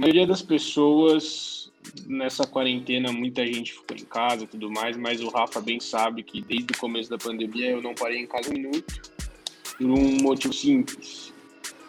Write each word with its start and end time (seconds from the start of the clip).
maioria 0.00 0.26
das 0.26 0.40
pessoas 0.40 1.70
nessa 2.06 2.46
quarentena, 2.46 3.12
muita 3.12 3.46
gente 3.46 3.74
ficou 3.74 3.94
em 3.94 4.04
casa 4.04 4.44
e 4.44 4.46
tudo 4.46 4.70
mais, 4.70 4.96
mas 4.96 5.20
o 5.20 5.28
Rafa 5.28 5.60
bem 5.60 5.78
sabe 5.78 6.22
que 6.22 6.40
desde 6.40 6.72
o 6.72 6.78
começo 6.78 7.10
da 7.10 7.18
pandemia 7.18 7.72
eu 7.72 7.82
não 7.82 7.94
parei 7.94 8.18
em 8.18 8.26
casa 8.26 8.48
um 8.48 8.54
minuto, 8.54 9.02
por 9.76 9.86
um 9.86 10.22
motivo 10.22 10.54
simples. 10.54 11.34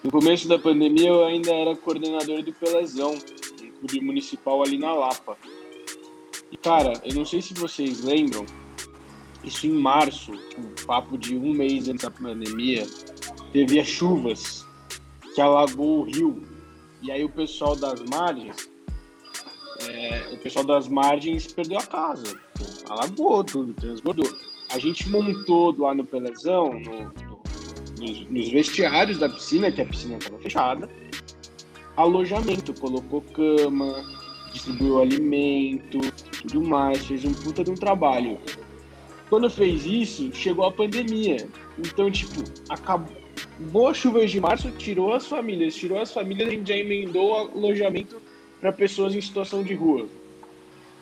No 0.03 0.11
começo 0.11 0.45
da 0.49 0.59
pandemia 0.59 1.07
eu 1.07 1.23
ainda 1.23 1.53
era 1.53 1.73
coordenador 1.73 2.43
do 2.43 2.51
Pelezão, 2.51 3.13
um 3.13 3.71
clube 3.79 4.01
municipal 4.01 4.61
ali 4.61 4.77
na 4.77 4.93
Lapa. 4.93 5.37
E 6.51 6.57
cara, 6.57 6.91
eu 7.05 7.15
não 7.15 7.23
sei 7.23 7.41
se 7.41 7.53
vocês 7.53 8.03
lembram, 8.03 8.45
isso 9.41 9.65
em 9.65 9.71
março, 9.71 10.33
um 10.57 10.85
papo 10.85 11.17
de 11.17 11.37
um 11.37 11.53
mês 11.53 11.87
antes 11.87 12.03
da 12.03 12.11
pandemia, 12.11 12.85
teve 13.53 13.79
as 13.79 13.87
chuvas 13.87 14.67
que 15.33 15.39
alagou 15.39 15.99
o 15.99 16.03
rio 16.03 16.50
e 17.01 17.11
aí 17.11 17.23
o 17.23 17.29
pessoal 17.29 17.75
das 17.75 18.01
margens, 18.03 18.69
é, 19.89 20.29
o 20.33 20.37
pessoal 20.37 20.65
das 20.65 20.87
margens 20.87 21.51
perdeu 21.51 21.79
a 21.79 21.85
casa, 21.85 22.39
alagou 22.89 23.43
tudo, 23.43 23.73
transbordou. 23.73 24.31
A 24.71 24.79
gente 24.79 25.09
montou 25.09 25.75
lá 25.77 25.93
no 25.93 26.05
Pelezão, 26.05 26.73
no, 26.73 27.03
no, 27.03 27.41
nos, 27.99 28.29
nos, 28.29 28.49
vestiários 28.49 29.17
da 29.17 29.27
piscina, 29.27 29.71
que 29.71 29.81
a 29.81 29.85
piscina 29.85 30.17
estava 30.17 30.37
fechada, 30.39 30.89
alojamento, 31.97 32.73
colocou 32.79 33.21
cama, 33.21 34.05
distribuiu 34.53 35.01
alimento, 35.01 35.99
tudo 36.41 36.61
mais, 36.61 37.05
fez 37.05 37.25
um 37.25 37.33
puta 37.33 37.63
de 37.63 37.71
um 37.71 37.75
trabalho. 37.75 38.37
Quando 39.29 39.49
fez 39.49 39.85
isso, 39.85 40.29
chegou 40.33 40.65
a 40.65 40.71
pandemia. 40.71 41.47
Então, 41.79 42.11
tipo, 42.11 42.43
acabou, 42.69 43.20
boas 43.69 43.97
chuvas 43.97 44.31
de 44.31 44.39
março 44.39 44.71
tirou 44.71 45.13
as 45.13 45.27
famílias, 45.27 45.75
tirou 45.75 45.99
as 45.99 46.11
famílias, 46.11 46.49
a 46.49 46.51
gente 46.51 46.67
já 46.67 46.75
emendou 46.75 47.33
alojamento 47.35 48.21
para 48.59 48.71
pessoas 48.71 49.15
em 49.15 49.21
situação 49.21 49.63
de 49.63 49.73
rua, 49.73 50.07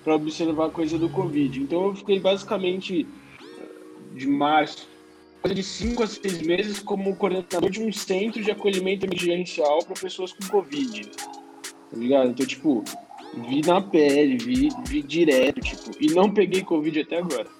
para 0.03 0.15
observar 0.15 0.67
a 0.67 0.69
coisa 0.69 0.97
do 0.97 1.09
Covid. 1.09 1.61
Então 1.61 1.87
eu 1.87 1.95
fiquei 1.95 2.19
basicamente 2.19 3.07
de 4.13 4.27
março, 4.27 4.87
de 5.53 5.63
cinco 5.63 6.03
a 6.03 6.07
seis 6.07 6.41
meses 6.41 6.79
como 6.79 7.15
coordenador 7.15 7.69
de 7.69 7.81
um 7.81 7.91
centro 7.93 8.43
de 8.43 8.51
acolhimento 8.51 9.05
emergencial 9.05 9.79
para 9.85 9.95
pessoas 9.95 10.33
com 10.33 10.45
Covid. 10.47 11.09
Tá 11.09 11.97
ligado? 11.97 12.29
Então, 12.29 12.45
tipo, 12.45 12.83
vi 13.47 13.61
na 13.61 13.81
pele, 13.81 14.37
vi, 14.37 14.69
vi 14.85 15.01
direto, 15.01 15.61
tipo, 15.61 15.91
e 15.99 16.07
não 16.07 16.31
peguei 16.31 16.61
Covid 16.63 16.99
até 16.99 17.19
agora 17.19 17.58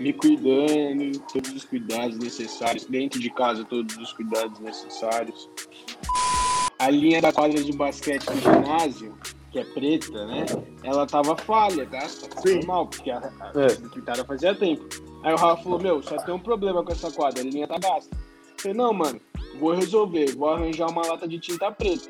me 0.00 0.12
cuidando, 0.12 1.18
todos 1.32 1.52
os 1.52 1.64
cuidados 1.64 2.18
necessários, 2.18 2.84
dentro 2.84 3.20
de 3.20 3.30
casa, 3.30 3.64
todos 3.64 3.96
os 3.96 4.12
cuidados 4.12 4.58
necessários. 4.60 5.50
A 6.78 6.90
linha 6.90 7.20
da 7.20 7.32
quadra 7.32 7.62
de 7.62 7.72
basquete 7.72 8.24
do 8.24 8.40
ginásio, 8.40 9.18
que 9.50 9.58
é 9.58 9.64
preta, 9.64 10.26
né? 10.26 10.46
Ela 10.84 11.06
tava 11.06 11.36
falha, 11.36 11.84
tá? 11.86 11.98
Tá 11.98 12.42
normal, 12.44 12.86
porque 12.86 13.10
a, 13.10 13.18
a, 13.18 13.52
é. 13.56 14.24
fazia 14.24 14.54
tempo. 14.54 14.86
Aí 15.24 15.32
o 15.32 15.36
Rafa 15.36 15.62
falou: 15.62 15.80
Meu, 15.80 16.02
só 16.02 16.16
tem 16.18 16.34
um 16.34 16.38
problema 16.38 16.84
com 16.84 16.92
essa 16.92 17.10
quadra, 17.10 17.40
a 17.40 17.44
linha 17.44 17.66
tá 17.66 17.78
gasta. 17.78 18.14
Eu 18.14 18.54
falei: 18.58 18.76
Não, 18.76 18.92
mano, 18.92 19.20
vou 19.58 19.74
resolver, 19.74 20.36
vou 20.36 20.50
arranjar 20.50 20.88
uma 20.90 21.04
lata 21.04 21.26
de 21.26 21.40
tinta 21.40 21.72
preta. 21.72 22.08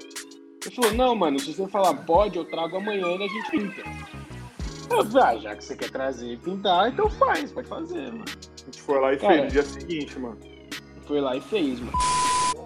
Ele 0.64 0.74
falou: 0.74 0.92
Não, 0.92 1.14
mano, 1.14 1.38
se 1.38 1.54
você 1.54 1.66
falar 1.68 1.94
pode, 1.94 2.36
eu 2.36 2.44
trago 2.44 2.76
amanhã 2.76 3.06
e 3.06 3.24
a 3.24 3.28
gente 3.28 3.50
pinta. 3.50 4.17
Ah, 4.90 5.36
já 5.36 5.54
que 5.54 5.64
você 5.64 5.76
quer 5.76 5.90
trazer 5.90 6.32
e 6.32 6.36
pintar, 6.36 6.88
então 6.88 7.10
faz, 7.10 7.52
pode 7.52 7.68
fazer, 7.68 8.10
mano. 8.10 8.24
A 8.24 8.64
gente 8.64 8.82
foi 8.82 9.00
lá 9.00 9.12
e 9.12 9.16
Cara, 9.18 9.32
fez 9.32 9.44
no 9.44 9.50
dia 9.50 9.62
seguinte, 9.62 10.18
mano. 10.18 10.38
Foi 11.06 11.20
lá 11.20 11.36
e 11.36 11.40
fez, 11.40 11.80
mano. 11.80 11.92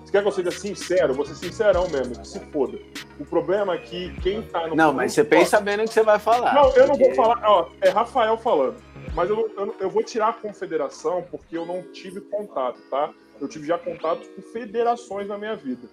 Você 0.04 0.12
quer 0.12 0.22
que 0.22 0.28
eu 0.28 0.32
seja 0.32 0.50
sincero? 0.50 1.14
Vou 1.14 1.24
ser 1.24 1.34
sincerão 1.34 1.88
mesmo, 1.88 2.18
que 2.18 2.26
se 2.26 2.40
foda. 2.46 2.78
O 3.18 3.24
problema 3.24 3.74
é 3.74 3.78
que 3.78 4.12
quem 4.20 4.42
tá 4.42 4.66
no. 4.66 4.74
Não, 4.74 4.92
mas 4.92 5.12
você 5.12 5.24
pensa 5.24 5.60
bem 5.60 5.76
no 5.76 5.84
que 5.84 5.92
você 5.92 6.02
vai 6.02 6.18
falar. 6.18 6.54
Não, 6.54 6.70
eu 6.74 6.88
não 6.88 6.96
vou 6.96 7.14
falar. 7.14 7.40
Ó, 7.44 7.68
é 7.80 7.88
Rafael 7.88 8.36
falando. 8.36 8.76
Mas 9.14 9.28
eu, 9.28 9.50
eu, 9.56 9.74
eu 9.80 9.90
vou 9.90 10.02
tirar 10.02 10.28
a 10.28 10.32
confederação 10.32 11.24
porque 11.30 11.56
eu 11.56 11.66
não 11.66 11.82
tive 11.92 12.20
contato, 12.20 12.80
tá? 12.90 13.12
Eu 13.40 13.48
tive 13.48 13.66
já 13.66 13.76
contato 13.78 14.26
com 14.28 14.42
federações 14.42 15.28
na 15.28 15.36
minha 15.36 15.56
vida. 15.56 15.88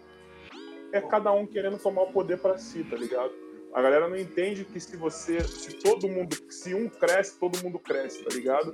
É 0.91 1.01
cada 1.01 1.31
um 1.31 1.45
querendo 1.45 1.77
tomar 1.77 2.03
o 2.03 2.11
poder 2.11 2.37
para 2.37 2.57
si, 2.57 2.83
tá 2.83 2.95
ligado? 2.95 3.31
A 3.73 3.81
galera 3.81 4.07
não 4.09 4.15
entende 4.15 4.65
que 4.65 4.79
se 4.79 4.97
você, 4.97 5.41
se 5.43 5.73
todo 5.75 6.07
mundo, 6.07 6.35
se 6.49 6.73
um 6.73 6.89
cresce, 6.89 7.37
todo 7.39 7.61
mundo 7.63 7.77
cresce, 7.77 8.23
tá 8.23 8.33
ligado? 8.33 8.73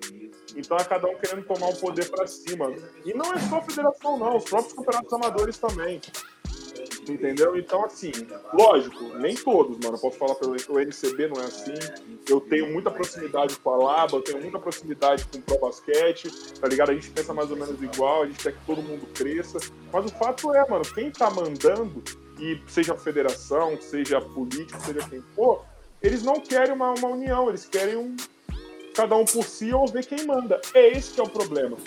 Então 0.56 0.78
é 0.78 0.84
cada 0.84 1.08
um 1.08 1.16
querendo 1.18 1.46
tomar 1.46 1.68
o 1.70 1.76
poder 1.78 2.10
para 2.10 2.26
cima. 2.26 2.74
E 3.06 3.14
não 3.14 3.34
é 3.34 3.40
só 3.40 3.58
a 3.58 3.62
federação, 3.62 4.18
não, 4.18 4.38
os 4.38 4.46
próprios 4.46 4.74
campeonatos 4.74 5.14
amadores 5.14 5.58
também. 5.58 6.00
Entendeu? 7.10 7.56
Então, 7.58 7.86
assim, 7.86 8.12
lógico, 8.54 9.18
nem 9.18 9.36
todos, 9.36 9.78
mano. 9.78 9.96
Eu 9.96 10.02
posso 10.02 10.18
falar 10.18 10.36
pelo 10.36 10.56
o 10.70 10.80
NCB 10.80 11.28
não 11.28 11.42
é 11.42 11.46
assim. 11.46 11.74
Eu 12.28 12.42
tenho 12.42 12.72
muita 12.72 12.90
proximidade 12.90 13.58
com 13.58 13.70
a 13.70 13.78
Laba, 13.78 14.18
eu 14.18 14.22
tenho 14.22 14.42
muita 14.42 14.60
proximidade 14.60 15.26
com 15.26 15.38
o 15.38 15.42
Pro 15.42 15.60
Basquete, 15.60 16.30
tá 16.60 16.68
ligado? 16.68 16.92
A 16.92 16.94
gente 16.94 17.12
pensa 17.12 17.34
mais 17.34 17.52
ou 17.52 17.58
menos 17.58 17.82
igual, 17.82 18.24
a 18.24 18.26
gente 18.26 18.42
quer 18.42 18.54
que 18.54 18.66
todo 18.66 18.82
mundo 18.82 19.06
cresça. 19.14 19.60
Mas 19.92 20.06
o 20.06 20.10
fato 20.10 20.54
é, 20.54 20.68
mano, 20.68 20.84
quem 20.94 21.12
tá 21.12 21.30
mandando 21.30 22.02
e 22.40 22.62
seja 22.68 22.96
federação, 22.96 23.80
seja 23.82 24.22
político, 24.22 24.80
seja 24.82 25.08
quem 25.10 25.22
for, 25.36 25.66
eles 26.02 26.24
não 26.24 26.40
querem 26.40 26.74
uma, 26.74 26.94
uma 26.94 27.08
união, 27.10 27.50
eles 27.50 27.66
querem 27.66 27.96
um 27.96 28.16
cada 28.94 29.16
um 29.16 29.26
por 29.26 29.44
si 29.44 29.74
ou 29.74 29.86
ver 29.88 30.06
quem 30.06 30.26
manda. 30.26 30.62
É 30.74 30.88
esse 30.88 31.14
que 31.14 31.20
é 31.20 31.24
o 31.24 31.30
problema. 31.30 31.78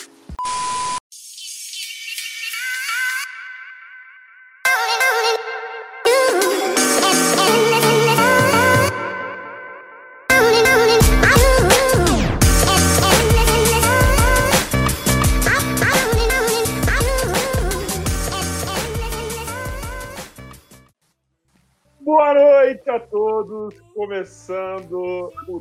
Começando 24.09 25.31
o 25.47 25.61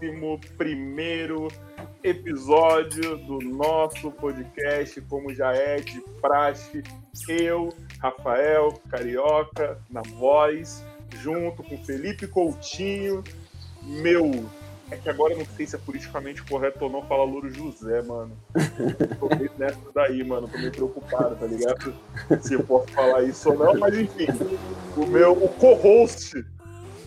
11 0.00 1.56
episódio 2.04 3.16
do 3.16 3.40
nosso 3.40 4.12
podcast, 4.12 5.00
como 5.00 5.34
já 5.34 5.52
é 5.52 5.80
de 5.80 6.00
praxe. 6.20 6.84
Eu, 7.28 7.74
Rafael 7.98 8.80
Carioca, 8.88 9.76
na 9.90 10.02
voz, 10.02 10.84
junto 11.20 11.64
com 11.64 11.76
Felipe 11.78 12.28
Coutinho, 12.28 13.24
meu 13.82 14.30
é 14.88 14.96
que 14.96 15.10
agora 15.10 15.34
não 15.34 15.44
sei 15.44 15.66
se 15.66 15.74
é 15.74 15.78
politicamente 15.80 16.44
correto 16.44 16.84
ou 16.84 16.90
não 16.90 17.02
falar 17.02 17.24
Louro 17.24 17.50
José, 17.50 18.00
mano. 18.02 18.36
Tô 19.18 19.28
meio 19.36 19.50
nessa 19.58 19.80
daí, 19.92 20.22
mano. 20.22 20.46
Tô 20.46 20.56
meio 20.56 20.70
preocupado, 20.70 21.34
tá 21.34 21.44
ligado? 21.44 21.92
Se 22.40 22.54
eu 22.54 22.62
posso 22.62 22.86
falar 22.92 23.24
isso 23.24 23.50
ou 23.50 23.58
não, 23.58 23.74
mas 23.78 23.98
enfim. 23.98 24.26
O 24.96 25.04
meu 25.06 25.32
o 25.32 25.48
co-host. 25.48 26.42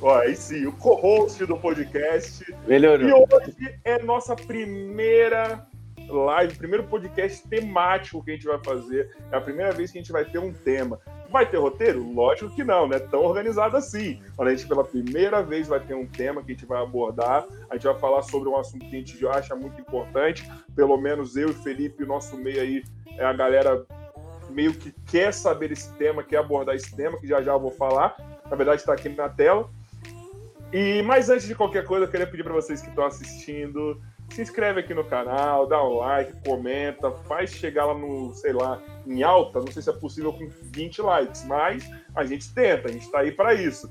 Ó, 0.01 0.15
aí 0.15 0.35
sim, 0.35 0.65
o 0.65 0.71
co-host 0.71 1.45
do 1.45 1.55
podcast. 1.55 2.43
Melhorou. 2.65 3.07
E 3.07 3.13
hoje 3.13 3.79
é 3.83 4.01
nossa 4.01 4.35
primeira 4.35 5.67
live, 6.09 6.55
primeiro 6.55 6.83
podcast 6.85 7.47
temático 7.47 8.23
que 8.23 8.31
a 8.31 8.33
gente 8.33 8.47
vai 8.47 8.57
fazer. 8.63 9.15
É 9.31 9.37
a 9.37 9.41
primeira 9.41 9.71
vez 9.71 9.91
que 9.91 9.99
a 9.99 10.01
gente 10.01 10.11
vai 10.11 10.25
ter 10.25 10.39
um 10.39 10.51
tema. 10.51 10.99
Vai 11.29 11.47
ter 11.47 11.57
roteiro? 11.57 12.11
Lógico 12.11 12.49
que 12.55 12.63
não, 12.63 12.87
né? 12.87 12.97
Tão 12.97 13.21
organizado 13.21 13.77
assim. 13.77 14.19
A 14.39 14.49
gente, 14.49 14.67
pela 14.67 14.83
primeira 14.83 15.43
vez, 15.43 15.67
vai 15.67 15.79
ter 15.79 15.93
um 15.93 16.07
tema 16.07 16.43
que 16.43 16.51
a 16.51 16.55
gente 16.55 16.65
vai 16.65 16.81
abordar. 16.81 17.45
A 17.69 17.75
gente 17.75 17.85
vai 17.85 17.97
falar 17.99 18.23
sobre 18.23 18.49
um 18.49 18.57
assunto 18.57 18.85
que 18.87 18.95
a 18.95 18.99
gente 18.99 19.27
acha 19.27 19.55
muito 19.55 19.79
importante. 19.79 20.51
Pelo 20.75 20.97
menos 20.97 21.37
eu 21.37 21.51
e 21.51 21.53
Felipe, 21.53 22.03
o 22.03 22.07
nosso 22.07 22.35
meio 22.35 22.59
aí, 22.59 22.83
é 23.17 23.23
a 23.23 23.33
galera 23.33 23.85
meio 24.49 24.73
que 24.73 24.91
quer 25.05 25.31
saber 25.31 25.71
esse 25.71 25.93
tema, 25.93 26.23
quer 26.23 26.37
abordar 26.37 26.75
esse 26.75 26.93
tema, 26.95 27.19
que 27.19 27.27
já 27.27 27.39
já 27.41 27.53
eu 27.53 27.59
vou 27.59 27.71
falar. 27.71 28.15
Na 28.49 28.55
verdade, 28.55 28.81
está 28.81 28.93
aqui 28.93 29.07
na 29.07 29.29
tela. 29.29 29.69
E 30.73 31.01
mas 31.03 31.29
antes 31.29 31.47
de 31.47 31.55
qualquer 31.55 31.85
coisa, 31.85 32.05
eu 32.05 32.09
queria 32.09 32.27
pedir 32.27 32.43
para 32.43 32.53
vocês 32.53 32.81
que 32.81 32.89
estão 32.89 33.05
assistindo 33.05 33.99
se 34.33 34.41
inscreve 34.41 34.79
aqui 34.79 34.93
no 34.93 35.03
canal, 35.03 35.67
dá 35.67 35.83
um 35.83 35.97
like, 35.97 36.33
comenta, 36.47 37.11
faz 37.27 37.51
chegar 37.51 37.85
lá 37.85 37.93
no, 37.93 38.33
sei 38.33 38.53
lá, 38.53 38.81
em 39.05 39.21
alta, 39.23 39.59
não 39.59 39.71
sei 39.71 39.81
se 39.81 39.89
é 39.89 39.93
possível 39.93 40.31
com 40.31 40.47
20 40.61 41.01
likes, 41.01 41.45
mas 41.45 41.89
a 42.15 42.23
gente 42.23 42.53
tenta, 42.53 42.87
a 42.87 42.91
gente 42.91 43.09
tá 43.09 43.19
aí 43.19 43.31
para 43.31 43.53
isso. 43.53 43.89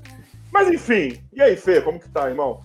Mas 0.51 0.67
enfim, 0.67 1.21
e 1.31 1.41
aí, 1.41 1.55
Fê, 1.55 1.81
como 1.81 1.99
que 1.99 2.09
tá, 2.09 2.27
irmão? 2.27 2.61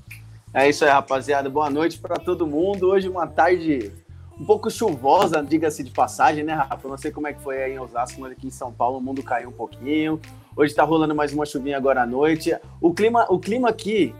É 0.54 0.68
isso 0.68 0.84
aí, 0.84 0.90
rapaziada. 0.90 1.50
Boa 1.50 1.68
noite 1.68 1.98
para 1.98 2.16
todo 2.16 2.46
mundo. 2.46 2.88
Hoje 2.88 3.08
uma 3.08 3.26
tarde 3.26 3.92
um 4.40 4.44
pouco 4.44 4.70
chuvosa, 4.70 5.42
diga-se 5.42 5.84
de 5.84 5.90
passagem, 5.90 6.42
né, 6.42 6.54
Rafa? 6.54 6.88
Não 6.88 6.96
sei 6.96 7.10
como 7.10 7.26
é 7.26 7.34
que 7.34 7.42
foi 7.42 7.62
aí 7.62 7.72
em 7.74 7.78
Osasco, 7.78 8.20
mas 8.20 8.32
aqui 8.32 8.46
em 8.46 8.50
São 8.50 8.72
Paulo 8.72 8.98
o 8.98 9.00
mundo 9.02 9.22
caiu 9.22 9.50
um 9.50 9.52
pouquinho. 9.52 10.20
Hoje 10.58 10.74
tá 10.74 10.82
rolando 10.84 11.14
mais 11.14 11.34
uma 11.34 11.44
chuvinha 11.44 11.76
agora 11.76 12.00
à 12.00 12.06
noite. 12.06 12.56
O 12.80 12.94
clima, 12.94 13.26
o 13.28 13.38
clima 13.38 13.68
aqui 13.68 14.14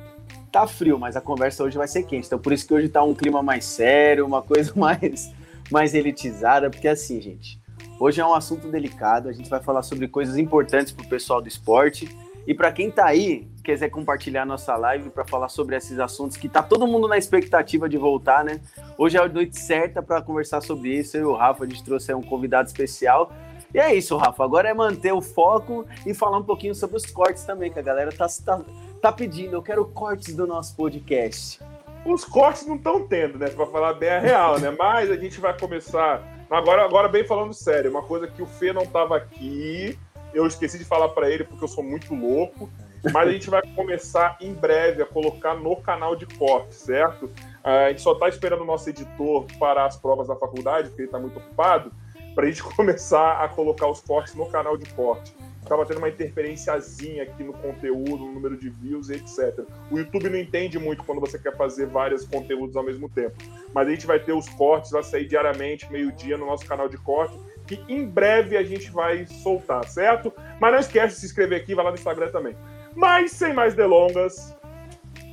tá 0.52 0.66
frio, 0.66 0.98
mas 0.98 1.16
a 1.16 1.20
conversa 1.20 1.64
hoje 1.64 1.78
vai 1.78 1.88
ser 1.88 2.02
quente. 2.02 2.26
Então 2.26 2.38
por 2.38 2.52
isso 2.52 2.66
que 2.66 2.74
hoje 2.74 2.90
tá 2.90 3.02
um 3.02 3.14
clima 3.14 3.42
mais 3.42 3.64
sério, 3.64 4.26
uma 4.26 4.42
coisa 4.42 4.70
mais, 4.76 5.32
mais 5.70 5.94
elitizada, 5.94 6.68
porque 6.68 6.88
assim, 6.88 7.22
gente, 7.22 7.58
hoje 7.98 8.20
é 8.20 8.26
um 8.26 8.34
assunto 8.34 8.68
delicado, 8.70 9.30
a 9.30 9.32
gente 9.32 9.48
vai 9.48 9.62
falar 9.62 9.82
sobre 9.82 10.08
coisas 10.08 10.36
importantes 10.36 10.92
pro 10.92 11.08
pessoal 11.08 11.40
do 11.40 11.48
esporte. 11.48 12.06
E 12.46 12.52
para 12.52 12.70
quem 12.70 12.90
tá 12.90 13.06
aí, 13.06 13.48
quiser 13.64 13.88
compartilhar 13.88 14.44
nossa 14.44 14.76
live 14.76 15.08
para 15.08 15.24
falar 15.24 15.48
sobre 15.48 15.74
esses 15.74 15.98
assuntos 15.98 16.36
que 16.36 16.50
tá 16.50 16.62
todo 16.62 16.86
mundo 16.86 17.08
na 17.08 17.16
expectativa 17.16 17.88
de 17.88 17.96
voltar, 17.96 18.44
né? 18.44 18.60
Hoje 18.98 19.16
é 19.16 19.20
a 19.20 19.26
noite 19.26 19.58
certa 19.58 20.02
para 20.02 20.20
conversar 20.20 20.60
sobre 20.60 20.90
isso. 20.90 21.16
Eu 21.16 21.22
e 21.22 21.24
o 21.24 21.34
Rafa, 21.34 21.64
a 21.64 21.66
gente 21.66 21.82
trouxe 21.82 22.12
um 22.12 22.22
convidado 22.22 22.68
especial. 22.68 23.32
E 23.76 23.78
é 23.78 23.94
isso, 23.94 24.16
Rafa. 24.16 24.42
Agora 24.42 24.70
é 24.70 24.72
manter 24.72 25.12
o 25.12 25.20
foco 25.20 25.86
e 26.06 26.14
falar 26.14 26.38
um 26.38 26.42
pouquinho 26.42 26.74
sobre 26.74 26.96
os 26.96 27.04
cortes 27.04 27.44
também, 27.44 27.70
que 27.70 27.78
a 27.78 27.82
galera 27.82 28.10
tá, 28.10 28.26
tá, 28.42 28.62
tá 29.02 29.12
pedindo. 29.12 29.54
Eu 29.54 29.60
quero 29.60 29.84
cortes 29.84 30.34
do 30.34 30.46
nosso 30.46 30.74
podcast. 30.74 31.60
Os 32.02 32.24
cortes 32.24 32.66
não 32.66 32.76
estão 32.76 33.06
tendo, 33.06 33.38
né? 33.38 33.50
Para 33.50 33.66
falar 33.66 33.92
bem 33.92 34.08
a 34.08 34.18
real, 34.18 34.58
né? 34.58 34.70
Mas 34.80 35.10
a 35.10 35.16
gente 35.18 35.38
vai 35.38 35.54
começar. 35.58 36.26
Agora, 36.50 36.86
agora 36.86 37.06
bem 37.06 37.26
falando 37.26 37.52
sério, 37.52 37.90
uma 37.90 38.00
coisa 38.00 38.26
que 38.26 38.40
o 38.40 38.46
Fê 38.46 38.72
não 38.72 38.86
tava 38.86 39.14
aqui, 39.14 39.98
eu 40.32 40.46
esqueci 40.46 40.78
de 40.78 40.84
falar 40.86 41.10
para 41.10 41.30
ele 41.30 41.44
porque 41.44 41.62
eu 41.62 41.68
sou 41.68 41.84
muito 41.84 42.14
louco. 42.14 42.70
Mas 43.12 43.28
a 43.28 43.30
gente 43.30 43.50
vai 43.50 43.60
começar 43.74 44.38
em 44.40 44.54
breve 44.54 45.02
a 45.02 45.06
colocar 45.06 45.54
no 45.54 45.76
canal 45.76 46.16
de 46.16 46.24
corte, 46.24 46.74
certo? 46.74 47.30
A 47.62 47.90
gente 47.90 48.00
só 48.00 48.12
está 48.12 48.26
esperando 48.26 48.62
o 48.62 48.66
nosso 48.66 48.88
editor 48.88 49.44
parar 49.58 49.84
as 49.84 49.98
provas 49.98 50.28
da 50.28 50.34
faculdade, 50.34 50.88
porque 50.88 51.02
ele 51.02 51.08
está 51.08 51.18
muito 51.18 51.38
ocupado, 51.38 51.92
para 52.36 52.44
a 52.44 52.48
gente 52.48 52.62
começar 52.76 53.42
a 53.42 53.48
colocar 53.48 53.88
os 53.88 54.00
cortes 54.00 54.36
no 54.36 54.46
canal 54.46 54.76
de 54.76 54.88
corte. 54.90 55.34
Estava 55.60 55.84
tendo 55.84 55.98
uma 55.98 56.08
interferenciazinha 56.08 57.24
aqui 57.24 57.42
no 57.42 57.52
conteúdo, 57.52 58.18
no 58.18 58.32
número 58.32 58.56
de 58.56 58.70
views, 58.70 59.10
etc. 59.10 59.64
O 59.90 59.98
YouTube 59.98 60.28
não 60.28 60.38
entende 60.38 60.78
muito 60.78 61.02
quando 61.02 61.20
você 61.20 61.40
quer 61.40 61.56
fazer 61.56 61.86
vários 61.86 62.24
conteúdos 62.24 62.76
ao 62.76 62.84
mesmo 62.84 63.08
tempo. 63.08 63.34
Mas 63.74 63.88
a 63.88 63.90
gente 63.90 64.06
vai 64.06 64.20
ter 64.20 64.32
os 64.32 64.48
cortes, 64.50 64.92
vai 64.92 65.02
sair 65.02 65.26
diariamente, 65.26 65.90
meio-dia, 65.90 66.38
no 66.38 66.46
nosso 66.46 66.64
canal 66.64 66.88
de 66.88 66.96
corte 66.98 67.36
que 67.66 67.82
em 67.88 68.06
breve 68.06 68.56
a 68.56 68.62
gente 68.62 68.90
vai 68.90 69.26
soltar, 69.26 69.84
certo? 69.88 70.32
Mas 70.60 70.72
não 70.72 70.78
esquece 70.78 71.14
de 71.14 71.20
se 71.20 71.26
inscrever 71.26 71.60
aqui, 71.60 71.74
vai 71.74 71.84
lá 71.84 71.90
no 71.90 71.96
Instagram 71.96 72.30
também. 72.30 72.56
Mas 72.94 73.32
sem 73.32 73.52
mais 73.52 73.74
delongas, 73.74 74.56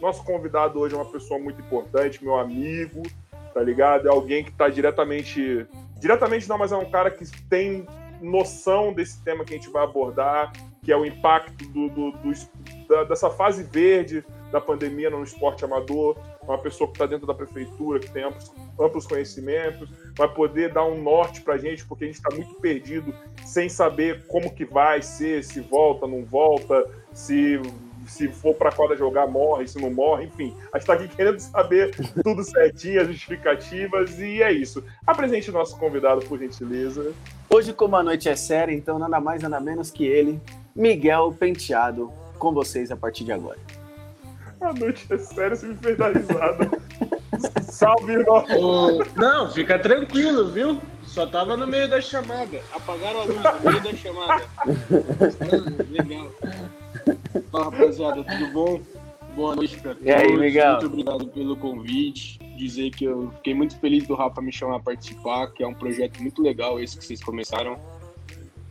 nosso 0.01 0.23
convidado 0.23 0.79
hoje 0.79 0.95
é 0.95 0.97
uma 0.97 1.09
pessoa 1.09 1.39
muito 1.39 1.61
importante, 1.61 2.23
meu 2.23 2.35
amigo, 2.35 3.03
tá 3.53 3.61
ligado? 3.61 4.07
É 4.07 4.11
alguém 4.11 4.44
que 4.44 4.51
tá 4.51 4.67
diretamente. 4.67 5.65
Diretamente 6.03 6.50
não, 6.50 6.57
mas 6.57 6.73
é 6.73 6.75
um 6.75 6.91
cara 6.91 7.09
que 7.09 7.25
tem 7.47 7.88
noção 8.21 8.91
desse 8.91 9.23
tema 9.23 9.45
que 9.45 9.53
a 9.53 9.57
gente 9.57 9.69
vai 9.69 9.85
abordar, 9.85 10.51
que 10.81 10.91
é 10.91 10.97
o 10.97 11.05
impacto 11.05 11.65
do, 11.69 11.88
do, 11.88 12.11
do 12.11 12.33
da, 12.89 13.05
dessa 13.05 13.29
fase 13.29 13.63
verde 13.63 14.21
da 14.51 14.59
pandemia 14.59 15.09
no 15.09 15.23
esporte 15.23 15.63
amador, 15.63 16.17
uma 16.41 16.57
pessoa 16.57 16.89
que 16.89 16.95
está 16.95 17.05
dentro 17.05 17.25
da 17.25 17.33
prefeitura, 17.33 18.01
que 18.01 18.11
tem 18.11 18.23
amplos, 18.23 18.51
amplos 18.77 19.07
conhecimentos, 19.07 19.89
vai 20.17 20.27
poder 20.27 20.73
dar 20.73 20.83
um 20.83 21.01
norte 21.01 21.39
para 21.39 21.53
a 21.53 21.57
gente, 21.57 21.85
porque 21.85 22.03
a 22.03 22.07
gente 22.07 22.17
está 22.17 22.35
muito 22.35 22.53
perdido, 22.55 23.15
sem 23.45 23.69
saber 23.69 24.27
como 24.27 24.53
que 24.53 24.65
vai 24.65 25.01
ser, 25.01 25.41
se 25.41 25.61
volta, 25.61 26.05
não 26.05 26.25
volta, 26.25 26.85
se 27.13 27.61
se 28.05 28.27
for 28.27 28.53
para 28.55 28.69
a 28.69 28.71
quadra 28.71 28.95
jogar, 28.95 29.27
morre, 29.27 29.67
se 29.67 29.79
não 29.81 29.91
morre, 29.91 30.25
enfim. 30.25 30.55
A 30.71 30.77
gente 30.77 30.81
está 30.81 30.94
aqui 30.94 31.07
querendo 31.07 31.39
saber 31.39 31.95
tudo 32.23 32.44
certinho, 32.44 33.01
as 33.01 33.07
justificativas, 33.07 34.19
e 34.19 34.41
é 34.41 34.51
isso. 34.51 34.83
Apresente 35.05 35.50
o 35.50 35.53
nosso 35.53 35.77
convidado, 35.77 36.25
por 36.25 36.39
gentileza. 36.39 37.13
Hoje, 37.50 37.73
como 37.73 37.95
a 37.95 38.03
noite 38.03 38.29
é 38.29 38.35
séria, 38.35 38.73
então 38.73 38.97
nada 38.97 39.19
mais, 39.19 39.41
nada 39.41 39.59
menos 39.59 39.91
que 39.91 40.05
ele, 40.05 40.41
Miguel 40.75 41.35
Penteado, 41.38 42.11
com 42.39 42.53
vocês 42.53 42.91
a 42.91 42.97
partir 42.97 43.23
de 43.23 43.31
agora. 43.31 43.59
A 44.59 44.73
noite 44.73 45.05
é 45.09 45.17
séria, 45.17 45.55
você 45.55 45.67
me 45.67 45.75
fez 45.75 45.97
dar 45.97 46.15
risada. 46.15 46.71
Salve, 47.69 48.13
irmão! 48.13 48.45
Oh, 48.57 49.19
não, 49.19 49.51
fica 49.51 49.77
tranquilo, 49.77 50.50
viu? 50.50 50.81
Só 51.05 51.27
tava 51.27 51.57
no 51.57 51.67
meio 51.67 51.89
da 51.89 52.00
chamada. 52.00 52.61
Apagaram 52.73 53.21
a 53.21 53.23
luz 53.25 53.38
no 53.38 53.71
meio 53.71 53.83
da 53.83 53.94
chamada. 53.94 54.44
Legal. 55.89 56.31
Fala, 57.51 57.65
rapaziada, 57.65 58.23
tudo 58.23 58.51
bom? 58.51 58.81
Boa 59.35 59.55
noite 59.55 59.79
pra 59.79 59.94
todos. 59.94 60.07
E 60.07 60.11
aí, 60.11 60.35
Miguel? 60.38 60.71
Muito 60.73 60.85
obrigado 60.85 61.27
pelo 61.27 61.55
convite. 61.55 62.39
Dizer 62.55 62.91
que 62.91 63.05
eu 63.05 63.31
fiquei 63.38 63.53
muito 63.53 63.77
feliz 63.79 64.07
do 64.07 64.13
Rafa 64.13 64.41
me 64.41 64.51
chamar 64.51 64.77
a 64.77 64.79
participar, 64.79 65.47
que 65.47 65.63
é 65.63 65.67
um 65.67 65.73
projeto 65.73 66.21
muito 66.21 66.41
legal 66.41 66.79
esse 66.79 66.97
que 66.97 67.03
vocês 67.03 67.23
começaram. 67.23 67.77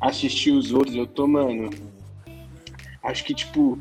Assistir 0.00 0.52
os 0.52 0.72
outros, 0.72 0.94
eu 0.94 1.06
tô, 1.06 1.26
mano. 1.26 1.70
Acho 3.02 3.24
que, 3.24 3.34
tipo, 3.34 3.78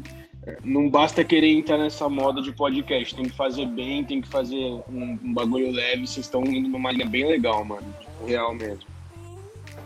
não 0.63 0.89
basta 0.89 1.23
querer 1.23 1.51
entrar 1.51 1.77
nessa 1.77 2.09
moda 2.09 2.41
de 2.41 2.51
podcast, 2.51 3.15
tem 3.15 3.25
que 3.25 3.35
fazer 3.35 3.67
bem, 3.67 4.03
tem 4.03 4.21
que 4.21 4.27
fazer 4.27 4.81
um, 4.89 5.19
um 5.23 5.33
bagulho 5.33 5.71
leve. 5.71 6.07
Vocês 6.07 6.25
estão 6.25 6.43
indo 6.43 6.67
numa 6.67 6.91
linha 6.91 7.05
bem 7.05 7.27
legal, 7.27 7.63
mano. 7.63 7.85
Tipo, 7.99 8.25
real 8.25 8.55
mesmo. 8.55 8.85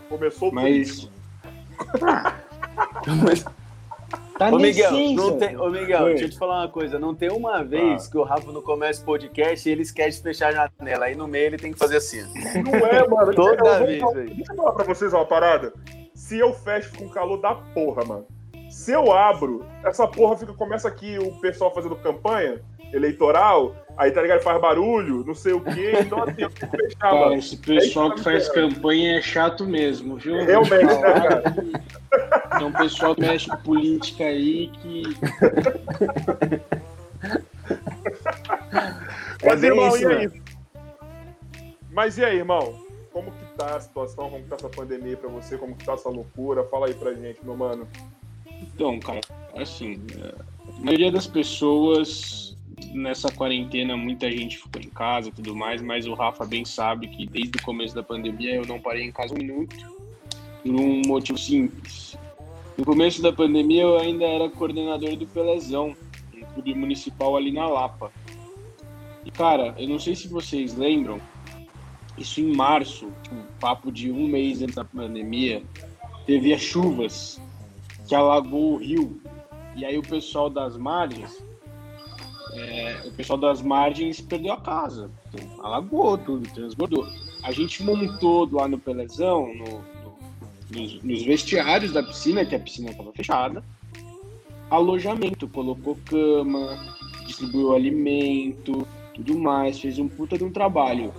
Começou 0.08 0.50
Mas. 0.52 1.10
Tá 4.38 4.50
ô, 4.50 4.58
Miguel, 4.58 4.92
não 5.14 5.38
tem, 5.38 5.56
ô 5.56 5.70
Miguel, 5.70 6.02
Oi. 6.04 6.10
deixa 6.10 6.24
eu 6.26 6.30
te 6.30 6.38
falar 6.38 6.60
uma 6.60 6.68
coisa. 6.68 6.98
Não 6.98 7.14
tem 7.14 7.30
uma 7.30 7.64
vez 7.64 8.06
ah. 8.06 8.10
que 8.10 8.18
o 8.18 8.22
Rafa 8.22 8.52
não 8.52 8.60
começa 8.60 9.00
o 9.00 9.04
podcast 9.04 9.66
e 9.66 9.72
ele 9.72 9.82
esquece 9.82 10.18
de 10.18 10.22
fechar 10.22 10.54
a 10.54 10.70
janela. 10.78 11.06
Aí 11.06 11.14
no 11.14 11.26
meio 11.26 11.46
ele 11.46 11.56
tem 11.56 11.72
que 11.72 11.78
fazer 11.78 11.96
assim. 11.96 12.22
Não 12.62 12.74
é, 12.86 13.08
mano. 13.08 13.32
Toda 13.34 13.84
vez, 13.84 14.02
velho. 14.12 14.34
Deixa 14.34 14.52
eu 14.52 14.56
falar 14.56 14.72
pra 14.72 14.84
vocês 14.84 15.12
uma 15.12 15.24
parada. 15.24 15.72
Se 16.14 16.38
eu 16.38 16.52
fecho 16.52 16.96
com 16.98 17.08
calor 17.08 17.38
da 17.38 17.54
porra, 17.54 18.04
mano. 18.04 18.26
Se 18.68 18.92
eu 18.92 19.10
abro, 19.12 19.64
essa 19.82 20.06
porra 20.06 20.36
fica, 20.36 20.52
começa 20.52 20.86
aqui 20.86 21.18
o 21.18 21.40
pessoal 21.40 21.72
fazendo 21.72 21.96
campanha 21.96 22.60
eleitoral, 22.92 23.74
aí 23.96 24.10
tá 24.10 24.22
ligado? 24.22 24.42
Faz 24.42 24.60
barulho, 24.60 25.24
não 25.24 25.34
sei 25.34 25.52
o 25.52 25.60
quê, 25.60 25.92
então 26.00 26.22
assim, 26.22 26.42
eu 26.42 26.50
fechado. 26.50 26.96
Cara, 26.98 27.34
esse 27.34 27.56
pessoal 27.56 28.14
que 28.14 28.22
faz 28.22 28.48
campanha 28.48 29.18
é 29.18 29.22
chato 29.22 29.64
mesmo, 29.64 30.16
viu? 30.16 30.44
Realmente, 30.44 30.84
né, 30.84 31.12
cara? 31.20 32.64
Um 32.64 32.72
pessoal 32.72 33.14
que 33.14 33.20
mexe 33.20 33.48
com 33.48 33.56
política 33.58 34.24
aí 34.24 34.68
que. 34.68 35.02
Mas, 39.44 39.62
é 39.62 39.66
irmão, 39.66 39.88
isso, 39.88 40.02
e 40.02 40.06
aí? 40.06 40.28
Né? 40.28 40.40
Mas 41.92 42.18
e 42.18 42.24
aí, 42.24 42.36
irmão? 42.36 42.84
Como 43.12 43.30
que 43.30 43.44
tá 43.56 43.76
a 43.76 43.80
situação? 43.80 44.28
Como 44.28 44.42
que 44.42 44.48
tá 44.48 44.56
essa 44.56 44.68
pandemia 44.68 45.16
pra 45.16 45.30
você? 45.30 45.56
Como 45.56 45.74
que 45.74 45.84
tá 45.84 45.94
essa 45.94 46.10
loucura? 46.10 46.64
Fala 46.64 46.86
aí 46.86 46.94
pra 46.94 47.14
gente, 47.14 47.42
meu 47.42 47.56
mano. 47.56 47.88
Então, 48.46 49.00
cara, 49.00 49.20
assim, 49.56 50.02
a 50.22 50.84
maioria 50.84 51.10
das 51.10 51.26
pessoas 51.26 52.45
nessa 52.92 53.30
quarentena, 53.30 53.96
muita 53.96 54.30
gente 54.30 54.58
ficou 54.58 54.80
em 54.80 54.90
casa 54.90 55.28
e 55.28 55.32
tudo 55.32 55.54
mais, 55.54 55.80
mas 55.82 56.06
o 56.06 56.14
Rafa 56.14 56.44
bem 56.44 56.64
sabe 56.64 57.08
que 57.08 57.26
desde 57.26 57.58
o 57.58 57.62
começo 57.62 57.94
da 57.94 58.02
pandemia 58.02 58.54
eu 58.54 58.66
não 58.66 58.80
parei 58.80 59.04
em 59.04 59.12
casa 59.12 59.34
um 59.34 59.38
minuto, 59.38 59.76
por 60.62 60.74
um 60.74 61.02
motivo 61.06 61.38
simples. 61.38 62.16
No 62.76 62.84
começo 62.84 63.22
da 63.22 63.32
pandemia 63.32 63.82
eu 63.82 63.98
ainda 63.98 64.24
era 64.24 64.50
coordenador 64.50 65.16
do 65.16 65.26
Pelezão, 65.26 65.96
um 66.34 66.44
clube 66.54 66.74
municipal 66.74 67.36
ali 67.36 67.50
na 67.50 67.66
Lapa. 67.66 68.12
E 69.24 69.30
cara, 69.30 69.74
eu 69.78 69.88
não 69.88 69.98
sei 69.98 70.14
se 70.14 70.28
vocês 70.28 70.76
lembram, 70.76 71.20
isso 72.18 72.40
em 72.40 72.54
março, 72.54 73.06
um 73.32 73.42
papo 73.58 73.90
de 73.90 74.10
um 74.10 74.26
mês 74.26 74.62
antes 74.62 74.74
da 74.74 74.84
pandemia, 74.84 75.62
teve 76.26 76.52
as 76.52 76.60
chuvas 76.60 77.40
que 78.06 78.14
alagou 78.14 78.74
o 78.74 78.76
rio. 78.76 79.20
E 79.74 79.84
aí 79.84 79.98
o 79.98 80.02
pessoal 80.02 80.48
das 80.48 80.76
margens, 80.76 81.42
é, 82.56 83.02
o 83.04 83.10
pessoal 83.12 83.38
das 83.38 83.60
margens 83.60 84.20
perdeu 84.20 84.54
a 84.54 84.60
casa. 84.60 85.10
Alagou 85.62 86.16
tudo, 86.16 86.48
transbordou. 86.52 87.06
A 87.42 87.52
gente 87.52 87.82
montou 87.82 88.48
lá 88.50 88.66
no 88.66 88.78
Pelezão, 88.78 89.54
no, 89.54 89.64
no, 89.64 90.18
nos, 90.70 91.02
nos, 91.02 91.22
vestiários 91.22 91.92
da 91.92 92.02
piscina, 92.02 92.46
que 92.46 92.54
a 92.54 92.58
piscina 92.58 92.90
estava 92.90 93.12
fechada, 93.12 93.62
alojamento, 94.70 95.46
colocou 95.48 95.98
cama, 96.06 96.78
distribuiu 97.26 97.74
alimento, 97.74 98.86
tudo 99.14 99.38
mais, 99.38 99.78
fez 99.78 99.98
um 99.98 100.08
puta 100.08 100.38
de 100.38 100.44
um 100.44 100.50
trabalho. 100.50 101.12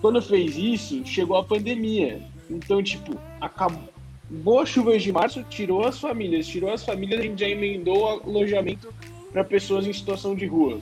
Quando 0.00 0.22
fez 0.22 0.56
isso, 0.56 1.04
chegou 1.04 1.36
a 1.36 1.44
pandemia. 1.44 2.22
Então, 2.48 2.82
tipo, 2.82 3.18
acabou, 3.40 3.88
boas 4.30 4.68
chuvas 4.68 5.02
de 5.02 5.10
março 5.10 5.42
tirou 5.44 5.84
as 5.84 5.98
famílias, 5.98 6.46
tirou 6.46 6.70
as 6.70 6.84
famílias, 6.84 7.20
a 7.20 7.22
gente 7.24 7.40
já 7.40 7.48
emendou 7.48 8.06
alojamento 8.06 8.92
para 9.34 9.42
pessoas 9.42 9.84
em 9.84 9.92
situação 9.92 10.36
de 10.36 10.46
rua, 10.46 10.80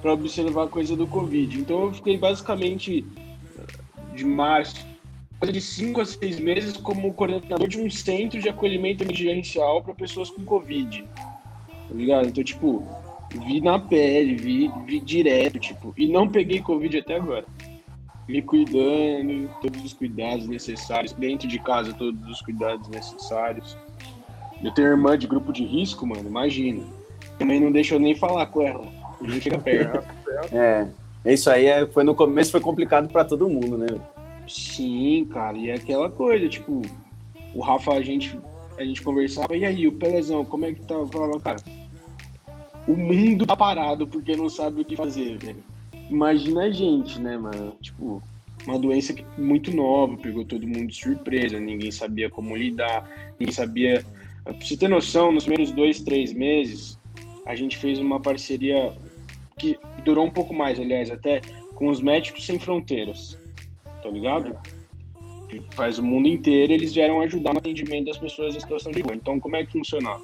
para 0.00 0.12
observar 0.12 0.62
a 0.62 0.68
coisa 0.68 0.94
do 0.94 1.08
Covid. 1.08 1.58
Então 1.58 1.86
eu 1.86 1.92
fiquei 1.92 2.16
basicamente 2.16 3.04
de 4.14 4.24
março, 4.24 4.86
coisa 5.40 5.52
de 5.52 5.60
cinco 5.60 6.00
a 6.00 6.06
seis 6.06 6.38
meses 6.38 6.76
como 6.76 7.12
coordenador 7.12 7.66
de 7.66 7.80
um 7.80 7.90
centro 7.90 8.40
de 8.40 8.48
acolhimento 8.48 9.02
emergencial 9.02 9.82
para 9.82 9.92
pessoas 9.92 10.30
com 10.30 10.44
Covid. 10.44 11.02
Tá 11.02 11.94
ligado? 11.94 12.28
Então, 12.28 12.44
tipo, 12.44 12.86
vi 13.44 13.60
na 13.60 13.80
pele, 13.80 14.36
vi, 14.36 14.70
vi 14.86 15.00
direto, 15.00 15.58
tipo, 15.58 15.92
e 15.96 16.06
não 16.06 16.28
peguei 16.28 16.62
Covid 16.62 16.96
até 16.96 17.16
agora 17.16 17.44
me 18.28 18.42
cuidando, 18.42 19.48
todos 19.62 19.82
os 19.82 19.94
cuidados 19.94 20.46
necessários, 20.46 21.14
dentro 21.14 21.48
de 21.48 21.58
casa, 21.58 21.94
todos 21.94 22.28
os 22.28 22.42
cuidados 22.42 22.86
necessários. 22.88 23.74
Eu 24.62 24.70
tenho 24.72 24.88
irmã 24.88 25.16
de 25.16 25.26
grupo 25.26 25.50
de 25.50 25.64
risco, 25.64 26.06
mano, 26.06 26.28
imagina. 26.28 26.97
Também 27.38 27.60
não 27.60 27.70
deixa 27.70 27.94
eu 27.94 28.00
nem 28.00 28.14
falar 28.14 28.46
com 28.46 28.62
ela. 28.62 28.86
Nem 29.20 29.40
chega 29.40 29.58
perto. 29.58 30.04
é, 30.52 30.88
isso 31.24 31.50
aí 31.50 31.66
é, 31.66 31.86
foi 31.86 32.04
no 32.04 32.14
começo 32.14 32.50
foi 32.50 32.60
complicado 32.60 33.08
para 33.08 33.24
todo 33.24 33.48
mundo, 33.48 33.78
né? 33.78 33.86
Sim, 34.46 35.26
cara, 35.30 35.56
e 35.56 35.70
é 35.70 35.74
aquela 35.74 36.10
coisa, 36.10 36.48
tipo, 36.48 36.82
o 37.54 37.60
Rafa, 37.60 37.92
a 37.92 38.02
gente 38.02 38.38
a 38.78 38.84
gente 38.84 39.02
conversava, 39.02 39.56
e 39.56 39.64
aí, 39.64 39.86
o 39.88 39.92
Pelezão, 39.92 40.44
como 40.44 40.64
é 40.64 40.72
que 40.72 40.80
tá? 40.82 40.94
Eu 40.94 41.08
falava, 41.08 41.40
cara, 41.40 41.58
o 42.86 42.96
mundo 42.96 43.44
tá 43.44 43.56
parado 43.56 44.06
porque 44.06 44.36
não 44.36 44.48
sabe 44.48 44.80
o 44.80 44.84
que 44.84 44.96
fazer, 44.96 45.36
velho. 45.36 45.62
Imagina 46.08 46.62
a 46.62 46.70
gente, 46.70 47.20
né, 47.20 47.36
mano? 47.36 47.74
Tipo, 47.82 48.22
uma 48.66 48.78
doença 48.78 49.14
muito 49.36 49.74
nova, 49.74 50.16
pegou 50.16 50.44
todo 50.44 50.66
mundo 50.66 50.86
de 50.86 50.94
surpresa, 50.94 51.58
ninguém 51.58 51.90
sabia 51.90 52.30
como 52.30 52.56
lidar, 52.56 53.08
ninguém 53.38 53.52
sabia. 53.52 54.04
Pra 54.44 54.54
você 54.54 54.76
ter 54.76 54.88
noção, 54.88 55.32
nos 55.32 55.44
primeiros 55.44 55.72
dois, 55.74 56.00
três 56.00 56.32
meses, 56.32 56.97
a 57.48 57.54
gente 57.56 57.78
fez 57.78 57.98
uma 57.98 58.20
parceria 58.20 58.92
que 59.58 59.78
durou 60.04 60.26
um 60.26 60.30
pouco 60.30 60.52
mais, 60.52 60.78
aliás, 60.78 61.10
até 61.10 61.40
com 61.74 61.88
os 61.88 61.98
Médicos 61.98 62.44
Sem 62.44 62.58
Fronteiras, 62.58 63.38
tá 64.02 64.10
ligado? 64.10 64.54
Que 65.48 65.62
faz 65.74 65.98
o 65.98 66.02
mundo 66.02 66.28
inteiro, 66.28 66.74
eles 66.74 66.92
vieram 66.92 67.22
ajudar 67.22 67.54
no 67.54 67.58
atendimento 67.58 68.08
das 68.08 68.18
pessoas 68.18 68.54
em 68.54 68.60
situação 68.60 68.92
de 68.92 69.00
rua. 69.00 69.14
Então, 69.14 69.40
como 69.40 69.56
é 69.56 69.64
que 69.64 69.72
funcionava? 69.72 70.22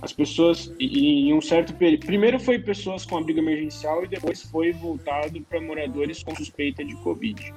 As 0.00 0.12
pessoas, 0.12 0.72
em 0.78 1.34
um 1.34 1.40
certo 1.40 1.74
período, 1.74 2.06
primeiro 2.06 2.38
foi 2.38 2.60
pessoas 2.60 3.04
com 3.04 3.18
abrigo 3.18 3.40
emergencial 3.40 4.04
e 4.04 4.08
depois 4.08 4.40
foi 4.40 4.70
voltado 4.70 5.40
para 5.42 5.60
moradores 5.60 6.22
com 6.22 6.34
suspeita 6.36 6.84
de 6.84 6.94
Covid. 6.96 7.52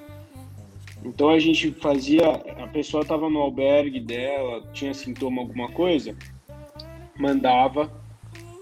Então 1.05 1.29
a 1.29 1.37
gente 1.37 1.71
fazia, 1.73 2.27
a 2.27 2.67
pessoa 2.67 3.03
estava 3.03 3.29
no 3.29 3.39
albergue 3.39 3.99
dela, 3.99 4.67
tinha 4.73 4.93
sintoma 4.93 5.41
alguma 5.43 5.69
coisa, 5.69 6.15
mandava 7.17 8.02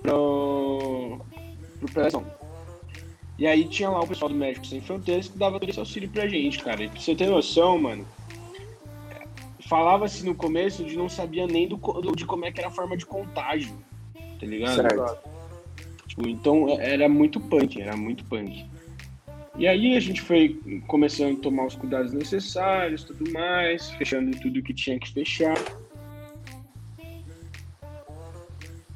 pro, 0.01 1.21
pro 1.79 1.91
pressão. 1.93 2.25
E 3.37 3.47
aí 3.47 3.65
tinha 3.65 3.89
lá 3.89 4.01
o 4.01 4.07
pessoal 4.07 4.29
do 4.29 4.35
Médico 4.35 4.67
Sem 4.67 4.81
Fronteiras 4.81 5.27
que 5.27 5.37
dava 5.37 5.59
todo 5.59 5.69
esse 5.69 5.79
auxílio 5.79 6.09
pra 6.09 6.27
gente, 6.27 6.59
cara. 6.59 6.83
E 6.83 6.89
pra 6.89 6.99
você 6.99 7.15
ter 7.15 7.27
noção, 7.27 7.79
mano, 7.79 8.05
falava-se 9.67 10.25
no 10.25 10.35
começo 10.35 10.83
de 10.83 10.95
não 10.95 11.09
sabia 11.09 11.47
nem 11.47 11.67
do, 11.67 11.77
do, 11.77 12.15
de 12.15 12.25
como 12.25 12.45
é 12.45 12.51
que 12.51 12.59
era 12.59 12.67
a 12.67 12.71
forma 12.71 12.95
de 12.95 13.05
contágio, 13.05 13.73
tá 14.39 14.45
ligado? 14.45 14.75
Certo. 14.75 15.17
Tipo, 16.07 16.27
então 16.27 16.69
era 16.79 17.07
muito 17.07 17.39
punk, 17.39 17.81
era 17.81 17.95
muito 17.95 18.23
punk. 18.25 18.65
E 19.57 19.67
aí 19.67 19.95
a 19.95 19.99
gente 19.99 20.21
foi 20.21 20.59
começando 20.87 21.37
a 21.37 21.41
tomar 21.41 21.65
os 21.65 21.75
cuidados 21.75 22.13
necessários, 22.13 23.03
tudo 23.03 23.31
mais, 23.31 23.91
fechando 23.91 24.37
tudo 24.39 24.61
que 24.61 24.73
tinha 24.73 24.99
que 24.99 25.11
fechar. 25.11 25.57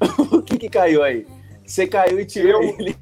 o 0.32 0.42
que 0.42 0.58
que 0.58 0.68
caiu 0.68 1.02
aí? 1.02 1.26
Você 1.64 1.86
caiu 1.86 2.20
e 2.20 2.24
tirou 2.24 2.62
Eu- 2.62 2.76
ele. 2.78 2.96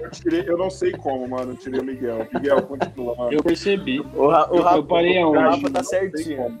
Eu, 0.00 0.10
tirei, 0.10 0.44
eu 0.48 0.58
não 0.58 0.68
sei 0.70 0.90
como, 0.92 1.28
mano. 1.28 1.52
Eu 1.52 1.56
tirei 1.56 1.80
o 1.80 1.84
Miguel. 1.84 2.26
Miguel, 2.34 2.62
continua, 2.62 3.14
mano. 3.14 3.32
Eu 3.32 3.42
percebi. 3.42 4.00
O, 4.00 4.26
Ra- 4.26 4.50
o 4.50 4.56
Eu- 4.56 4.62
Rafa, 4.62 4.76
eu 4.78 4.84
parei 4.84 5.18
o 5.18 5.26
aonde? 5.26 5.38
Rafa 5.38 5.70
tá 5.70 5.78
não 5.80 5.84
sei 5.84 6.10
certinho. 6.10 6.58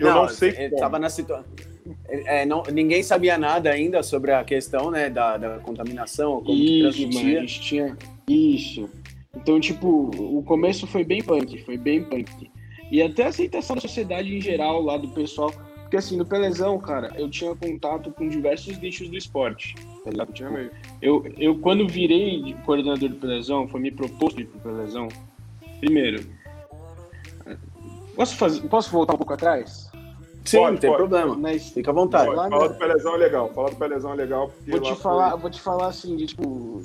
Eu 0.00 0.12
não, 0.14 0.28
sei 0.28 0.48
ele 0.50 0.68
como. 0.70 0.80
Tava 0.80 0.98
na 0.98 1.08
situação. 1.08 1.44
É, 2.08 2.44
não, 2.46 2.62
ninguém 2.72 3.02
sabia 3.02 3.36
nada 3.38 3.70
ainda 3.70 4.02
sobre 4.02 4.32
a 4.32 4.42
questão 4.42 4.90
né, 4.90 5.08
da, 5.10 5.36
da 5.36 5.58
contaminação, 5.58 6.36
como 6.42 6.46
que 6.46 6.80
Isso, 6.80 6.82
mano, 6.84 6.88
a 6.88 6.92
transmitia. 7.12 7.40
gente 7.40 7.60
tinha. 7.60 7.96
Isso. 8.28 8.90
Então, 9.36 9.60
tipo, 9.60 10.10
o 10.14 10.42
começo 10.42 10.86
foi 10.86 11.04
bem 11.04 11.22
punk, 11.22 11.62
foi 11.64 11.76
bem 11.76 12.02
punk. 12.02 12.50
E 12.90 13.02
até 13.02 13.24
a 13.24 13.28
aceitação 13.28 13.76
da 13.76 13.82
sociedade 13.82 14.34
em 14.34 14.40
geral 14.40 14.80
lá 14.82 14.96
do 14.96 15.08
pessoal. 15.08 15.52
Porque 15.94 16.06
assim, 16.06 16.16
no 16.16 16.26
Pelezão, 16.26 16.76
cara, 16.76 17.12
eu 17.16 17.30
tinha 17.30 17.54
contato 17.54 18.10
com 18.10 18.28
diversos 18.28 18.76
nichos 18.78 19.08
do 19.08 19.16
esporte. 19.16 19.76
Tá 20.02 20.10
ligado? 20.10 20.32
Tinha 20.32 20.50
meio. 20.50 20.68
Eu, 21.00 21.24
eu, 21.38 21.56
quando 21.60 21.86
virei 21.86 22.42
de 22.42 22.54
coordenador 22.64 23.08
do 23.10 23.14
Pelezão, 23.14 23.68
foi 23.68 23.80
me 23.80 23.92
proposto 23.92 24.40
ir 24.40 24.46
pro 24.46 24.58
Pelezão. 24.58 25.06
Primeiro, 25.78 26.26
posso, 28.16 28.34
fazer, 28.34 28.60
posso 28.68 28.90
voltar 28.90 29.14
um 29.14 29.18
pouco 29.18 29.34
atrás? 29.34 29.88
Sim, 30.44 30.58
Pode, 30.58 30.72
não 30.72 30.80
tem 30.80 30.90
pode. 30.90 31.02
problema. 31.02 31.36
Na, 31.36 31.56
Fica 31.60 31.92
à 31.92 31.94
vontade. 31.94 32.30
Lá 32.30 32.48
Fala 32.50 32.66
na- 32.66 32.72
do 32.72 32.74
Pelezão 32.78 33.14
é 33.14 33.18
legal. 33.18 33.52
Fala 33.54 33.70
do 33.70 33.76
Pelezão 33.76 34.12
é 34.12 34.16
legal. 34.16 34.48
Porque 34.48 34.70
Vou 34.72 34.80
te 34.80 34.94
falar, 34.96 35.30
foi- 35.30 35.40
vou 35.42 35.50
te 35.50 35.60
falar 35.60 35.86
assim, 35.86 36.16
de 36.16 36.26
tipo, 36.26 36.82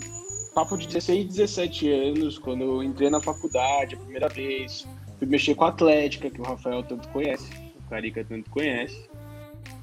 papo 0.54 0.78
de 0.78 0.86
16, 0.86 1.26
17 1.26 1.92
anos, 1.92 2.38
quando 2.38 2.62
eu 2.64 2.84
entrei 2.84 3.10
na 3.10 3.20
faculdade 3.20 3.96
a 3.96 3.98
primeira 3.98 4.30
vez, 4.30 4.88
fui 5.18 5.28
mexer 5.28 5.56
com 5.56 5.64
a 5.66 5.70
Atlética, 5.70 6.30
que 6.30 6.40
o 6.40 6.44
Rafael 6.44 6.84
tanto 6.84 7.08
conhece, 7.10 7.50
Carica 7.90 8.24
tanto 8.24 8.50
conhece. 8.50 9.10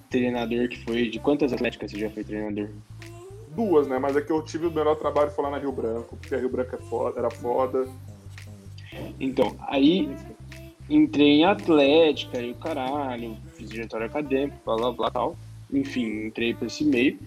Treinador 0.08 0.68
que 0.68 0.78
foi. 0.84 1.08
De 1.08 1.18
quantas 1.18 1.52
atléticas 1.52 1.90
você 1.90 1.98
já 1.98 2.10
foi 2.10 2.24
treinador? 2.24 2.70
Duas, 3.54 3.88
né? 3.88 3.98
Mas 3.98 4.16
é 4.16 4.20
que 4.20 4.30
eu 4.30 4.42
tive 4.42 4.66
o 4.66 4.70
melhor 4.70 4.96
trabalho 4.96 5.30
foi 5.30 5.44
lá 5.44 5.50
na 5.50 5.58
Rio 5.58 5.72
Branco, 5.72 6.16
porque 6.16 6.34
a 6.34 6.38
Rio 6.38 6.50
Branco 6.50 6.74
é 6.76 6.78
foda, 6.78 7.18
era 7.18 7.30
foda. 7.30 7.86
Então, 9.18 9.56
aí 9.60 10.08
entrei 10.88 11.40
em 11.40 11.44
Atlética 11.44 12.40
e 12.40 12.52
o 12.52 12.54
caralho, 12.54 13.36
fiz 13.54 13.68
diretório 13.68 14.06
acadêmico, 14.06 14.58
blá 14.64 14.76
blá 14.76 14.92
blá 14.92 15.10
tal. 15.10 15.36
Enfim, 15.72 16.26
entrei 16.26 16.54
pra 16.54 16.66
esse 16.66 16.84
meio. 16.84 17.18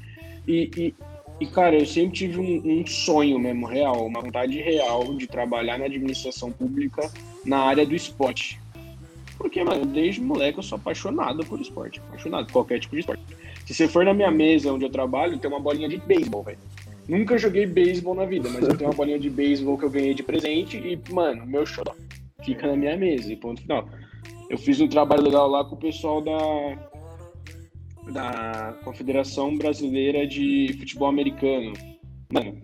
E, 0.48 0.72
e, 0.78 0.96
e, 1.40 1.48
cara, 1.48 1.78
eu 1.78 1.86
sempre 1.86 2.18
tive 2.18 2.40
um, 2.40 2.82
um 2.82 2.86
sonho 2.88 3.38
mesmo, 3.38 3.66
real, 3.66 4.06
uma 4.06 4.22
vontade 4.22 4.60
real 4.60 5.14
de 5.16 5.28
trabalhar 5.28 5.78
na 5.78 5.86
administração 5.86 6.52
pública 6.52 7.10
na 7.46 7.60
área 7.60 7.86
do 7.86 7.96
esporte. 7.96 8.60
Porque, 9.40 9.64
mano, 9.64 9.86
desde 9.86 10.22
moleque 10.22 10.60
eu 10.60 10.64
sou 10.64 10.76
apaixonado 10.76 11.44
por 11.46 11.60
esporte, 11.60 12.00
apaixonado 12.00 12.46
por 12.48 12.54
qualquer 12.54 12.80
tipo 12.80 12.94
de 12.94 13.00
esporte. 13.00 13.24
Se 13.66 13.74
você 13.74 13.88
for 13.88 14.04
na 14.04 14.14
minha 14.14 14.30
mesa 14.30 14.72
onde 14.72 14.86
eu 14.86 14.90
trabalho, 14.92 15.40
tem 15.40 15.50
uma 15.50 15.60
bolinha 15.60 15.88
de 15.88 15.98
beisebol, 15.98 16.44
velho. 16.44 16.60
Nunca 17.08 17.38
joguei 17.38 17.66
beisebol 17.66 18.14
na 18.14 18.26
vida, 18.26 18.50
mas 18.50 18.62
eu 18.68 18.78
tenho 18.78 18.90
uma 18.90 18.96
bolinha 18.96 19.18
de 19.18 19.30
beisebol 19.30 19.78
que 19.78 19.86
eu 19.86 19.90
ganhei 19.90 20.14
de 20.14 20.22
presente 20.22 20.78
e, 20.78 21.00
mano, 21.12 21.46
meu 21.46 21.66
show 21.66 21.84
fica 22.44 22.68
na 22.68 22.76
minha 22.76 22.98
mesa 22.98 23.32
e 23.32 23.38
ponto 23.38 23.62
final. 23.62 23.88
Eu 24.50 24.58
fiz 24.58 24.82
um 24.82 24.88
trabalho 24.88 25.24
legal 25.24 25.48
lá 25.48 25.64
com 25.64 25.76
o 25.76 25.80
pessoal 25.80 26.22
da 26.22 26.90
da 28.12 28.76
Confederação 28.84 29.56
Brasileira 29.56 30.28
de 30.28 30.76
Futebol 30.80 31.08
Americano. 31.08 31.74
Mano, 32.34 32.60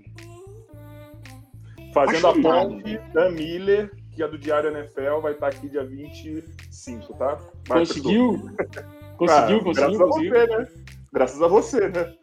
Fazendo 1.96 2.28
a 2.28 2.34
ponte 2.34 2.98
da 3.14 3.32
Miller, 3.32 3.90
que 4.16 4.24
é 4.24 4.28
do 4.28 4.38
Diário 4.38 4.70
NFL, 4.76 5.20
vai 5.22 5.34
estar 5.34 5.48
aqui 5.48 5.68
dia 5.70 5.84
25, 5.84 7.14
tá? 7.16 7.38
Vai, 7.68 7.80
conseguiu? 7.80 8.50
Conseguiu, 9.18 9.60
Ah, 9.60 9.64
conseguiu, 9.64 9.74
Graças 9.74 10.02
a 10.02 10.04
conseguiu. 10.06 10.32
você, 10.34 10.48
né? 10.58 10.68
Graças 11.14 11.42
a 11.42 11.48
você, 11.48 11.88
né? 11.90 12.14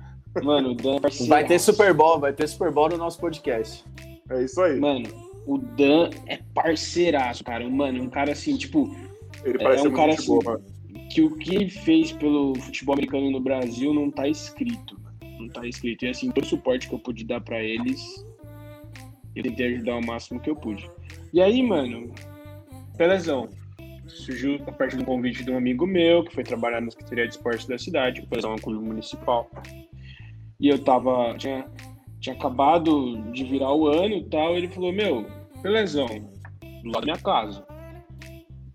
Mano, 0.43 0.71
o 0.73 0.75
Dan 0.75 0.97
é 0.97 1.01
parceiraço. 1.01 1.29
Vai 1.29 1.47
ter 1.47 1.59
Super 1.59 1.95
Bowl, 1.95 2.19
vai 2.21 2.33
ter 2.35 2.47
Super 2.49 2.71
Bowl 2.71 2.89
no 2.91 2.97
nosso 2.99 3.19
podcast. 3.19 3.85
É 4.31 4.43
isso 4.45 4.61
aí. 4.61 4.79
Mano, 4.79 5.09
o 5.47 5.57
Dan 5.59 6.11
é 6.27 6.39
parceiraço, 6.55 7.43
cara. 7.45 7.67
Mano, 7.69 8.03
um 8.03 8.11
cara 8.11 8.33
assim, 8.33 8.57
tipo, 8.59 8.95
Ele 9.45 9.57
é 9.59 9.63
parece 9.63 9.81
um 9.81 9.85
ser 9.85 9.89
muito 9.89 9.97
cara 9.97 10.27
boa, 10.27 10.39
assim- 10.39 10.49
mano. 10.51 11.09
que 11.11 11.23
o 11.23 11.37
que 11.37 11.55
ele 11.55 11.71
fez 11.71 12.13
pelo 12.13 12.55
futebol 12.61 12.95
americano 12.95 13.31
no 13.31 13.41
Brasil 13.41 13.93
não 13.95 14.11
tá 14.11 14.29
escrito. 14.29 14.99
mano. 15.01 15.39
Não 15.41 15.49
tá 15.49 15.67
escrito. 15.67 16.05
E 16.05 16.09
assim, 16.11 16.31
todo 16.31 16.45
o 16.45 16.49
suporte 16.49 16.89
que 16.89 16.95
eu 16.95 16.99
pude 16.99 17.25
dar 17.25 17.41
pra 17.41 17.63
eles, 17.63 18.01
eu 19.35 19.43
tentei 19.43 19.75
ajudar 19.75 19.97
o 19.97 20.07
máximo 20.07 20.41
que 20.41 20.51
eu 20.51 20.57
pude. 20.57 20.91
E 21.33 21.41
aí, 21.41 21.63
mano, 21.63 22.13
Pelezão. 22.97 23.49
Surgiu 24.07 24.61
a 24.67 24.73
partir 24.73 24.97
de 24.97 25.03
um 25.03 25.07
convite 25.07 25.45
de 25.45 25.51
um 25.51 25.57
amigo 25.57 25.87
meu, 25.87 26.25
que 26.25 26.35
foi 26.35 26.43
trabalhar 26.43 26.81
na 26.81 26.91
Secretaria 26.91 27.29
de 27.29 27.35
Esportes 27.35 27.67
da 27.67 27.79
cidade, 27.79 28.21
o 28.21 28.27
Pelezão 28.27 28.53
é 28.53 28.55
um 28.55 28.59
clube 28.59 28.85
municipal. 28.85 29.49
E 30.61 30.69
eu 30.69 30.79
tava. 30.79 31.35
Tinha, 31.39 31.67
tinha 32.21 32.35
acabado 32.35 33.17
de 33.33 33.45
virar 33.45 33.73
o 33.73 33.87
ano 33.87 34.15
e 34.15 34.25
tal, 34.29 34.55
e 34.55 34.59
ele 34.59 34.69
falou, 34.69 34.93
meu, 34.93 35.27
Pelezão, 35.63 36.09
do 36.09 36.89
lado 36.89 37.07
da 37.07 37.13
minha 37.13 37.19
casa. 37.19 37.65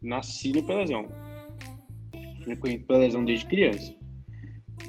Nasci 0.02 0.54
no 0.54 0.64
Pelezão 0.64 1.08
frequento 2.48 2.86
Pelezão 2.86 3.26
desde 3.26 3.46
criança. 3.46 3.94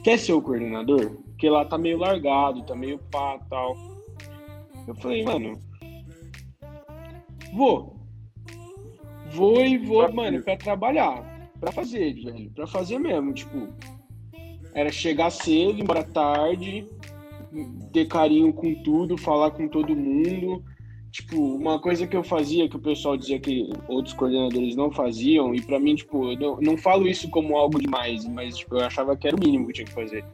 Quer 0.05 0.19
ser 0.19 0.33
o 0.33 0.43
coordenador? 0.43 1.17
Porque 1.27 1.51
lá 1.51 1.65
tá 1.65 1.77
meio 1.77 1.99
largado, 1.99 2.65
tá 2.65 2.75
meio 2.75 2.99
pá 3.11 3.39
tal. 3.51 3.75
Eu 4.89 4.95
falei, 4.95 5.23
mano, 5.23 5.61
vou. 7.53 7.95
Vou 9.33 9.65
e 9.65 9.77
vou, 9.77 10.05
Pra 10.05 10.13
mano, 10.13 10.43
pra 10.43 10.57
trabalhar. 10.57 11.51
Pra 11.61 11.71
fazer, 11.71 12.15
velho. 12.15 12.51
Pra 12.53 12.67
fazer 12.67 12.99
mesmo, 12.99 13.35
tipo. 13.35 13.69
Era 14.73 14.91
chegar 14.91 15.31
cedo, 15.31 15.79
embora 15.79 16.03
tarde, 16.03 16.89
ter 17.93 18.07
carinho 18.07 18.53
com 18.53 18.75
tudo, 18.83 19.19
falar 19.19 19.51
com 19.51 19.69
todo 19.69 19.95
mundo. 19.95 20.65
Tipo, 21.11 21.57
uma 21.57 21.79
coisa 21.79 22.07
que 22.07 22.17
eu 22.17 22.23
fazia 22.23 22.69
que 22.69 22.77
o 22.77 22.81
pessoal 22.81 23.17
dizia 23.17 23.39
que 23.41 23.69
outros 23.89 24.15
coordenadores 24.15 24.77
não 24.77 24.91
faziam, 24.91 25.55
e 25.55 25.61
pra 25.61 25.81
mim, 25.81 25.95
tipo, 25.95 26.33
eu 26.33 26.39
não, 26.39 26.61
não 26.61 26.79
falo 26.79 27.09
isso 27.09 27.29
como 27.31 27.57
algo 27.57 27.81
demais, 27.81 28.27
mas 28.27 28.57
tipo, 28.57 28.77
eu 28.77 28.85
achava 28.85 29.17
que 29.17 29.27
era 29.27 29.37
o 29.37 29.41
mínimo 29.41 29.67
que 29.67 29.73
tinha 29.73 29.87
que 29.87 29.93
fazer. 29.93 30.25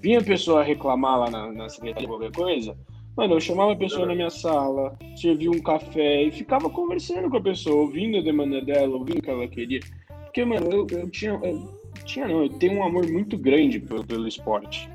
Vinha 0.00 0.18
a 0.18 0.24
pessoa 0.24 0.62
reclamar 0.62 1.18
lá 1.20 1.30
na, 1.30 1.52
na 1.52 1.68
secretaria 1.68 2.08
qualquer 2.08 2.32
coisa, 2.32 2.76
mano, 3.16 3.34
eu 3.34 3.40
chamava 3.40 3.72
a 3.72 3.76
pessoa 3.76 4.06
na 4.06 4.14
minha 4.14 4.30
sala, 4.30 4.96
servia 5.16 5.50
um 5.50 5.60
café 5.60 6.22
e 6.22 6.32
ficava 6.32 6.68
conversando 6.68 7.30
com 7.30 7.36
a 7.36 7.42
pessoa, 7.42 7.82
ouvindo 7.82 8.18
a 8.18 8.22
demanda 8.22 8.60
dela, 8.60 8.96
ouvindo 8.96 9.18
o 9.18 9.22
que 9.22 9.30
ela 9.30 9.48
queria. 9.48 9.80
Porque, 10.24 10.44
mano, 10.44 10.70
eu, 10.70 10.86
eu 10.90 11.10
tinha. 11.10 11.32
Eu, 11.42 11.82
tinha 12.04 12.26
não, 12.26 12.42
eu 12.42 12.48
tenho 12.48 12.78
um 12.78 12.84
amor 12.84 13.06
muito 13.10 13.38
grande 13.38 13.78
pelo, 13.78 14.04
pelo 14.04 14.26
esporte 14.26 14.90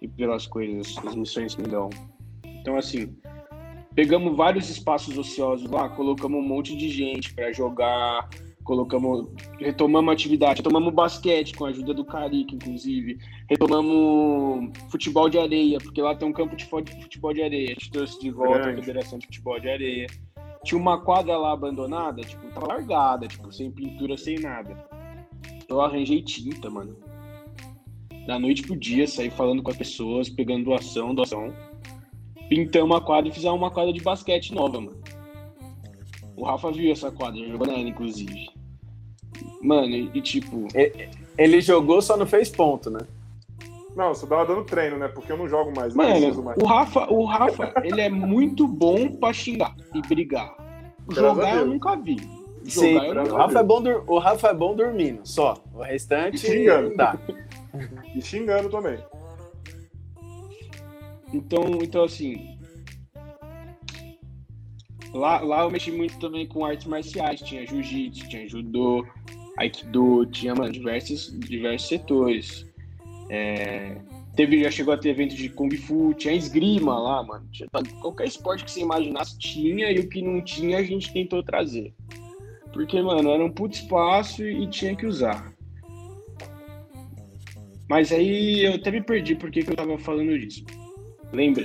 e 0.00 0.08
pelas 0.08 0.46
coisas, 0.46 0.96
as 1.04 1.14
missões 1.14 1.54
que 1.54 1.62
me 1.62 1.68
dão. 1.68 1.90
Então, 2.60 2.76
assim, 2.76 3.14
pegamos 3.94 4.36
vários 4.36 4.70
espaços 4.70 5.16
ociosos 5.18 5.68
lá, 5.70 5.88
colocamos 5.88 6.38
um 6.38 6.46
monte 6.46 6.76
de 6.76 6.88
gente 6.88 7.34
para 7.34 7.52
jogar, 7.52 8.28
colocamos, 8.64 9.28
retomamos 9.60 10.10
a 10.10 10.12
atividade, 10.14 10.56
retomamos 10.56 10.92
basquete 10.92 11.54
com 11.54 11.66
a 11.66 11.68
ajuda 11.68 11.94
do 11.94 12.04
Carica, 12.04 12.54
inclusive, 12.54 13.18
retomamos 13.48 14.76
futebol 14.90 15.28
de 15.28 15.38
areia, 15.38 15.78
porque 15.78 16.02
lá 16.02 16.14
tem 16.16 16.26
um 16.26 16.32
campo 16.32 16.56
de 16.56 16.64
futebol 16.64 17.32
de 17.32 17.42
areia, 17.42 17.66
a 17.66 17.74
gente 17.74 17.90
trouxe 17.90 18.18
de 18.20 18.30
volta 18.30 18.60
Grande. 18.60 18.80
a 18.80 18.84
Federação 18.84 19.18
de 19.18 19.26
Futebol 19.26 19.60
de 19.60 19.68
Areia. 19.68 20.06
Tinha 20.64 20.80
uma 20.80 20.98
quadra 20.98 21.36
lá 21.36 21.52
abandonada, 21.52 22.22
tipo, 22.22 22.48
tava 22.48 22.66
largada, 22.66 23.28
tipo, 23.28 23.52
sem 23.52 23.70
pintura, 23.70 24.16
sem 24.16 24.38
nada. 24.38 24.88
Eu 25.68 25.80
arranjei 25.80 26.22
tinta, 26.22 26.70
mano. 26.70 26.96
Da 28.26 28.38
noite 28.38 28.62
pro 28.62 28.74
dia, 28.74 29.06
saí 29.06 29.28
falando 29.28 29.62
com 29.62 29.70
as 29.70 29.76
pessoas, 29.76 30.30
pegando 30.30 30.64
doação, 30.64 31.14
doação. 31.14 31.52
Pintamos 32.48 32.90
uma 32.90 33.00
quadra 33.00 33.28
e 33.30 33.34
fizemos 33.34 33.58
uma 33.58 33.70
quadra 33.70 33.92
de 33.92 34.02
basquete 34.02 34.54
nova, 34.54 34.80
mano. 34.80 35.04
O 36.36 36.44
Rafa 36.44 36.72
viu 36.72 36.90
essa 36.90 37.12
quadra, 37.12 37.46
jogou 37.46 37.66
nela, 37.66 37.80
inclusive. 37.80 38.48
Mano, 39.64 39.88
e, 39.88 40.10
e 40.14 40.20
tipo. 40.20 40.68
Ele 41.38 41.60
jogou, 41.60 42.02
só 42.02 42.16
não 42.16 42.26
fez 42.26 42.50
ponto, 42.50 42.90
né? 42.90 43.00
Não, 43.96 44.14
só 44.14 44.26
tava 44.26 44.44
dando 44.44 44.64
treino, 44.64 44.98
né? 44.98 45.08
Porque 45.08 45.32
eu 45.32 45.36
não 45.36 45.48
jogo 45.48 45.72
mais. 45.74 45.94
Mano, 45.94 46.42
mais. 46.42 46.58
o 46.58 46.66
Rafa, 46.66 47.12
o 47.12 47.24
Rafa, 47.24 47.72
ele 47.82 48.00
é 48.00 48.10
muito 48.10 48.68
bom 48.68 49.08
pra 49.08 49.32
xingar 49.32 49.74
e 49.94 50.02
brigar. 50.02 50.54
Jogar 51.10 51.56
eu 51.56 51.66
nunca 51.66 51.96
vi. 51.96 52.16
Sim, 52.64 52.96
o 52.96 53.36
Rafa, 53.36 53.58
é 53.58 53.62
bom 53.62 53.82
o 54.06 54.18
Rafa 54.18 54.48
é 54.48 54.54
bom 54.54 54.74
dormindo, 54.74 55.20
só. 55.24 55.54
O 55.72 55.82
restante. 55.82 56.36
E 56.36 56.38
xingando. 56.38 56.96
Tá. 56.96 57.18
e 58.14 58.22
xingando 58.22 58.68
também. 58.68 58.98
Então, 61.32 61.64
então 61.82 62.04
assim, 62.04 62.54
Lá, 65.14 65.38
lá 65.38 65.62
eu 65.62 65.70
mexi 65.70 65.92
muito 65.92 66.18
também 66.18 66.44
com 66.44 66.64
artes 66.64 66.86
marciais, 66.86 67.40
tinha 67.40 67.64
jiu-jitsu, 67.64 68.28
tinha 68.28 68.48
judô, 68.48 69.06
aikido, 69.56 70.26
tinha 70.26 70.54
mano, 70.54 70.72
diversos, 70.72 71.36
diversos 71.40 71.88
setores. 71.88 72.66
É, 73.30 73.96
teve, 74.36 74.62
já 74.62 74.70
chegou 74.70 74.94
a 74.94 74.98
ter 74.98 75.10
evento 75.10 75.34
de 75.34 75.48
Kung 75.48 75.74
Fu, 75.76 76.14
tinha 76.14 76.34
esgrima 76.34 76.98
lá, 76.98 77.22
mano. 77.22 77.46
Tinha, 77.50 77.68
qualquer 78.00 78.26
esporte 78.26 78.64
que 78.64 78.70
você 78.70 78.80
imaginasse 78.80 79.38
tinha 79.38 79.90
e 79.90 79.98
o 79.98 80.08
que 80.08 80.22
não 80.22 80.42
tinha 80.42 80.78
a 80.78 80.82
gente 80.82 81.12
tentou 81.12 81.42
trazer. 81.42 81.94
Porque, 82.72 83.00
mano, 83.00 83.30
era 83.30 83.44
um 83.44 83.50
puto 83.50 83.76
espaço 83.76 84.42
e 84.44 84.66
tinha 84.68 84.96
que 84.96 85.06
usar. 85.06 85.54
Mas 87.88 88.10
aí 88.10 88.64
eu 88.64 88.74
até 88.74 88.90
me 88.90 89.02
perdi 89.02 89.34
porque 89.34 89.62
que 89.62 89.70
eu 89.70 89.76
tava 89.76 89.98
falando 89.98 90.38
disso. 90.38 90.64
Lembra? 91.34 91.64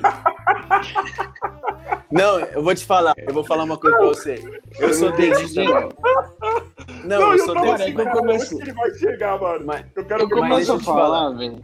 Não, 2.12 2.40
eu 2.40 2.64
vou 2.64 2.74
te 2.74 2.84
falar, 2.86 3.14
eu 3.18 3.34
vou 3.34 3.44
falar 3.44 3.64
uma 3.64 3.78
coisa 3.78 3.98
pra 3.98 4.08
você. 4.08 4.62
Eu 4.80 4.94
sou 4.94 5.12
dentista. 5.12 5.64
Não, 5.64 7.20
não, 7.20 7.34
eu, 7.34 7.40
sou 7.46 7.54
dentista. 7.54 7.84
Assim, 7.84 7.98
eu 8.00 8.12
começo... 8.12 8.58
que 8.58 8.64
ele 8.64 8.74
vai 8.74 8.92
chegar, 8.96 9.40
mano? 9.40 9.66
Mas, 9.66 9.86
eu 9.96 10.06
quero 10.06 10.24
eu 10.24 10.30
começo 10.30 10.74
a 10.74 10.80
falar, 10.80 11.30
velho. 11.30 11.60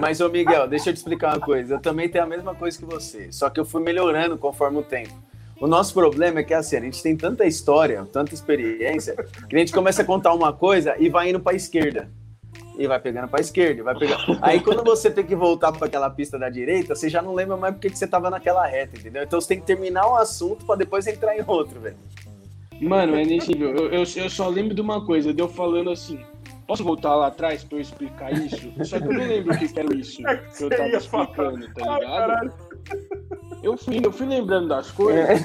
Mas, 0.00 0.20
ô 0.20 0.28
Miguel, 0.28 0.66
deixa 0.66 0.90
eu 0.90 0.94
te 0.94 0.96
explicar 0.96 1.34
uma 1.34 1.40
coisa. 1.40 1.74
Eu 1.74 1.80
também 1.80 2.08
tenho 2.08 2.24
a 2.24 2.26
mesma 2.26 2.54
coisa 2.56 2.76
que 2.76 2.84
você, 2.84 3.30
só 3.30 3.48
que 3.48 3.60
eu 3.60 3.64
fui 3.64 3.82
melhorando 3.82 4.36
conforme 4.36 4.78
o 4.78 4.82
tempo. 4.82 5.14
O 5.60 5.68
nosso 5.68 5.94
problema 5.94 6.40
é 6.40 6.42
que 6.42 6.52
assim, 6.52 6.76
a 6.76 6.80
gente 6.80 7.00
tem 7.00 7.16
tanta 7.16 7.46
história, 7.46 8.04
tanta 8.12 8.34
experiência, 8.34 9.14
que 9.48 9.54
a 9.54 9.58
gente 9.58 9.72
começa 9.72 10.02
a 10.02 10.04
contar 10.04 10.34
uma 10.34 10.52
coisa 10.52 10.96
e 10.98 11.08
vai 11.08 11.30
indo 11.30 11.38
para 11.38 11.52
a 11.52 11.56
esquerda 11.56 12.10
e 12.76 12.86
vai 12.86 12.98
pegando 12.98 13.28
para 13.28 13.40
a 13.40 13.40
esquerda, 13.40 13.82
vai 13.82 13.96
pegando. 13.96 14.38
Aí 14.42 14.60
quando 14.60 14.82
você 14.82 15.10
tem 15.10 15.24
que 15.24 15.36
voltar 15.36 15.72
para 15.72 15.86
aquela 15.86 16.10
pista 16.10 16.38
da 16.38 16.50
direita, 16.50 16.94
você 16.94 17.08
já 17.08 17.22
não 17.22 17.34
lembra 17.34 17.56
mais 17.56 17.74
porque 17.74 17.90
que 17.90 17.98
você 17.98 18.06
tava 18.06 18.30
naquela 18.30 18.66
reta, 18.66 18.98
entendeu? 18.98 19.22
Então 19.22 19.40
você 19.40 19.48
tem 19.48 19.60
que 19.60 19.66
terminar 19.66 20.08
um 20.08 20.16
assunto 20.16 20.64
para 20.64 20.76
depois 20.76 21.06
entrar 21.06 21.36
em 21.36 21.44
outro, 21.46 21.80
velho. 21.80 21.96
Mano, 22.80 23.16
é 23.16 23.24
nesse 23.24 23.52
nível. 23.52 23.70
Eu, 23.70 23.90
eu, 23.90 24.04
eu, 24.16 24.30
só 24.30 24.48
lembro 24.48 24.74
de 24.74 24.80
uma 24.80 25.04
coisa, 25.04 25.32
deu 25.32 25.48
falando 25.48 25.90
assim. 25.90 26.18
Posso 26.66 26.82
voltar 26.82 27.14
lá 27.14 27.26
atrás 27.26 27.62
para 27.62 27.76
eu 27.76 27.82
explicar 27.82 28.32
isso? 28.32 28.72
Só 28.84 28.98
que 28.98 29.04
eu 29.04 29.12
não 29.12 29.26
lembro 29.26 29.54
o 29.54 29.58
que 29.58 29.78
era 29.78 29.94
isso 29.94 30.26
é 30.26 30.36
que 30.36 30.64
eu 30.64 30.70
tava 30.70 30.88
explicando, 30.88 31.74
tá 31.74 31.98
ligado? 31.98 32.52
Eu 33.62 33.76
fui, 33.76 34.00
eu 34.02 34.12
fui 34.12 34.26
lembrando 34.26 34.68
das 34.68 34.90
coisas. 34.90 35.28
É. 35.28 35.36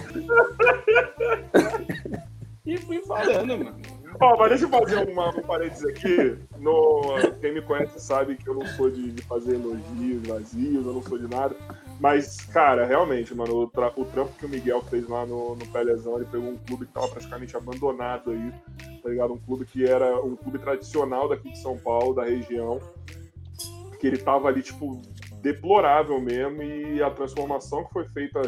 e 2.66 2.78
fui 2.78 3.02
falando, 3.02 3.58
mano. 3.58 3.99
Ó, 4.22 4.36
mas 4.38 4.50
deixa 4.50 4.66
eu 4.66 4.70
fazer 4.70 5.10
uma, 5.10 5.30
um 5.30 5.42
parênteses 5.42 5.86
aqui. 5.86 6.38
No, 6.58 7.02
quem 7.40 7.54
me 7.54 7.62
conhece 7.62 8.02
sabe 8.02 8.36
que 8.36 8.50
eu 8.50 8.54
não 8.54 8.66
sou 8.66 8.90
de, 8.90 9.14
de, 9.14 9.22
fazer 9.22 9.56
elogios 9.56 10.28
vazios, 10.28 10.86
eu 10.86 10.94
não 10.94 11.02
sou 11.02 11.18
de 11.18 11.28
nada. 11.28 11.56
Mas, 12.02 12.36
cara, 12.38 12.86
realmente, 12.86 13.34
mano, 13.34 13.64
o, 13.64 13.68
tra 13.68 13.94
o 13.96 14.04
trampo 14.04 14.34
que 14.38 14.46
o 14.46 14.50
Miguel 14.50 14.82
fez 14.84 15.08
lá 15.08 15.26
no, 15.26 15.56
no 15.56 15.66
Pelezão, 15.68 16.18
ele 16.18 16.26
pegou 16.26 16.50
um 16.50 16.58
clube 16.58 16.86
que 16.86 16.92
tava 16.92 17.08
praticamente 17.08 17.56
abandonado 17.56 18.32
aí, 18.32 18.52
tá 19.02 19.10
ligado? 19.10 19.34
Um 19.34 19.40
clube 19.40 19.66
que 19.66 19.86
era 19.86 20.22
um 20.22 20.36
clube 20.36 20.60
tradicional 20.60 21.30
daqui 21.30 21.50
de 21.52 21.62
São 21.62 21.78
Paulo, 21.78 22.14
da 22.14 22.26
região, 22.26 22.80
que 24.02 24.08
ele 24.08 24.18
tava 24.18 24.50
ali, 24.50 24.62
tipo, 24.62 25.02
deplorável 25.42 26.20
mesmo, 26.20 26.62
e 26.62 27.02
a 27.02 27.10
transformação 27.10 27.86
que 27.86 27.94
foi 27.94 28.06
feita 28.10 28.42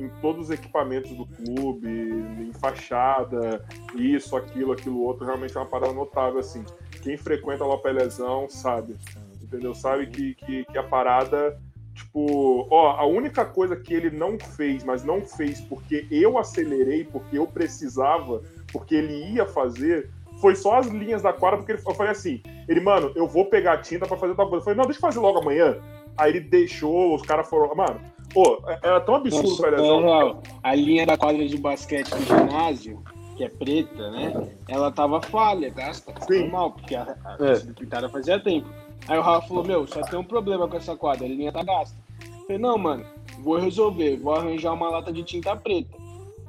em 0.00 0.08
todos 0.20 0.46
os 0.46 0.50
equipamentos 0.50 1.10
do 1.12 1.26
clube, 1.26 1.88
em 1.88 2.52
fachada, 2.54 3.64
isso, 3.94 4.36
aquilo, 4.36 4.72
aquilo 4.72 5.02
outro, 5.02 5.26
realmente 5.26 5.56
é 5.56 5.60
uma 5.60 5.66
parada 5.66 5.92
notável, 5.92 6.40
assim. 6.40 6.64
Quem 7.02 7.16
frequenta 7.16 7.64
lá 7.64 7.74
o 7.74 7.78
Pelezão 7.78 8.48
sabe, 8.48 8.96
entendeu? 9.42 9.74
Sabe 9.74 10.06
que, 10.06 10.34
que, 10.34 10.64
que 10.64 10.78
a 10.78 10.82
parada, 10.82 11.58
tipo, 11.94 12.66
ó, 12.70 12.96
a 12.96 13.06
única 13.06 13.44
coisa 13.44 13.76
que 13.76 13.92
ele 13.92 14.10
não 14.10 14.38
fez, 14.38 14.84
mas 14.84 15.04
não 15.04 15.20
fez 15.20 15.60
porque 15.60 16.06
eu 16.10 16.38
acelerei, 16.38 17.04
porque 17.04 17.38
eu 17.38 17.46
precisava, 17.46 18.42
porque 18.72 18.94
ele 18.94 19.34
ia 19.34 19.46
fazer, 19.46 20.10
foi 20.40 20.54
só 20.54 20.78
as 20.78 20.86
linhas 20.86 21.22
da 21.22 21.32
quadra, 21.32 21.58
porque 21.58 21.72
ele, 21.72 21.82
eu 21.86 21.94
falei 21.94 22.12
assim, 22.12 22.42
ele, 22.66 22.80
mano, 22.80 23.12
eu 23.14 23.26
vou 23.26 23.46
pegar 23.46 23.78
tinta 23.78 24.06
para 24.06 24.16
fazer 24.16 24.34
tal 24.34 24.48
coisa. 24.48 24.60
Eu 24.60 24.64
falei, 24.64 24.78
não, 24.78 24.84
deixa 24.84 24.98
eu 24.98 25.02
fazer 25.02 25.20
logo 25.20 25.38
amanhã. 25.38 25.78
Aí 26.16 26.30
ele 26.30 26.40
deixou, 26.40 27.14
os 27.14 27.22
caras 27.22 27.48
foram, 27.48 27.74
mano, 27.74 28.00
Pô, 28.32 28.62
era 28.82 29.00
tão 29.00 29.16
absurdo 29.16 29.48
Nossa, 29.48 29.62
o 29.62 29.64
Pelezão. 29.64 30.42
A 30.62 30.74
linha 30.74 31.04
da 31.04 31.16
quadra 31.16 31.46
de 31.46 31.58
basquete 31.58 32.10
do 32.10 32.22
ginásio, 32.22 33.02
que 33.36 33.44
é 33.44 33.48
preta, 33.48 34.10
né? 34.10 34.50
Ela 34.68 34.90
tava 34.92 35.20
falha, 35.20 35.68
gasta. 35.70 36.14
Sim. 36.26 36.42
Normal, 36.42 36.72
porque 36.72 36.94
a, 36.94 37.16
a 37.24 37.36
é. 37.40 37.58
pintada 37.72 38.08
fazia 38.08 38.38
tempo. 38.38 38.68
Aí 39.08 39.18
o 39.18 39.22
Rafa 39.22 39.48
falou, 39.48 39.64
meu, 39.64 39.86
só 39.86 40.02
tem 40.02 40.18
um 40.18 40.24
problema 40.24 40.68
com 40.68 40.76
essa 40.76 40.94
quadra, 40.94 41.24
a 41.24 41.28
linha 41.28 41.50
tá 41.50 41.64
gasta. 41.64 41.96
Eu 42.20 42.42
falei, 42.42 42.58
não, 42.58 42.78
mano, 42.78 43.04
vou 43.40 43.56
resolver, 43.56 44.16
vou 44.18 44.34
arranjar 44.34 44.74
uma 44.74 44.90
lata 44.90 45.12
de 45.12 45.24
tinta 45.24 45.56
preta. 45.56 45.96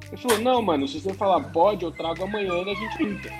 Ele 0.06 0.16
falou, 0.20 0.38
não, 0.38 0.62
mano, 0.62 0.86
se 0.86 1.00
você 1.00 1.12
falar 1.14 1.40
pode, 1.50 1.84
eu 1.84 1.90
trago 1.90 2.22
amanhã 2.22 2.54
e 2.54 2.70
a 2.70 2.74
gente 2.74 2.96
pinta. 2.96 3.32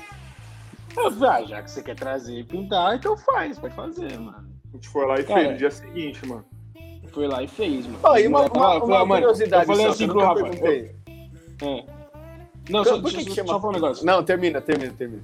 Eu 0.96 1.12
falei, 1.12 1.44
ah, 1.44 1.46
já 1.46 1.62
que 1.62 1.70
você 1.70 1.82
quer 1.82 1.94
trazer 1.94 2.38
e 2.38 2.44
pintar, 2.44 2.96
então 2.96 3.16
faz, 3.16 3.58
pode 3.58 3.74
fazer, 3.74 4.18
mano. 4.18 4.50
A 4.72 4.76
gente 4.76 4.88
foi 4.88 5.06
lá 5.06 5.20
e 5.20 5.24
Cara, 5.24 5.40
fez 5.40 5.52
no 5.52 5.58
dia 5.58 5.70
seguinte, 5.70 6.26
mano 6.26 6.51
foi 7.12 7.28
lá 7.28 7.42
e 7.42 7.48
fez, 7.48 7.86
mano. 7.86 7.98
Oh, 8.02 8.16
e 8.16 8.26
uma, 8.26 8.40
uma, 8.46 8.84
uma, 8.84 9.02
uma 9.02 9.16
curiosidade. 9.16 9.62
Eu 9.68 9.76
falei 9.76 9.86
assim 9.86 10.06
pro 10.06 10.20
Rafa. 10.20 10.46
É. 10.46 11.84
Não, 12.70 12.84
só, 12.84 12.96
deixa, 12.98 13.24
que 13.24 13.34
só 13.34 13.60
falar 13.60 13.68
um 13.68 13.72
negócio. 13.72 14.06
Não, 14.06 14.22
termina, 14.22 14.60
termina, 14.60 14.92
termina. 14.92 15.22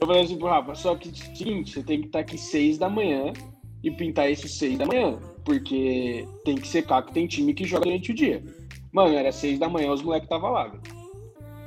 Eu 0.00 0.06
falei 0.06 0.22
assim 0.22 0.38
pro 0.38 0.48
Rafa, 0.48 0.74
só 0.74 0.94
que 0.96 1.16
seguinte, 1.16 1.74
você 1.74 1.82
tem 1.82 2.00
que 2.00 2.06
estar 2.06 2.20
aqui 2.20 2.38
seis 2.38 2.78
da 2.78 2.88
manhã 2.88 3.32
e 3.82 3.90
pintar 3.90 4.30
esse 4.30 4.48
seis 4.48 4.78
da 4.78 4.86
manhã. 4.86 5.18
Porque 5.44 6.26
tem 6.44 6.56
que 6.56 6.68
secar 6.68 7.02
que 7.02 7.12
tem 7.12 7.26
time 7.26 7.54
que 7.54 7.64
joga 7.64 7.84
durante 7.84 8.12
o 8.12 8.14
dia. 8.14 8.42
Mano, 8.92 9.14
era 9.14 9.32
seis 9.32 9.58
da 9.58 9.68
manhã, 9.68 9.92
os 9.92 10.02
moleques 10.02 10.26
estavam 10.26 10.50
lá, 10.50 10.68
velho. 10.68 10.82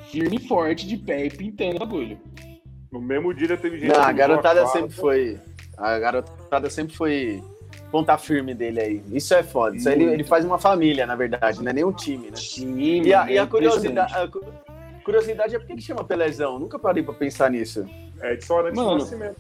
Firme 0.10 0.38
e 0.38 0.48
forte, 0.48 0.88
de 0.88 0.98
pé 0.98 1.26
e 1.26 1.30
pintando 1.30 1.78
o 1.78 1.80
bagulho. 1.80 2.20
No 2.92 3.02
mesmo 3.02 3.34
dia 3.34 3.58
teve 3.58 3.80
gente. 3.80 3.92
Não, 3.92 4.04
a 4.04 4.12
garotada 4.12 4.68
sempre 4.68 4.96
foi. 4.96 5.40
A 5.78 5.98
garotada 5.98 6.70
sempre 6.70 6.96
foi 6.96 7.44
ponta 7.94 8.18
firme 8.18 8.56
dele 8.56 8.80
aí. 8.80 9.04
Isso 9.12 9.36
é 9.36 9.44
foda. 9.44 9.78
Isso 9.78 9.88
ele, 9.88 10.06
ele 10.06 10.24
faz 10.24 10.44
uma 10.44 10.58
família, 10.58 11.06
na 11.06 11.16
verdade, 11.16 11.62
não 11.62 11.70
é 11.70 11.74
nem 11.74 11.84
um 11.84 11.92
time, 11.92 12.32
né? 12.32 12.38
Sim, 12.38 13.04
e, 13.04 13.14
a, 13.14 13.32
e 13.32 13.38
a 13.38 13.46
curiosidade, 13.46 14.12
a 14.16 14.28
curiosidade 15.04 15.56
é 15.56 15.60
por 15.60 15.68
que, 15.68 15.76
que 15.76 15.82
chama 15.84 16.04
Pelezão? 16.04 16.58
Nunca 16.58 16.80
parei 16.80 17.04
pra 17.04 17.14
pensar 17.14 17.52
nisso. 17.52 17.86
É 18.20 18.36
de 18.36 18.44
só 18.44 18.64
de 18.64 18.76
nascimento. 18.76 19.36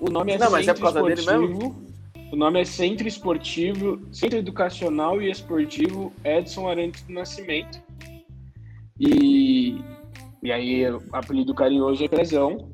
O 0.00 0.08
nome 0.08 0.32
é 0.32 0.38
Não, 0.38 0.52
mas 0.52 0.68
é 0.68 0.72
por 0.72 0.82
causa 0.82 1.02
dele 1.02 1.26
mesmo? 1.26 1.84
O 2.32 2.36
nome 2.36 2.60
é 2.60 2.64
Centro 2.64 3.08
Esportivo, 3.08 4.00
Centro 4.12 4.38
Educacional 4.38 5.20
e 5.20 5.28
Esportivo 5.28 6.12
Edson 6.24 6.68
Arantes 6.68 7.02
do 7.02 7.12
Nascimento. 7.12 7.82
E, 9.00 9.82
e 10.40 10.52
aí, 10.52 10.88
o 10.88 11.02
apelido 11.12 11.52
carinhoso 11.56 12.04
é 12.04 12.08
Pelezão. 12.08 12.70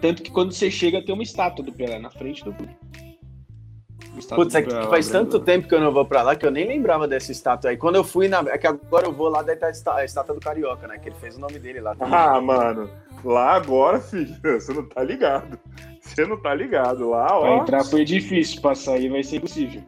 Tanto 0.00 0.20
que 0.20 0.32
quando 0.32 0.50
você 0.50 0.68
chega, 0.68 1.00
tem 1.00 1.14
uma 1.14 1.22
estátua 1.22 1.64
do 1.64 1.72
Pelé 1.72 2.00
na 2.00 2.10
frente 2.10 2.44
do 2.44 2.52
clube. 2.52 2.76
Putz, 4.34 4.54
é 4.54 4.62
que 4.62 4.70
faz 4.70 5.08
tanto 5.08 5.38
tempo 5.40 5.68
que 5.68 5.74
eu 5.74 5.80
não 5.80 5.92
vou 5.92 6.04
pra 6.04 6.22
lá 6.22 6.34
que 6.34 6.46
eu 6.46 6.50
nem 6.50 6.66
lembrava 6.66 7.06
dessa 7.06 7.32
estátua 7.32 7.70
aí. 7.70 7.76
Quando 7.76 7.96
eu 7.96 8.04
fui 8.04 8.28
na. 8.28 8.38
É 8.48 8.58
que 8.58 8.66
agora 8.66 9.06
eu 9.06 9.12
vou 9.12 9.28
lá, 9.28 9.42
daí 9.42 9.56
tá 9.56 9.68
a 9.94 10.04
estátua 10.04 10.34
do 10.34 10.40
Carioca, 10.40 10.86
né? 10.86 10.98
Que 10.98 11.08
ele 11.08 11.16
fez 11.16 11.36
o 11.36 11.40
nome 11.40 11.58
dele 11.58 11.80
lá. 11.80 11.94
Também. 11.94 12.14
Ah, 12.14 12.40
mano. 12.40 12.90
Lá 13.24 13.52
agora, 13.52 14.00
filho, 14.00 14.34
você 14.42 14.72
não 14.72 14.88
tá 14.88 15.02
ligado. 15.02 15.58
Você 16.00 16.26
não 16.26 16.40
tá 16.40 16.54
ligado. 16.54 17.10
Lá, 17.10 17.36
ó. 17.36 17.40
Pra 17.40 17.56
entrar 17.56 17.84
foi 17.84 18.04
difícil, 18.04 18.60
pra 18.60 18.74
sair 18.74 19.08
vai 19.08 19.22
ser 19.22 19.36
impossível. 19.36 19.82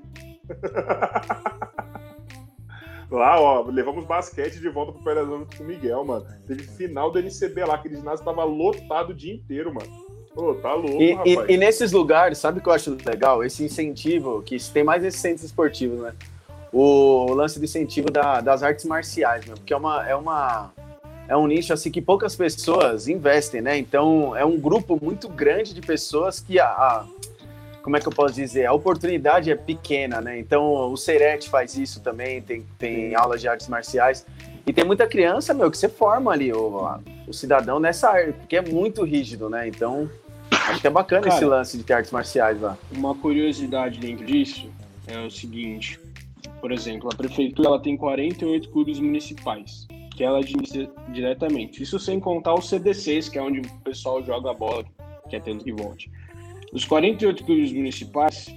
Lá, 3.10 3.40
ó, 3.40 3.62
levamos 3.62 4.04
basquete 4.04 4.60
de 4.60 4.68
volta 4.68 4.92
pro 4.92 5.26
junto 5.26 5.56
com 5.56 5.64
o 5.64 5.66
Miguel, 5.66 6.04
mano. 6.04 6.26
Teve 6.46 6.62
final 6.64 7.10
do 7.10 7.18
NCB 7.18 7.64
lá, 7.64 7.76
aquele 7.76 7.96
ginásio 7.96 8.22
tava 8.22 8.44
lotado 8.44 9.10
o 9.10 9.14
dia 9.14 9.32
inteiro, 9.32 9.72
mano. 9.72 10.07
Pô, 10.38 10.54
tá 10.54 10.72
louco, 10.72 11.02
E, 11.02 11.14
rapaz. 11.14 11.48
e- 11.50 11.52
e 11.54 11.56
nesses 11.56 11.90
lugares, 11.90 12.38
sabe 12.38 12.60
o 12.60 12.62
que 12.62 12.68
eu 12.68 12.72
acho 12.72 12.96
legal? 13.04 13.42
Esse 13.42 13.64
incentivo, 13.64 14.40
que 14.40 14.56
tem 14.70 14.84
mais 14.84 15.02
esses 15.02 15.20
centros 15.20 15.42
esportivos, 15.42 15.98
né? 16.00 16.12
O 16.72 17.32
lance 17.34 17.58
do 17.58 17.64
incentivo 17.64 18.08
da- 18.08 18.40
das 18.40 18.62
artes 18.62 18.84
marciais, 18.84 19.44
né? 19.46 19.54
Porque 19.56 19.72
é 19.72 19.76
uma, 19.76 20.08
é 20.08 20.14
uma. 20.14 20.70
É 21.26 21.36
um 21.36 21.46
nicho 21.48 21.72
assim 21.72 21.90
que 21.90 22.00
poucas 22.00 22.36
pessoas 22.36 23.08
investem, 23.08 23.60
né? 23.60 23.76
Então 23.78 24.36
é 24.36 24.44
um 24.44 24.56
grupo 24.56 24.96
muito 25.02 25.28
grande 25.28 25.74
de 25.74 25.80
pessoas 25.80 26.38
que 26.38 26.60
a, 26.60 26.66
a- 26.68 27.04
como 27.82 27.96
é 27.96 28.00
que 28.00 28.06
eu 28.06 28.12
posso 28.12 28.34
dizer? 28.34 28.64
A 28.66 28.72
oportunidade 28.72 29.50
é 29.50 29.56
pequena, 29.56 30.20
né? 30.20 30.38
Então 30.38 30.64
o 30.92 30.96
Serete 30.96 31.48
faz 31.50 31.76
isso 31.76 32.00
também, 32.00 32.40
tem, 32.40 32.64
tem 32.78 33.12
aulas 33.16 33.40
de 33.40 33.48
artes 33.48 33.66
marciais. 33.66 34.24
E 34.64 34.72
tem 34.72 34.84
muita 34.84 35.04
criança, 35.06 35.52
meu, 35.52 35.68
que 35.70 35.76
você 35.78 35.88
forma 35.88 36.30
ali 36.30 36.52
o, 36.52 36.86
o 37.26 37.32
cidadão 37.32 37.80
nessa 37.80 38.10
área, 38.10 38.32
porque 38.34 38.56
é 38.56 38.62
muito 38.62 39.02
rígido, 39.02 39.48
né? 39.50 39.66
Então 39.66 40.08
acho 40.50 40.80
que 40.80 40.86
é 40.86 40.90
bacana 40.90 41.22
Cara, 41.22 41.34
esse 41.34 41.44
lance 41.44 41.76
de 41.76 41.84
ter 41.84 41.94
artes 41.94 42.12
marciais 42.12 42.60
lá. 42.60 42.76
Uma 42.92 43.14
curiosidade 43.14 43.98
dentro 43.98 44.24
disso 44.24 44.68
é 45.06 45.18
o 45.18 45.30
seguinte: 45.30 45.98
por 46.60 46.72
exemplo, 46.72 47.08
a 47.12 47.16
prefeitura 47.16 47.68
ela 47.68 47.80
tem 47.80 47.96
48 47.96 48.68
clubes 48.70 48.98
municipais 48.98 49.86
que 50.18 50.24
ela 50.24 50.38
administra 50.38 50.90
diretamente. 51.10 51.80
Isso 51.80 51.96
sem 51.96 52.18
contar 52.18 52.52
os 52.52 52.68
CDCs, 52.68 53.28
que 53.28 53.38
é 53.38 53.42
onde 53.42 53.60
o 53.60 53.80
pessoal 53.84 54.20
joga 54.24 54.50
a 54.50 54.54
bola, 54.54 54.84
que 55.30 55.36
é 55.36 55.40
tanto 55.40 55.64
que 55.64 55.72
volte. 55.72 56.10
Os 56.72 56.84
48 56.84 57.44
clubes 57.44 57.72
municipais, 57.72 58.52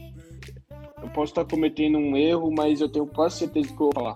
eu 1.04 1.10
posso 1.10 1.34
estar 1.34 1.46
cometendo 1.46 2.00
um 2.00 2.18
erro, 2.18 2.52
mas 2.52 2.82
eu 2.82 2.90
tenho 2.90 3.06
quase 3.06 3.38
certeza 3.38 3.68
que 3.68 3.74
eu 3.74 3.78
vou 3.78 3.94
falar. 3.94 4.16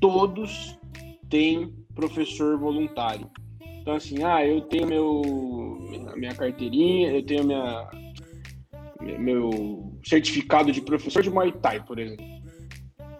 Todos 0.00 0.78
têm 1.28 1.70
professor 1.94 2.58
voluntário. 2.58 3.30
Então, 3.80 3.94
assim, 3.94 4.22
ah, 4.22 4.44
eu 4.46 4.60
tenho 4.62 4.86
meu, 4.86 5.22
minha- 5.90 6.16
minha 6.16 6.34
carteirinha, 6.34 7.12
eu 7.12 7.24
tenho 7.24 7.44
minha, 7.44 7.88
meu 9.18 9.98
certificado 10.04 10.70
de 10.72 10.80
professor 10.82 11.22
de 11.22 11.30
Muay 11.30 11.52
Thai, 11.52 11.82
por 11.84 11.98
exemplo. 11.98 12.24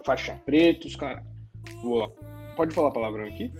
Faixa 0.05 0.39
preta, 0.45 0.87
os 0.87 0.95
caras. 0.95 1.23
Vou 1.81 1.95
lá. 1.97 2.09
Pode 2.55 2.73
falar 2.73 2.91
palavrão 2.91 3.25
aqui? 3.25 3.51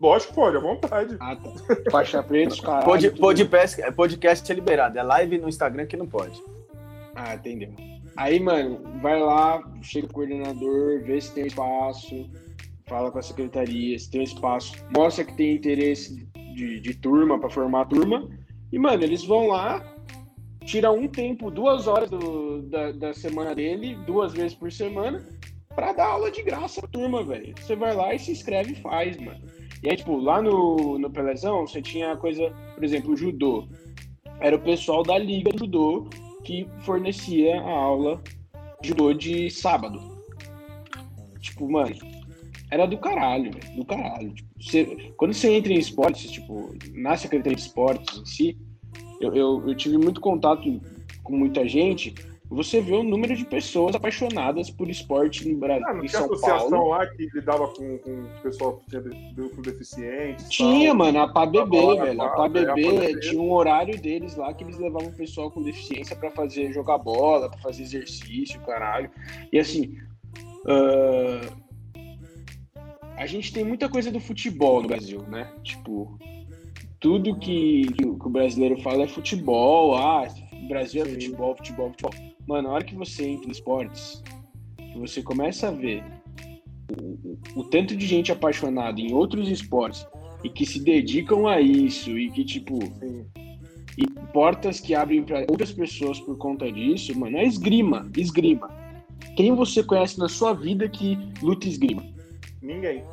Lógico, 0.00 0.34
pode, 0.34 0.56
à 0.56 0.60
vontade. 0.60 1.16
Ah, 1.20 1.36
tá. 1.36 1.50
Faixa 1.90 2.22
preta, 2.22 2.52
os 2.54 2.60
caras. 2.60 2.84
Pod, 2.84 3.10
podcast, 3.12 3.92
podcast 3.92 4.52
é 4.52 4.54
liberado, 4.54 4.98
é 4.98 5.02
live 5.02 5.38
no 5.38 5.48
Instagram 5.48 5.86
que 5.86 5.96
não 5.96 6.06
pode. 6.06 6.42
Ah, 7.14 7.34
entendeu. 7.34 7.74
Aí, 8.16 8.38
mano, 8.40 8.80
vai 9.00 9.18
lá, 9.20 9.62
chega 9.82 10.06
o 10.06 10.12
coordenador, 10.12 11.02
vê 11.02 11.20
se 11.20 11.32
tem 11.34 11.46
espaço, 11.46 12.30
fala 12.86 13.10
com 13.10 13.18
a 13.18 13.22
secretaria, 13.22 13.98
se 13.98 14.10
tem 14.10 14.22
espaço, 14.22 14.74
mostra 14.94 15.24
que 15.24 15.34
tem 15.34 15.54
interesse 15.56 16.26
de, 16.56 16.80
de 16.80 16.94
turma 16.94 17.38
pra 17.38 17.50
formar 17.50 17.82
a 17.82 17.84
turma. 17.84 18.26
E, 18.72 18.78
mano, 18.78 19.02
eles 19.04 19.22
vão 19.24 19.48
lá, 19.48 19.84
tira 20.64 20.90
um 20.90 21.06
tempo, 21.06 21.50
duas 21.50 21.86
horas 21.86 22.10
do- 22.10 22.62
da, 22.62 22.90
da 22.92 23.14
semana 23.14 23.54
dele, 23.54 23.94
duas 24.06 24.32
vezes 24.32 24.54
por 24.54 24.72
semana, 24.72 25.24
pra 25.74 25.92
dar 25.92 26.06
aula 26.06 26.30
de 26.30 26.42
graça 26.42 26.80
pra 26.80 26.88
turma, 26.90 27.22
velho. 27.22 27.54
Você 27.60 27.76
vai 27.76 27.94
lá 27.94 28.14
e 28.14 28.18
se 28.18 28.32
inscreve 28.32 28.72
e 28.72 28.80
faz, 28.80 29.16
mano. 29.18 29.44
E 29.82 29.90
aí, 29.90 29.96
tipo, 29.96 30.16
lá 30.16 30.40
no, 30.40 30.98
no 30.98 31.10
Pelezão, 31.10 31.66
você 31.66 31.82
tinha 31.82 32.16
coisa, 32.16 32.50
por 32.74 32.82
exemplo, 32.82 33.12
o 33.12 33.16
judô. 33.16 33.68
Era 34.40 34.56
o 34.56 34.60
pessoal 34.60 35.02
da 35.02 35.16
Liga 35.18 35.50
de 35.52 35.58
Judô 35.58 36.08
que 36.44 36.66
fornecia 36.80 37.60
a 37.60 37.70
aula 37.70 38.20
de 38.82 38.88
judô 38.88 39.12
de 39.12 39.50
sábado. 39.50 40.00
Tipo, 41.40 41.70
mano, 41.70 41.94
era 42.70 42.86
do 42.86 42.98
caralho, 42.98 43.50
do 43.76 43.84
caralho. 43.84 44.32
Tipo, 44.34 44.48
você- 44.60 45.12
quando 45.16 45.32
você 45.34 45.52
entra 45.52 45.72
em 45.72 45.78
esportes, 45.78 46.30
tipo, 46.30 46.74
na 46.94 47.16
Secretaria 47.16 47.56
de 47.56 47.62
Esportes 47.62 48.18
em 48.20 48.26
si, 48.26 48.58
eu, 49.20 49.34
eu, 49.34 49.68
eu 49.68 49.74
tive 49.74 49.96
muito 49.98 50.20
contato 50.20 50.62
com 51.22 51.36
muita 51.36 51.66
gente, 51.68 52.14
você 52.48 52.80
vê 52.80 52.92
o 52.94 53.02
número 53.02 53.34
de 53.34 53.44
pessoas 53.44 53.96
apaixonadas 53.96 54.70
por 54.70 54.88
esporte 54.88 55.48
no 55.48 55.58
Brasil, 55.58 55.84
Ah, 55.88 55.94
não 55.94 56.04
tinha 56.06 56.22
associação 56.22 56.70
Paulo. 56.70 56.88
lá 56.90 57.04
que 57.06 57.28
lidava 57.34 57.66
com, 57.68 57.98
com 57.98 58.10
o 58.22 58.42
pessoal 58.42 58.76
que 58.76 58.86
tinha 58.90 59.02
de- 59.02 59.48
com 59.50 59.62
deficientes? 59.62 60.48
Tinha, 60.48 60.88
tal. 60.90 60.96
mano, 60.96 61.18
a 61.20 61.28
PABB, 61.28 61.96
velho. 61.98 62.22
A 62.22 62.28
PABB 62.28 62.86
é, 62.98 63.18
tinha 63.18 63.40
um 63.42 63.50
horário 63.52 64.00
deles 64.00 64.36
lá 64.36 64.54
que 64.54 64.62
eles 64.62 64.78
levavam 64.78 65.08
o 65.08 65.12
pessoal 65.16 65.50
com 65.50 65.60
deficiência 65.60 66.14
pra 66.14 66.30
fazer 66.30 66.72
jogar 66.72 66.98
bola, 66.98 67.48
pra 67.50 67.58
fazer 67.58 67.82
exercício, 67.82 68.60
caralho. 68.60 69.10
E 69.52 69.58
assim, 69.58 69.96
ah, 70.68 71.48
a 73.16 73.26
gente 73.26 73.52
tem 73.52 73.64
muita 73.64 73.88
coisa 73.88 74.10
do 74.10 74.20
futebol 74.20 74.82
no 74.82 74.88
Brasil, 74.88 75.22
né? 75.22 75.50
Tipo, 75.62 76.18
tudo 77.00 77.38
que, 77.38 77.92
que 77.92 78.04
o 78.04 78.16
o 78.26 78.30
brasileiro 78.30 78.80
fala 78.82 79.04
é 79.04 79.08
futebol, 79.08 79.94
ah, 79.96 80.26
Brasil 80.68 81.02
é 81.02 81.06
futebol, 81.06 81.56
futebol, 81.56 81.90
futebol. 81.90 82.12
Mano, 82.46 82.68
na 82.68 82.74
hora 82.74 82.84
que 82.84 82.94
você 82.94 83.26
entra 83.28 83.48
em 83.48 83.52
esportes, 83.52 84.22
que 84.76 84.98
você 84.98 85.22
começa 85.22 85.68
a 85.68 85.70
ver 85.70 86.02
o, 86.98 87.60
o 87.60 87.64
tanto 87.64 87.96
de 87.96 88.06
gente 88.06 88.32
apaixonada 88.32 89.00
em 89.00 89.12
outros 89.12 89.48
esportes 89.48 90.06
e 90.42 90.50
que 90.50 90.66
se 90.66 90.82
dedicam 90.82 91.46
a 91.46 91.60
isso 91.60 92.18
e 92.18 92.30
que, 92.30 92.44
tipo, 92.44 92.78
Sim. 92.98 93.26
e 93.96 94.06
portas 94.32 94.80
que 94.80 94.94
abrem 94.94 95.22
para 95.22 95.46
outras 95.48 95.72
pessoas 95.72 96.20
por 96.20 96.36
conta 96.36 96.70
disso, 96.70 97.16
mano, 97.18 97.38
é 97.38 97.44
esgrima, 97.44 98.10
esgrima. 98.16 98.68
Quem 99.36 99.54
você 99.54 99.82
conhece 99.82 100.18
na 100.18 100.28
sua 100.28 100.52
vida 100.52 100.88
que 100.88 101.18
luta 101.42 101.68
esgrima? 101.68 102.15
Ninguém. 102.66 103.04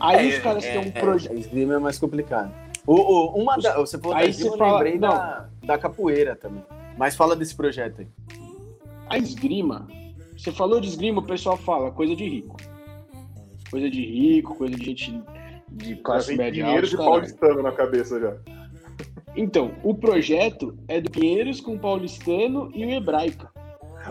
Aí 0.00 0.30
É, 0.32 0.36
os 0.36 0.42
caras 0.42 0.64
têm 0.64 0.78
um 0.78 0.90
projeto. 0.90 1.32
É, 1.32 1.38
esgrima 1.38 1.74
é 1.74 1.78
mais 1.78 1.98
complicado. 1.98 2.52
O, 2.86 2.94
o- 2.94 3.42
uma 3.42 3.56
da- 3.58 3.76
você 3.76 3.98
falou 3.98 4.16
Aí 4.16 4.24
da 4.24 4.30
esgrima, 4.30 4.50
você 4.50 4.54
eu 4.54 4.58
fala- 4.58 4.72
lembrei 4.78 4.98
não. 4.98 5.08
da, 5.10 5.48
da 5.62 5.78
capoeira 5.78 6.34
também. 6.34 6.64
Mas 6.96 7.14
fala 7.16 7.36
desse 7.36 7.54
projeto 7.54 8.00
aí. 8.00 8.08
A 9.08 9.18
esgrima, 9.18 9.86
você 10.36 10.50
falou 10.50 10.80
de 10.80 10.88
esgrima, 10.88 11.20
o 11.20 11.26
pessoal 11.26 11.56
fala 11.56 11.90
coisa 11.90 12.16
de 12.16 12.26
rico. 12.26 12.56
Coisa 13.70 13.90
de 13.90 14.04
rico, 14.04 14.54
coisa 14.54 14.74
de 14.76 14.84
gente 14.84 15.22
de 15.70 15.96
classe 15.96 16.36
média 16.36 16.52
dinheiro 16.64 16.76
alta. 16.76 16.86
de 16.88 16.96
caralho. 16.96 17.12
paulistano 17.12 17.62
na 17.62 17.72
cabeça 17.72 18.20
já. 18.20 18.36
Então, 19.36 19.72
o 19.82 19.94
projeto 19.94 20.76
é 20.86 21.00
do 21.00 21.10
Pinheiros 21.10 21.60
com 21.60 21.74
o 21.74 21.78
Paulistano 21.78 22.70
e 22.72 22.86
o 22.86 22.90
Hebraica. 22.90 23.50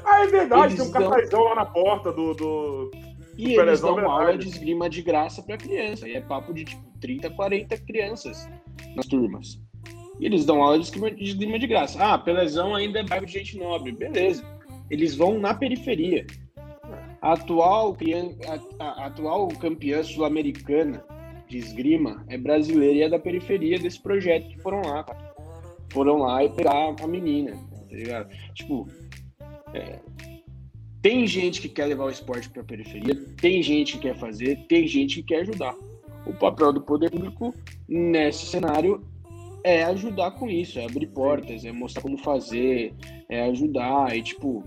Ah, 0.03 0.23
é 0.25 0.27
verdade, 0.27 0.73
Eles 0.73 0.89
tem 0.91 1.01
um 1.07 1.29
dão- 1.29 1.43
lá 1.43 1.55
na 1.55 1.65
porta 1.65 2.11
do. 2.11 2.33
do... 2.33 2.91
E 3.37 3.55
eles 3.55 3.81
dão 3.81 3.99
é 3.99 4.03
aula 4.03 4.37
de 4.37 4.47
esgrima 4.47 4.89
de 4.89 5.01
graça 5.01 5.41
pra 5.41 5.57
criança. 5.57 6.07
E 6.07 6.13
é 6.15 6.21
papo 6.21 6.53
de 6.53 6.65
tipo 6.65 6.83
30, 6.99 7.29
40 7.31 7.77
crianças 7.79 8.47
nas 8.95 9.05
turmas. 9.07 9.59
E 10.19 10.25
eles 10.25 10.45
dão 10.45 10.61
aula 10.61 10.77
de 10.77 10.85
esgrima 10.85 11.09
de, 11.11 11.23
esgrima 11.23 11.57
de 11.59 11.67
graça. 11.67 11.97
Ah, 12.03 12.17
Pelezão 12.17 12.75
ainda 12.75 12.99
é 12.99 13.03
bairro 13.03 13.25
de 13.25 13.33
gente 13.33 13.57
nobre. 13.57 13.91
Beleza. 13.91 14.43
Eles 14.89 15.15
vão 15.15 15.39
na 15.39 15.53
periferia. 15.53 16.25
A 17.21 17.33
atual, 17.33 17.95
a- 18.47 18.83
a- 18.83 19.05
atual 19.07 19.47
campeã 19.47 20.03
sul-americana 20.03 21.03
de 21.47 21.57
esgrima 21.57 22.23
é 22.29 22.37
brasileira 22.37 22.93
e 22.95 23.01
é 23.03 23.09
da 23.09 23.17
periferia 23.17 23.79
desse 23.79 24.01
projeto 24.01 24.47
que 24.49 24.61
foram 24.61 24.81
lá. 24.81 25.05
Foram 25.91 26.17
lá 26.17 26.43
e 26.43 26.49
pegar 26.49 26.93
a 27.01 27.07
menina, 27.07 27.51
tá 27.89 27.95
ligado? 27.95 28.29
Tipo, 28.53 28.87
é, 29.73 29.99
tem 31.03 31.27
gente 31.27 31.59
que 31.59 31.67
quer 31.67 31.85
levar 31.85 32.05
o 32.05 32.09
esporte 32.09 32.49
para 32.49 32.61
a 32.61 32.65
periferia, 32.65 33.13
tem 33.41 33.61
gente 33.61 33.93
que 33.93 34.07
quer 34.07 34.17
fazer, 34.17 34.65
tem 34.69 34.87
gente 34.87 35.17
que 35.17 35.23
quer 35.23 35.41
ajudar. 35.41 35.75
O 36.25 36.33
papel 36.33 36.71
do 36.71 36.81
poder 36.81 37.11
público 37.11 37.53
nesse 37.89 38.45
cenário 38.45 39.05
é 39.65 39.83
ajudar 39.83 40.31
com 40.31 40.49
isso, 40.49 40.79
é 40.79 40.85
abrir 40.85 41.07
portas, 41.07 41.65
é 41.65 41.73
mostrar 41.73 42.01
como 42.01 42.17
fazer, 42.17 42.95
é 43.27 43.49
ajudar, 43.49 44.15
e 44.15 44.23
tipo. 44.23 44.63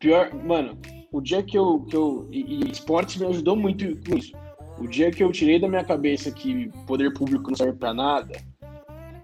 Pior, 0.00 0.34
mano, 0.34 0.76
o 1.12 1.20
dia 1.20 1.40
que 1.40 1.56
eu. 1.56 1.80
Que 1.82 1.94
eu 1.94 2.28
e, 2.32 2.64
e 2.64 2.70
esportes 2.70 3.16
me 3.16 3.26
ajudou 3.28 3.54
muito 3.54 3.84
com 4.08 4.18
isso. 4.18 4.32
O 4.76 4.88
dia 4.88 5.12
que 5.12 5.22
eu 5.22 5.30
tirei 5.30 5.60
da 5.60 5.68
minha 5.68 5.84
cabeça 5.84 6.32
que 6.32 6.68
poder 6.84 7.12
público 7.12 7.48
não 7.48 7.56
serve 7.56 7.78
pra 7.78 7.94
nada, 7.94 8.36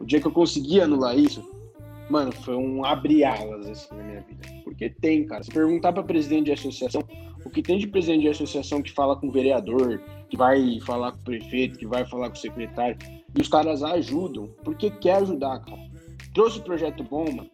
o 0.00 0.04
dia 0.04 0.20
que 0.20 0.26
eu 0.26 0.32
consegui 0.32 0.80
anular 0.80 1.18
isso, 1.18 1.42
mano, 2.10 2.32
foi 2.32 2.56
um 2.56 2.84
abrir-alas 2.84 3.66
assim 3.66 3.94
na 3.94 4.02
minha 4.02 4.20
vida. 4.22 4.48
Porque 4.62 4.90
tem, 4.90 5.24
cara. 5.24 5.42
Se 5.42 5.50
perguntar 5.50 5.92
pra 5.92 6.02
presidente 6.02 6.46
de 6.46 6.52
associação, 6.52 7.02
o 7.44 7.50
que 7.50 7.62
tem 7.62 7.78
de 7.78 7.86
presidente 7.86 8.22
de 8.22 8.28
associação 8.28 8.82
que 8.82 8.92
fala 8.92 9.16
com 9.16 9.28
o 9.28 9.32
vereador, 9.32 10.00
que 10.28 10.36
vai 10.36 10.80
falar 10.80 11.12
com 11.12 11.18
o 11.18 11.24
prefeito, 11.24 11.78
que 11.78 11.86
vai 11.86 12.04
falar 12.04 12.30
com 12.30 12.36
o 12.36 12.40
secretário, 12.40 12.96
e 13.36 13.40
os 13.40 13.48
caras 13.48 13.82
ajudam, 13.82 14.48
porque 14.64 14.90
quer 14.90 15.16
ajudar, 15.16 15.60
cara. 15.60 15.80
Trouxe 16.34 16.60
projeto 16.60 17.04
bom, 17.04 17.24
mano. 17.24 17.50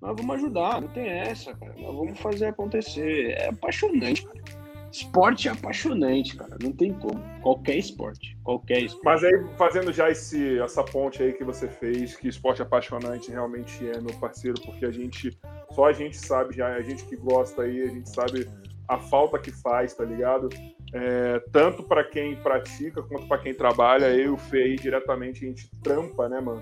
Nós 0.00 0.14
vamos 0.16 0.36
ajudar, 0.36 0.80
não 0.80 0.88
tem 0.88 1.08
essa, 1.08 1.52
cara. 1.54 1.74
Nós 1.78 1.94
vamos 1.94 2.18
fazer 2.20 2.46
acontecer. 2.46 3.30
É 3.32 3.48
apaixonante, 3.48 4.24
cara. 4.24 4.57
Esporte 4.98 5.46
é 5.46 5.52
apaixonante, 5.52 6.34
cara. 6.34 6.56
Não 6.60 6.72
tem 6.72 6.92
como. 6.92 7.22
Qualquer 7.40 7.76
esporte. 7.76 8.36
Qualquer 8.42 8.82
esporte. 8.82 9.04
Mas 9.04 9.22
aí, 9.22 9.46
fazendo 9.56 9.92
já 9.92 10.10
esse, 10.10 10.58
essa 10.58 10.82
ponte 10.82 11.22
aí 11.22 11.32
que 11.32 11.44
você 11.44 11.68
fez, 11.68 12.16
que 12.16 12.26
esporte 12.26 12.60
apaixonante 12.60 13.30
realmente 13.30 13.88
é, 13.88 14.00
meu 14.00 14.12
parceiro, 14.18 14.60
porque 14.60 14.84
a 14.84 14.90
gente, 14.90 15.38
só 15.70 15.86
a 15.86 15.92
gente 15.92 16.16
sabe 16.16 16.56
já, 16.56 16.74
a 16.74 16.82
gente 16.82 17.04
que 17.04 17.14
gosta 17.14 17.62
aí, 17.62 17.82
a 17.82 17.86
gente 17.86 18.08
sabe 18.10 18.48
a 18.88 18.98
falta 18.98 19.38
que 19.38 19.52
faz, 19.52 19.94
tá 19.94 20.04
ligado? 20.04 20.48
É, 20.92 21.38
tanto 21.52 21.84
para 21.84 22.02
quem 22.02 22.34
pratica 22.34 23.00
quanto 23.00 23.28
para 23.28 23.38
quem 23.38 23.54
trabalha. 23.54 24.06
Eu 24.06 24.24
e 24.24 24.28
o 24.30 24.36
Fê 24.36 24.64
aí, 24.64 24.76
diretamente, 24.76 25.44
a 25.44 25.48
gente 25.48 25.70
trampa, 25.80 26.28
né, 26.28 26.40
mano? 26.40 26.60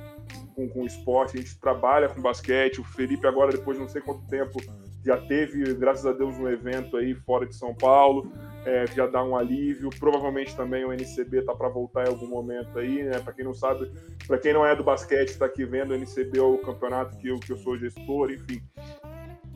Com, 0.54 0.68
com 0.68 0.84
esporte, 0.84 1.38
a 1.38 1.40
gente 1.40 1.58
trabalha 1.58 2.10
com 2.10 2.20
basquete. 2.20 2.82
O 2.82 2.84
Felipe, 2.84 3.26
agora, 3.26 3.50
depois 3.50 3.78
de 3.78 3.82
não 3.82 3.88
sei 3.88 4.02
quanto 4.02 4.26
tempo, 4.26 4.60
já 5.06 5.16
teve, 5.16 5.72
graças 5.74 6.04
a 6.04 6.12
Deus, 6.12 6.36
um 6.36 6.48
evento 6.48 6.96
aí 6.96 7.14
fora 7.14 7.46
de 7.46 7.54
São 7.54 7.72
Paulo. 7.72 8.32
É, 8.64 8.84
já 8.88 9.06
dá 9.06 9.22
um 9.22 9.36
alívio. 9.36 9.88
Provavelmente 10.00 10.56
também 10.56 10.84
o 10.84 10.92
NCB 10.92 11.42
tá 11.42 11.54
para 11.54 11.68
voltar 11.68 12.06
em 12.06 12.08
algum 12.08 12.26
momento 12.26 12.76
aí, 12.76 13.04
né? 13.04 13.20
Para 13.20 13.32
quem 13.32 13.44
não 13.44 13.54
sabe, 13.54 13.88
para 14.26 14.36
quem 14.36 14.52
não 14.52 14.66
é 14.66 14.74
do 14.74 14.82
basquete, 14.82 15.28
está 15.28 15.46
aqui 15.46 15.64
vendo, 15.64 15.92
o 15.92 15.94
NCB 15.94 16.40
é 16.40 16.42
o 16.42 16.58
campeonato 16.58 17.16
que 17.18 17.28
eu, 17.28 17.38
que 17.38 17.52
eu 17.52 17.56
sou 17.56 17.78
gestor, 17.78 18.32
enfim. 18.32 18.60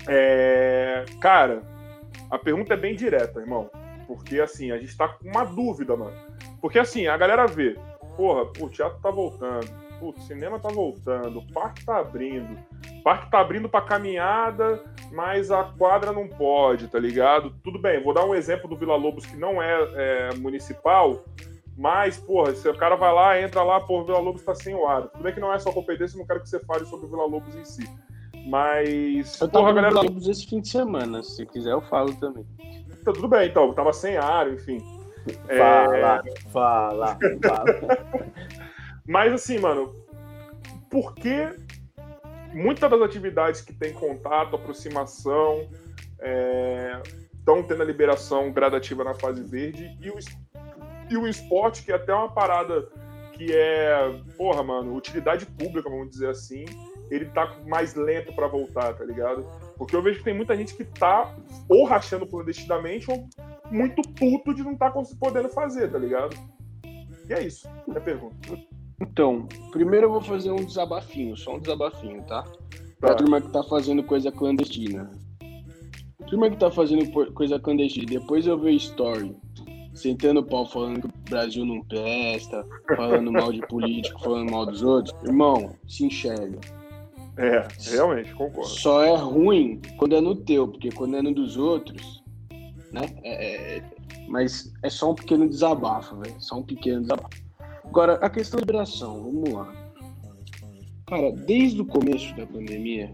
É, 0.06 1.04
cara, 1.20 1.62
a 2.30 2.38
pergunta 2.38 2.74
é 2.74 2.76
bem 2.76 2.94
direta, 2.94 3.40
irmão. 3.40 3.68
Porque 4.06 4.38
assim, 4.38 4.70
a 4.70 4.78
gente 4.78 4.96
tá 4.96 5.08
com 5.08 5.28
uma 5.28 5.42
dúvida, 5.42 5.96
mano. 5.96 6.16
Porque 6.60 6.78
assim, 6.78 7.08
a 7.08 7.16
galera 7.16 7.46
vê, 7.46 7.76
porra, 8.16 8.48
o 8.60 8.68
teatro 8.68 9.00
tá 9.02 9.10
voltando, 9.10 9.68
o 10.08 10.20
cinema 10.20 10.58
tá 10.58 10.68
voltando, 10.68 11.38
o 11.38 11.52
parque 11.52 11.84
tá 11.84 11.98
abrindo, 11.98 12.58
o 12.98 13.02
parque 13.02 13.30
tá 13.30 13.40
abrindo 13.40 13.68
pra 13.68 13.80
caminhada, 13.80 14.82
mas 15.12 15.50
a 15.50 15.64
quadra 15.64 16.12
não 16.12 16.28
pode, 16.28 16.88
tá 16.88 16.98
ligado? 16.98 17.50
Tudo 17.62 17.78
bem, 17.78 18.02
vou 18.02 18.14
dar 18.14 18.24
um 18.24 18.34
exemplo 18.34 18.68
do 18.68 18.76
Vila 18.76 18.96
Lobos 18.96 19.26
que 19.26 19.36
não 19.36 19.62
é, 19.62 19.78
é 19.94 20.34
municipal, 20.36 21.24
mas, 21.76 22.18
porra, 22.18 22.54
se 22.54 22.68
o 22.68 22.76
cara 22.76 22.94
vai 22.94 23.12
lá, 23.12 23.40
entra 23.40 23.62
lá, 23.62 23.80
pô, 23.80 24.00
o 24.00 24.04
Vila 24.04 24.18
Lobos 24.18 24.42
tá 24.42 24.54
sem 24.54 24.74
o 24.74 24.86
ar. 24.86 25.08
Tudo 25.08 25.22
bem 25.22 25.32
que 25.32 25.40
não 25.40 25.50
é 25.50 25.58
só 25.58 25.72
competência, 25.72 26.18
não 26.18 26.26
quero 26.26 26.40
que 26.40 26.48
você 26.48 26.60
fale 26.60 26.84
sobre 26.84 27.06
o 27.06 27.08
Vila 27.08 27.24
Lobos 27.24 27.54
em 27.56 27.64
si. 27.64 27.88
Mas. 28.46 29.40
Eu 29.40 29.48
tava 29.48 29.64
porra, 29.64 29.72
galera... 29.74 29.94
Lobos 30.02 30.28
esse 30.28 30.46
fim 30.46 30.60
de 30.60 30.68
semana, 30.68 31.22
se 31.22 31.46
quiser 31.46 31.72
eu 31.72 31.80
falo 31.80 32.14
também. 32.16 32.44
Então, 33.00 33.14
tudo 33.14 33.28
bem, 33.28 33.48
então, 33.48 33.72
tava 33.72 33.94
sem 33.94 34.18
ar, 34.18 34.52
enfim. 34.52 34.78
Fala, 35.46 36.22
é... 36.26 36.50
fala, 36.50 37.18
fala. 37.42 38.20
Mas 39.06 39.32
assim, 39.32 39.58
mano, 39.58 39.94
por 40.90 41.14
que 41.14 41.48
muitas 42.52 42.90
das 42.90 43.00
atividades 43.02 43.60
que 43.60 43.72
tem 43.72 43.92
contato, 43.92 44.56
aproximação, 44.56 45.68
estão 47.38 47.58
é, 47.58 47.62
tendo 47.62 47.82
a 47.82 47.84
liberação 47.84 48.52
gradativa 48.52 49.04
na 49.04 49.14
fase 49.14 49.42
verde 49.42 49.96
e 50.00 50.10
o, 50.10 50.18
e 51.10 51.16
o 51.16 51.26
esporte, 51.26 51.82
que 51.82 51.92
é 51.92 51.94
até 51.94 52.14
uma 52.14 52.30
parada 52.30 52.88
que 53.32 53.52
é, 53.52 54.20
porra, 54.36 54.62
mano, 54.62 54.94
utilidade 54.94 55.46
pública, 55.46 55.88
vamos 55.88 56.10
dizer 56.10 56.28
assim, 56.28 56.64
ele 57.10 57.24
tá 57.26 57.58
mais 57.66 57.94
lento 57.94 58.34
para 58.34 58.46
voltar, 58.46 58.94
tá 58.94 59.04
ligado? 59.04 59.46
Porque 59.76 59.96
eu 59.96 60.02
vejo 60.02 60.18
que 60.18 60.24
tem 60.24 60.34
muita 60.34 60.54
gente 60.56 60.74
que 60.74 60.84
tá 60.84 61.34
ou 61.68 61.84
rachando 61.84 62.26
clandestinamente 62.26 63.10
ou 63.10 63.26
muito 63.70 64.02
puto 64.12 64.52
de 64.52 64.62
não 64.62 64.76
tá 64.76 64.92
podendo 65.18 65.48
fazer, 65.48 65.90
tá 65.90 65.98
ligado? 65.98 66.36
E 66.84 67.32
é 67.32 67.42
isso, 67.42 67.66
é 67.94 67.96
a 67.96 68.00
pergunta. 68.00 68.36
Então, 69.00 69.48
primeiro 69.72 70.06
eu 70.06 70.10
vou 70.10 70.20
fazer 70.20 70.50
um 70.50 70.64
desabafinho, 70.64 71.36
só 71.36 71.56
um 71.56 71.58
desabafinho, 71.58 72.22
tá? 72.24 72.44
Pra 72.98 73.10
tá. 73.10 73.14
turma 73.14 73.40
que 73.40 73.50
tá 73.50 73.62
fazendo 73.62 74.02
coisa 74.02 74.30
clandestina. 74.30 75.10
Turma 76.26 76.50
que 76.50 76.56
tá 76.56 76.70
fazendo 76.70 77.10
coisa 77.32 77.58
clandestina, 77.58 78.06
depois 78.06 78.46
eu 78.46 78.58
ver 78.58 78.72
story, 78.72 79.34
sentando 79.94 80.40
o 80.40 80.44
pau 80.44 80.66
falando 80.66 81.00
que 81.00 81.06
o 81.06 81.30
Brasil 81.30 81.64
não 81.64 81.82
presta, 81.82 82.64
falando 82.94 83.32
mal 83.32 83.50
de 83.52 83.60
político, 83.66 84.20
falando 84.22 84.50
mal 84.50 84.66
dos 84.66 84.82
outros. 84.82 85.14
Irmão, 85.24 85.74
se 85.88 86.04
enxerga. 86.04 86.60
É, 87.38 87.66
realmente, 87.90 88.34
concordo. 88.34 88.68
Só 88.68 89.02
é 89.02 89.16
ruim 89.16 89.80
quando 89.96 90.14
é 90.14 90.20
no 90.20 90.36
teu, 90.36 90.68
porque 90.68 90.90
quando 90.90 91.16
é 91.16 91.22
no 91.22 91.32
dos 91.32 91.56
outros, 91.56 92.22
né? 92.92 93.02
É, 93.24 93.78
é, 93.78 93.82
mas 94.28 94.70
é 94.82 94.90
só 94.90 95.12
um 95.12 95.14
pequeno 95.14 95.48
desabafo, 95.48 96.16
velho. 96.16 96.36
Só 96.38 96.58
um 96.58 96.62
pequeno 96.62 97.00
desabafo. 97.00 97.49
Agora, 97.90 98.14
a 98.22 98.30
questão 98.30 98.60
da 98.60 98.66
liberação, 98.66 99.20
vamos 99.20 99.52
lá. 99.52 99.92
Cara, 101.08 101.32
desde 101.32 101.80
o 101.80 101.84
começo 101.84 102.32
da 102.36 102.46
pandemia, 102.46 103.12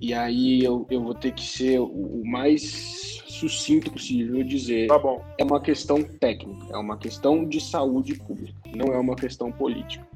e, 0.00 0.14
aí 0.14 0.64
eu, 0.64 0.86
eu 0.90 1.02
vou 1.02 1.14
ter 1.14 1.34
que 1.34 1.42
ser 1.42 1.78
o, 1.78 1.84
o 1.84 2.26
mais 2.26 3.22
sucinto 3.28 3.92
possível 3.92 4.42
dizer. 4.42 4.88
Tá 4.88 4.98
bom. 4.98 5.22
É 5.38 5.44
uma 5.44 5.60
questão 5.60 6.02
técnica, 6.02 6.66
é 6.72 6.78
uma 6.78 6.96
questão 6.96 7.46
de 7.46 7.60
saúde 7.60 8.14
pública, 8.14 8.58
não 8.74 8.94
é 8.94 8.98
uma 8.98 9.14
questão 9.14 9.52
política. 9.52 10.06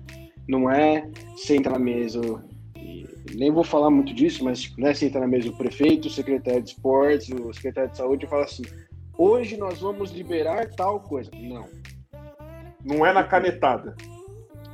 Não 0.49 0.71
é 0.71 1.07
sentar 1.37 1.75
na 1.75 1.79
mesa, 1.79 2.23
nem 3.35 3.51
vou 3.51 3.63
falar 3.63 3.91
muito 3.91 4.15
disso, 4.15 4.43
mas 4.43 4.75
não 4.79 4.89
é 4.89 4.95
sentar 4.95 5.21
na 5.21 5.29
mesa 5.29 5.51
o 5.51 5.57
prefeito, 5.57 6.09
o 6.09 6.11
secretário 6.11 6.63
de 6.63 6.71
esportes, 6.71 7.29
o 7.29 7.53
secretário 7.53 7.91
de 7.91 7.99
saúde 7.99 8.25
e 8.25 8.29
falar 8.29 8.45
assim: 8.45 8.63
hoje 9.19 9.59
nós 9.59 9.81
vamos 9.81 10.13
liberar 10.13 10.71
tal 10.71 11.01
coisa. 11.01 11.31
Não. 11.35 11.67
Não 12.89 13.05
é 13.05 13.13
na 13.13 13.23
canetada. 13.23 13.95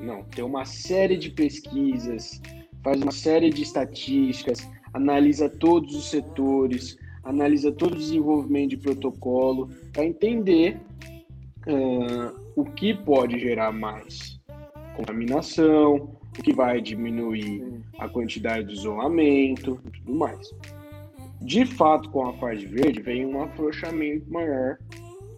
Não, 0.00 0.22
tem 0.22 0.44
uma 0.44 0.64
série 0.64 1.16
de 1.16 1.31
pesquisas, 1.31 2.40
faz 2.83 3.03
uma 3.03 3.11
série 3.11 3.50
de 3.50 3.62
estatísticas, 3.62 4.68
analisa 4.92 5.48
todos 5.48 5.96
os 5.96 6.11
setores, 6.11 6.96
analisa 7.24 7.72
todo 7.72 7.94
o 7.94 7.98
desenvolvimento 7.98 8.70
de 8.70 8.77
protocolo 8.77 9.68
para 9.92 10.05
entender 10.05 10.81
uh, 11.66 12.38
o 12.55 12.64
que 12.64 12.94
pode 12.94 13.38
gerar 13.40 13.72
mais 13.72 14.40
contaminação, 14.94 16.16
o 16.38 16.42
que 16.42 16.53
vai 16.53 16.81
diminuir 16.81 17.83
a 17.98 18.09
quantidade 18.09 18.68
de 18.68 18.74
isolamento 18.74 19.81
e 19.87 19.90
tudo 19.90 20.14
mais. 20.14 20.55
De 21.40 21.66
fato, 21.66 22.09
com 22.11 22.29
a 22.29 22.33
fase 22.35 22.64
verde, 22.64 23.03
vem 23.03 23.27
um 23.27 23.42
afrouxamento 23.42 24.31
maior 24.31 24.79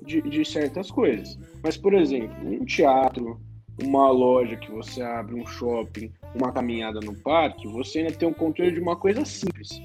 de, 0.07 0.23
de 0.23 0.45
certas 0.45 0.91
coisas. 0.91 1.39
Mas, 1.63 1.77
por 1.77 1.93
exemplo, 1.93 2.35
um 2.45 2.65
teatro, 2.65 3.41
uma 3.83 4.11
loja 4.11 4.57
que 4.57 4.71
você 4.71 5.03
abre, 5.03 5.35
um 5.35 5.47
shopping, 5.47 6.13
uma 6.35 6.53
caminhada 6.53 7.01
no 7.01 7.15
parque, 7.15 7.67
você 7.67 7.99
ainda 7.99 8.13
tem 8.13 8.29
um 8.29 8.33
controle 8.33 8.73
de 8.73 8.81
uma 8.81 8.97
coisa 8.97 9.25
simples: 9.25 9.81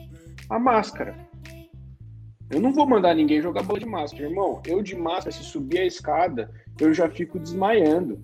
a 0.49 0.59
máscara. 0.59 1.15
Eu 2.49 2.59
não 2.59 2.73
vou 2.73 2.85
mandar 2.85 3.15
ninguém 3.15 3.41
jogar 3.41 3.63
bola 3.63 3.79
de 3.79 3.85
máscara, 3.85 4.25
irmão. 4.25 4.61
Eu 4.67 4.83
de 4.83 4.95
máscara, 4.95 5.31
se 5.31 5.43
subir 5.43 5.79
a 5.79 5.85
escada, 5.85 6.51
eu 6.79 6.93
já 6.93 7.09
fico 7.09 7.39
desmaiando. 7.39 8.21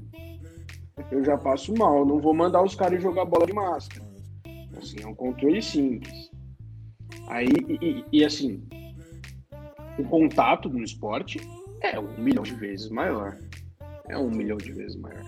Eu 1.09 1.23
já 1.23 1.37
passo 1.37 1.73
mal. 1.73 2.05
Não 2.05 2.19
vou 2.19 2.33
mandar 2.33 2.61
os 2.61 2.75
caras 2.75 3.01
jogar 3.01 3.23
bola 3.23 3.45
de 3.45 3.53
máscara. 3.53 4.05
Assim, 4.77 4.97
é 5.01 5.07
um 5.07 5.15
controle 5.15 5.61
simples. 5.61 6.29
Aí, 7.29 7.47
e, 7.81 8.03
e 8.11 8.25
assim, 8.25 8.61
o 9.97 10.03
contato 10.03 10.69
no 10.69 10.83
esporte 10.83 11.39
é 11.81 11.99
um 11.99 12.17
milhão 12.17 12.43
de 12.43 12.55
vezes 12.55 12.89
maior. 12.89 13.37
É 14.09 14.17
um 14.17 14.29
milhão 14.29 14.57
de 14.57 14.71
vezes 14.71 14.95
maior. 14.95 15.23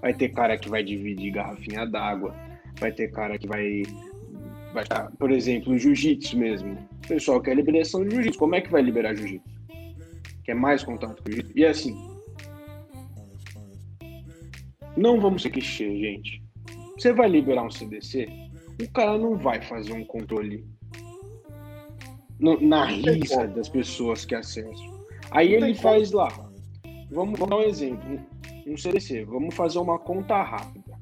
Vai 0.00 0.14
ter 0.14 0.28
cara 0.30 0.56
que 0.56 0.68
vai 0.68 0.84
dividir 0.84 1.32
garrafinha 1.32 1.86
d'água. 1.86 2.34
Vai 2.78 2.92
ter 2.92 3.10
cara 3.10 3.38
que 3.38 3.46
vai. 3.46 3.82
vai 4.72 4.84
por 5.18 5.30
exemplo, 5.30 5.76
jiu-jitsu 5.78 6.38
mesmo. 6.38 6.74
O 7.04 7.08
pessoal 7.08 7.40
quer 7.40 7.56
liberação 7.56 8.04
de 8.04 8.14
jiu-jitsu. 8.14 8.38
Como 8.38 8.54
é 8.54 8.60
que 8.60 8.70
vai 8.70 8.82
liberar 8.82 9.14
jiu-jitsu? 9.14 9.48
Quer 10.44 10.54
mais 10.54 10.84
contato 10.84 11.22
com 11.22 11.30
jiu-jitsu? 11.30 11.58
E 11.58 11.64
assim. 11.64 12.16
Não 14.96 15.20
vamos 15.20 15.42
ser 15.42 15.50
clichê, 15.50 15.90
gente. 15.98 16.42
Você 16.96 17.12
vai 17.12 17.28
liberar 17.28 17.64
um 17.64 17.70
CDC, 17.70 18.26
o 18.82 18.90
cara 18.90 19.18
não 19.18 19.36
vai 19.36 19.60
fazer 19.60 19.92
um 19.92 20.04
controle 20.04 20.64
na 22.38 22.86
risa 22.86 23.46
das 23.46 23.68
pessoas 23.68 24.24
que 24.24 24.34
acessam. 24.34 24.95
Aí 25.30 25.54
ele 25.54 25.74
faz 25.74 26.12
lá. 26.12 26.28
Vamos, 27.10 27.38
vamos 27.38 27.48
dar 27.48 27.56
um 27.56 27.62
exemplo. 27.62 28.20
Um 28.66 28.76
CDC. 28.76 29.24
Vamos 29.24 29.54
fazer 29.54 29.78
uma 29.78 29.98
conta 29.98 30.42
rápida. 30.42 30.96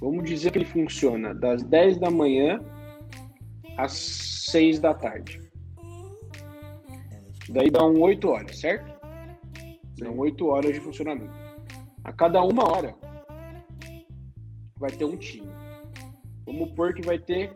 Vamos 0.00 0.24
dizer 0.24 0.50
que 0.50 0.58
ele 0.58 0.64
funciona 0.64 1.34
das 1.34 1.62
10 1.62 1.98
da 1.98 2.10
manhã 2.10 2.60
às 3.76 3.92
6 3.92 4.78
da 4.80 4.94
tarde. 4.94 5.40
Daí 7.48 7.70
dá 7.70 7.84
um 7.84 8.00
8 8.00 8.28
horas, 8.28 8.58
certo? 8.58 8.92
São 9.98 10.18
8 10.18 10.46
horas 10.46 10.74
de 10.74 10.80
funcionamento. 10.80 11.32
A 12.02 12.12
cada 12.12 12.42
uma 12.42 12.70
hora 12.70 12.94
vai 14.76 14.90
ter 14.90 15.04
um 15.04 15.16
time. 15.16 15.48
Vamos 16.44 16.72
pôr 16.72 16.94
que 16.94 17.02
vai 17.02 17.18
ter 17.18 17.54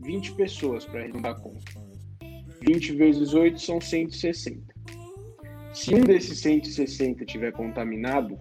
20 0.00 0.32
pessoas 0.32 0.84
para 0.84 1.00
arredondar 1.00 1.32
a 1.32 1.40
conta. 1.40 1.86
20 2.66 2.92
vezes 2.94 3.34
8 3.34 3.60
são 3.60 3.80
160. 3.80 4.65
Se 5.76 5.94
um 5.94 6.00
desses 6.00 6.38
160 6.38 7.26
tiver 7.26 7.52
contaminado, 7.52 8.38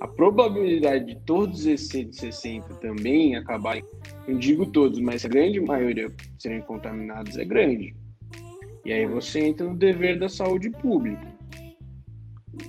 a 0.00 0.06
probabilidade 0.06 1.06
de 1.06 1.20
todos 1.22 1.66
esses 1.66 1.88
160 1.88 2.76
também 2.76 3.34
acabarem, 3.34 3.82
não 4.26 4.38
digo 4.38 4.64
todos, 4.64 5.00
mas 5.00 5.24
a 5.24 5.28
grande 5.28 5.60
maioria 5.60 6.08
serem 6.38 6.60
contaminados 6.60 7.36
é 7.36 7.44
grande. 7.44 7.92
E 8.84 8.92
aí 8.92 9.04
você 9.04 9.40
entra 9.40 9.66
no 9.66 9.76
dever 9.76 10.16
da 10.20 10.28
saúde 10.28 10.70
pública. 10.70 11.26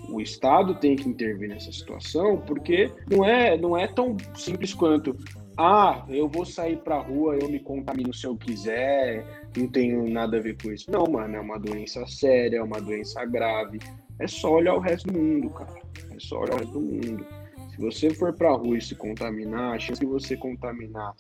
O 0.10 0.20
Estado 0.20 0.74
tem 0.74 0.96
que 0.96 1.08
intervir 1.08 1.50
nessa 1.50 1.72
situação, 1.72 2.42
porque 2.48 2.92
não 3.08 3.24
é, 3.24 3.56
não 3.56 3.78
é 3.78 3.86
tão 3.86 4.18
simples 4.34 4.74
quanto 4.74 5.16
ah, 5.62 6.06
eu 6.08 6.30
vou 6.30 6.46
sair 6.46 6.78
pra 6.78 7.02
rua, 7.02 7.36
eu 7.36 7.50
me 7.50 7.60
contamino 7.60 8.14
se 8.14 8.26
eu 8.26 8.38
quiser, 8.38 9.26
não 9.58 9.68
tenho 9.68 10.10
nada 10.10 10.38
a 10.38 10.40
ver 10.40 10.56
com 10.56 10.72
isso. 10.72 10.90
Não, 10.90 11.04
mano, 11.04 11.36
é 11.36 11.40
uma 11.42 11.60
doença 11.60 12.08
séria, 12.08 12.60
é 12.60 12.64
uma 12.64 12.80
doença 12.80 13.26
grave. 13.26 13.78
É 14.20 14.26
só 14.26 14.54
olhar 14.54 14.76
o 14.76 14.80
resto 14.80 15.12
do 15.12 15.20
mundo, 15.20 15.50
cara. 15.50 15.82
É 16.16 16.18
só 16.18 16.40
olhar 16.40 16.56
o 16.56 16.60
resto 16.60 16.72
do 16.72 16.80
mundo. 16.80 17.26
Se 17.72 17.78
você 17.78 18.10
for 18.14 18.34
pra 18.34 18.54
rua 18.54 18.78
e 18.78 18.82
se 18.82 18.96
contaminar, 18.96 19.76
a 19.76 19.80
chance 19.80 20.00
de 20.00 20.06
você 20.06 20.38
contaminar 20.38 21.14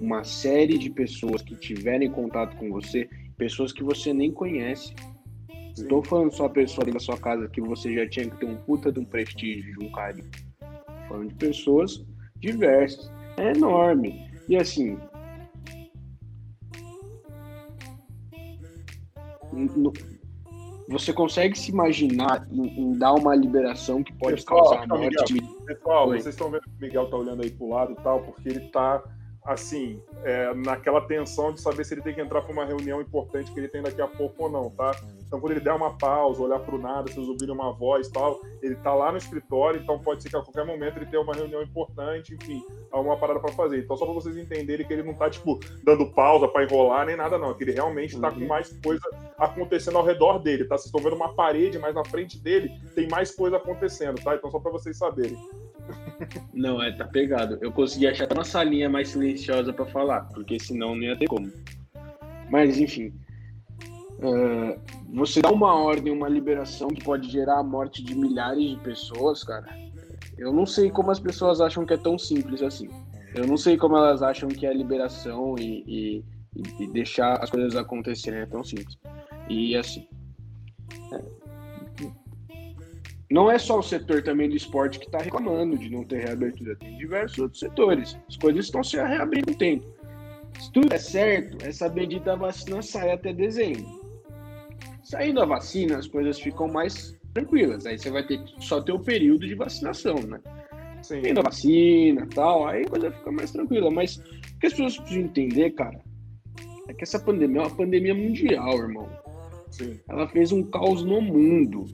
uma 0.00 0.24
série 0.24 0.78
de 0.78 0.88
pessoas 0.88 1.42
que 1.42 1.54
tiverem 1.54 2.10
contato 2.10 2.56
com 2.56 2.70
você, 2.70 3.06
pessoas 3.36 3.74
que 3.74 3.84
você 3.84 4.14
nem 4.14 4.32
conhece. 4.32 4.94
Não 5.76 5.86
tô 5.86 6.02
falando 6.02 6.32
só 6.32 6.48
pessoa 6.48 6.86
ali 6.86 6.92
da 6.92 6.98
sua 6.98 7.18
casa 7.18 7.46
que 7.46 7.60
você 7.60 7.92
já 7.94 8.08
tinha 8.08 8.26
que 8.26 8.38
ter 8.38 8.46
um 8.46 8.56
puta 8.56 8.90
de 8.90 9.00
um 9.00 9.04
prestígio, 9.04 9.78
de 9.78 9.84
um 9.84 9.92
carinho. 9.92 10.30
Tô 10.60 11.08
falando 11.08 11.28
de 11.28 11.34
pessoas 11.34 12.02
diversas. 12.38 13.12
É 13.42 13.52
enorme. 13.52 14.30
E 14.48 14.56
assim. 14.56 14.96
no- 19.52 19.92
você 20.88 21.12
consegue 21.12 21.58
se 21.58 21.70
imaginar 21.70 22.46
em, 22.50 22.80
em 22.80 22.92
dar 22.98 23.14
uma 23.14 23.34
liberação 23.34 24.02
que 24.02 24.12
pode 24.12 24.36
Pessoal, 24.36 24.64
causar 24.64 24.82
a 24.82 24.86
morte? 24.86 25.34
Pessoal, 25.64 26.08
Oi. 26.08 26.20
vocês 26.20 26.34
estão 26.34 26.50
vendo 26.50 26.62
que 26.62 26.68
o 26.68 26.80
Miguel 26.80 27.10
tá 27.10 27.16
olhando 27.16 27.42
aí 27.42 27.50
pro 27.50 27.68
lado 27.68 27.92
e 27.92 28.02
tal, 28.02 28.20
porque 28.22 28.48
ele 28.48 28.60
tá, 28.68 29.02
assim, 29.44 30.00
é, 30.24 30.54
naquela 30.54 31.00
tensão 31.00 31.52
de 31.52 31.60
saber 31.60 31.84
se 31.84 31.94
ele 31.94 32.02
tem 32.02 32.14
que 32.14 32.20
entrar 32.20 32.42
para 32.42 32.52
uma 32.52 32.64
reunião 32.64 33.00
importante 33.00 33.50
que 33.50 33.58
ele 33.58 33.68
tem 33.68 33.82
daqui 33.82 34.00
a 34.00 34.06
pouco 34.06 34.44
ou 34.44 34.50
não, 34.50 34.70
tá? 34.70 34.92
Então, 35.26 35.40
quando 35.40 35.52
ele 35.52 35.60
der 35.60 35.72
uma 35.72 35.96
pausa, 35.96 36.42
olhar 36.42 36.60
pro 36.60 36.78
nada, 36.78 37.10
vocês 37.10 37.26
ouvirem 37.26 37.54
uma 37.54 37.72
voz 37.72 38.06
e 38.06 38.12
tal, 38.12 38.40
ele 38.62 38.76
tá 38.76 38.94
lá 38.94 39.10
no 39.10 39.18
escritório, 39.18 39.80
então 39.80 39.98
pode 39.98 40.22
ser 40.22 40.28
que 40.28 40.36
a 40.36 40.42
qualquer 40.42 40.64
momento 40.64 40.98
ele 40.98 41.06
tenha 41.06 41.22
uma 41.22 41.34
reunião 41.34 41.62
importante, 41.62 42.34
enfim, 42.34 42.62
alguma 42.90 43.16
parada 43.16 43.40
para 43.40 43.50
fazer. 43.52 43.78
Então, 43.78 43.96
só 43.96 44.04
para 44.04 44.14
vocês 44.14 44.36
entenderem 44.36 44.86
que 44.86 44.92
ele 44.92 45.02
não 45.02 45.14
tá, 45.14 45.28
tipo, 45.30 45.58
dando 45.82 46.06
pausa 46.12 46.46
para 46.46 46.64
enrolar 46.64 47.06
nem 47.06 47.16
nada, 47.16 47.38
não. 47.38 47.54
Que 47.54 47.64
ele 47.64 47.72
realmente 47.72 48.20
tá 48.20 48.28
Uhum. 48.28 48.40
com 48.40 48.46
mais 48.46 48.78
coisa 48.84 49.02
acontecendo 49.38 49.98
ao 49.98 50.04
redor 50.04 50.38
dele, 50.38 50.64
tá? 50.66 50.76
Vocês 50.76 50.86
estão 50.86 51.00
vendo 51.02 51.16
uma 51.16 51.34
parede, 51.34 51.78
mas 51.78 51.94
na 51.94 52.04
frente 52.04 52.38
dele 52.38 52.70
tem 52.94 53.08
mais 53.08 53.34
coisa 53.34 53.56
acontecendo, 53.56 54.22
tá? 54.22 54.34
Então, 54.36 54.50
só 54.50 54.60
para 54.60 54.70
vocês 54.70 54.96
saberem. 54.98 55.36
Não, 56.54 56.82
é, 56.82 56.92
tá 56.92 57.04
pegado. 57.04 57.58
Eu 57.60 57.72
consegui 57.72 58.06
achar 58.06 58.32
uma 58.32 58.44
salinha 58.44 58.88
mais 58.88 59.08
silenciosa 59.08 59.72
pra 59.72 59.86
falar, 59.86 60.22
porque 60.34 60.58
senão 60.58 60.94
não 60.94 61.02
ia 61.02 61.16
ter 61.18 61.26
como. 61.26 61.50
Mas, 62.50 62.78
enfim. 62.78 63.12
é, 64.20 64.78
você 65.12 65.40
dá 65.42 65.50
uma 65.50 65.74
ordem, 65.74 66.12
uma 66.12 66.28
liberação 66.28 66.88
que 66.88 67.02
pode 67.02 67.28
gerar 67.30 67.58
a 67.58 67.62
morte 67.62 68.02
de 68.04 68.14
milhares 68.14 68.70
de 68.70 68.76
pessoas, 68.76 69.42
cara. 69.42 69.66
Eu 70.38 70.52
não 70.52 70.64
sei 70.66 70.90
como 70.90 71.10
as 71.10 71.20
pessoas 71.20 71.60
acham 71.60 71.84
que 71.84 71.94
é 71.94 71.98
tão 71.98 72.18
simples 72.18 72.62
assim. 72.62 72.88
Eu 73.34 73.46
não 73.46 73.56
sei 73.56 73.76
como 73.76 73.96
elas 73.96 74.22
acham 74.22 74.48
que 74.48 74.66
a 74.66 74.72
liberação 74.72 75.54
e- 75.58 75.84
e- 75.86 76.24
e 76.80 76.86
deixar 76.88 77.42
as 77.42 77.48
coisas 77.50 77.74
acontecerem 77.76 78.40
é 78.40 78.46
tão 78.46 78.62
simples. 78.62 78.96
E 79.48 79.74
assim. 79.76 80.06
é, 81.12 81.22
não 83.32 83.50
é 83.50 83.58
só 83.58 83.78
o 83.78 83.82
setor 83.82 84.22
também 84.22 84.48
do 84.48 84.56
esporte 84.56 84.98
que 84.98 85.06
está 85.06 85.18
reclamando 85.18 85.76
de 85.76 85.90
não 85.90 86.04
ter 86.04 86.24
reabertura, 86.24 86.76
tem 86.76 86.96
diversos 86.98 87.38
outros 87.38 87.60
setores. 87.60 88.18
As 88.28 88.36
coisas 88.36 88.66
estão 88.66 88.84
se 88.84 88.96
reabrindo 88.96 89.52
o 89.52 89.56
tempo. 89.56 89.86
Se 90.60 90.70
tudo 90.70 90.88
der 90.88 90.98
certo, 90.98 91.64
essa 91.64 91.88
bendita 91.88 92.36
vacina 92.36 92.82
sai 92.82 93.10
até 93.10 93.32
dezembro. 93.32 94.02
Saindo 95.02 95.40
a 95.42 95.46
vacina, 95.46 95.98
as 95.98 96.06
coisas 96.06 96.38
ficam 96.38 96.68
mais 96.68 97.18
tranquilas. 97.32 97.86
Aí 97.86 97.98
você 97.98 98.10
vai 98.10 98.26
ter 98.26 98.42
que 98.44 98.64
só 98.64 98.80
ter 98.80 98.92
o 98.92 99.00
período 99.00 99.46
de 99.46 99.54
vacinação, 99.54 100.14
né? 100.14 100.38
Sim. 101.02 101.22
Tendo 101.22 101.40
a 101.40 101.44
vacina 101.44 102.24
e 102.24 102.34
tal, 102.34 102.68
aí 102.68 102.84
a 102.84 102.88
coisa 102.88 103.10
fica 103.10 103.32
mais 103.32 103.50
tranquila. 103.50 103.90
Mas 103.90 104.16
o 104.16 104.58
que 104.60 104.66
as 104.66 104.72
pessoas 104.72 104.96
precisam 104.98 105.24
entender, 105.24 105.70
cara, 105.70 106.00
é 106.88 106.94
que 106.94 107.02
essa 107.02 107.18
pandemia 107.18 107.62
é 107.62 107.64
uma 107.64 107.76
pandemia 107.76 108.14
mundial, 108.14 108.76
irmão 108.76 109.08
Sim. 109.70 109.98
ela 110.06 110.28
fez 110.28 110.52
um 110.52 110.62
caos 110.62 111.02
no 111.02 111.20
mundo. 111.20 111.86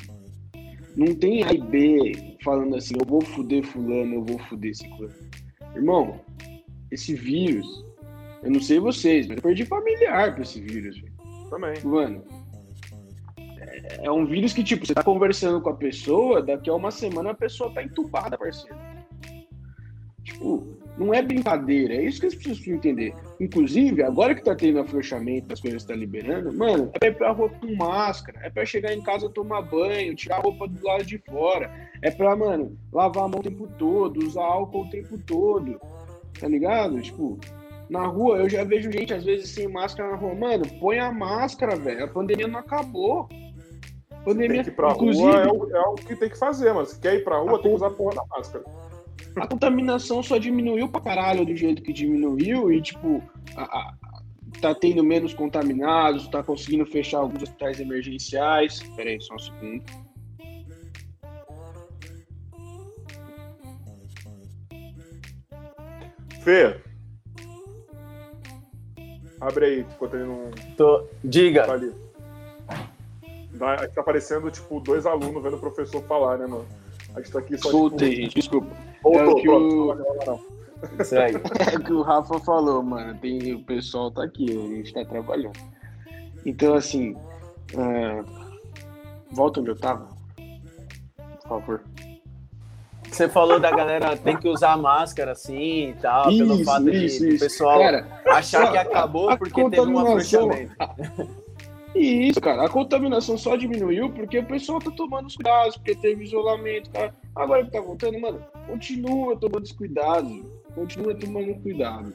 Não 0.98 1.14
tem 1.14 1.44
A 1.44 1.52
e 1.52 1.58
B 1.58 2.36
falando 2.42 2.74
assim, 2.74 2.94
eu 2.98 3.06
vou 3.06 3.22
fuder 3.22 3.62
fulano, 3.62 4.14
eu 4.14 4.24
vou 4.24 4.36
fuder 4.40 4.74
ciclano. 4.74 5.14
Irmão, 5.76 6.20
esse 6.90 7.14
vírus, 7.14 7.86
eu 8.42 8.50
não 8.50 8.60
sei 8.60 8.80
vocês, 8.80 9.28
mas 9.28 9.36
eu 9.36 9.42
perdi 9.44 9.64
familiar 9.64 10.34
pra 10.34 10.42
esse 10.42 10.60
vírus. 10.60 11.00
Também. 11.50 11.74
Mano, 11.84 12.24
é, 13.38 14.06
é 14.06 14.10
um 14.10 14.26
vírus 14.26 14.52
que, 14.52 14.64
tipo, 14.64 14.84
você 14.84 14.92
tá 14.92 15.04
conversando 15.04 15.60
com 15.60 15.70
a 15.70 15.76
pessoa, 15.76 16.42
daqui 16.42 16.68
a 16.68 16.74
uma 16.74 16.90
semana 16.90 17.30
a 17.30 17.34
pessoa 17.34 17.72
tá 17.72 17.80
entubada, 17.80 18.36
parceiro. 18.36 18.76
Tipo, 20.24 20.77
não 20.98 21.14
é 21.14 21.22
brincadeira, 21.22 21.94
é 21.94 22.02
isso 22.02 22.20
que 22.20 22.26
as 22.26 22.34
pessoas 22.34 22.56
precisam 22.56 22.78
entender. 22.78 23.14
Inclusive, 23.40 24.02
agora 24.02 24.34
que 24.34 24.42
tá 24.42 24.54
tendo 24.54 24.80
afrouxamento, 24.80 25.52
as 25.52 25.60
coisas 25.60 25.82
estão 25.82 25.96
liberando, 25.96 26.52
mano, 26.52 26.90
é 26.94 26.98
pra 26.98 27.08
ir 27.08 27.14
pra 27.16 27.30
rua 27.30 27.48
com 27.48 27.74
máscara, 27.76 28.40
é 28.42 28.50
pra 28.50 28.66
chegar 28.66 28.92
em 28.92 29.02
casa 29.02 29.30
tomar 29.30 29.62
banho, 29.62 30.14
tirar 30.14 30.36
a 30.36 30.40
roupa 30.40 30.66
do 30.66 30.84
lado 30.84 31.04
de 31.04 31.18
fora, 31.18 31.70
é 32.02 32.10
pra, 32.10 32.34
mano, 32.34 32.76
lavar 32.92 33.24
a 33.24 33.28
mão 33.28 33.40
o 33.40 33.42
tempo 33.42 33.68
todo, 33.78 34.26
usar 34.26 34.42
álcool 34.42 34.82
o 34.82 34.90
tempo 34.90 35.16
todo, 35.18 35.80
tá 36.38 36.48
ligado? 36.48 37.00
Tipo, 37.00 37.38
na 37.88 38.06
rua 38.06 38.38
eu 38.38 38.48
já 38.48 38.64
vejo 38.64 38.92
gente, 38.92 39.14
às 39.14 39.24
vezes, 39.24 39.50
sem 39.50 39.68
máscara 39.68 40.10
na 40.10 40.16
rua. 40.16 40.34
Mano, 40.34 40.64
põe 40.78 40.98
a 40.98 41.10
máscara, 41.10 41.76
velho, 41.76 42.04
a 42.04 42.08
pandemia 42.08 42.46
não 42.46 42.60
acabou. 42.60 43.28
A 44.10 44.16
pandemia, 44.24 44.56
Tem 44.56 44.64
que 44.64 44.70
ir 44.70 44.74
pra 44.74 44.90
inclusive, 44.90 45.24
rua 45.24 45.42
é 45.42 45.48
o, 45.48 45.76
é 45.76 45.80
o 45.88 45.94
que 45.94 46.16
tem 46.16 46.28
que 46.28 46.38
fazer, 46.38 46.72
mano. 46.72 46.86
Se 46.86 47.00
quer 47.00 47.14
ir 47.14 47.24
pra 47.24 47.38
rua, 47.38 47.62
tem 47.62 47.70
que 47.70 47.76
usar 47.76 47.86
a 47.86 47.90
porra 47.90 48.16
da 48.16 48.24
máscara. 48.36 48.64
A 49.42 49.46
contaminação 49.46 50.22
só 50.22 50.38
diminuiu 50.38 50.88
pra 50.88 51.00
caralho 51.00 51.44
do 51.44 51.54
jeito 51.56 51.82
que 51.82 51.92
diminuiu 51.92 52.72
e, 52.72 52.80
tipo, 52.82 53.22
a- 53.56 53.62
a- 53.64 53.94
tá 54.60 54.74
tendo 54.74 55.04
menos 55.04 55.34
contaminados, 55.34 56.26
tá 56.28 56.42
conseguindo 56.42 56.84
fechar 56.86 57.18
alguns 57.18 57.42
hospitais 57.42 57.78
emergenciais. 57.80 58.80
Pera 58.96 59.10
aí, 59.10 59.20
só 59.20 59.34
um 59.34 59.38
segundo. 59.38 59.82
Fê. 66.42 66.80
Abre 69.40 69.64
aí, 69.66 69.80
enquanto 69.80 70.14
ele 70.16 70.24
não 70.24 70.50
Tô- 70.76 71.06
Diga. 71.22 71.64
tá 71.66 71.72
ali. 71.74 71.92
Dá- 73.52 73.74
Aqui 73.74 73.94
tá 73.94 74.00
aparecendo, 74.00 74.50
tipo, 74.50 74.80
dois 74.80 75.06
alunos 75.06 75.42
vendo 75.42 75.56
o 75.56 75.60
professor 75.60 76.02
falar, 76.04 76.38
né, 76.38 76.46
mano? 76.46 76.66
Gente 77.18 77.32
tá 77.32 77.38
aqui 77.38 77.58
só, 77.58 77.70
Voltei, 77.70 78.08
tipo... 78.10 78.22
gente, 78.22 78.34
desculpa. 78.34 78.76
Voltou, 79.02 79.22
É 79.30 79.34
que 79.34 79.42
pronto. 79.48 80.38
o-. 81.00 81.04
Segue. 81.04 81.40
É 81.72 81.76
o 81.76 81.80
que 81.84 81.92
o 81.92 82.02
Rafa 82.02 82.38
falou, 82.40 82.82
mano. 82.82 83.14
Tem, 83.20 83.52
o 83.54 83.62
pessoal 83.64 84.10
tá 84.10 84.24
aqui, 84.24 84.46
a 84.50 84.76
gente 84.76 84.92
tá 84.94 85.04
trabalhando. 85.04 85.58
Então, 86.46 86.74
assim. 86.74 87.16
é, 87.76 88.24
Volta 89.32 89.60
onde 89.60 89.70
eu 89.70 89.76
tava. 89.76 90.08
Por 91.42 91.48
favor. 91.48 91.80
Você 93.10 93.28
falou 93.28 93.58
da 93.58 93.70
galera 93.70 94.16
tem 94.16 94.36
que 94.36 94.48
usar 94.48 94.76
máscara 94.76 95.32
assim 95.32 95.90
e 95.90 95.94
tal, 95.94 96.26
pelo 96.28 96.54
Isso, 96.56 96.64
fato 96.64 96.84
de 96.84 97.04
isso, 97.06 97.20
do 97.24 97.28
isso. 97.30 97.44
pessoal 97.44 97.78
Cara, 97.80 98.06
achar 98.26 98.70
que 98.70 98.76
acabou 98.76 99.30
a 99.30 99.36
porque 99.36 99.54
teve 99.70 99.80
um 99.80 99.94
contaminação- 99.94 100.50
afrouxamento. 101.88 101.98
Isso, 102.30 102.40
cara. 102.40 102.64
A 102.64 102.68
contaminação 102.68 103.36
só 103.38 103.56
diminuiu 103.56 104.10
porque 104.10 104.38
o 104.38 104.46
pessoal 104.46 104.78
tá 104.78 104.90
tomando 104.90 105.26
os 105.26 105.36
cuidados, 105.36 105.76
porque 105.76 105.94
teve 105.94 106.24
isolamento, 106.24 106.90
cara. 106.90 107.14
Agora 107.34 107.64
que 107.64 107.70
tá 107.70 107.80
voltando, 107.80 108.20
mano, 108.20 108.44
continua 108.66 109.36
tomando 109.36 109.64
os 109.64 109.72
cuidados. 109.72 110.42
Continua 110.74 111.14
tomando 111.14 111.54
cuidado. 111.56 112.12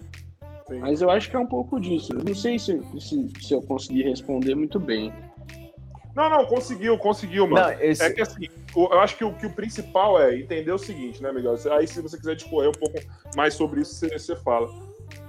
Sim. 0.68 0.80
Mas 0.80 1.02
eu 1.02 1.10
acho 1.10 1.30
que 1.30 1.36
é 1.36 1.40
um 1.40 1.46
pouco 1.48 1.80
disso. 1.80 2.14
Eu 2.14 2.24
não 2.24 2.36
sei 2.36 2.58
se, 2.58 2.80
se, 3.00 3.30
se 3.42 3.54
eu 3.54 3.62
consegui 3.62 4.04
responder 4.04 4.56
muito 4.56 4.80
bem. 4.80 5.12
Não, 6.16 6.30
não, 6.30 6.46
conseguiu, 6.46 6.98
conseguiu, 6.98 7.48
mano. 7.48 7.68
Não, 7.68 7.82
esse- 7.82 8.04
É 8.04 8.12
que 8.12 8.22
assim, 8.22 8.48
eu 8.76 9.00
acho 9.00 9.18
que 9.18 9.26
o, 9.26 9.34
que 9.34 9.48
o 9.48 9.50
principal 9.54 10.22
é 10.22 10.38
entender 10.40 10.72
o 10.72 10.78
seguinte, 10.78 11.22
né, 11.22 11.32
Miguel? 11.34 11.56
Aí, 11.72 11.88
se 11.88 12.00
você 12.02 12.18
quiser 12.18 12.36
discorrer 12.36 12.70
um 12.70 12.74
pouco 12.74 13.00
mais 13.36 13.56
sobre 13.56 13.82
isso, 13.82 13.96
você, 13.96 14.18
você 14.18 14.36
fala. 14.38 14.70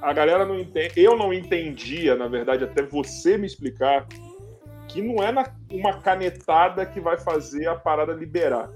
A 0.02 0.12
galera 0.12 0.44
não 0.44 0.60
entende. 0.60 0.92
Eu 0.96 1.16
não 1.16 1.32
entendia, 1.32 2.14
na 2.14 2.28
verdade, 2.28 2.64
até 2.64 2.82
você 2.82 3.38
me 3.38 3.46
explicar, 3.46 4.06
que 4.94 5.02
não 5.02 5.22
é 5.22 5.32
na- 5.32 5.52
uma 5.72 5.98
canetada 6.00 6.86
que 6.86 7.00
vai 7.00 7.18
fazer 7.18 7.66
a 7.66 7.74
parada 7.74 8.12
liberar. 8.12 8.70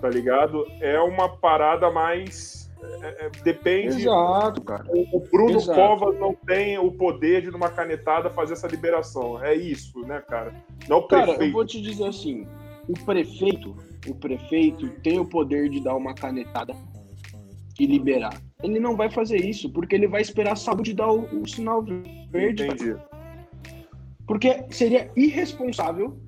Tá 0.00 0.08
ligado? 0.08 0.66
É 0.80 1.00
uma 1.00 1.28
parada 1.36 1.88
mais. 1.90 2.68
é- 3.00 3.26
é- 3.26 3.30
depende. 3.44 4.02
Exato, 4.02 4.60
cara. 4.62 4.84
O, 4.88 5.18
o 5.18 5.20
Bruno 5.30 5.56
Exato. 5.56 5.78
Covas 5.78 6.18
não 6.18 6.34
tem 6.34 6.76
o 6.78 6.90
poder 6.90 7.42
de, 7.42 7.50
numa 7.52 7.68
canetada, 7.68 8.28
fazer 8.28 8.54
essa 8.54 8.66
liberação. 8.66 9.40
É 9.40 9.54
isso, 9.54 10.00
né, 10.00 10.20
cara? 10.28 10.52
Não 10.88 10.98
o 10.98 11.06
Cara, 11.06 11.26
prefeito. 11.26 11.44
eu 11.44 11.52
vou 11.52 11.64
te 11.64 11.80
dizer 11.80 12.08
assim, 12.08 12.44
o 12.88 12.94
prefeito, 13.04 13.76
o 14.08 14.14
prefeito 14.16 14.88
tem 15.04 15.20
o 15.20 15.24
poder 15.24 15.68
de 15.68 15.78
dar 15.80 15.94
uma 15.94 16.12
canetada 16.12 16.74
e 17.78 17.86
liberar. 17.86 18.34
Ele 18.64 18.80
não 18.80 18.96
vai 18.96 19.08
fazer 19.08 19.36
isso, 19.36 19.70
porque 19.72 19.94
ele 19.94 20.08
vai 20.08 20.20
esperar 20.20 20.54
a 20.54 20.56
saúde 20.56 20.92
dar 20.92 21.08
o, 21.12 21.22
o 21.40 21.46
sinal 21.48 21.84
verde. 22.30 22.64
Entendi. 22.64 22.96
Porque 24.26 24.64
seria 24.70 25.10
irresponsável. 25.16 26.18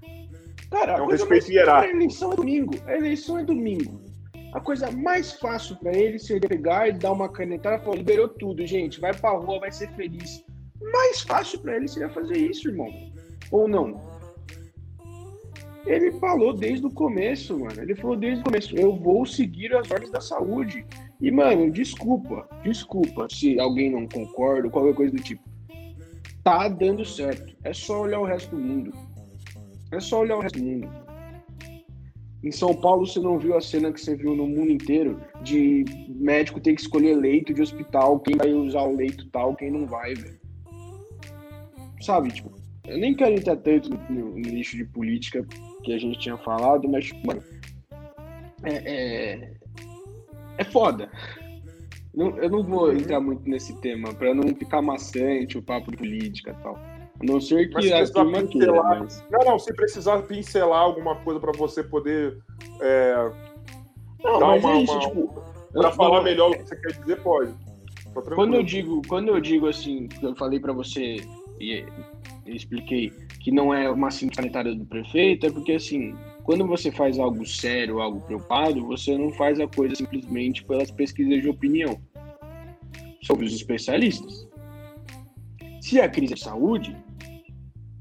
Cara, 0.71 0.97
a 0.97 0.99
É 0.99 1.03
um 1.03 1.07
respeito 1.07 1.51
hierárquico. 1.51 1.95
A 1.95 1.97
eleição 1.97 2.33
é 2.33 2.37
domingo. 2.37 2.75
A 2.87 2.97
eleição 2.97 3.39
é 3.39 3.45
domingo. 3.45 4.05
A 4.53 4.61
coisa 4.61 4.91
mais 4.91 5.33
fácil 5.33 5.77
para 5.77 5.97
ele 5.97 6.19
seria 6.19 6.49
pegar 6.49 6.89
e 6.89 6.93
dar 6.93 7.11
uma 7.13 7.29
canetada 7.29 7.77
e 7.77 7.85
falar, 7.85 7.97
liberou 7.97 8.29
tudo, 8.29 8.65
gente, 8.65 9.01
vai 9.01 9.13
pra 9.13 9.31
rua, 9.31 9.59
vai 9.59 9.73
ser 9.73 9.91
feliz. 9.95 10.45
Mais 10.93 11.23
fácil 11.23 11.59
para 11.59 11.77
ele 11.77 11.89
seria 11.89 12.09
fazer 12.09 12.37
isso, 12.37 12.69
irmão. 12.69 12.89
Ou 13.51 13.67
não? 13.67 14.01
Ele 15.87 16.13
falou 16.13 16.55
desde 16.55 16.87
o 16.87 16.91
começo, 16.91 17.59
mano. 17.59 17.83
Ele 17.83 17.95
falou 17.97 18.17
desde 18.17 18.41
o 18.41 18.45
começo, 18.45 18.77
eu 18.77 18.95
vou 18.95 19.27
seguir 19.27 19.75
as 19.75 19.91
ordens 19.91 20.11
da 20.11 20.21
saúde. 20.21 20.87
E, 21.21 21.31
mano, 21.31 21.71
desculpa, 21.71 22.49
desculpa 22.63 23.27
se 23.31 23.59
alguém 23.59 23.91
não 23.91 24.07
concorda, 24.07 24.71
qualquer 24.71 24.95
coisa 24.95 25.13
do 25.13 25.23
tipo. 25.23 25.43
Tá 26.45 26.69
dando 26.69 27.05
certo. 27.07 27.57
É 27.65 27.73
só 27.73 28.03
olhar 28.03 28.21
o 28.21 28.27
resto 28.27 28.55
do 28.55 28.63
mundo. 28.63 28.93
É 29.91 29.99
só 29.99 30.21
olhar 30.21 30.37
o 30.37 30.41
resto 30.41 30.59
do 30.59 30.65
mundo. 30.65 31.05
Em 32.45 32.53
São 32.53 32.75
Paulo, 32.75 33.07
você 33.07 33.19
não 33.19 33.39
viu 33.39 33.57
a 33.57 33.61
cena 33.63 33.91
que 33.91 33.99
você 33.99 34.15
viu 34.15 34.37
no 34.37 34.47
mundo 34.47 34.71
inteiro 34.71 35.19
de 35.43 35.87
médico 36.11 36.61
ter 36.61 36.75
que 36.75 36.83
escolher 36.83 37.15
leito 37.15 37.55
de 37.55 37.63
hospital, 37.63 38.21
quem 38.21 38.37
vai 38.37 38.53
usar 38.53 38.83
o 38.83 38.95
leito 38.95 39.27
tal, 39.31 39.57
quem 39.57 39.71
não 39.71 39.87
vai, 39.87 40.15
velho. 40.15 40.39
Sabe, 42.03 42.31
tipo, 42.31 42.53
eu 42.87 42.99
nem 42.99 43.15
quero 43.15 43.33
entrar 43.33 43.57
tanto 43.57 43.89
no, 44.11 44.33
no 44.33 44.39
lixo 44.39 44.77
de 44.77 44.85
política 44.85 45.43
que 45.83 45.95
a 45.95 45.99
gente 45.99 46.19
tinha 46.19 46.37
falado, 46.37 46.87
mas, 46.87 47.07
tipo, 47.07 47.27
mano, 47.27 47.43
é, 48.63 48.75
é, 48.75 49.55
é 50.59 50.65
foda. 50.65 51.11
Não, 52.15 52.37
eu 52.39 52.49
não 52.49 52.63
vou 52.63 52.93
entrar 52.93 53.21
muito 53.21 53.49
nesse 53.49 53.75
tema, 53.81 54.15
para 54.15 54.33
não 54.35 54.55
ficar 54.55 54.81
maçante 54.81 55.59
o 55.59 55.63
papo 55.63 55.91
de 55.91 55.97
política 55.97 56.57
e 56.59 56.63
tal. 56.63 56.77
A 56.77 57.25
não 57.25 57.41
ser 57.41 57.69
que 57.69 57.93
a 57.93 58.07
turma 58.07 58.43
queira. 58.45 58.73
Mas... 58.83 59.25
Não, 59.31 59.41
não, 59.45 59.59
se 59.59 59.73
precisar 59.75 60.23
pincelar 60.23 60.81
alguma 60.81 61.17
coisa 61.17 61.41
para 61.41 61.53
você 61.53 61.83
poder 61.83 62.39
é, 62.81 63.33
não, 64.23 64.39
dar 64.39 64.55
uma, 64.55 64.71
é 64.71 64.83
isso, 64.83 64.93
uma, 64.93 65.01
tipo, 65.01 65.43
pra 65.73 65.91
falar 65.93 66.19
não, 66.19 66.25
melhor 66.25 66.51
o 66.51 66.55
que 66.55 66.63
você 66.63 66.77
quer 66.77 66.93
dizer, 66.93 67.21
pode. 67.23 67.53
Quando 68.35 68.55
eu 68.55 68.63
digo, 68.63 69.03
quando 69.09 69.29
eu 69.29 69.41
digo 69.41 69.67
assim, 69.67 70.09
eu 70.23 70.37
falei 70.37 70.61
para 70.61 70.73
você 70.73 71.17
e 71.61 71.85
expliquei 72.47 73.13
que 73.41 73.51
não 73.51 73.75
é 73.75 73.91
uma 73.91 74.11
simples 74.11 74.37
sanitária 74.37 74.75
do 74.75 74.85
prefeito, 74.85 75.47
é 75.47 75.51
porque 75.51 75.73
assim, 75.73 76.15
quando 76.45 76.67
você 76.67 76.93
faz 76.93 77.19
algo 77.19 77.45
sério, 77.47 78.01
algo 78.01 78.21
preocupado, 78.21 78.87
você 78.87 79.17
não 79.17 79.33
faz 79.33 79.59
a 79.59 79.67
coisa 79.67 79.97
simplesmente 79.97 80.63
pelas 80.63 80.91
pesquisas 80.91 81.43
de 81.43 81.49
opinião 81.49 81.99
sobre 83.23 83.47
os 83.47 83.55
especialistas. 83.55 84.47
Se 85.81 86.01
a 86.01 86.09
crise 86.09 86.35
é 86.35 86.37
saúde, 86.37 86.97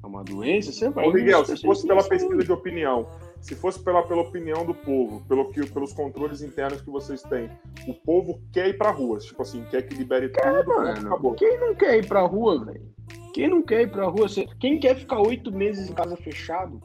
é 0.03 0.05
uma 0.05 0.23
doença, 0.23 0.73
você 0.73 0.89
vai. 0.89 1.07
Ô, 1.07 1.13
Miguel, 1.13 1.45
se 1.45 1.59
fosse 1.61 1.87
pela 1.87 2.03
pesquisa 2.03 2.43
de 2.43 2.51
opinião, 2.51 3.07
se 3.39 3.55
fosse 3.55 3.81
pela, 3.81 4.03
pela 4.03 4.21
opinião 4.21 4.65
do 4.65 4.73
povo, 4.73 5.25
pelo 5.25 5.49
que, 5.49 5.65
pelos 5.71 5.93
controles 5.93 6.41
internos 6.41 6.81
que 6.81 6.89
vocês 6.89 7.21
têm, 7.23 7.49
o 7.87 7.93
povo 7.93 8.41
quer 8.51 8.67
ir 8.67 8.77
pra 8.77 8.91
rua. 8.91 9.19
Tipo 9.19 9.41
assim, 9.41 9.63
quer 9.71 9.83
que 9.83 9.95
libere 9.95 10.27
tudo, 10.29 10.67
mano, 10.67 11.07
acabou. 11.07 11.33
Quem 11.35 11.57
não 11.61 11.73
quer 11.75 11.97
ir 11.97 12.07
pra 12.07 12.21
rua, 12.21 12.65
velho? 12.65 12.93
Quem 13.33 13.47
não 13.47 13.61
quer 13.61 13.83
ir 13.83 13.91
pra 13.91 14.05
rua? 14.07 14.27
Quem 14.59 14.79
quer 14.79 14.95
ficar 14.95 15.21
oito 15.21 15.49
meses 15.51 15.89
em 15.89 15.93
casa 15.93 16.17
fechado? 16.17 16.79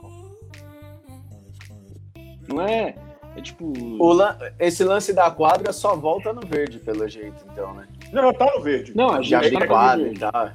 Não 2.49 2.63
é? 2.63 2.95
É 3.37 3.41
tipo. 3.41 3.73
Lan... 4.13 4.37
Esse 4.59 4.83
lance 4.85 5.13
da 5.13 5.31
quadra 5.31 5.73
só 5.73 5.95
volta 5.95 6.33
no 6.33 6.47
verde, 6.47 6.79
pelo 6.79 7.07
jeito, 7.09 7.45
então, 7.53 7.75
né? 7.75 7.87
Não, 8.13 8.33
tá 8.33 8.53
no 8.57 8.63
verde. 8.63 8.97
Não, 8.97 9.11
a 9.11 9.23
gente 9.23 9.31
já 9.31 9.61
tá 9.61 9.67
quadra 9.67 10.09
e 10.09 10.19
tal. 10.19 10.51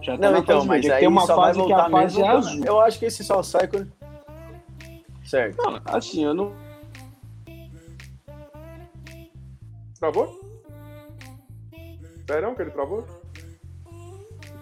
Já 0.00 0.16
tá 0.16 0.30
não, 0.30 0.38
então, 0.38 0.64
mas 0.64 0.88
aí 0.88 1.00
tem 1.00 1.08
uma 1.08 1.26
fase 1.26 1.62
que 1.62 1.72
a 1.72 1.90
fase 1.90 2.22
é 2.22 2.28
azul. 2.28 2.64
Eu 2.64 2.80
acho 2.80 2.98
que 2.98 3.04
esse 3.04 3.22
só 3.22 3.42
sai 3.42 3.68
quando... 3.68 3.92
Certo. 5.24 5.56
Não, 5.58 5.80
assim, 5.84 6.24
eu 6.24 6.32
não... 6.32 6.52
Travou? 9.98 10.40
Sério 12.26 12.54
que 12.54 12.62
ele 12.62 12.70
travou? 12.70 13.04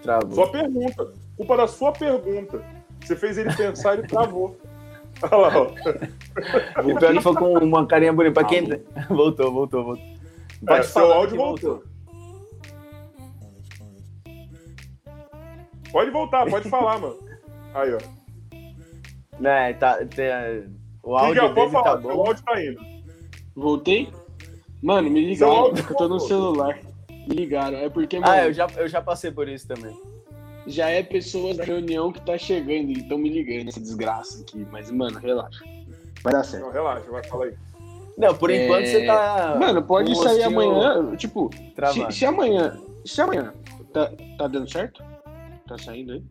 Travou. 0.02 0.32
Sua 0.32 0.50
pergunta. 0.50 1.12
Culpa 1.36 1.56
da 1.56 1.68
sua 1.68 1.92
pergunta. 1.92 2.64
Você 3.04 3.14
fez 3.14 3.38
ele 3.38 3.54
pensar 3.54 3.94
e 3.94 3.98
ele 3.98 4.08
travou. 4.08 4.56
Olha 5.22 5.36
lá, 5.36 5.58
ó. 5.58 6.82
O 6.82 6.98
pior 6.98 7.22
foi 7.22 7.34
com 7.34 7.58
uma 7.58 7.86
carinha 7.86 8.12
bonita. 8.12 8.34
Pra 8.34 8.44
quem... 8.44 8.68
Voltou, 9.08 9.52
voltou, 9.52 9.84
voltou. 9.84 10.04
Pode 10.66 10.80
é, 10.80 10.82
falar 10.82 11.06
seu 11.06 11.12
áudio 11.12 11.36
voltou. 11.36 11.70
voltou. 11.70 11.88
Pode 15.90 16.10
voltar, 16.10 16.46
pode 16.46 16.68
falar, 16.68 16.98
mano. 16.98 17.18
Aí, 17.74 17.94
ó. 17.94 17.98
Né, 19.40 19.72
tá, 19.74 20.04
tem, 20.04 20.28
o 21.02 21.16
áudio 21.16 21.42
Liga, 21.42 21.54
dele 21.54 21.66
tá 21.66 21.72
falar, 21.72 21.96
tá 21.96 21.96
bom. 21.96 22.14
O 22.14 22.26
áudio 22.26 22.44
tá 22.44 22.62
indo. 22.62 22.80
Voltei? 23.54 24.12
Mano, 24.82 25.10
me 25.10 25.24
ligaram, 25.24 25.72
eu 25.76 25.96
tô 25.96 26.08
no 26.08 26.20
celular. 26.20 26.78
Me 27.08 27.34
ligaram, 27.34 27.78
é 27.78 27.88
porque, 27.88 28.18
mano, 28.18 28.32
Ah, 28.32 28.44
eu 28.44 28.52
já, 28.52 28.66
eu 28.76 28.88
já 28.88 29.00
passei 29.00 29.30
por 29.30 29.48
isso 29.48 29.66
também. 29.66 29.96
Já 30.68 30.90
é 30.90 31.02
pessoas 31.02 31.56
da 31.56 31.64
reunião 31.64 32.12
que 32.12 32.20
tá 32.20 32.36
chegando 32.36 32.90
e 32.90 32.98
estão 32.98 33.18
me 33.18 33.30
ligando, 33.30 33.68
essa 33.68 33.80
desgraça 33.80 34.42
aqui. 34.42 34.66
Mas, 34.70 34.90
mano, 34.90 35.18
relaxa. 35.18 35.64
Vai 36.22 36.32
dar 36.32 36.44
certo. 36.44 36.64
Não, 36.64 36.72
relaxa, 36.72 37.10
vai 37.10 37.24
falar 37.24 37.46
aí. 37.46 37.54
Não, 38.16 38.34
por 38.34 38.50
enquanto 38.50 38.82
é... 38.82 38.86
você 38.86 39.06
tá. 39.06 39.56
Mano, 39.58 39.82
pode 39.82 40.14
sair 40.16 40.42
amanhã. 40.42 41.16
Tipo, 41.16 41.50
se, 41.92 42.18
se, 42.18 42.26
amanhã. 42.26 42.78
Se 43.04 43.20
amanhã 43.20 43.54
tá, 43.92 44.12
tá 44.36 44.48
dando 44.48 44.70
certo? 44.70 45.02
Tá 45.66 45.78
saindo 45.78 46.12
aí? 46.12 46.24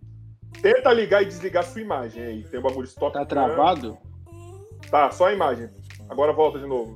Tenta 0.62 0.92
ligar 0.92 1.24
e 1.24 1.26
desligar 1.26 1.64
sua 1.64 1.82
imagem 1.82 2.24
aí. 2.24 2.44
Tem 2.44 2.60
um 2.60 2.64
bagulho 2.64 2.86
stop. 2.86 3.14
Tá 3.14 3.26
travado? 3.26 3.98
Tá, 4.92 5.10
só 5.12 5.28
a 5.28 5.34
imagem. 5.34 5.70
Agora 6.10 6.34
volta 6.34 6.60
de 6.60 6.66
novo. 6.66 6.96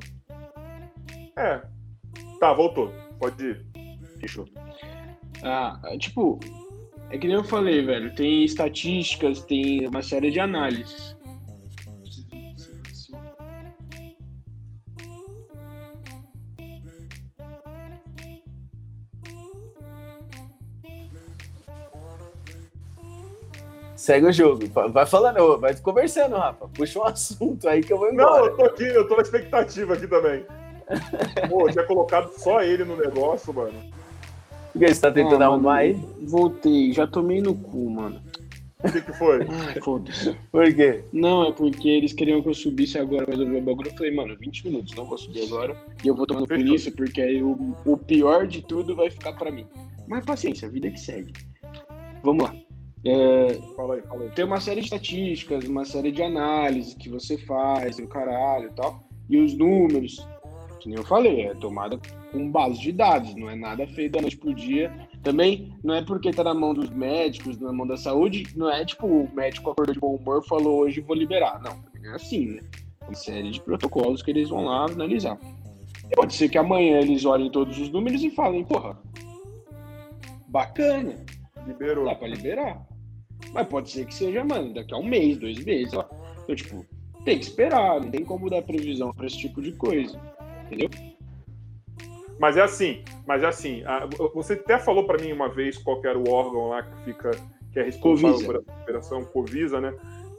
É. 1.38 1.62
Tá, 2.40 2.54
voltou. 2.54 2.92
Pode 3.20 3.44
ir. 3.44 3.66
Fechou. 4.20 4.46
Ah, 5.44 5.80
tipo, 5.98 6.40
é 7.12 7.18
que 7.18 7.28
nem 7.28 7.36
eu 7.36 7.44
falei, 7.44 7.86
velho. 7.86 8.16
Tem 8.16 8.46
estatísticas, 8.46 9.42
tem 9.42 9.86
uma 9.86 10.02
série 10.02 10.32
de 10.32 10.40
análises. 10.40 11.16
Segue 23.98 24.26
o 24.26 24.32
jogo. 24.32 24.66
Vai 24.92 25.06
falando, 25.06 25.60
vai 25.60 25.76
conversando, 25.76 26.36
Rafa. 26.36 26.68
Puxa 26.70 26.98
um 26.98 27.04
assunto 27.06 27.68
aí 27.68 27.84
que 27.84 27.94
eu 27.94 28.00
vou 28.00 28.12
embora. 28.12 28.40
Não, 28.40 28.46
eu 28.48 28.56
tô 28.56 28.66
aqui, 28.66 28.88
eu 28.88 29.08
tô 29.08 29.16
na 29.16 29.22
expectativa 29.22 29.94
aqui 29.94 30.08
também. 30.08 30.46
Pô, 31.48 31.70
tinha 31.70 31.86
colocado 31.86 32.32
só 32.38 32.64
ele 32.64 32.84
no 32.84 32.96
negócio, 32.96 33.54
mano. 33.54 34.01
O 34.74 34.80
que 34.80 34.88
você 34.88 35.02
tá 35.02 35.12
tentando 35.12 35.44
ah, 35.44 35.48
arrumar 35.48 35.78
aí? 35.78 35.94
Voltei, 36.22 36.94
já 36.94 37.06
tomei 37.06 37.42
no 37.42 37.54
cu, 37.54 37.90
mano. 37.90 38.22
O 38.84 38.92
que, 38.92 39.02
que 39.02 39.14
foi? 39.14 39.46
Ai, 39.68 39.80
foda-se. 39.82 40.36
Por 40.52 40.74
quê? 40.74 41.04
Não, 41.14 41.48
é 41.48 41.52
porque 41.52 41.88
eles 41.88 42.14
queriam 42.14 42.42
que 42.42 42.50
eu 42.50 42.54
subisse 42.54 42.98
agora 42.98 43.26
pra 43.26 43.36
resolver 43.36 43.58
o 43.58 43.62
bagulho. 43.62 43.90
Eu 43.90 43.96
falei, 43.96 44.16
mano, 44.16 44.36
20 44.40 44.68
minutos, 44.68 44.96
não 44.96 45.06
vou 45.06 45.18
subir 45.18 45.44
agora. 45.44 45.76
E 46.04 46.08
eu 46.08 46.16
vou 46.16 46.26
tomando 46.26 46.48
por 46.48 46.60
isso, 46.60 46.92
porque 46.94 47.22
aí 47.22 47.44
o, 47.44 47.76
o 47.86 47.98
pior 47.98 48.48
de 48.48 48.62
tudo 48.62 48.96
vai 48.96 49.10
ficar 49.10 49.34
pra 49.34 49.52
mim. 49.52 49.68
Mas 50.08 50.26
paciência, 50.26 50.68
a 50.68 50.72
vida 50.72 50.88
é 50.88 50.92
que 50.92 51.00
segue. 51.00 51.34
Vamos 52.24 52.44
lá. 52.44 52.56
É, 53.06 53.60
fala 53.76 53.96
aí, 53.96 54.02
fala 54.02 54.24
aí. 54.24 54.30
Tem 54.32 54.46
uma 54.46 54.60
série 54.60 54.80
de 54.80 54.86
estatísticas, 54.86 55.66
uma 55.66 55.86
série 55.86 56.12
de 56.12 56.22
análises 56.22 56.94
que 56.94 57.10
você 57.10 57.38
faz, 57.38 58.00
o 58.00 58.08
caralho 58.08 58.70
e 58.70 58.74
tal. 58.74 59.04
E 59.30 59.38
os 59.38 59.58
números, 59.58 60.26
que 60.82 60.90
nem 60.90 60.98
eu 60.98 61.04
falei, 61.04 61.44
é 61.44 61.54
tomada 61.54 62.00
com 62.32 62.52
base 62.52 62.80
de 62.80 62.92
dados, 62.92 63.36
não 63.36 63.50
é 63.50 63.56
nada 63.56 63.86
feito 63.88 64.14
da 64.14 64.22
noite 64.22 64.38
pro 64.38 64.54
dia. 64.54 64.92
Também 65.22 65.72
não 65.84 65.94
é 65.94 66.02
porque 66.02 66.32
tá 66.32 66.44
na 66.44 66.56
mão 66.56 66.74
dos 66.74 66.90
médicos, 66.90 67.60
na 67.60 67.72
mão 67.72 67.86
da 67.86 67.96
saúde, 67.96 68.48
não 68.56 68.70
é 68.70 68.84
tipo 68.84 69.06
o 69.06 69.30
médico 69.34 69.70
acordou 69.70 69.94
de 69.94 70.00
bom 70.00 70.16
humor 70.16 70.44
falou 70.44 70.80
hoje 70.80 71.02
vou 71.02 71.16
liberar. 71.16 71.62
Não, 71.62 71.84
é 72.04 72.16
assim, 72.16 72.48
né? 72.48 72.62
Uma 73.04 73.14
série 73.14 73.52
de 73.52 73.62
protocolos 73.62 74.24
que 74.24 74.32
eles 74.32 74.50
vão 74.50 74.66
lá 74.66 74.86
analisar. 74.86 75.38
Pode 76.16 76.34
ser 76.34 76.50
que 76.50 76.58
amanhã 76.58 77.00
eles 77.00 77.24
olhem 77.26 77.52
todos 77.52 77.78
os 77.80 77.90
números 77.90 78.24
e 78.24 78.32
falem, 78.32 78.66
porra, 78.66 78.98
bacana. 80.48 81.16
Liberou. 81.66 82.06
Dá 82.06 82.16
pra 82.16 82.28
liberar. 82.28 82.86
Mas 83.54 83.68
pode 83.68 83.90
ser 83.90 84.06
que 84.06 84.14
seja, 84.14 84.44
mano, 84.44 84.74
daqui 84.74 84.94
a 84.94 84.98
um 84.98 85.06
mês, 85.06 85.38
dois 85.38 85.64
meses, 85.64 85.94
ó. 85.94 86.08
Então, 86.44 86.56
tipo, 86.56 86.86
tem 87.24 87.38
que 87.38 87.46
esperar, 87.46 88.02
não 88.02 88.10
tem 88.10 88.26
como 88.26 88.50
dar 88.50 88.62
previsão 88.62 89.14
para 89.14 89.28
esse 89.28 89.38
tipo 89.38 89.62
de 89.62 89.72
coisa. 89.74 90.20
Entendeu? 90.72 90.90
Mas 92.40 92.58
é 92.58 92.62
assim, 92.62 93.04
mas 93.28 93.44
é 93.44 93.48
assim. 93.48 93.84
você 94.34 94.54
até 94.54 94.80
falou 94.80 95.06
para 95.06 95.22
mim 95.22 95.32
uma 95.32 95.48
vez 95.48 95.78
qual 95.78 96.02
era 96.04 96.18
o 96.18 96.28
órgão 96.30 96.70
lá 96.70 96.82
que 96.82 97.04
fica, 97.04 97.32
que 97.72 97.80
é 97.80 97.84
responsável 97.84 98.32
Covisa. 98.32 98.64
pela 98.64 98.82
operação 98.82 99.24
Covisa, 99.26 99.82
né? 99.82 99.94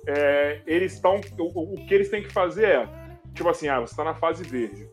É, 0.06 0.60
eles 0.66 0.94
estão. 0.94 1.20
O, 1.38 1.74
o, 1.74 1.86
que 1.86 1.94
eles 1.94 2.08
têm 2.08 2.22
que 2.22 2.32
fazer 2.32 2.64
é, 2.64 2.88
tipo 3.34 3.48
assim, 3.48 3.68
ah, 3.68 3.78
você 3.78 3.92
está 3.92 4.02
na 4.02 4.14
fase 4.14 4.42
verde. 4.42 4.88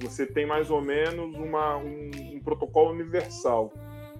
Você 0.00 0.26
tem 0.26 0.44
mais 0.44 0.70
ou 0.70 0.82
menos 0.82 1.34
uma, 1.36 1.78
um, 1.78 2.10
um 2.34 2.40
protocolo 2.40 2.90
universal 2.90 3.72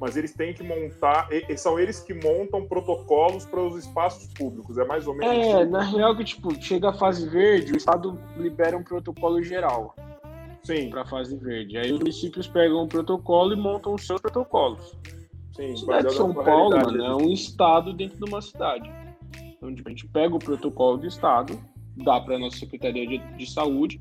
mas 0.03 0.17
eles 0.17 0.35
têm 0.35 0.53
que 0.53 0.65
montar, 0.65 1.29
e, 1.31 1.57
são 1.57 1.79
eles 1.79 2.01
que 2.01 2.13
montam 2.13 2.67
protocolos 2.67 3.45
para 3.45 3.61
os 3.61 3.77
espaços 3.77 4.27
públicos, 4.35 4.77
é 4.77 4.85
mais 4.85 5.07
ou 5.07 5.15
menos 5.15 5.33
É, 5.33 5.63
assim. 5.63 5.71
na 5.71 5.85
real 5.85 6.17
que, 6.17 6.25
tipo, 6.25 6.61
chega 6.61 6.91
a 6.91 6.93
fase 6.93 7.29
verde, 7.29 7.73
o 7.73 7.77
Estado 7.77 8.19
libera 8.37 8.77
um 8.77 8.83
protocolo 8.83 9.41
geral. 9.45 9.95
Sim. 10.65 10.91
Para 10.91 11.03
a 11.03 11.07
fase 11.07 11.37
verde. 11.37 11.77
Aí 11.77 11.93
os 11.93 11.99
municípios 11.99 12.47
pegam 12.47 12.83
o 12.83 12.89
protocolo 12.89 13.53
e 13.53 13.57
montam 13.57 13.95
os 13.95 14.07
seus 14.07 14.21
protocolos. 14.21 14.97
Sim, 15.55 15.73
a 15.73 15.77
cidade 15.77 16.09
de 16.09 16.15
São 16.15 16.33
Paulo, 16.33 16.71
mano, 16.77 17.05
é 17.05 17.17
um 17.17 17.31
estado 17.31 17.93
dentro 17.93 18.17
de 18.17 18.25
uma 18.25 18.41
cidade. 18.41 18.91
Então, 19.57 19.75
tipo, 19.75 19.89
a 19.89 19.93
gente 19.93 20.09
pega 20.09 20.35
o 20.35 20.39
protocolo 20.39 20.99
do 20.99 21.07
estado, 21.07 21.59
dá 21.97 22.21
para 22.21 22.39
nossa 22.39 22.57
Secretaria 22.57 23.07
de, 23.07 23.19
de 23.37 23.51
Saúde 23.51 24.01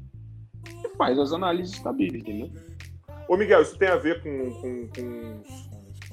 e 0.83 0.89
faz 0.97 1.19
as 1.19 1.33
análises 1.33 1.77
cabíveis, 1.79 2.23
entendeu? 2.23 2.51
Ô, 3.27 3.35
Miguel, 3.35 3.61
isso 3.61 3.77
tem 3.77 3.89
a 3.89 3.97
ver 3.97 4.21
com, 4.21 4.51
com, 4.61 4.87
com, 4.87 5.43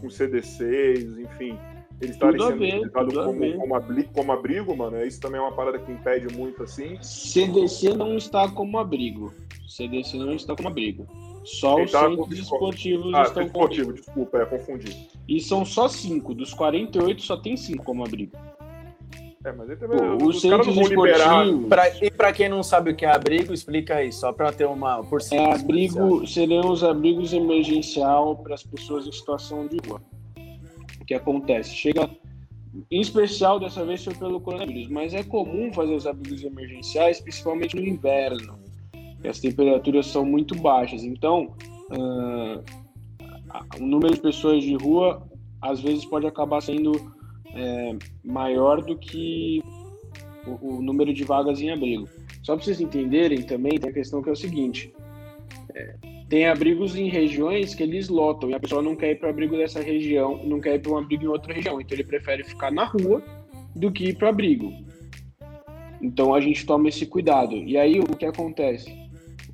com 0.01 0.11
CDCs, 0.11 1.19
enfim, 1.19 1.59
eles 2.01 2.15
estarem 2.15 2.41
sendo 2.41 2.63
utilizados 2.63 3.15
como, 3.15 3.59
como, 3.59 3.75
abrigo, 3.75 4.13
como 4.13 4.33
abrigo, 4.33 4.77
mano? 4.77 5.05
Isso 5.05 5.21
também 5.21 5.41
é 5.41 5.43
uma 5.43 5.53
parada 5.53 5.79
que 5.79 5.91
impede 5.91 6.37
muito, 6.37 6.63
assim? 6.63 6.97
CDC 7.03 7.95
não 7.95 8.17
está 8.17 8.49
como 8.49 8.79
abrigo. 8.79 9.33
CDC 9.69 10.17
não 10.17 10.33
está 10.33 10.57
como 10.57 10.69
abrigo. 10.69 11.07
Só 11.45 11.83
os 11.83 11.93
tá 11.93 12.09
centros 12.09 12.39
esportivos 12.39 13.15
ah, 13.15 13.23
estão 13.23 13.43
esportivo, 13.43 13.93
desculpa, 13.93 14.39
é, 14.39 14.47
confundi. 14.47 15.09
E 15.29 15.41
são 15.41 15.65
só 15.65 15.89
cinco. 15.89 16.35
Dos 16.35 16.53
48, 16.55 17.23
só 17.23 17.37
tem 17.37 17.57
cinco 17.57 17.85
como 17.85 18.05
abrigo. 18.05 18.37
É, 19.45 19.53
mas 19.53 19.71
aí 19.71 19.77
também. 19.77 19.99
Pô, 19.99 20.27
os, 20.27 20.37
os 20.37 20.41
centros 20.43 20.77
esportivos. 20.77 21.69
Pra, 21.69 22.05
e 22.05 22.11
para 22.11 22.33
quem 22.33 22.49
não 22.49 22.63
sabe 22.63 22.91
o 22.91 22.97
que 22.97 23.05
é 23.05 23.11
abrigo, 23.11 23.53
explica 23.53 23.97
aí, 23.97 24.13
só 24.13 24.33
para 24.33 24.53
ter 24.53 24.67
uma 24.67 25.03
por 25.05 25.23
cima. 25.23 25.43
É, 25.43 25.55
abrigo 25.55 26.27
seriam 26.27 26.71
os 26.71 26.83
abrigos 26.83 27.33
emergencial 27.33 28.37
para 28.37 28.55
as 28.55 28.63
pessoas 28.63 29.07
em 29.07 29.13
situação 29.13 29.67
de 29.67 29.77
rua. 29.87 30.03
O 31.01 31.05
que 31.05 31.15
acontece? 31.15 31.71
Chega. 31.71 32.11
Em 32.91 33.01
especial, 33.01 33.59
dessa 33.59 33.85
vez 33.85 34.05
foi 34.05 34.15
pelo 34.15 34.41
coronavírus, 34.41 34.89
mas 34.89 35.15
é 35.15 35.23
comum 35.23 35.73
fazer 35.73 35.95
os 35.95 36.07
abrigos 36.07 36.45
emergenciais, 36.45 37.21
principalmente 37.21 37.75
no 37.75 37.83
inverno. 37.83 38.68
As 39.25 39.41
temperaturas 39.41 40.07
são 40.07 40.25
muito 40.25 40.55
baixas. 40.55 41.05
Então, 41.05 41.55
uh, 41.91 42.63
o 43.81 43.85
número 43.85 44.15
de 44.15 44.21
pessoas 44.21 44.63
de 44.63 44.75
rua 44.75 45.27
às 45.61 45.81
vezes 45.81 46.05
pode 46.05 46.27
acabar 46.27 46.61
sendo 46.61 46.93
é, 47.55 47.97
maior 48.25 48.83
do 48.83 48.97
que 48.97 49.63
o, 50.47 50.77
o, 50.77 50.83
número 50.83 51.13
de 51.13 51.25
vagas 51.25 51.61
em 51.61 51.71
abrigo. 51.71 52.09
Só 52.43 52.55
para 52.55 52.65
vocês 52.65 52.81
entenderem 52.81 53.43
também, 53.43 53.79
tem 53.79 53.91
a 53.91 53.93
questão 53.93 54.23
que 54.23 54.29
é 54.29 54.33
o 54.33 54.37
seguinte: 54.37 54.93
é, 55.75 55.97
tem 56.29 56.47
abrigos 56.47 56.95
em 56.97 57.09
regiões 57.09 57.75
que 57.75 57.83
eles 57.83 58.09
lotam 58.09 58.51
e 58.51 58.55
a 58.55 58.61
pessoa 58.61 58.83
não 58.83 58.95
quer 58.95 59.13
ir 59.13 59.17
para 59.17 59.29
o 59.29 59.31
abrigo 59.31 59.57
dessa 59.57 59.81
região, 59.81 60.45
não 60.45 60.61
quer 60.61 60.77
ir 60.77 60.81
para 60.81 60.93
um 60.93 60.99
abrigo 60.99 61.25
em 61.25 61.29
outra 61.29 61.53
região, 61.53 61.81
então 61.81 61.97
ele 61.97 62.05
prefere 62.05 62.45
ficar 62.45 62.71
na 62.71 62.85
rua 62.85 63.23
do 63.75 63.91
que 63.91 64.11
ir 64.11 64.17
para 64.17 64.29
abrigo. 64.29 64.73
Então 66.01 66.33
a 66.33 66.41
gente 66.41 66.65
toma 66.65 66.89
esse 66.89 67.07
cuidado. 67.07 67.57
E 67.57 67.77
aí 67.77 67.99
o 67.99 68.17
que 68.17 68.25
acontece? 68.25 69.08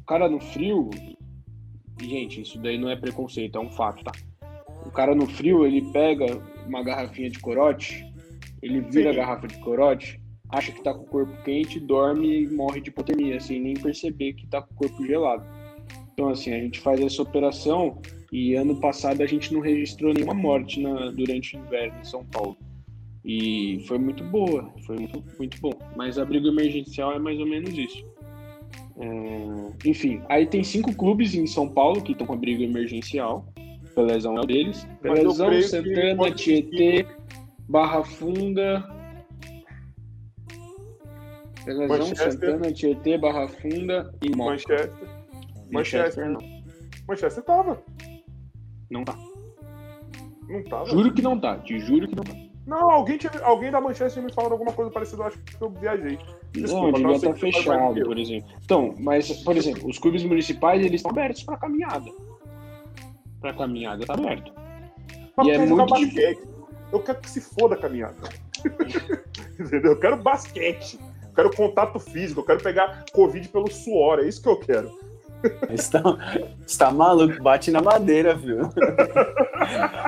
O 0.05 0.07
cara 0.07 0.29
no 0.29 0.39
frio, 0.39 0.91
gente, 1.99 2.43
isso 2.43 2.59
daí 2.59 2.77
não 2.77 2.91
é 2.91 2.95
preconceito, 2.95 3.57
é 3.57 3.61
um 3.63 3.71
fato, 3.71 4.05
tá? 4.05 4.13
O 4.85 4.91
cara 4.91 5.15
no 5.15 5.27
frio, 5.27 5.65
ele 5.65 5.81
pega 5.93 6.27
uma 6.67 6.83
garrafinha 6.83 7.31
de 7.31 7.39
corote, 7.39 8.05
ele 8.61 8.83
vira 8.83 9.11
Sim. 9.11 9.19
a 9.19 9.23
garrafa 9.23 9.49
de 9.49 9.59
corote, 9.61 10.21
acha 10.51 10.73
que 10.73 10.85
tá 10.85 10.93
com 10.93 11.05
o 11.05 11.07
corpo 11.07 11.43
quente, 11.43 11.81
dorme 11.81 12.43
e 12.43 12.47
morre 12.51 12.83
de 12.83 12.91
hipotermia, 12.91 13.39
assim, 13.39 13.59
nem 13.59 13.73
perceber 13.73 14.35
que 14.35 14.47
tá 14.47 14.61
com 14.61 14.75
o 14.75 14.77
corpo 14.77 15.07
gelado. 15.07 15.43
Então, 16.13 16.29
assim, 16.29 16.53
a 16.53 16.59
gente 16.59 16.81
faz 16.81 17.01
essa 17.01 17.23
operação 17.23 17.99
e 18.31 18.55
ano 18.57 18.79
passado 18.79 19.23
a 19.23 19.27
gente 19.27 19.55
não 19.55 19.63
registrou 19.63 20.13
nenhuma 20.13 20.35
morte 20.35 20.83
na, 20.83 21.13
durante 21.13 21.57
o 21.57 21.61
inverno 21.61 21.99
em 21.99 22.05
São 22.05 22.27
Paulo. 22.27 22.59
E 23.25 23.83
foi 23.89 23.97
muito 23.97 24.23
boa, 24.23 24.71
foi 24.85 24.97
muito, 24.97 25.25
muito 25.39 25.59
bom. 25.63 25.73
Mas 25.97 26.19
abrigo 26.19 26.49
emergencial 26.49 27.15
é 27.15 27.19
mais 27.19 27.41
ou 27.41 27.47
menos 27.47 27.73
isso. 27.73 28.05
É, 28.97 29.89
enfim, 29.89 30.23
aí 30.29 30.47
tem 30.47 30.63
cinco 30.63 30.95
clubes 30.95 31.35
em 31.35 31.47
São 31.47 31.69
Paulo 31.69 32.03
que 32.03 32.13
estão 32.13 32.27
com 32.27 32.35
abrigo 32.35 32.63
emergencial. 32.63 33.47
Pelezão 33.95 34.37
é 34.37 34.41
um 34.41 34.47
deles. 34.47 34.87
Pelezão, 35.01 35.63
Santana, 35.63 36.31
Tietê, 36.33 37.07
Barra 37.69 38.05
Funda. 38.05 38.85
Manchester. 41.67 42.33
Santana, 42.33 42.73
Tietê, 42.73 43.19
Barra 43.19 43.49
Funda 43.49 44.13
e 44.23 44.37
Moca. 44.37 44.51
Manchester. 44.51 44.93
Manchester. 45.71 46.31
não. 46.31 46.41
Manchester 47.09 47.45
tava. 47.45 47.83
Não 48.91 49.05
tá. 49.05 49.17
Não 50.49 50.63
tava? 50.65 50.87
Juro 50.87 51.13
que 51.13 51.23
não 51.23 51.39
tá. 51.39 51.59
Te 51.59 51.79
juro 51.81 52.09
que 52.09 52.17
não 52.17 52.25
tá. 52.25 52.54
Não, 52.67 52.91
alguém, 52.91 53.19
tinha, 53.19 53.31
alguém 53.43 53.71
da 53.71 53.81
Manchester 53.81 54.23
me 54.23 54.33
falou 54.33 54.53
alguma 54.53 54.73
coisa 54.73 54.91
parecida, 54.91 55.23
eu 55.23 55.27
acho 55.27 55.39
que 55.39 55.63
eu 55.63 55.71
viajei. 55.71 56.19
Desculpa, 56.53 56.99
não, 56.99 57.13
devia 57.13 57.17
estar 57.17 57.29
tá 57.31 57.37
fechado, 57.37 58.05
por 58.05 58.19
exemplo. 58.19 58.51
Então, 58.65 58.95
mas, 58.99 59.31
por 59.43 59.57
exemplo, 59.57 59.89
os 59.89 59.99
clubes 59.99 60.25
municipais, 60.25 60.81
eles 60.81 61.01
estão 61.01 61.11
abertos 61.11 61.43
para 61.43 61.59
caminhada 61.59 62.11
pra 63.45 63.53
caminhada 63.53 64.07
tá 64.07 64.15
aberto. 64.15 64.53
Mas 65.37 65.47
e 65.47 65.51
é 65.51 65.59
muito 65.59 65.87
basquete. 65.87 66.43
Eu 66.91 67.01
quero 67.01 67.21
que 67.21 67.31
se 67.31 67.41
foda 67.43 67.75
a 67.75 67.79
caminhada. 67.79 68.17
Entendeu? 69.61 69.93
Eu 69.93 70.01
quero 70.01 70.23
basquete. 70.23 70.99
Eu 71.23 71.35
quero 71.35 71.55
contato 71.55 71.99
físico. 71.99 72.41
Eu 72.41 72.45
quero 72.45 72.63
pegar 72.63 73.05
Covid 73.13 73.47
pelo 73.49 73.71
suor. 73.71 74.21
É 74.21 74.29
isso 74.29 74.41
que 74.41 74.49
eu 74.49 74.59
quero. 74.59 74.91
Está, 75.71 76.03
está 76.67 76.91
maluco, 76.91 77.43
bate 77.43 77.71
na 77.71 77.83
madeira, 77.83 78.35
viu? 78.35 78.59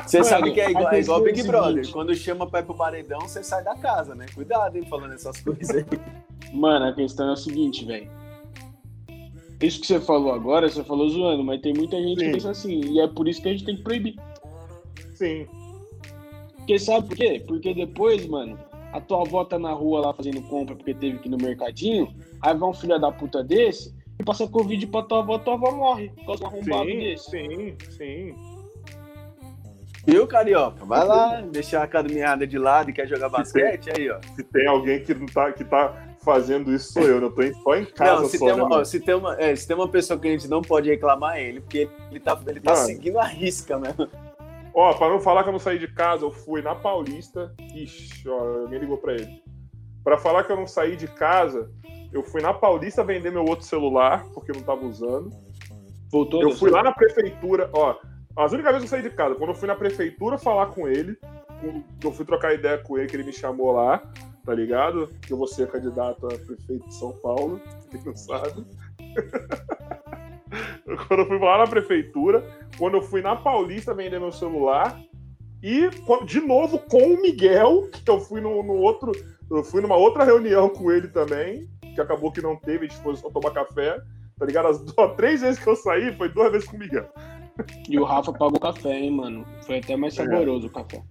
Você 0.07 0.19
Mano, 0.19 0.31
sabe 0.31 0.53
que 0.53 0.61
é 0.61 0.71
igual, 0.71 0.93
é 0.93 1.01
igual 1.01 1.23
Big 1.23 1.43
Brother. 1.43 1.91
Quando 1.91 2.15
chama 2.15 2.47
pra 2.47 2.61
ir 2.61 2.65
pro 2.65 2.77
paredão, 2.77 3.21
você 3.21 3.43
sai 3.43 3.65
da 3.65 3.75
casa, 3.77 4.15
né? 4.15 4.27
Cuidado, 4.35 4.77
hein, 4.77 4.87
falando 4.89 5.15
essas 5.15 5.41
coisas 5.41 5.71
aí. 5.71 5.85
Mano, 6.53 6.87
a 6.87 6.93
questão 6.95 7.29
é 7.29 7.33
o 7.33 7.37
seguinte, 7.37 7.85
velho 7.85 8.09
isso 9.65 9.81
que 9.81 9.87
você 9.87 10.01
falou 10.01 10.33
agora, 10.33 10.69
você 10.69 10.85
falou 10.85 11.09
zoando, 11.09 11.43
mas 11.43 11.61
tem 11.61 11.73
muita 11.73 11.97
gente 11.97 12.19
Sim. 12.19 12.27
que 12.27 12.33
pensa 12.33 12.51
assim, 12.51 12.81
e 12.93 13.01
é 13.01 13.09
por 13.09 13.27
isso 13.27 13.41
que 13.41 13.49
a 13.49 13.53
gente 13.53 13.65
tem 13.65 13.77
que 13.77 13.83
proibir. 13.83 14.17
Sim. 15.15 15.47
Porque 16.57 16.79
sabe 16.79 17.09
por 17.09 17.17
quê? 17.17 17.43
Porque 17.47 17.73
depois, 17.73 18.27
mano, 18.27 18.59
a 18.93 19.01
tua 19.01 19.23
avó 19.23 19.45
tá 19.45 19.59
na 19.59 19.73
rua 19.73 20.01
lá 20.01 20.13
fazendo 20.13 20.43
compra 20.43 20.75
porque 20.75 20.93
teve 20.93 21.19
que 21.19 21.29
ir 21.29 21.31
no 21.31 21.39
mercadinho, 21.39 22.13
aí 22.43 22.55
vai 22.57 22.69
um 22.69 22.75
filho 22.75 22.99
da 22.99 23.11
puta 23.11 23.43
desse 23.43 23.95
passa 24.25 24.49
Covid 24.49 24.87
pra 24.87 25.03
tua 25.03 25.21
avó, 25.21 25.39
tua 25.39 25.55
avó 25.55 25.71
morre 25.73 26.11
por 26.11 26.27
causa 26.27 26.41
de 26.41 26.45
um 26.45 26.47
arrombado 26.49 26.91
sim, 26.91 26.99
desse. 26.99 27.31
Sim, 27.31 27.77
sim. 27.91 28.35
Viu, 30.07 30.27
Carioca? 30.27 30.85
Vai 30.85 31.05
lá, 31.05 31.41
deixar 31.41 31.81
a 31.81 31.85
academiada 31.85 32.47
de 32.47 32.59
lado 32.59 32.91
e 32.91 32.93
quer 32.93 33.09
jogar 33.09 33.29
basquete, 33.29 33.87
tem, 33.87 34.05
aí, 34.05 34.11
ó. 34.11 34.21
Se 34.37 34.45
tem 34.45 34.67
alguém 34.69 35.03
que, 35.03 35.13
não 35.13 35.27
tá, 35.27 35.53
que 35.53 35.65
tá 35.65 36.17
fazendo 36.25 36.73
isso 36.73 36.93
sou 36.93 37.03
eu, 37.03 37.21
não 37.21 37.31
tô 37.31 37.43
só 37.63 37.75
em 37.75 37.85
casa. 37.85 38.23
Não, 38.23 38.29
se, 38.29 38.39
só, 38.39 38.47
tem, 38.47 38.55
uma, 38.55 38.69
né, 38.69 38.77
ó, 38.77 38.85
se, 38.85 39.01
tem 39.01 39.15
uma, 39.17 39.41
é, 39.41 39.57
se 39.57 39.67
tem 39.67 39.77
uma 39.77 39.89
pessoa 39.89 40.19
que 40.19 40.29
a 40.29 40.31
gente 40.31 40.49
não 40.49 40.63
pode 40.63 40.89
reclamar, 40.89 41.37
é 41.37 41.49
ele, 41.49 41.61
porque 41.61 41.89
ele 42.09 42.21
tá, 42.21 42.41
ele 42.47 42.61
tá 42.61 42.77
seguindo 42.77 43.19
a 43.19 43.25
risca 43.25 43.79
mesmo. 43.79 44.09
Ó, 44.73 44.93
pra 44.95 45.09
não 45.09 45.19
falar 45.19 45.43
que 45.43 45.49
eu 45.49 45.53
não 45.53 45.59
saí 45.59 45.79
de 45.79 45.89
casa, 45.89 46.25
eu 46.25 46.31
fui 46.31 46.63
na 46.63 46.75
Paulista. 46.75 47.53
Ixi, 47.75 48.29
ó, 48.29 48.61
alguém 48.61 48.79
ligou 48.79 48.99
pra 48.99 49.15
ele. 49.15 49.43
Pra 50.05 50.19
falar 50.19 50.45
que 50.45 50.53
eu 50.53 50.57
não 50.57 50.67
saí 50.67 50.95
de 50.95 51.09
casa, 51.09 51.69
eu 52.13 52.23
fui 52.23 52.41
na 52.41 52.55
Paulista 52.55 53.05
vender 53.05 53.31
meu 53.31 53.45
outro 53.45 53.65
celular, 53.65 54.25
porque 54.33 54.51
eu 54.51 54.57
não 54.57 54.63
tava 54.63 54.85
usando. 54.85 55.31
Voltou 56.11 56.43
eu 56.43 56.53
fui 56.53 56.71
lá 56.71 56.83
na 56.83 56.93
prefeitura, 56.93 57.69
ó. 57.73 57.97
As 58.37 58.53
únicas 58.53 58.73
vezes 58.73 58.89
que 58.89 58.95
eu 58.95 59.01
saí 59.01 59.11
de 59.11 59.17
casa, 59.17 59.35
quando 59.35 59.51
eu 59.51 59.57
fui 59.57 59.67
na 59.67 59.75
prefeitura 59.75 60.39
falar 60.39 60.67
com 60.67 60.87
ele, 60.87 61.17
eu 62.05 62.13
fui 62.13 62.25
trocar 62.25 62.55
ideia 62.55 62.79
com 62.79 62.99
ele, 62.99 63.09
que 63.09 63.17
ele 63.17 63.25
me 63.25 63.33
chamou 63.33 63.73
lá 63.73 64.03
tá 64.47 64.55
ligado? 64.55 65.11
Que 65.21 65.33
eu 65.33 65.37
vou 65.37 65.49
ser 65.49 65.69
candidato 65.69 66.27
a 66.27 66.39
prefeito 66.39 66.87
de 66.87 66.95
São 66.95 67.13
Paulo, 67.19 67.61
quem 67.91 68.01
não 68.05 68.15
sabe. 68.15 68.65
quando 71.09 71.21
eu 71.21 71.27
fui 71.27 71.39
lá 71.39 71.59
na 71.59 71.67
prefeitura, 71.67 72.49
quando 72.79 72.95
eu 72.95 73.03
fui 73.03 73.21
na 73.21 73.35
Paulista 73.35 73.93
vender 73.93 74.21
meu 74.21 74.31
celular, 74.31 74.99
e 75.63 75.91
de 76.25 76.41
novo 76.41 76.79
com 76.79 77.15
o 77.15 77.21
Miguel, 77.21 77.91
que 77.91 78.09
eu 78.09 78.21
fui 78.21 78.41
no, 78.41 78.63
no 78.63 78.75
outro. 78.75 79.11
Eu 79.51 79.63
fui 79.63 79.81
numa 79.81 79.97
outra 79.97 80.25
reunião 80.25 80.69
com 80.69 80.91
ele 80.91 81.09
também, 81.09 81.69
que 81.97 82.01
acabou 82.01 82.31
que 82.31 82.41
não 82.41 82.55
teve, 82.55 82.87
a 82.87 82.89
gente 82.89 83.01
foi 83.03 83.17
só 83.17 83.29
tomar 83.31 83.51
café, 83.51 83.99
tá 84.39 84.47
ligado? 84.47 84.69
As 84.69 84.81
duas, 84.81 85.15
três 85.17 85.41
vezes 85.41 85.59
que 85.59 85.69
eu 85.69 85.75
saí, 85.75 86.15
foi 86.17 86.29
duas 86.29 86.53
vezes 86.53 86.69
com 86.69 86.77
o 86.77 86.79
Miguel. 86.79 87.09
E 87.89 87.99
o 87.99 88.05
Rafa 88.05 88.33
pagou 88.33 88.61
café, 88.61 89.01
hein, 89.01 89.11
mano? 89.11 89.47
Foi 89.63 89.79
até 89.79 89.97
mais 89.97 90.17
é. 90.17 90.23
saboroso 90.23 90.67
é. 90.67 90.69
o 90.69 90.73
café. 90.73 91.03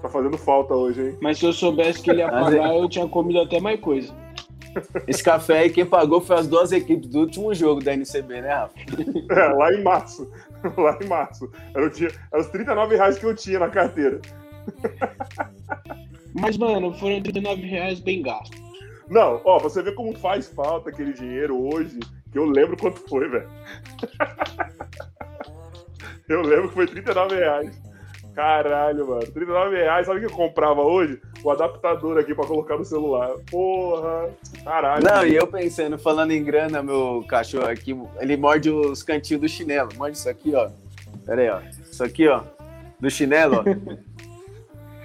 Tá 0.00 0.08
fazendo 0.08 0.36
falta 0.36 0.74
hoje, 0.74 1.00
hein? 1.00 1.18
Mas 1.20 1.38
se 1.38 1.44
eu 1.44 1.52
soubesse 1.52 2.02
que 2.02 2.10
ele 2.10 2.20
ia 2.20 2.28
pagar, 2.32 2.74
eu 2.74 2.88
tinha 2.88 3.06
comido 3.06 3.40
até 3.40 3.60
mais 3.60 3.78
coisa. 3.78 4.12
Esse 5.06 5.22
café 5.22 5.58
aí, 5.58 5.70
quem 5.70 5.84
pagou 5.84 6.22
foi 6.22 6.36
as 6.36 6.48
duas 6.48 6.72
equipes 6.72 7.06
do 7.10 7.20
último 7.20 7.54
jogo 7.54 7.84
da 7.84 7.94
NCB, 7.94 8.40
né, 8.40 8.54
Rafa? 8.54 8.74
É, 9.30 9.48
lá 9.52 9.72
em 9.72 9.82
março. 9.82 10.30
Lá 10.78 10.98
em 11.00 11.06
março. 11.06 11.50
Era, 11.74 11.90
tinha, 11.90 12.10
era 12.32 12.40
os 12.40 12.48
39 12.48 12.96
reais 12.96 13.18
que 13.18 13.26
eu 13.26 13.34
tinha 13.34 13.58
na 13.58 13.68
carteira. 13.68 14.20
Mas, 16.32 16.56
mano, 16.56 16.94
foram 16.94 17.20
39 17.20 17.60
reais 17.62 18.00
bem 18.00 18.22
gastos. 18.22 18.71
Não, 19.08 19.40
ó, 19.44 19.58
você 19.58 19.82
vê 19.82 19.92
como 19.92 20.16
faz 20.16 20.48
falta 20.48 20.90
aquele 20.90 21.12
dinheiro 21.12 21.60
hoje, 21.72 21.98
que 22.30 22.38
eu 22.38 22.44
lembro 22.44 22.76
quanto 22.76 23.00
foi, 23.08 23.28
velho. 23.28 23.48
Eu 26.28 26.40
lembro 26.40 26.68
que 26.68 26.74
foi 26.74 26.86
39 26.86 27.34
reais. 27.34 27.82
Caralho, 28.34 29.06
mano. 29.06 29.26
39 29.26 29.76
reais. 29.76 30.06
Sabe 30.06 30.18
o 30.18 30.26
que 30.26 30.32
eu 30.32 30.36
comprava 30.36 30.80
hoje? 30.82 31.20
O 31.44 31.50
adaptador 31.50 32.18
aqui 32.18 32.34
pra 32.34 32.46
colocar 32.46 32.78
no 32.78 32.84
celular. 32.84 33.30
Porra. 33.50 34.30
Caralho. 34.64 35.04
Não, 35.04 35.26
e 35.26 35.36
eu 35.36 35.46
pensando, 35.46 35.98
falando 35.98 36.30
em 36.30 36.42
grana, 36.42 36.82
meu 36.82 37.24
cachorro 37.28 37.66
aqui, 37.66 37.94
ele 38.18 38.36
morde 38.36 38.70
os 38.70 39.02
cantinhos 39.02 39.42
do 39.42 39.48
chinelo. 39.48 39.90
Morde 39.96 40.16
isso 40.16 40.28
aqui, 40.28 40.54
ó. 40.54 40.70
Pera 41.26 41.42
aí, 41.42 41.50
ó. 41.50 41.60
Isso 41.90 42.02
aqui, 42.02 42.26
ó. 42.26 42.42
Do 42.98 43.10
chinelo, 43.10 43.60
ó. 43.60 43.62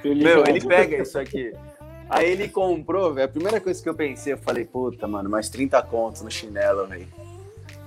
meu, 0.04 0.46
ele 0.48 0.66
pega 0.66 1.02
isso 1.02 1.20
aqui. 1.20 1.52
Aí 2.10 2.30
ele 2.32 2.48
comprou, 2.48 3.14
velho. 3.14 3.26
A 3.26 3.32
primeira 3.32 3.60
coisa 3.60 3.82
que 3.82 3.90
eu 3.90 3.96
pensei, 3.96 4.34
eu 4.34 4.38
falei, 4.38 4.66
puta, 4.66 5.08
mano, 5.08 5.30
mais 5.30 5.50
30 5.50 5.82
contos 5.84 6.22
no 6.22 6.32
chinelo, 6.32 6.88
velho. 6.88 7.08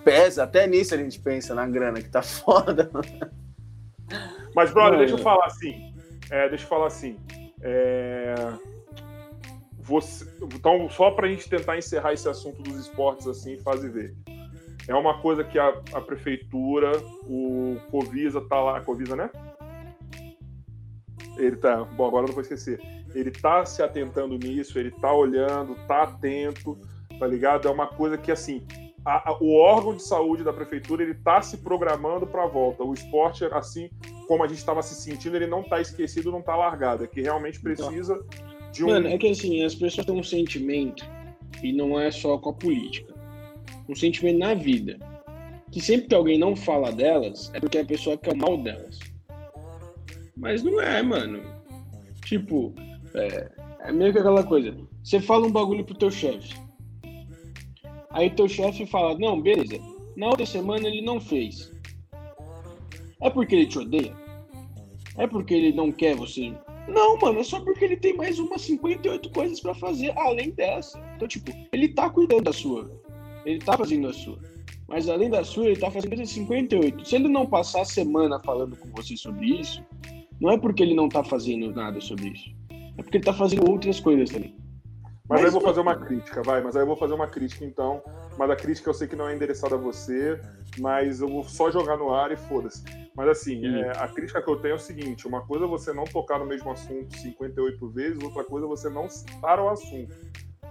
Pesa, 0.05 0.45
até 0.45 0.67
nisso 0.67 0.95
a 0.95 0.99
gente 0.99 1.19
pensa 1.19 1.55
na 1.55 1.67
grana, 1.67 2.03
que 2.03 2.09
tá 2.09 2.23
foda, 2.23 2.91
mano. 2.93 3.31
Mas, 4.55 4.73
brother, 4.73 4.99
deixa 4.99 5.15
eu 5.15 5.19
falar 5.19 5.47
assim. 5.47 5.95
É, 6.31 6.49
deixa 6.49 6.65
eu 6.65 6.69
falar 6.69 6.87
assim. 6.87 7.17
É... 7.63 8.35
Você... 9.79 10.27
Então, 10.55 10.89
só 10.91 11.11
pra 11.11 11.29
gente 11.29 11.49
tentar 11.49 11.79
encerrar 11.79 12.13
esse 12.13 12.29
assunto 12.29 12.63
dos 12.63 12.77
esportes 12.77 13.27
assim, 13.27 13.59
faz 13.59 13.83
e 13.83 13.89
ver. 13.89 14.15
É 14.87 14.95
uma 14.95 15.21
coisa 15.21 15.45
que 15.45 15.59
a, 15.59 15.69
a 15.93 16.01
prefeitura, 16.01 16.93
o 17.23 17.77
Covisa 17.91 18.41
tá 18.41 18.61
lá. 18.61 18.81
Covisa, 18.81 19.17
né? 19.17 19.31
Ele 21.37 21.57
tá. 21.57 21.85
Bom, 21.85 22.07
agora 22.07 22.27
não 22.27 22.35
vou 22.35 22.43
esquecer. 22.43 22.81
Ele 23.15 23.31
tá 23.31 23.65
se 23.65 23.83
atentando 23.83 24.39
nisso, 24.39 24.79
ele 24.79 24.91
tá 24.91 25.13
olhando, 25.13 25.75
tá 25.87 26.03
atento, 26.05 26.79
tá 27.19 27.27
ligado? 27.27 27.67
É 27.67 27.71
uma 27.71 27.87
coisa 27.87 28.17
que, 28.17 28.31
assim, 28.31 28.63
a, 29.05 29.31
a, 29.31 29.39
o 29.41 29.55
órgão 29.57 29.95
de 29.95 30.03
saúde 30.03 30.45
da 30.45 30.53
prefeitura 30.53 31.03
ele 31.03 31.13
está 31.13 31.41
se 31.43 31.59
programando 31.59 32.27
para 32.27 32.45
a 32.45 32.47
volta. 32.47 32.85
O 32.85 32.93
esporte, 32.93 33.45
assim 33.47 33.91
como 34.29 34.45
a 34.45 34.47
gente 34.47 34.59
estava 34.59 34.83
se 34.83 34.95
sentindo, 34.95 35.37
ele 35.37 35.47
não 35.47 35.63
está 35.63 35.81
esquecido, 35.81 36.31
não 36.31 36.41
está 36.41 36.55
largado. 36.55 37.05
É 37.05 37.07
que 37.07 37.21
realmente 37.21 37.59
então. 37.59 37.75
precisa 37.75 38.15
então, 38.15 38.71
de 38.73 38.85
um. 38.85 38.89
Mano, 38.89 39.09
é 39.09 39.19
que 39.19 39.29
assim, 39.29 39.65
as 39.65 39.75
pessoas 39.75 40.07
têm 40.07 40.15
um 40.15 40.23
sentimento, 40.23 41.05
e 41.63 41.73
não 41.73 41.99
é 41.99 42.11
só 42.11 42.39
com 42.39 42.51
a 42.51 42.55
política, 42.55 43.15
um 43.89 43.95
sentimento 43.95 44.39
na 44.39 44.55
vida. 44.55 44.99
Que 45.71 45.81
sempre 45.81 46.09
que 46.09 46.15
alguém 46.15 46.39
não 46.39 46.57
fala 46.57 46.91
delas, 46.91 47.51
é 47.55 47.61
porque 47.61 47.79
a 47.79 47.85
pessoa 47.85 48.17
quer 48.17 48.35
o 48.35 48.37
mal 48.37 48.57
delas. 48.57 48.99
Mas 50.37 50.63
não 50.63 50.81
é, 50.81 51.01
mano. 51.01 51.43
Tipo, 52.25 52.75
é, 53.15 53.51
é 53.81 53.93
meio 53.93 54.13
que 54.13 54.19
aquela 54.19 54.45
coisa. 54.45 54.77
Você 55.03 55.21
fala 55.21 55.47
um 55.47 55.53
bagulho 55.53 55.85
pro 55.85 55.97
teu 55.97 56.11
chefe. 56.11 56.55
Aí 58.11 58.31
teu 58.31 58.49
chefe 58.49 58.87
fala, 58.87 59.19
não, 59.19 59.41
beleza. 59.41 59.81
Na 60.17 60.29
outra 60.29 60.45
semana 60.45 60.89
ele 60.89 61.03
não 61.03 61.21
fez. 61.21 61.73
É 63.23 63.31
porque 63.31 63.55
ele 63.55 63.67
te 63.67 63.79
odeia? 63.79 64.15
É 65.17 65.27
porque 65.27 65.55
ele 65.55 65.73
não 65.73 65.93
quer 65.93 66.17
você? 66.17 66.53
Não, 66.89 67.17
mano, 67.19 67.41
é 67.41 67.45
só 67.45 67.61
porque 67.61 67.85
ele 67.85 67.97
tem 67.97 68.17
mais 68.17 68.39
umas 68.39 68.63
58 68.63 69.31
coisas 69.31 69.61
para 69.61 69.75
fazer 69.75 70.13
além 70.19 70.51
dessa. 70.51 70.99
Então, 71.15 71.29
tipo, 71.29 71.53
ele 71.73 71.89
tá 71.89 72.11
cuidando 72.11 72.45
da 72.45 72.53
sua. 72.53 72.91
Ele 73.45 73.59
tá 73.59 73.77
fazendo 73.77 74.09
a 74.09 74.13
sua. 74.13 74.39
Mas 74.89 75.09
além 75.09 75.31
da 75.31 75.45
sua, 75.45 75.67
ele 75.67 75.79
tá 75.79 75.91
fazendo 75.91 76.27
58. 76.27 77.09
Se 77.09 77.15
ele 77.15 77.29
não 77.29 77.47
passar 77.47 77.83
a 77.83 77.85
semana 77.85 78.41
falando 78.41 78.77
com 78.77 78.89
você 78.91 79.17
sobre 79.17 79.61
isso, 79.61 79.85
não 80.41 80.51
é 80.51 80.59
porque 80.59 80.83
ele 80.83 80.95
não 80.95 81.09
tá 81.09 81.23
fazendo 81.23 81.73
nada 81.73 82.01
sobre 82.01 82.31
isso. 82.31 82.60
É 82.99 83.03
porque 83.03 83.19
ele 83.19 83.25
tá 83.25 83.33
fazendo 83.33 83.69
outras 83.71 84.01
coisas 84.01 84.31
também. 84.31 84.55
Mas, 85.31 85.43
aí 85.43 85.47
eu 85.47 85.53
vou 85.53 85.61
fazer 85.61 85.79
uma 85.79 85.95
crítica, 85.95 86.43
vai. 86.43 86.61
Mas 86.61 86.75
aí 86.75 86.83
eu 86.83 86.87
vou 86.89 86.97
fazer 86.97 87.15
uma 87.15 87.29
crítica, 87.29 87.65
então. 87.65 88.03
Mas 88.37 88.51
a 88.51 88.57
crítica 88.57 88.91
eu 88.91 88.95
sei 88.95 89.07
que 89.07 89.15
não 89.15 89.29
é 89.29 89.35
endereçada 89.35 89.77
a 89.77 89.79
você, 89.79 90.41
mas 90.77 91.21
eu 91.21 91.29
vou 91.29 91.45
só 91.45 91.71
jogar 91.71 91.97
no 91.97 92.13
ar 92.13 92.33
e 92.33 92.37
foda-se. 92.37 92.83
Mas 93.15 93.29
assim, 93.29 93.65
é, 93.65 93.93
a 93.97 94.09
crítica 94.09 94.43
que 94.43 94.51
eu 94.51 94.57
tenho 94.57 94.73
é 94.73 94.75
o 94.75 94.79
seguinte: 94.79 95.29
uma 95.29 95.47
coisa 95.47 95.67
é 95.67 95.69
você 95.69 95.93
não 95.93 96.03
tocar 96.03 96.41
no 96.41 96.47
mesmo 96.47 96.69
assunto 96.73 97.17
58 97.17 97.89
vezes, 97.91 98.25
outra 98.25 98.43
coisa 98.43 98.67
é 98.67 98.69
você 98.69 98.91
não 98.91 99.09
citar 99.09 99.61
o 99.61 99.69
assunto. 99.69 100.13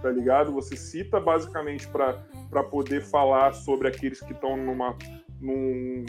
Tá 0.02 0.10
ligado? 0.10 0.52
Você 0.52 0.76
cita 0.76 1.18
basicamente 1.18 1.88
para 1.88 2.62
poder 2.64 3.02
falar 3.02 3.54
sobre 3.54 3.88
aqueles 3.88 4.20
que 4.20 4.32
estão 4.32 4.58
numa. 4.58 4.94
Num, 5.40 6.04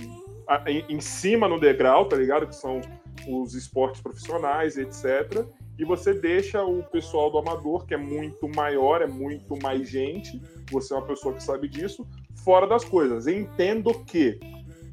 em, 0.67 0.85
em 0.89 0.99
cima 0.99 1.47
no 1.47 1.57
degrau, 1.57 2.05
tá 2.09 2.17
ligado? 2.17 2.47
Que 2.47 2.55
são 2.55 2.81
os 3.29 3.53
esportes 3.53 4.01
profissionais, 4.01 4.75
etc 4.75 5.47
e 5.77 5.85
você 5.85 6.13
deixa 6.13 6.63
o 6.63 6.83
pessoal 6.83 7.31
do 7.31 7.37
amador, 7.37 7.85
que 7.85 7.93
é 7.93 7.97
muito 7.97 8.47
maior, 8.47 9.01
é 9.01 9.07
muito 9.07 9.57
mais 9.61 9.89
gente, 9.89 10.41
você 10.71 10.93
é 10.93 10.97
uma 10.97 11.07
pessoa 11.07 11.33
que 11.33 11.43
sabe 11.43 11.67
disso, 11.67 12.07
fora 12.43 12.67
das 12.67 12.83
coisas. 12.83 13.27
Entendo 13.27 13.93
que 14.05 14.39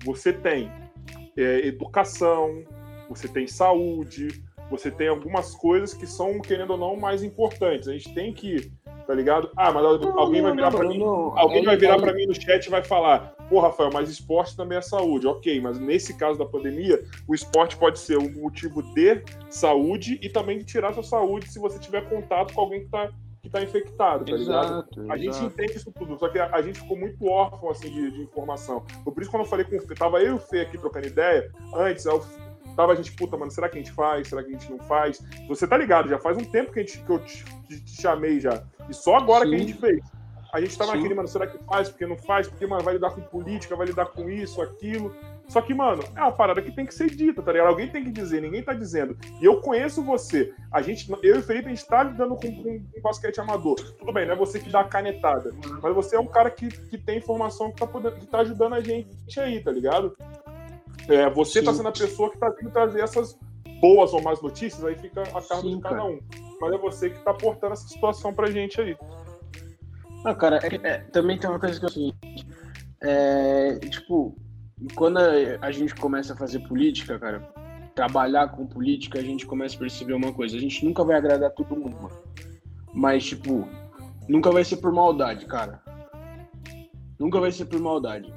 você 0.05 0.33
tem 0.33 0.71
é, 1.37 1.67
educação, 1.67 2.65
você 3.09 3.29
tem 3.29 3.47
saúde, 3.47 4.43
você 4.71 4.91
tem 4.91 5.09
algumas 5.09 5.55
coisas 5.55 5.95
que 5.95 6.07
são, 6.07 6.41
querendo 6.41 6.73
ou 6.73 6.79
não, 6.79 6.97
mais 6.97 7.23
importantes. 7.23 7.89
A 7.89 7.93
gente 7.93 8.13
tem 8.15 8.33
que 8.33 8.71
tá 9.09 9.15
ligado? 9.15 9.51
Ah, 9.57 9.73
mas 9.73 9.83
alguém 9.87 10.43
vai 10.43 10.53
virar 10.53 10.71
para 10.71 10.87
mim, 10.87 11.03
alguém 11.03 11.65
vai 11.65 11.77
virar 11.79 11.99
para 11.99 12.13
mim 12.13 12.27
no 12.27 12.35
chat 12.35 12.67
e 12.67 12.71
vai 12.71 12.85
falar: 12.85 13.35
"Pô, 13.49 13.59
Rafael, 13.59 13.89
mas 13.91 14.11
esporte 14.11 14.55
também 14.55 14.77
é 14.77 14.83
saúde". 14.83 15.27
OK, 15.27 15.59
mas 15.63 15.79
nesse 15.79 16.15
caso 16.19 16.39
da 16.39 16.45
pandemia, 16.45 17.03
o 17.27 17.35
esporte 17.35 17.75
pode 17.79 17.99
ser 18.01 18.19
um 18.19 18.31
motivo 18.43 18.83
de 18.83 19.23
saúde 19.49 20.21
e 20.23 20.29
também 20.29 20.59
de 20.59 20.65
tirar 20.65 20.93
sua 20.93 21.03
saúde 21.03 21.51
se 21.51 21.59
você 21.59 21.79
tiver 21.79 22.07
contato 22.07 22.53
com 22.53 22.61
alguém 22.61 22.83
que 22.83 22.91
tá 22.91 23.11
que 23.43 23.49
tá 23.49 23.63
infectado, 23.63 24.27
tá 24.27 24.33
exato, 24.33 25.01
ligado? 25.01 25.13
A 25.13 25.17
gente 25.17 25.43
entende 25.45 25.77
isso 25.77 25.93
tudo, 25.93 26.19
só 26.19 26.29
que 26.29 26.39
a, 26.39 26.55
a 26.55 26.61
gente 26.61 26.81
ficou 26.81 26.99
muito 26.99 27.25
órfão 27.25 27.71
assim 27.71 27.89
de, 27.89 28.11
de, 28.11 28.23
informação. 28.23 28.85
Por 29.05 29.23
isso 29.23 29.31
quando 29.31 29.45
eu 29.45 29.49
falei 29.49 29.65
com 29.65 29.77
o 29.77 29.81
Fê, 29.81 29.95
tava 29.95 30.21
eu 30.21 30.33
e 30.33 30.37
o 30.37 30.39
Fê 30.39 30.63
aqui 30.63 30.77
trocando 30.77 31.07
ideia, 31.07 31.51
antes, 31.75 32.05
eu, 32.05 32.21
tava 32.79 32.93
a 32.93 32.95
gente, 32.95 33.11
puta, 33.11 33.37
mano, 33.37 33.51
será 33.51 33.69
que 33.69 33.77
a 33.77 33.83
gente 33.83 33.91
faz? 33.91 34.29
Será 34.29 34.41
que 34.41 34.51
a 34.51 34.53
gente 34.53 34.71
não 34.71 34.79
faz? 34.79 35.21
Você 35.49 35.67
tá 35.67 35.77
ligado, 35.77 36.09
já 36.09 36.17
faz 36.17 36.39
um 36.39 36.45
tempo 36.45 36.73
que, 36.73 36.79
a 36.79 36.83
gente, 36.85 37.01
que 37.01 37.11
eu 37.11 37.19
te, 37.19 37.45
te, 37.67 37.85
te 37.85 38.01
chamei 38.01 38.39
já. 38.39 38.63
E 38.89 38.95
só 38.95 39.17
agora 39.17 39.45
Sim. 39.45 39.51
que 39.51 39.57
a 39.57 39.59
gente 39.59 39.75
fez. 39.75 40.01
A 40.53 40.61
gente 40.61 40.79
tava 40.79 40.93
Sim. 40.93 40.99
naquele, 40.99 41.15
mano, 41.17 41.27
será 41.27 41.49
que 41.49 41.59
faz? 41.65 41.89
Porque 41.89 42.07
não 42.07 42.17
faz? 42.17 42.47
Porque, 42.47 42.65
mano, 42.69 42.85
vai 42.85 42.95
lidar 42.95 43.11
com 43.11 43.21
política, 43.21 43.75
vai 43.75 43.89
lidar 43.89 44.07
com 44.07 44.31
isso, 44.31 44.63
aquilo. 44.63 45.13
Só 45.49 45.61
que, 45.61 45.75
mano, 45.75 46.05
é 46.15 46.21
uma 46.21 46.31
parada 46.31 46.63
que 46.63 46.71
tem 46.71 46.87
que 46.87 46.95
ser 46.95 47.11
dita, 47.11 47.43
tá 47.43 47.51
ligado? 47.51 47.67
Alguém 47.67 47.89
tem 47.89 48.05
que 48.05 48.13
dizer, 48.13 48.41
ninguém 48.43 48.63
tá 48.63 48.73
dizendo. 48.73 49.19
E 49.41 49.45
eu 49.45 49.61
conheço 49.61 50.05
você. 50.05 50.55
A 50.71 50.81
gente, 50.81 51.11
eu 51.23 51.35
e 51.35 51.39
o 51.39 51.43
Felipe, 51.43 51.67
a 51.67 51.71
gente 51.71 51.85
tá 51.85 52.05
lidando 52.05 52.37
com, 52.37 52.63
com, 52.63 52.79
com 52.79 53.01
basquete 53.03 53.41
amador. 53.41 53.75
Tudo 53.99 54.13
bem, 54.13 54.25
não 54.25 54.35
é 54.35 54.37
você 54.37 54.61
que 54.61 54.71
dá 54.71 54.81
a 54.81 54.85
canetada. 54.85 55.53
Mas 55.83 55.95
você 55.95 56.15
é 56.15 56.21
um 56.21 56.29
cara 56.29 56.49
que, 56.49 56.69
que 56.69 56.97
tem 56.97 57.19
informação 57.19 57.73
que 57.73 57.81
tá, 57.81 57.89
podendo, 57.89 58.17
que 58.17 58.27
tá 58.27 58.39
ajudando 58.39 58.75
a 58.75 58.81
gente 58.81 59.41
aí, 59.41 59.61
tá 59.61 59.73
ligado? 59.73 60.17
É, 61.09 61.31
você 61.31 61.63
tá 61.63 61.73
Sim. 61.73 61.73
tá 61.73 61.75
sendo 61.75 61.89
a 61.89 61.93
pessoa 61.93 62.31
que 62.31 62.39
tá 62.39 62.51
vindo 62.51 62.71
trazer 62.71 63.01
essas 63.01 63.39
boas 63.81 64.13
ou 64.13 64.23
más 64.23 64.41
notícias, 64.43 64.85
aí 64.85 64.97
fica 64.97 65.23
a 65.23 65.43
cargo 65.43 65.69
de 65.69 65.81
cada 65.81 66.05
um 66.05 66.19
mas 66.61 66.73
é 66.73 66.79
você 66.79 67.11
que 67.11 67.19
tá 67.21 67.33
portando 67.33 67.73
essa 67.73 67.89
situação 67.89 68.35
pra 68.35 68.51
gente 68.51 68.81
aí. 68.81 68.97
Ah, 70.25 70.35
cara, 70.35 70.59
é, 70.63 70.89
é, 70.89 70.99
também 70.99 71.39
tem 71.39 71.49
uma 71.49 71.61
coisa 71.61 71.79
que 71.79 71.85
eu 71.85 71.89
assim, 71.89 72.13
é, 73.01 73.79
tipo, 73.79 74.37
quando 74.97 75.19
a, 75.19 75.71
gente 75.71 75.95
começa 75.95 76.33
a 76.33 76.37
fazer 76.37 76.59
política, 76.61 77.19
cara, 77.19 77.41
trabalhar 77.95 78.49
com 78.49 78.67
política, 78.67 79.19
a 79.19 79.23
gente 79.23 79.47
começa 79.47 79.77
a 79.77 79.79
perceber 79.79 80.15
uma 80.15 80.33
coisa, 80.33 80.57
a 80.57 80.61
gente 80.61 80.85
nunca 80.85 81.05
vai 81.05 81.17
agradar 81.17 81.53
todo 81.53 81.77
mundo, 81.77 81.97
mano. 82.03 82.23
Mas, 82.93 83.27
tipo, 83.27 83.69
nunca 84.29 84.51
vai 84.51 84.65
ser 84.65 84.79
por 84.79 84.93
maldade, 84.93 85.47
cara. 85.47 85.81
Nunca 87.19 87.39
vai 87.39 87.53
ser 87.53 87.67
por 87.67 87.81
maldade. 87.81 88.33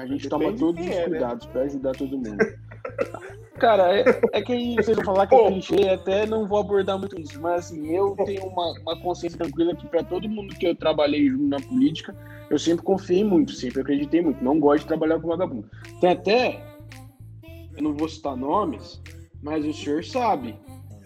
A 0.00 0.06
gente 0.06 0.30
toma 0.30 0.50
todos 0.54 0.80
os 0.80 0.90
é, 0.90 1.00
né? 1.00 1.08
cuidados 1.08 1.46
né? 1.46 1.52
pra 1.52 1.62
ajudar 1.62 1.92
todo 1.92 2.16
mundo. 2.16 2.38
Cara, 3.60 3.94
é, 3.94 4.04
é 4.32 4.40
que 4.40 4.74
vocês 4.76 4.96
vão 4.96 5.04
falar 5.04 5.26
que 5.26 5.34
é 5.34 5.52
clichê, 5.52 5.90
até 5.90 6.24
não 6.24 6.48
vou 6.48 6.60
abordar 6.60 6.98
muito 6.98 7.20
isso, 7.20 7.38
mas 7.38 7.66
assim, 7.66 7.94
eu 7.94 8.16
tenho 8.24 8.46
uma, 8.46 8.72
uma 8.80 8.98
consciência 9.02 9.38
tranquila 9.38 9.76
que 9.76 9.86
para 9.86 10.02
todo 10.02 10.26
mundo 10.26 10.54
que 10.54 10.66
eu 10.66 10.74
trabalhei 10.74 11.28
na 11.30 11.60
política, 11.60 12.16
eu 12.48 12.58
sempre 12.58 12.82
confiei 12.82 13.22
muito, 13.22 13.52
sempre 13.52 13.82
acreditei 13.82 14.22
muito, 14.22 14.42
não 14.42 14.58
gosto 14.58 14.84
de 14.84 14.88
trabalhar 14.88 15.20
com 15.20 15.28
vagabundo. 15.28 15.68
Tem 16.00 16.12
até, 16.12 16.64
eu 17.76 17.82
não 17.82 17.94
vou 17.94 18.08
citar 18.08 18.34
nomes, 18.34 19.02
mas 19.42 19.66
o 19.66 19.74
senhor 19.74 20.02
sabe, 20.02 20.58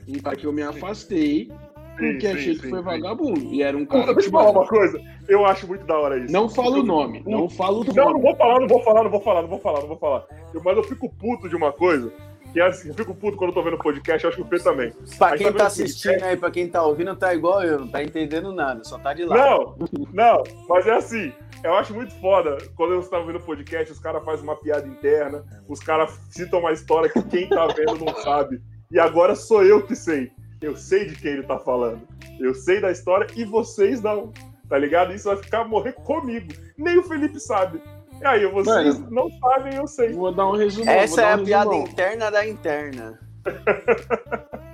um 0.07 0.21
cara 0.21 0.37
que 0.37 0.47
eu 0.47 0.53
me 0.53 0.63
afastei 0.63 1.51
porque 1.97 2.21
sim, 2.21 2.27
achei 2.27 2.55
sim, 2.55 2.61
que 2.61 2.69
foi 2.69 2.79
sim. 2.79 2.85
vagabundo. 2.85 3.41
E 3.41 3.63
era 3.63 3.77
um 3.77 3.87
cara. 3.87 4.13
Deixa 4.15 4.29
eu 4.29 4.33
falar 4.33 4.51
uma 4.51 4.67
coisa. 4.67 5.01
Eu 5.29 5.47
acho 5.47 5.67
muito 5.67 5.87
da 5.87 5.99
hora 5.99 6.19
isso. 6.19 6.33
Não 6.33 6.49
fala 6.49 6.79
o 6.79 6.83
nome. 6.83 7.23
Não 7.27 7.49
fala 7.49 7.79
o 7.79 7.85
nome. 7.85 7.95
Não, 7.95 8.13
não 8.13 8.21
vou 8.21 8.37
falar, 8.37 8.61
não 8.61 8.69
vou 8.69 8.83
falar, 8.83 9.03
não 9.03 9.11
vou 9.11 9.21
falar, 9.21 9.43
não 9.43 9.49
vou 9.49 9.59
falar, 9.59 9.81
não 9.81 9.89
vou 9.89 9.99
falar. 9.99 10.27
Mas 10.65 10.77
eu 10.77 10.85
fico 10.85 11.09
puto 11.09 11.49
de 11.49 11.57
uma 11.57 11.73
coisa 11.73 12.13
que 12.55 12.61
é 12.61 12.67
assim, 12.69 12.89
eu 12.89 12.95
fico 12.95 13.13
puto 13.13 13.37
quando 13.37 13.51
eu 13.51 13.55
tô 13.55 13.63
vendo 13.65 13.77
podcast, 13.77 14.23
eu 14.23 14.29
acho 14.29 14.41
que 14.41 14.45
o 14.45 14.49
Fê 14.49 14.63
também. 14.63 14.93
Pra 15.19 15.37
quem 15.37 15.49
tá, 15.49 15.59
tá 15.59 15.67
assistindo 15.67 16.13
podcast... 16.13 16.31
aí, 16.31 16.37
pra 16.37 16.51
quem 16.53 16.69
tá 16.69 16.85
ouvindo, 16.85 17.17
tá 17.17 17.35
igual 17.35 17.65
eu, 17.65 17.81
não 17.81 17.89
tá 17.89 18.01
entendendo 18.01 18.53
nada, 18.53 18.85
só 18.85 18.97
tá 18.97 19.13
de 19.13 19.25
lado. 19.25 19.77
Não, 19.77 20.07
não, 20.13 20.43
mas 20.69 20.87
é 20.87 20.93
assim, 20.93 21.33
eu 21.65 21.75
acho 21.75 21.93
muito 21.93 22.15
foda 22.21 22.57
quando 22.77 22.95
você 22.95 23.11
tá 23.11 23.19
ouvindo 23.19 23.41
podcast, 23.41 23.91
os 23.91 23.99
caras 23.99 24.25
fazem 24.25 24.45
uma 24.45 24.55
piada 24.55 24.87
interna, 24.87 25.45
os 25.69 25.81
caras 25.81 26.13
citam 26.31 26.61
uma 26.61 26.71
história 26.71 27.11
que 27.11 27.21
quem 27.25 27.49
tá 27.49 27.67
vendo 27.67 28.05
não 28.05 28.15
sabe. 28.23 28.63
E 28.89 29.01
agora 29.01 29.35
sou 29.35 29.65
eu 29.65 29.85
que 29.85 29.97
sei. 29.97 30.31
Eu 30.65 30.77
sei 30.77 31.05
de 31.07 31.15
quem 31.17 31.33
ele 31.33 31.43
tá 31.43 31.59
falando. 31.59 32.01
Eu 32.41 32.55
sei 32.55 32.81
da 32.81 32.91
história 32.91 33.27
e 33.37 33.45
vocês 33.45 34.01
não. 34.01 34.33
Tá 34.69 34.79
ligado? 34.79 35.13
Isso 35.15 35.29
vai 35.29 35.37
ficar 35.37 35.65
morrer 35.65 35.93
comigo. 35.93 36.53
Nem 36.79 36.97
o 36.97 37.03
Felipe 37.03 37.39
sabe. 37.39 37.83
E 38.21 38.27
aí, 38.27 38.47
vocês 38.47 38.99
Mano, 38.99 39.11
não 39.11 39.31
sabem, 39.39 39.75
eu 39.75 39.87
sei. 39.87 40.13
Vou 40.13 40.33
dar 40.33 40.49
um 40.49 40.57
resumo. 40.57 40.89
Essa 40.89 41.21
é 41.21 41.37
um 41.37 41.43
a 41.43 41.45
piada 41.45 41.75
interna 41.75 42.31
da 42.31 42.47
interna. 42.47 43.21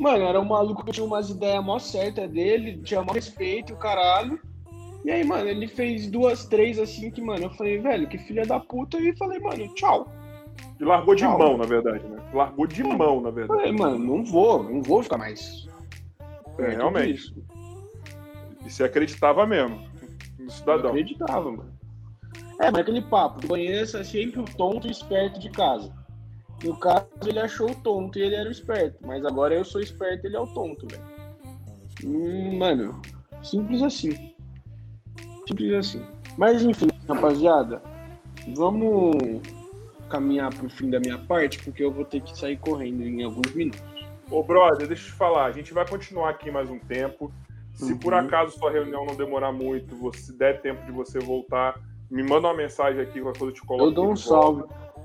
Mano, 0.00 0.24
era 0.24 0.40
um 0.40 0.44
maluco 0.44 0.84
que 0.84 0.92
tinha 0.92 1.06
umas 1.06 1.30
ideias 1.30 1.64
mó 1.64 1.78
certas 1.78 2.28
dele, 2.30 2.82
tinha 2.82 3.02
mó 3.02 3.12
respeito, 3.12 3.72
o 3.72 3.76
caralho. 3.76 4.38
E 5.04 5.10
aí, 5.10 5.24
mano, 5.24 5.48
ele 5.48 5.68
fez 5.68 6.10
duas, 6.10 6.44
três 6.46 6.78
assim 6.78 7.10
que, 7.10 7.22
mano, 7.22 7.44
eu 7.44 7.50
falei, 7.50 7.78
velho, 7.78 8.08
que 8.08 8.18
filha 8.18 8.44
da 8.44 8.58
puta, 8.58 8.98
e 8.98 9.16
falei, 9.16 9.38
mano, 9.38 9.72
tchau. 9.74 10.12
E 10.78 10.84
largou 10.84 11.14
de 11.14 11.22
tchau. 11.22 11.38
mão, 11.38 11.56
na 11.56 11.64
verdade, 11.64 12.04
né? 12.04 12.18
Largou 12.32 12.66
de 12.66 12.82
mão, 12.84 13.20
na 13.20 13.30
verdade. 13.30 13.60
Falei, 13.60 13.72
mano, 13.76 13.98
não 13.98 14.24
vou, 14.24 14.62
não 14.62 14.82
vou 14.82 15.02
ficar 15.02 15.16
mais. 15.16 15.66
É, 16.58 16.70
realmente. 16.70 17.34
E 18.64 18.70
você 18.70 18.84
acreditava 18.84 19.46
mesmo 19.46 19.80
no 20.38 20.50
cidadão. 20.50 20.84
Eu 20.84 20.90
acreditava, 20.90 21.50
mano. 21.50 21.76
É, 22.60 22.70
mas 22.70 22.82
aquele 22.82 23.02
papo, 23.02 23.46
conheça 23.46 24.02
sempre 24.02 24.40
o 24.40 24.44
tonto 24.44 24.86
e 24.86 24.90
esperto 24.90 25.38
de 25.38 25.50
casa. 25.50 25.92
No 26.64 26.76
caso, 26.78 27.06
ele 27.26 27.38
achou 27.38 27.70
o 27.70 27.74
tonto 27.74 28.18
e 28.18 28.22
ele 28.22 28.34
era 28.34 28.48
o 28.48 28.52
esperto. 28.52 28.98
Mas 29.06 29.24
agora 29.24 29.54
eu 29.54 29.64
sou 29.64 29.80
esperto 29.80 30.24
e 30.24 30.28
ele 30.28 30.36
é 30.36 30.40
o 30.40 30.46
tonto, 30.46 30.86
velho. 30.90 31.02
Hum, 32.04 32.58
mano, 32.58 33.00
simples 33.42 33.82
assim. 33.82 34.34
Simples 35.46 35.72
assim. 35.74 36.02
Mas 36.36 36.62
enfim, 36.62 36.88
rapaziada, 37.08 37.82
vamos 38.54 39.40
caminhar 40.08 40.54
pro 40.54 40.68
fim 40.68 40.90
da 40.90 41.00
minha 41.00 41.18
parte, 41.18 41.62
porque 41.62 41.82
eu 41.82 41.90
vou 41.90 42.04
ter 42.04 42.20
que 42.20 42.36
sair 42.36 42.56
correndo 42.56 43.02
em 43.02 43.22
alguns 43.22 43.52
minutos. 43.54 43.82
Ô, 44.30 44.42
brother, 44.42 44.88
deixa 44.88 45.04
eu 45.04 45.12
te 45.12 45.12
falar, 45.12 45.46
a 45.46 45.52
gente 45.52 45.72
vai 45.72 45.88
continuar 45.88 46.30
aqui 46.30 46.50
mais 46.50 46.68
um 46.68 46.78
tempo. 46.78 47.32
Se 47.74 47.92
uhum. 47.92 47.98
por 47.98 48.14
acaso 48.14 48.58
sua 48.58 48.70
reunião 48.70 49.04
não 49.04 49.14
demorar 49.14 49.52
muito, 49.52 50.10
se 50.14 50.32
der 50.32 50.62
tempo 50.62 50.84
de 50.86 50.92
você 50.92 51.18
voltar, 51.18 51.78
me 52.10 52.22
manda 52.22 52.48
uma 52.48 52.56
mensagem 52.56 53.00
aqui, 53.00 53.20
qualquer 53.20 53.38
coisa 53.38 53.52
eu 53.52 53.60
te 53.60 53.66
coloco. 53.66 53.84
Eu 53.84 53.92
dou 53.92 54.10
um 54.10 54.16
salve. 54.16 54.64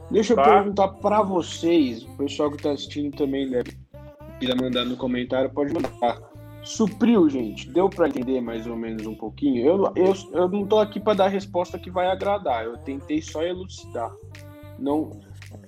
Deixa 0.10 0.36
tá? 0.36 0.42
eu 0.42 0.54
perguntar 0.54 0.88
para 0.88 1.22
vocês, 1.22 2.04
o 2.04 2.18
pessoal 2.18 2.50
que 2.52 2.58
tá 2.58 2.72
assistindo 2.72 3.16
também 3.16 3.50
deve 3.50 3.78
quiser 4.40 4.56
mandar 4.56 4.86
no 4.86 4.98
comentário, 4.98 5.50
pode 5.52 5.74
mandar. 5.74 6.20
Supriu, 6.64 7.30
gente? 7.30 7.70
Deu 7.70 7.90
para 7.90 8.08
entender 8.08 8.42
mais 8.42 8.68
ou 8.68 8.76
menos 8.76 9.06
um 9.06 9.16
pouquinho? 9.16 9.66
Eu, 9.66 9.94
eu, 9.96 10.14
eu 10.34 10.50
não 10.50 10.66
tô 10.66 10.80
aqui 10.80 11.00
para 11.00 11.14
dar 11.14 11.26
a 11.26 11.30
resposta 11.30 11.78
que 11.78 11.90
vai 11.90 12.08
agradar, 12.08 12.66
eu 12.66 12.78
tentei 12.78 13.22
só 13.22 13.44
elucidar. 13.44 14.12
Não, 14.82 15.22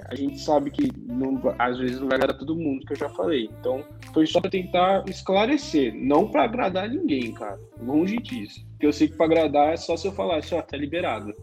a 0.09 0.15
gente 0.15 0.39
sabe 0.39 0.71
que 0.71 0.91
não, 1.07 1.39
às 1.59 1.77
vezes 1.77 1.99
não 1.99 2.07
vai 2.07 2.17
agradar 2.17 2.37
todo 2.37 2.55
mundo, 2.55 2.85
que 2.85 2.93
eu 2.93 2.97
já 2.97 3.09
falei. 3.09 3.49
Então, 3.59 3.83
foi 4.13 4.25
só 4.25 4.41
para 4.41 4.49
tentar 4.49 5.03
esclarecer, 5.07 5.93
não 5.95 6.29
para 6.29 6.43
agradar 6.43 6.89
ninguém, 6.89 7.33
cara. 7.33 7.59
Longe 7.81 8.17
disso. 8.17 8.65
Porque 8.71 8.87
eu 8.87 8.93
sei 8.93 9.07
que 9.07 9.15
para 9.15 9.25
agradar 9.27 9.73
é 9.73 9.77
só 9.77 9.95
se 9.95 10.07
eu 10.07 10.11
falar 10.11 10.37
assim, 10.37 10.55
ó, 10.55 10.61
tá 10.61 10.77
liberado. 10.77 11.33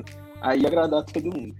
Aí 0.40 0.66
agradar 0.66 1.04
todo 1.04 1.34
mundo. 1.36 1.54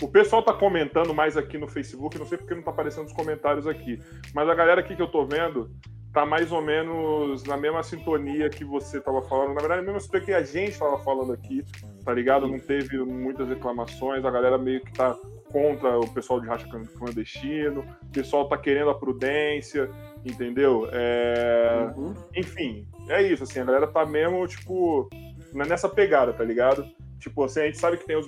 O 0.00 0.08
pessoal 0.08 0.42
tá 0.42 0.52
comentando 0.52 1.14
mais 1.14 1.36
aqui 1.36 1.56
no 1.56 1.66
Facebook, 1.66 2.18
não 2.18 2.26
sei 2.26 2.36
porque 2.36 2.54
não 2.54 2.62
tá 2.62 2.70
aparecendo 2.70 3.06
os 3.06 3.14
comentários 3.14 3.66
aqui, 3.66 3.98
mas 4.34 4.46
a 4.46 4.54
galera 4.54 4.82
aqui 4.82 4.94
que 4.94 5.00
eu 5.00 5.10
tô 5.10 5.24
vendo 5.24 5.70
tá 6.16 6.24
mais 6.24 6.50
ou 6.50 6.62
menos 6.62 7.44
na 7.44 7.58
mesma 7.58 7.82
sintonia 7.82 8.48
que 8.48 8.64
você 8.64 8.98
tava 8.98 9.20
falando. 9.20 9.52
Na 9.52 9.60
verdade, 9.60 9.80
a 9.80 9.84
mesma 9.84 10.00
sintonia 10.00 10.24
que 10.24 10.32
a 10.32 10.42
gente 10.42 10.78
tava 10.78 10.96
falando 11.00 11.34
aqui, 11.34 11.62
tá 12.02 12.14
ligado? 12.14 12.48
Não 12.48 12.58
teve 12.58 12.96
muitas 13.04 13.46
reclamações, 13.46 14.24
a 14.24 14.30
galera 14.30 14.56
meio 14.56 14.80
que 14.80 14.90
tá 14.94 15.14
contra 15.52 16.00
o 16.00 16.08
pessoal 16.08 16.40
de 16.40 16.46
racha 16.46 16.66
clandestino, 16.96 17.84
o 18.02 18.12
pessoal 18.12 18.48
tá 18.48 18.56
querendo 18.56 18.88
a 18.88 18.98
prudência, 18.98 19.90
entendeu? 20.24 20.88
É... 20.90 21.92
Uhum. 21.94 22.14
Enfim, 22.34 22.88
é 23.10 23.22
isso, 23.22 23.42
assim, 23.42 23.60
a 23.60 23.64
galera 23.64 23.86
tá 23.86 24.06
mesmo, 24.06 24.46
tipo, 24.46 25.10
nessa 25.52 25.86
pegada, 25.86 26.32
tá 26.32 26.42
ligado? 26.42 26.82
Tipo, 27.20 27.44
assim, 27.44 27.60
a 27.60 27.66
gente 27.66 27.76
sabe 27.76 27.98
que 27.98 28.06
tem 28.06 28.16
os, 28.16 28.26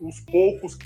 os 0.00 0.20
poucos 0.22 0.76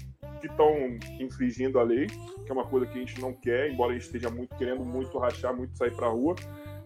que 0.41 0.47
estão 0.47 0.75
infringindo 1.21 1.79
a 1.79 1.83
lei, 1.83 2.07
que 2.07 2.51
é 2.51 2.53
uma 2.53 2.65
coisa 2.65 2.87
que 2.87 2.99
a 2.99 3.01
gente 3.01 3.21
não 3.21 3.33
quer, 3.33 3.71
embora 3.71 3.91
a 3.91 3.95
gente 3.95 4.07
esteja 4.07 4.31
muito 4.31 4.55
querendo 4.57 4.85
muito 4.85 5.19
rachar, 5.19 5.55
muito 5.55 5.77
sair 5.77 5.95
pra 5.95 6.09
rua. 6.09 6.35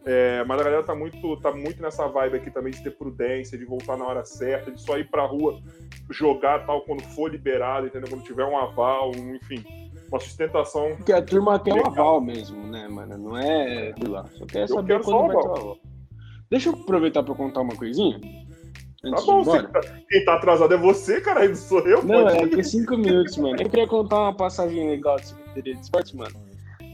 É, 0.07 0.45
mas 0.45 0.61
a 0.61 0.65
galera 0.65 0.83
tá 0.83 0.95
muito, 0.95 1.37
tá 1.39 1.51
muito 1.51 1.81
nessa 1.81 2.07
vibe 2.07 2.37
aqui 2.37 2.51
também 2.51 2.73
de 2.73 2.83
ter 2.83 2.91
prudência, 2.91 3.57
de 3.57 3.65
voltar 3.65 3.97
na 3.97 4.05
hora 4.05 4.25
certa, 4.25 4.71
de 4.71 4.81
só 4.81 4.99
ir 4.99 5.09
pra 5.09 5.25
rua 5.25 5.63
jogar 6.11 6.67
tal 6.67 6.83
quando 6.83 7.03
for 7.15 7.31
liberado, 7.31 7.87
entendeu? 7.87 8.11
Quando 8.11 8.23
tiver 8.23 8.45
um 8.45 8.57
aval, 8.59 9.13
um, 9.17 9.35
enfim, 9.35 9.65
uma 10.09 10.21
sustentação. 10.21 10.95
Porque 10.97 11.13
a 11.13 11.23
turma 11.23 11.59
quer 11.59 11.73
um 11.73 11.87
aval 11.87 12.21
mesmo, 12.21 12.63
né, 12.67 12.87
mano? 12.87 13.17
Não 13.17 13.39
é. 13.39 13.95
Sei 13.99 14.09
lá, 14.09 14.27
só 14.27 14.45
quer 14.45 14.69
saber 14.69 15.01
quando 15.01 15.27
vai 15.29 15.43
ter 15.43 15.49
aval. 15.49 15.79
Deixa 16.51 16.69
eu 16.69 16.75
aproveitar 16.75 17.23
pra 17.23 17.35
contar 17.35 17.63
uma 17.63 17.75
coisinha. 17.75 18.21
Tá 19.11 19.21
bom, 19.21 19.45
tá, 19.45 19.81
quem 20.09 20.25
tá 20.25 20.35
atrasado 20.35 20.73
é 20.73 20.77
você, 20.77 21.21
cara, 21.21 21.47
não 21.47 21.55
sou 21.55 21.81
eu. 21.81 22.03
Não, 22.05 22.25
pode. 22.25 22.39
é 22.39 22.49
que 22.49 22.63
cinco 22.63 22.97
minutos, 22.97 23.37
mano. 23.37 23.61
Eu 23.61 23.69
queria 23.69 23.87
contar 23.87 24.21
uma 24.23 24.35
passagem 24.35 24.89
legal 24.89 25.17
de 25.17 25.29
Secretaria 25.29 25.75
de 25.75 25.81
Esportes, 25.81 26.13
mano. 26.13 26.35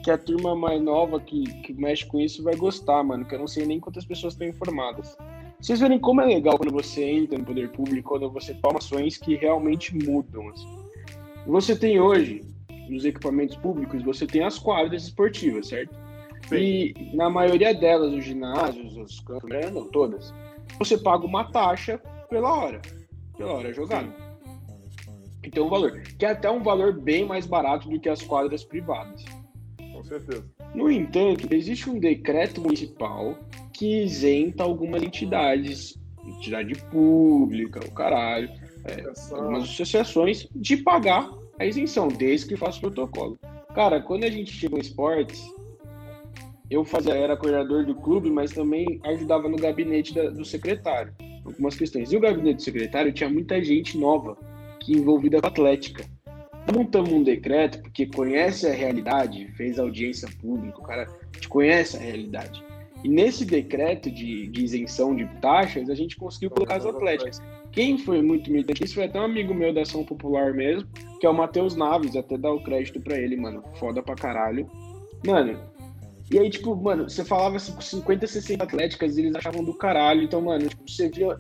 Que 0.03 0.11
a 0.11 0.19
turma 0.19 0.57
mais 0.57 0.83
nova 0.83 1.21
que, 1.21 1.45
que 1.63 1.73
mexe 1.75 2.07
com 2.07 2.19
isso 2.19 2.43
vai 2.43 2.57
gostar, 2.57 3.03
mano. 3.05 3.25
Que 3.25 3.35
eu 3.35 3.39
não 3.39 3.47
sei 3.47 3.65
nem 3.67 3.79
quantas 3.79 4.05
pessoas 4.05 4.33
estão 4.33 4.49
informadas. 4.49 5.17
Vocês 5.61 5.79
verem 5.79 5.99
como 5.99 6.23
é 6.23 6.27
legal 6.27 6.57
quando 6.57 6.73
você 6.73 7.05
entra 7.05 7.39
no 7.39 7.45
poder 7.45 7.69
público, 7.69 8.09
quando 8.09 8.31
você 8.31 8.55
toma 8.55 8.79
ações 8.79 9.19
que 9.19 9.37
realmente 9.37 9.95
mudam. 9.95 10.49
Assim. 10.49 10.67
Você 11.47 11.77
tem 11.77 12.01
hoje, 12.01 12.43
nos 12.89 13.05
equipamentos 13.05 13.57
públicos, 13.57 14.03
você 14.03 14.27
tem 14.27 14.43
as 14.43 14.59
quadras 14.59 15.05
esportivas, 15.05 15.69
certo? 15.69 15.95
Sim. 16.49 16.57
E 16.57 17.11
na 17.15 17.29
maioria 17.29 17.75
delas, 17.75 18.13
os 18.15 18.25
ginásios, 18.25 18.97
os 18.97 19.21
campos, 19.21 19.51
né, 19.51 19.71
não 19.71 19.85
todas, 19.85 20.33
você 20.79 20.97
paga 20.97 21.27
uma 21.27 21.51
taxa 21.51 22.01
pela 22.29 22.53
hora, 22.53 22.81
pela 23.37 23.55
hora 23.55 23.73
jogada. 23.73 24.13
Então, 25.43 25.67
um 25.67 25.71
valor, 25.71 26.01
que 26.03 26.25
é 26.25 26.31
até 26.31 26.51
um 26.51 26.63
valor 26.63 26.93
bem 27.01 27.25
mais 27.25 27.47
barato 27.47 27.89
do 27.89 27.99
que 27.99 28.09
as 28.09 28.23
quadras 28.23 28.63
privadas. 28.63 29.25
Com 29.93 30.05
certeza. 30.05 30.45
No 30.75 30.91
entanto, 30.91 31.49
existe 31.53 31.89
um 31.89 31.99
decreto 31.99 32.61
municipal 32.61 33.39
que 33.73 34.05
isenta 34.05 34.63
algumas 34.63 35.03
entidades, 35.03 35.99
entidade 36.25 36.75
pública, 36.91 37.81
o 37.81 37.91
caralho, 37.93 38.51
é, 38.85 39.35
algumas 39.35 39.65
associações, 39.65 40.47
de 40.55 40.77
pagar 40.77 41.29
a 41.59 41.65
isenção, 41.65 42.09
desde 42.09 42.49
que 42.49 42.57
faça 42.57 42.79
o 42.79 42.81
protocolo. 42.83 43.39
Cara, 43.75 44.01
quando 44.01 44.25
a 44.25 44.31
gente 44.31 44.53
chegou 44.53 44.79
em 44.79 44.83
esportes, 44.83 45.43
eu 46.71 46.85
fazia, 46.85 47.15
era 47.15 47.37
coordenador 47.37 47.85
do 47.85 47.95
clube, 47.95 48.31
mas 48.31 48.53
também 48.53 49.01
ajudava 49.05 49.49
no 49.49 49.57
gabinete 49.57 50.15
da, 50.15 50.31
do 50.31 50.45
secretário, 50.45 51.13
algumas 51.45 51.77
questões. 51.77 52.13
E 52.13 52.17
o 52.17 52.21
gabinete 52.21 52.57
do 52.57 52.63
secretário 52.63 53.13
tinha 53.13 53.29
muita 53.29 53.63
gente 53.63 53.99
nova 53.99 54.37
que 54.79 54.93
envolvida 54.93 55.41
com 55.41 55.49
atlética. 55.49 56.05
Montamos 56.73 57.13
um 57.13 57.23
decreto 57.23 57.83
porque 57.83 58.07
conhece 58.07 58.67
a 58.67 58.73
realidade, 58.73 59.49
fez 59.57 59.79
audiência 59.79 60.29
pública, 60.41 60.79
o 60.79 60.83
cara 60.83 61.07
te 61.41 61.49
conhece 61.49 61.97
a 61.97 62.01
realidade. 62.01 62.63
E 63.03 63.09
nesse 63.09 63.45
decreto 63.45 64.11
de, 64.11 64.47
de 64.49 64.65
isenção 64.65 65.17
de 65.17 65.27
taxas, 65.41 65.89
a 65.89 65.95
gente 65.95 66.17
conseguiu 66.17 66.51
colocar 66.51 66.77
as 66.77 66.87
atléticas. 66.87 67.43
Quem 67.73 67.97
foi 67.99 68.21
muito 68.21 68.51
militante, 68.51 68.85
isso 68.85 68.95
foi 68.95 69.05
até 69.05 69.19
um 69.19 69.25
amigo 69.25 69.55
meu 69.55 69.73
da 69.73 69.83
Ação 69.83 70.05
Popular 70.05 70.53
mesmo, 70.53 70.89
que 71.19 71.27
é 71.27 71.31
o 71.31 71.35
Matheus 71.35 71.75
Naves, 71.75 72.15
até 72.15 72.37
dar 72.37 72.53
o 72.53 72.63
crédito 72.63 73.01
para 73.01 73.17
ele, 73.17 73.37
mano. 73.37 73.63
Foda 73.77 74.03
pra 74.03 74.15
caralho. 74.15 74.69
Mano, 75.27 75.59
e 76.31 76.39
aí, 76.39 76.49
tipo, 76.49 76.77
mano, 76.77 77.11
você 77.11 77.25
falava 77.25 77.57
assim 77.57 77.73
com 77.73 77.81
50, 77.81 78.25
60 78.25 78.63
atléticas 78.63 79.17
e 79.17 79.23
eles 79.23 79.35
achavam 79.35 79.65
do 79.65 79.75
caralho. 79.75 80.23
Então, 80.23 80.41
mano, 80.41 80.69
tipo, 80.69 80.89
você 80.89 81.09
via 81.09 81.37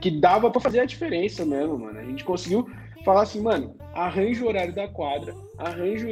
que 0.00 0.10
dava 0.10 0.50
para 0.50 0.60
fazer 0.60 0.80
a 0.80 0.84
diferença 0.84 1.44
mesmo, 1.44 1.78
mano. 1.78 1.98
A 1.98 2.04
gente 2.04 2.22
conseguiu 2.22 2.68
falar 3.04 3.22
assim, 3.22 3.40
mano, 3.40 3.74
arranja 3.94 4.44
o 4.44 4.48
horário 4.48 4.74
da 4.74 4.86
quadra, 4.86 5.34
arranja, 5.56 6.06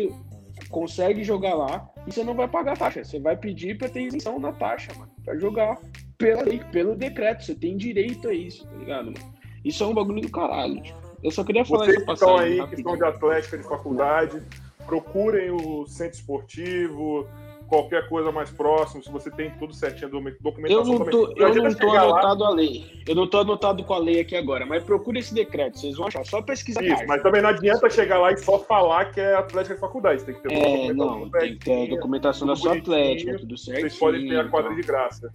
consegue 0.70 1.22
jogar 1.22 1.54
lá 1.54 1.86
e 2.06 2.12
você 2.12 2.24
não 2.24 2.34
vai 2.34 2.48
pagar 2.48 2.78
taxa. 2.78 3.04
Você 3.04 3.20
vai 3.20 3.36
pedir 3.36 3.76
para 3.76 3.90
ter 3.90 4.06
isenção 4.06 4.38
na 4.38 4.52
taxa, 4.52 4.92
mano, 4.94 5.12
pra 5.22 5.36
jogar 5.36 5.78
pela 6.16 6.42
lei, 6.42 6.60
pelo 6.72 6.96
decreto. 6.96 7.44
Você 7.44 7.54
tem 7.54 7.76
direito 7.76 8.28
a 8.28 8.32
isso, 8.32 8.66
tá 8.66 8.76
ligado, 8.76 9.06
mano? 9.06 9.34
Isso 9.62 9.84
é 9.84 9.86
um 9.86 9.94
bagulho 9.94 10.22
do 10.22 10.30
caralho. 10.30 10.80
Tipo. 10.82 10.98
Eu 11.22 11.30
só 11.30 11.44
queria 11.44 11.64
falar 11.64 11.84
Vocês 11.84 11.96
essa 11.96 12.06
passagem. 12.06 12.36
Vocês 12.36 12.50
estão 12.50 12.64
aí, 12.64 12.70
que 12.70 12.76
estão 12.76 12.96
de 12.96 13.04
atlética 13.04 13.58
de 13.58 13.64
faculdade, 13.64 14.42
procurem 14.86 15.50
o 15.50 15.86
centro 15.86 16.18
esportivo 16.18 17.28
qualquer 17.68 18.08
coisa 18.08 18.30
mais 18.32 18.50
próximo, 18.50 19.02
se 19.02 19.10
você 19.10 19.30
tem 19.30 19.50
tudo 19.58 19.74
certinho, 19.74 20.10
documentação 20.40 20.92
eu 20.92 20.98
não 20.98 21.04
tô, 21.06 21.28
também. 21.28 21.42
Eu 21.42 21.62
não 21.62 21.74
tô 21.74 21.90
anotado 21.90 22.42
lá. 22.42 22.48
a 22.48 22.52
lei. 22.52 23.02
Eu 23.06 23.14
não 23.14 23.26
tô 23.26 23.38
anotado 23.38 23.84
com 23.84 23.94
a 23.94 23.98
lei 23.98 24.20
aqui 24.20 24.36
agora, 24.36 24.64
mas 24.64 24.84
procure 24.84 25.18
esse 25.18 25.34
decreto, 25.34 25.78
vocês 25.78 25.96
vão 25.96 26.06
achar. 26.06 26.24
Só 26.24 26.42
pesquisar. 26.42 26.82
Isso, 26.82 27.06
mas 27.06 27.22
também 27.22 27.42
não 27.42 27.50
adianta 27.50 27.90
chegar 27.90 28.18
lá 28.18 28.32
e 28.32 28.36
só 28.36 28.58
falar 28.58 29.06
que 29.06 29.20
é 29.20 29.34
Atlética 29.34 29.74
de 29.74 29.80
faculdade. 29.80 30.24
Tem 30.24 30.34
que 30.34 30.42
ter 30.42 30.52
é, 30.52 30.92
não, 30.92 31.28
tem 31.30 31.56
que 31.56 31.64
ter 31.64 31.86
a 31.86 31.94
documentação 31.94 32.46
da 32.46 32.56
sua 32.56 32.76
Atlética, 32.76 33.38
tudo 33.38 33.56
certo. 33.56 33.80
Vocês 33.80 33.98
podem 33.98 34.28
ter 34.28 34.38
a 34.38 34.48
quadra 34.48 34.74
de 34.74 34.82
graça. 34.82 35.30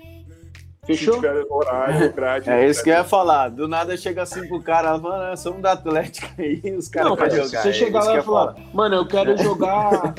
Fechou? 0.85 1.13
Se 1.15 1.19
tiver 1.19 1.45
horário, 1.49 2.11
grade. 2.13 2.49
É 2.49 2.67
isso 2.67 2.83
que 2.83 2.89
eu 2.89 2.95
ia 2.95 3.03
falar. 3.03 3.49
Do 3.49 3.67
nada 3.67 3.95
chega 3.95 4.23
assim 4.23 4.47
pro 4.47 4.61
cara, 4.61 4.97
mano, 4.97 5.37
somos 5.37 5.61
da 5.61 5.73
Atlética 5.73 6.27
aí, 6.37 6.59
os 6.75 6.87
caras 6.87 7.15
querem 7.17 7.35
jogar. 7.35 7.47
Se 7.47 7.57
você 7.57 7.69
é 7.69 7.73
chegar 7.73 8.03
lá 8.03 8.17
e 8.17 8.21
falar, 8.21 8.55
mano, 8.73 8.95
eu 8.95 9.07
quero 9.07 9.37
jogar 9.41 10.13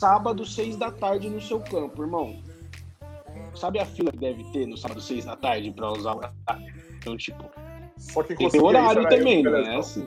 sábado, 0.00 0.44
seis 0.44 0.76
da 0.76 0.90
tarde 0.90 1.28
no 1.28 1.40
seu 1.40 1.60
campo, 1.60 2.02
irmão. 2.02 2.36
Sabe 3.54 3.78
a 3.78 3.86
fila 3.86 4.10
que 4.12 4.18
deve 4.18 4.44
ter 4.52 4.66
no 4.66 4.76
sábado, 4.76 5.00
seis 5.00 5.24
da 5.24 5.34
tarde 5.36 5.70
pra 5.70 5.90
usar 5.92 6.14
o 6.14 6.20
Então, 6.98 7.16
tipo. 7.16 7.44
Só 7.96 8.22
que 8.22 8.34
tem 8.36 8.60
horário 8.60 9.08
também, 9.08 9.42
não 9.42 9.56
é 9.56 9.76
assim. 9.76 10.06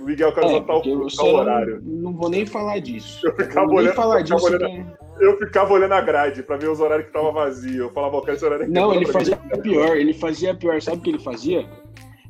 O 0.00 0.04
Miguel 0.04 0.32
quer 0.32 0.44
É, 0.44 0.56
é, 0.56 0.60
tal, 0.60 0.82
tal 0.82 0.92
não, 1.08 1.34
horário. 1.34 1.80
não 1.82 2.12
vou 2.12 2.28
nem 2.28 2.46
falar 2.46 2.78
disso. 2.80 3.26
Eu 3.26 3.34
ficava 3.34 3.66
vou 3.66 3.76
nem 3.76 3.84
olhando- 3.86 3.94
falar 3.96 4.20
eu 4.20 4.24
ficava 4.26 4.40
disso. 4.40 4.54
olhando- 4.64 4.86
que- 4.98 5.06
Eu 5.24 5.38
ficava 5.38 5.72
olhando 5.72 5.92
a 5.94 6.00
grade 6.02 6.42
pra 6.42 6.58
ver 6.58 6.68
os 6.68 6.78
horários 6.78 7.06
que 7.06 7.12
tava 7.14 7.32
vazio. 7.32 7.84
Eu 7.84 7.90
falava, 7.90 8.18
ó, 8.18 8.20
quero 8.20 8.36
esse 8.36 8.44
horário 8.44 8.64
aqui. 8.64 8.72
Não, 8.74 8.92
ele 8.94 9.06
fazia 9.06 9.36
pior, 9.36 9.96
ele 9.96 10.12
fazia 10.12 10.54
pior. 10.54 10.80
Sabe 10.82 10.98
o 10.98 11.00
que 11.00 11.08
ele 11.10 11.18
fazia? 11.18 11.66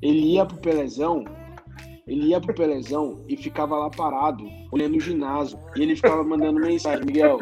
Ele 0.00 0.34
ia 0.34 0.46
pro 0.46 0.56
Pelezão, 0.56 1.24
ele 2.06 2.28
ia 2.28 2.40
pro 2.40 2.54
Pelezão 2.54 3.24
e 3.28 3.36
ficava 3.36 3.76
lá 3.76 3.90
parado, 3.90 4.48
olhando 4.70 4.96
o 4.96 5.00
ginásio. 5.00 5.58
E 5.74 5.82
ele 5.82 5.96
ficava 5.96 6.22
mandando 6.22 6.60
mensagem, 6.60 7.04
Miguel, 7.04 7.40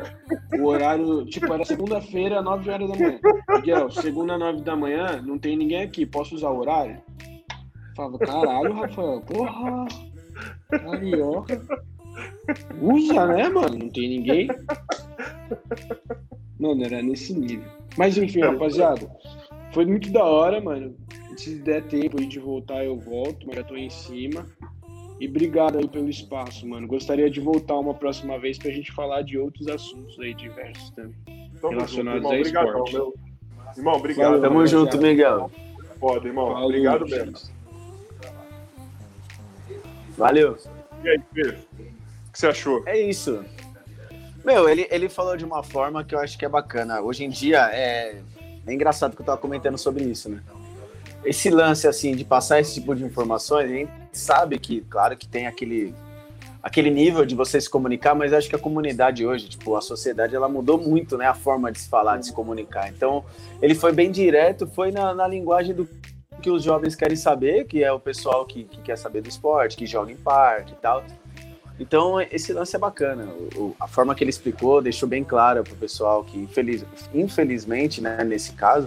o 0.59 0.65
horário, 0.65 1.27
tipo, 1.27 1.53
era 1.53 1.65
segunda-feira, 1.65 2.41
9 2.41 2.71
horas 2.71 2.91
da 2.91 2.97
manhã. 2.97 3.21
Miguel, 3.57 3.91
segunda, 3.91 4.39
9 4.39 4.63
da 4.63 4.75
manhã, 4.75 5.23
não 5.23 5.39
tem 5.39 5.57
ninguém 5.57 5.83
aqui, 5.83 6.07
posso 6.07 6.35
usar 6.35 6.49
o 6.49 6.61
horário? 6.61 6.97
Eu 7.21 7.95
Falava, 7.95 8.19
caralho, 8.19 8.73
Rafael, 8.73 9.21
porra, 9.21 9.87
carioca. 10.71 11.63
Usa, 12.81 13.27
né, 13.27 13.49
mano? 13.49 13.79
Não 13.79 13.89
tem 13.91 14.09
ninguém. 14.09 14.49
Mano, 16.59 16.85
era 16.85 17.03
nesse 17.03 17.39
nível. 17.39 17.69
Mas 17.99 18.17
enfim, 18.17 18.41
rapaziada, 18.41 19.09
foi 19.73 19.85
muito 19.85 20.11
da 20.11 20.25
hora, 20.25 20.61
mano. 20.61 20.97
Se 21.37 21.57
der 21.57 21.83
tempo 21.85 22.19
aí 22.21 22.27
de 22.27 22.39
voltar, 22.39 22.85
eu 22.85 22.97
volto, 22.99 23.47
mas 23.47 23.57
já 23.57 23.65
tô 23.65 23.77
em 23.77 23.91
cima. 23.91 24.47
E 25.21 25.29
obrigado 25.29 25.79
aí 25.79 25.89
pelo 25.89 26.09
espaço, 26.09 26.67
mano. 26.67 26.87
Gostaria 26.87 27.31
de 27.31 27.41
voltar 27.41 27.79
uma 27.79 27.95
próxima 27.95 28.39
vez 28.39 28.59
pra 28.59 28.71
gente 28.71 28.93
falar 28.93 29.23
de 29.23 29.39
outros 29.39 29.69
assuntos 29.69 30.19
aí 30.21 30.35
diversos 30.35 30.91
também. 30.91 31.15
Tamo 31.61 31.75
relacionados 31.75 32.23
junto, 32.23 32.35
irmão. 32.35 32.35
a 32.35 32.37
Obrigadão, 32.41 32.85
esporte. 32.85 32.93
meu. 32.95 33.15
Irmão, 33.77 33.95
obrigado. 33.95 34.27
Valeu, 34.33 34.43
Tamo 34.43 34.67
junto, 34.67 34.99
Miguel. 34.99 35.51
Foda, 36.01 36.27
irmão. 36.29 36.47
Falou, 36.53 36.65
Obrigado 36.65 37.07
gente. 37.09 37.27
mesmo. 37.27 37.55
Valeu. 40.17 40.57
E 41.03 41.09
aí, 41.09 41.21
Pedro? 41.33 41.57
O 42.29 42.33
que 42.33 42.39
você 42.39 42.47
achou? 42.49 42.83
É 42.87 43.01
isso. 43.01 43.45
Meu, 44.45 44.69
ele, 44.69 44.87
ele 44.91 45.09
falou 45.09 45.37
de 45.37 45.45
uma 45.45 45.63
forma 45.63 46.05
que 46.05 46.15
eu 46.15 46.19
acho 46.19 46.37
que 46.39 46.45
é 46.45 46.49
bacana. 46.49 47.01
Hoje 47.01 47.25
em 47.25 47.31
dia 47.31 47.69
é, 47.73 48.21
é 48.67 48.73
engraçado 48.75 49.15
que 49.17 49.23
eu 49.23 49.27
tava 49.27 49.39
comentando 49.39 49.79
sobre 49.79 50.05
isso, 50.05 50.29
né? 50.29 50.43
Esse 51.25 51.49
lance, 51.51 51.87
assim, 51.89 52.15
de 52.15 52.25
passar 52.25 52.61
esse 52.61 52.75
tipo 52.75 52.95
de 52.95 53.03
informações, 53.05 53.71
a 53.71 53.75
gente 53.75 53.91
sabe 54.13 54.59
que, 54.59 54.83
claro, 54.83 55.17
que 55.17 55.27
tem 55.27 55.47
aquele, 55.47 55.95
aquele 56.63 56.91
nível 56.91 57.25
de 57.25 57.35
você 57.35 57.61
se 57.61 57.69
comunicar, 57.69 58.15
mas 58.15 58.33
acho 58.33 58.49
que 58.49 58.57
a 58.57 58.59
comunidade 58.59 59.25
hoje, 59.27 59.49
tipo, 59.49 59.75
a 59.75 59.81
sociedade, 59.81 60.37
ela 60.37 60.49
mudou 60.49 60.77
muito, 60.79 61.17
né? 61.17 61.27
A 61.27 61.35
forma 61.35 61.73
de 61.73 61.81
se 61.81 61.89
falar, 61.89 62.19
de 62.19 62.27
se 62.27 62.33
comunicar. 62.33 62.91
Então, 62.91 63.25
ele 63.63 63.75
foi 63.75 63.93
bem 63.93 64.11
direto, 64.11 64.67
foi 64.67 64.93
na, 64.93 65.15
na 65.15 65.27
linguagem 65.27 65.75
do 65.75 65.89
que 66.43 66.51
os 66.51 66.63
jovens 66.63 66.95
querem 66.95 67.17
saber, 67.17 67.65
que 67.65 67.83
é 67.83 67.91
o 67.91 67.99
pessoal 67.99 68.45
que, 68.45 68.65
que 68.65 68.83
quer 68.83 68.99
saber 68.99 69.23
do 69.23 69.29
esporte, 69.29 69.77
que 69.77 69.87
joga 69.87 70.13
em 70.13 70.17
parque 70.17 70.73
e 70.73 70.77
tal. 70.77 71.03
Então, 71.81 72.21
esse 72.21 72.53
lance 72.53 72.77
é 72.77 72.79
bacana. 72.79 73.27
O- 73.57 73.75
a 73.81 73.89
forma 73.89 74.15
que 74.15 74.23
ele 74.23 74.31
explicou 74.31 74.83
deixou 74.83 75.09
bem 75.09 75.25
claro 75.25 75.65
pro 75.65 75.75
pessoal 75.75 76.23
que, 76.23 76.39
infeliz, 76.39 76.85
infelizmente, 77.15 78.01
né, 78.01 78.23
nesse 78.25 78.53
caso, 78.53 78.87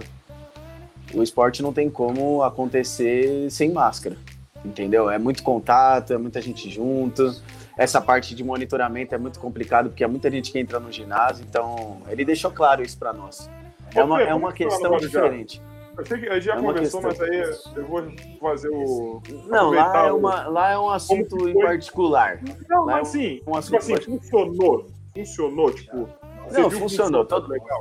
o 1.14 1.22
esporte 1.22 1.62
não 1.62 1.72
tem 1.72 1.88
como 1.90 2.42
acontecer 2.42 3.50
sem 3.50 3.70
máscara. 3.72 4.16
Entendeu? 4.64 5.08
É 5.08 5.18
muito 5.18 5.42
contato, 5.42 6.12
é 6.12 6.18
muita 6.18 6.40
gente 6.42 6.68
junto. 6.68 7.32
Essa 7.76 8.00
parte 8.00 8.34
de 8.34 8.42
monitoramento 8.42 9.14
é 9.14 9.18
muito 9.18 9.38
complicado, 9.38 9.88
porque 9.90 10.02
é 10.02 10.06
muita 10.08 10.28
gente 10.30 10.50
que 10.50 10.58
entra 10.58 10.80
no 10.80 10.90
ginásio. 10.90 11.44
Então, 11.48 11.98
ele 12.08 12.24
deixou 12.24 12.50
claro 12.50 12.82
isso 12.82 12.98
para 12.98 13.12
nós. 13.12 13.48
É 13.94 14.02
uma, 14.02 14.20
é 14.20 14.34
uma 14.34 14.52
questão 14.52 14.96
diferente. 14.96 15.62
Eu 15.96 16.04
sei 16.06 16.18
que 16.20 16.28
a 16.28 16.34
gente 16.34 16.44
já 16.44 16.56
É 16.56 16.60
conversou, 16.60 17.00
questão- 17.02 17.26
mas 17.26 17.32
aí 17.32 17.56
eu 17.76 17.86
vou 17.86 18.02
fazer 18.40 18.68
o. 18.68 19.22
Não, 19.46 19.70
lá 19.70 20.06
é, 20.06 20.12
uma, 20.12 20.48
lá 20.48 20.70
é 20.70 20.78
um 20.78 20.90
assunto 20.90 21.48
em 21.48 21.54
particular. 21.60 22.38
Não, 22.68 22.84
Lá 22.84 22.92
é 22.92 22.96
mas 23.00 23.08
assim, 23.08 23.40
um 23.46 23.60
tipo 23.60 23.76
assim, 23.78 23.94
assunto 23.94 24.20
funcionou. 24.20 24.86
Funcionou, 25.14 25.72
tipo. 25.72 26.08
Não, 26.52 26.70
funcionou. 26.70 27.24
Todo, 27.24 27.48
legal. 27.48 27.80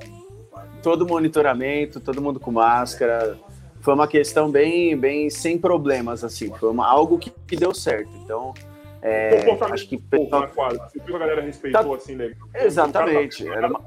Todo 0.82 1.06
monitoramento, 1.08 2.00
todo 2.00 2.22
mundo 2.22 2.40
com 2.40 2.52
máscara. 2.52 3.38
Foi 3.82 3.94
uma 3.94 4.08
questão 4.08 4.50
bem, 4.52 4.98
bem 4.98 5.30
sem 5.30 5.58
problemas, 5.58 6.24
assim. 6.24 6.52
Foi 6.56 6.70
uma, 6.70 6.88
algo 6.88 7.18
que, 7.18 7.30
que 7.48 7.56
deu 7.56 7.74
certo. 7.74 8.10
Então, 8.24 8.54
é, 9.02 9.46
acho 9.72 9.88
que 9.88 9.98
pessoal- 9.98 10.42
na 10.42 10.48
quadra. 10.48 10.90
Você 10.90 11.00
viu 11.00 11.16
a 11.16 11.20
galera 11.20 11.42
respeitou 11.42 11.96
assim, 11.96 12.16
legal. 12.16 12.48
Exatamente. 12.56 13.46
Cara 13.46 13.58
Era 13.58 13.68
uma- 13.68 13.82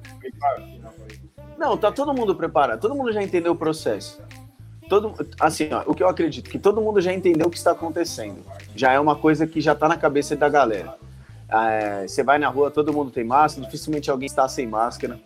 Não, 1.59 1.77
tá 1.77 1.93
todo 1.93 2.15
mundo 2.15 2.35
preparado. 2.35 2.81
Todo 2.81 2.95
mundo 2.95 3.13
já 3.13 3.23
entendeu 3.23 3.53
o 3.53 3.57
processo. 3.57 4.23
Todo, 4.89 5.15
assim, 5.39 5.69
ó, 5.73 5.83
o 5.87 5.95
que 5.95 6.03
eu 6.03 6.09
acredito 6.09 6.51
que 6.51 6.59
todo 6.59 6.81
mundo 6.81 7.01
já 7.01 7.13
entendeu 7.13 7.47
o 7.47 7.51
que 7.51 7.57
está 7.59 7.73
acontecendo. 7.73 8.39
Já 8.75 8.93
é 8.93 8.99
uma 8.99 9.15
coisa 9.15 9.47
que 9.47 9.61
já 9.61 9.75
tá 9.75 9.87
na 9.87 9.97
cabeça 9.97 10.35
da 10.35 10.49
galera. 10.49 10.95
É, 11.49 12.07
você 12.09 12.23
vai 12.23 12.39
na 12.39 12.49
rua, 12.49 12.71
todo 12.71 12.93
mundo 12.93 13.11
tem 13.11 13.23
máscara, 13.25 13.67
dificilmente 13.67 14.11
alguém 14.11 14.27
está 14.27 14.49
sem 14.49 14.67
máscara. 14.67 15.21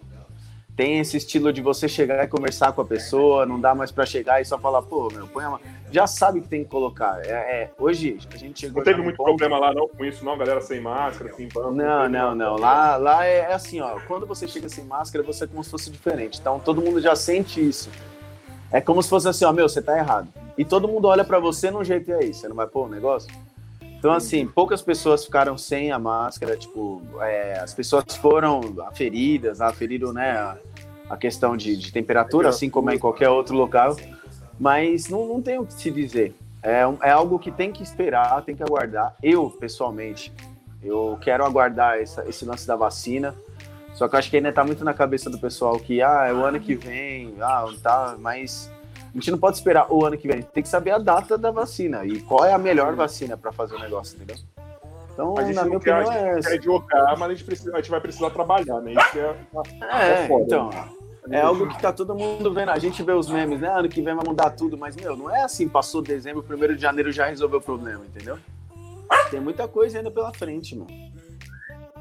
Tem 0.77 0.99
esse 0.99 1.16
estilo 1.16 1.53
de 1.53 1.62
você 1.62 1.89
chegar 1.89 2.25
e 2.25 2.27
conversar 2.27 2.72
com 2.72 2.81
a 2.81 2.85
pessoa, 2.85 3.47
não 3.47 3.61
dá 3.61 3.77
mais 3.77 3.93
para 3.93 4.05
chegar 4.05 4.41
e 4.41 4.45
só 4.45 4.59
falar, 4.59 4.83
pô, 4.83 5.09
meu, 5.12 5.29
põe 5.29 5.45
a 5.45 5.51
máscara. 5.51 5.72
Já 5.93 6.05
sabe 6.09 6.41
que 6.41 6.49
tem 6.49 6.64
que 6.64 6.70
colocar. 6.70 7.25
É, 7.25 7.31
é, 7.31 7.70
hoje 7.79 8.18
a 8.33 8.37
gente 8.37 8.59
chegou. 8.59 8.79
Não 8.79 8.85
teve 8.85 9.01
muito 9.01 9.16
ponto- 9.16 9.29
problema 9.37 9.57
lá, 9.57 9.72
não, 9.72 9.87
com 9.87 10.05
isso, 10.05 10.25
não, 10.25 10.37
galera 10.37 10.61
sem 10.61 10.81
máscara, 10.81 11.33
sem 11.35 11.47
banco. 11.49 11.70
não, 11.70 12.09
não, 12.09 12.35
não. 12.35 12.57
Lá, 12.57 12.97
lá 12.97 13.25
é 13.25 13.53
assim, 13.53 13.81
ó. 13.81 14.01
Quando 14.09 14.27
você 14.27 14.49
chega 14.49 14.68
sem 14.68 14.85
máscara, 14.85 15.22
você 15.25 15.45
é 15.45 15.47
como 15.47 15.62
se 15.62 15.70
fosse 15.70 15.89
diferente. 15.91 16.41
Então 16.41 16.59
todo 16.59 16.83
mundo 16.83 17.01
já 17.01 17.14
sente 17.14 17.61
isso. 17.64 17.89
É 18.72 18.81
como 18.81 19.01
se 19.01 19.09
fosse 19.09 19.29
assim, 19.29 19.45
ó, 19.45 19.53
meu, 19.53 19.68
você 19.68 19.81
tá 19.81 19.97
errado. 19.97 20.27
E 20.59 20.64
todo 20.64 20.89
mundo 20.89 21.07
olha 21.07 21.22
pra 21.25 21.39
você 21.39 21.70
num 21.70 21.85
jeito 21.85 22.11
e 22.11 22.14
aí, 22.14 22.35
você 22.35 22.49
não 22.49 22.57
vai 22.57 22.66
pôr 22.66 22.87
o 22.87 22.89
negócio? 22.91 23.33
Então, 24.05 24.12
assim, 24.12 24.46
poucas 24.46 24.82
pessoas 24.82 25.24
ficaram 25.24 25.57
sem 25.57 25.90
a 25.90 25.98
máscara, 25.98 26.59
tipo, 26.59 27.00
é, 27.22 27.59
as 27.59 27.72
pessoas 27.72 28.05
foram 28.20 28.61
aferidas, 28.86 29.62
aferiram, 29.62 30.12
né, 30.12 30.32
a, 30.32 30.59
a 31.09 31.16
questão 31.16 31.57
de, 31.57 31.74
de 31.74 31.90
temperatura, 31.90 32.50
assim 32.50 32.68
como 32.68 32.90
é 32.90 32.96
em 32.96 32.98
qualquer 32.98 33.30
outro 33.30 33.57
local, 33.57 33.96
mas 34.61 35.09
não, 35.09 35.26
não 35.26 35.40
tem 35.40 35.59
o 35.59 35.64
que 35.64 35.72
se 35.72 35.90
dizer. 35.90 36.36
É, 36.62 36.80
é 37.00 37.11
algo 37.12 37.38
que 37.38 37.50
tem 37.50 37.72
que 37.72 37.82
esperar, 37.82 38.42
tem 38.42 38.55
que 38.55 38.62
aguardar. 38.62 39.16
Eu, 39.22 39.48
pessoalmente, 39.48 40.30
eu 40.82 41.18
quero 41.22 41.42
aguardar 41.42 41.98
essa- 41.98 42.28
esse 42.28 42.44
lance 42.44 42.66
da 42.66 42.76
vacina. 42.76 43.34
Só 43.94 44.07
que 44.07 44.16
eu 44.16 44.18
acho 44.18 44.28
que 44.28 44.36
ainda 44.36 44.52
tá 44.52 44.62
muito 44.62 44.84
na 44.84 44.92
cabeça 44.92 45.30
do 45.30 45.38
pessoal 45.38 45.78
que, 45.78 46.02
ah, 46.02 46.26
é 46.28 46.32
o 46.34 46.44
ano 46.44 46.61
que 46.61 46.74
vem, 46.74 47.36
ah, 47.40 47.64
tá, 47.82 48.16
mas 48.18 48.70
a 49.14 49.18
gente 49.18 49.30
não 49.30 49.38
pode 49.38 49.56
esperar 49.56 49.86
o 49.92 50.04
ano 50.04 50.18
que 50.18 50.26
vem, 50.26 50.38
a 50.38 50.40
gente 50.40 50.50
tem 50.50 50.62
que 50.62 50.68
saber 50.68 50.90
a 50.90 50.98
data 50.98 51.38
da 51.38 51.50
vacina 51.50 52.04
e 52.04 52.20
qual 52.20 52.44
é 52.44 52.52
a 52.52 52.58
melhor 52.58 52.94
vacina 52.94 53.36
para 53.36 53.52
fazer 53.52 53.76
o 53.76 53.78
negócio, 53.78 54.16
entendeu? 54.16 54.36
Então, 55.12 55.34
A 55.38 55.44
gente 55.44 55.54
na 55.54 55.64
minha 55.64 55.78
quer, 55.78 55.92
a 55.92 56.00
opinião, 56.00 56.12
gente 56.22 56.26
é 56.34 56.38
essa. 56.38 56.50
quer 56.50 56.62
jogar, 56.62 57.16
mas 57.16 57.30
a 57.30 57.34
gente, 57.34 57.44
precisa, 57.44 57.72
a 57.72 57.76
gente 57.76 57.90
vai 57.90 58.00
precisar 58.00 58.30
trabalhar, 58.30 58.80
né? 58.80 58.92
Isso 58.94 59.18
é, 59.18 59.36
É, 59.82 60.24
é 60.24 60.26
foda, 60.28 60.44
então, 60.44 60.70
né? 60.70 60.88
é 61.30 61.40
algo 61.40 61.68
que 61.68 61.80
tá 61.80 61.92
todo 61.92 62.16
mundo 62.16 62.52
vendo. 62.52 62.70
A 62.70 62.78
gente 62.80 63.00
vê 63.04 63.12
os 63.12 63.30
memes, 63.30 63.60
né? 63.60 63.68
Ano 63.68 63.88
que 63.88 64.02
vem 64.02 64.12
vai 64.12 64.24
mudar 64.26 64.50
tudo, 64.50 64.76
mas, 64.76 64.96
meu, 64.96 65.16
não 65.16 65.30
é 65.30 65.44
assim, 65.44 65.68
passou 65.68 66.02
dezembro, 66.02 66.42
primeiro 66.42 66.74
de 66.74 66.82
janeiro 66.82 67.12
já 67.12 67.26
resolveu 67.26 67.60
o 67.60 67.62
problema, 67.62 68.04
entendeu? 68.04 68.36
Tem 69.30 69.38
muita 69.40 69.68
coisa 69.68 69.98
ainda 69.98 70.10
pela 70.10 70.32
frente, 70.32 70.74
mano. 70.76 70.90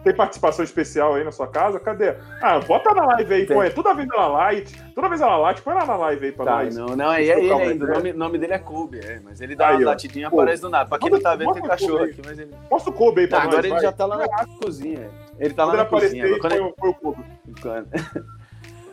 Tem 0.04 0.14
participação 0.14 0.66
especial 0.66 1.16
aí 1.16 1.24
na 1.24 1.32
sua 1.32 1.47
casa? 1.47 1.80
Cadê? 1.80 2.16
Ah, 2.41 2.60
bota 2.60 2.93
na 2.93 3.06
live 3.06 3.34
aí, 3.34 3.45
põe. 3.47 3.70
Toda 3.72 3.93
vez 3.93 4.08
ela 4.14 4.28
light, 4.28 4.84
toda 4.93 5.08
vez 5.08 5.22
ela 5.22 5.38
light, 5.38 5.62
põe 5.62 5.74
ela 5.74 5.86
na 5.86 5.95
live 5.95 6.26
aí 6.26 6.32
pra 6.34 6.43
Tá, 6.45 6.64
nós. 6.64 6.76
não, 6.76 6.88
não, 6.88 7.14
é, 7.14 7.24
é 7.26 7.39
ele 7.39 7.54
ainda. 7.54 7.86
O 7.86 7.88
nome, 7.93 8.14
nome 8.14 8.38
dele 8.38 8.54
é 8.54 8.60
Kobe, 8.60 8.99
é, 8.99 9.22
mas 9.24 9.39
ele 9.39 9.56
dá 9.56 9.70
Aí, 9.70 9.78
uma 9.78 9.86
latidinha 9.91 10.24
e 10.24 10.28
aparece 10.28 10.62
do 10.62 10.70
nada. 10.70 10.89
Pra 10.89 10.99
quem 10.99 11.10
não 11.10 11.22
tá 11.22 11.36
vendo, 11.36 11.54
tem 11.54 11.64
cachorro 11.64 12.04
aqui, 12.04 12.22
mas 12.26 12.38
ele. 12.38 12.51
Mostra 12.70 12.89
o 12.91 12.93
Kobe 12.93 13.22
aí 13.22 13.28
pra 13.28 13.38
Tá, 13.39 13.45
nós. 13.45 13.54
agora 13.54 13.68
ele 13.68 13.74
vai. 13.76 13.84
já 13.84 13.91
tá 13.93 14.06
lá 14.06 14.18
na 14.18 14.28
cozinha. 14.62 15.10
Ele 15.39 15.54
tá 15.54 15.66
lá 15.66 15.76
na 15.78 15.86
cozinha. 15.86 16.26
aí, 16.26 16.39
Quando 16.39 16.54
ele- 16.54 16.74
põe, 16.78 16.89
o- 16.89 16.93
Kobe. 16.95 17.24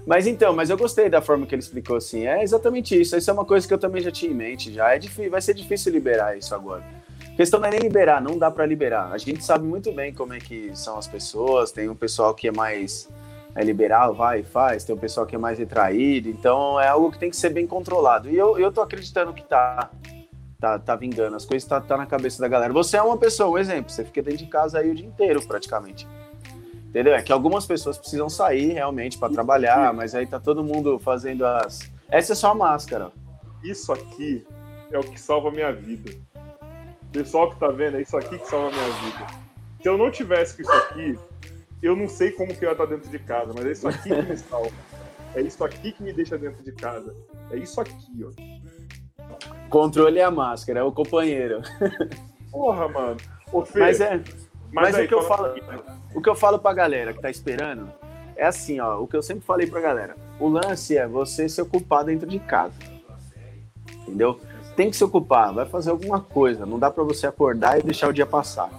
Mas 0.07 0.27
então, 0.27 0.55
mas 0.55 0.71
eu 0.71 0.79
gostei 0.79 1.11
da 1.11 1.21
forma 1.21 1.45
que 1.47 1.55
ele 1.55 1.61
explicou 1.63 1.97
assim. 1.97 2.27
É 2.27 2.43
exatamente 2.43 2.99
isso. 2.99 3.15
Isso 3.17 3.31
é 3.31 3.35
uma 3.35 3.45
coisa 3.45 3.69
que 3.69 3.73
eu 3.75 3.79
também 3.79 4.01
já 4.01 4.11
tinha 4.11 4.33
em 4.33 4.35
mente. 4.35 4.73
Já 4.73 4.95
é 4.95 4.99
difícil, 4.99 5.31
vai 5.31 5.43
ser 5.43 5.53
difícil 5.55 5.93
liberar 5.93 6.37
isso 6.39 6.55
agora. 6.55 6.83
A 7.33 7.37
questão 7.37 7.61
não 7.61 7.69
é 7.69 7.71
nem 7.71 7.81
liberar, 7.81 8.21
não 8.21 8.37
dá 8.37 8.51
para 8.51 8.67
liberar. 8.67 9.13
A 9.13 9.19
gente 9.19 9.43
sabe 9.45 9.65
muito 9.65 9.93
bem 9.93 10.13
como 10.13 10.35
é 10.35 10.39
que 10.39 10.71
são 10.77 10.99
as 10.99 11.07
pessoas. 11.07 11.73
Tem 11.73 11.89
um 11.89 11.95
pessoal 11.95 12.35
que 12.35 12.49
é 12.49 12.53
mais 12.53 13.09
é 13.55 13.65
liberal, 13.65 14.15
vai 14.15 14.41
e 14.41 14.43
faz. 14.43 14.85
Tem 14.85 14.95
um 14.95 14.99
pessoal 14.99 15.27
que 15.27 15.35
é 15.35 15.39
mais 15.39 15.59
retraído. 15.59 16.29
Então 16.29 16.81
é 16.81 16.89
algo 16.89 17.11
que 17.11 17.19
tem 17.19 17.31
que 17.31 17.37
ser 17.37 17.51
bem 17.51 17.67
controlado. 17.67 18.31
E 18.31 18.37
eu, 18.37 18.59
eu 18.59 18.71
tô 18.71 18.81
acreditando 18.81 19.33
que 19.33 19.43
tá. 19.43 19.91
Tá, 20.59 20.79
tá 20.79 20.95
vingando, 20.95 21.35
as 21.35 21.47
coisas 21.47 21.67
tá, 21.67 21.81
tá 21.81 21.97
na 21.97 22.05
cabeça 22.05 22.39
da 22.39 22.47
galera. 22.47 22.71
Você 22.75 22.95
é 22.99 23.01
uma 23.01 23.17
pessoa, 23.17 23.49
um 23.49 23.57
exemplo, 23.57 23.91
você 23.91 24.05
fica 24.05 24.21
dentro 24.21 24.45
de 24.45 24.47
casa 24.47 24.79
aí 24.79 24.91
o 24.91 24.95
dia 24.95 25.07
inteiro, 25.07 25.41
praticamente. 25.41 26.07
Entendeu? 26.91 27.15
É 27.15 27.23
que 27.23 27.33
algumas 27.33 27.65
pessoas 27.65 27.97
precisam 27.97 28.29
sair 28.29 28.75
realmente 28.75 29.17
para 29.17 29.33
trabalhar, 29.33 29.95
mas 29.95 30.15
aí 30.15 30.27
tá 30.27 30.39
todo 30.39 30.63
mundo 30.63 30.99
fazendo 30.99 31.47
as. 31.47 31.91
Essa 32.11 32.35
é 32.35 32.37
só 32.37 32.51
a 32.51 32.55
máscara. 32.55 33.11
Isso 33.65 33.91
aqui 33.91 34.47
é 34.93 34.99
o 34.99 35.03
que 35.03 35.19
salva 35.19 35.49
a 35.49 35.51
minha 35.51 35.73
vida. 35.73 36.13
Pessoal 37.13 37.51
que 37.51 37.59
tá 37.59 37.69
vendo, 37.69 37.97
é 37.97 38.03
isso 38.03 38.17
aqui 38.17 38.39
que 38.39 38.47
salva 38.47 38.69
a 38.69 38.71
minha 38.71 38.93
vida. 39.01 39.27
Se 39.83 39.89
eu 39.89 39.99
não 39.99 40.11
tivesse 40.11 40.57
com 40.57 40.63
isso 40.63 40.73
aqui, 40.73 41.19
eu 41.83 41.97
não 41.97 42.09
sei 42.09 42.31
como 42.31 42.55
que 42.55 42.65
eu 42.65 42.69
ia 42.69 42.73
estar 42.73 42.87
dentro 42.87 43.11
de 43.11 43.19
casa, 43.19 43.53
mas 43.55 43.67
é 43.67 43.73
isso 43.73 43.89
aqui 43.89 44.09
que 44.11 44.23
me 44.23 44.37
salva. 44.39 44.71
É 45.35 45.41
isso 45.41 45.65
aqui 45.65 45.93
que 45.93 46.03
me 46.03 46.13
deixa 46.13 46.37
dentro 46.37 46.63
de 46.63 46.73
casa. 46.73 47.15
É 47.51 47.57
isso 47.57 47.81
aqui, 47.81 48.25
ó. 48.25 48.31
Controle 49.69 50.21
a 50.21 50.31
máscara, 50.31 50.81
é 50.81 50.83
o 50.83 50.93
companheiro. 50.93 51.63
Porra, 52.51 52.89
mano. 52.89 53.17
Ô, 53.53 53.65
Fê, 53.65 53.81
mas 53.81 54.01
é. 54.01 54.17
Mas, 54.17 54.49
mas 54.73 54.95
aí, 54.95 55.05
o, 55.07 55.09
que 55.09 55.15
eu 55.15 55.23
falo, 55.23 55.55
o 56.15 56.23
que 56.23 56.29
eu 56.29 56.35
falo 56.35 56.59
pra 56.59 56.73
galera 56.73 57.13
que 57.13 57.21
tá 57.21 57.31
esperando 57.31 57.93
é 58.37 58.47
assim, 58.47 58.81
ó. 58.81 59.01
O 59.01 59.07
que 59.07 59.17
eu 59.17 59.23
sempre 59.23 59.45
falei 59.45 59.67
pra 59.67 59.81
galera. 59.81 60.17
O 60.39 60.49
lance 60.49 60.97
é 60.97 61.07
você 61.07 61.49
se 61.49 61.61
ocupar 61.61 62.05
dentro 62.05 62.29
de 62.29 62.39
casa. 62.39 62.75
Entendeu? 64.03 64.41
Tem 64.77 64.91
que 64.91 64.97
se 64.97 65.05
ocupar, 65.05 65.53
vai 65.53 65.67
fazer 65.67 65.91
alguma 65.91 66.21
coisa. 66.21 66.65
Não 66.65 66.79
dá 66.79 66.91
para 66.91 67.05
você 67.05 67.27
acordar 67.27 67.79
e 67.79 67.83
deixar 67.83 68.09
o 68.09 68.13
dia 68.13 68.27
passar. 68.27 68.71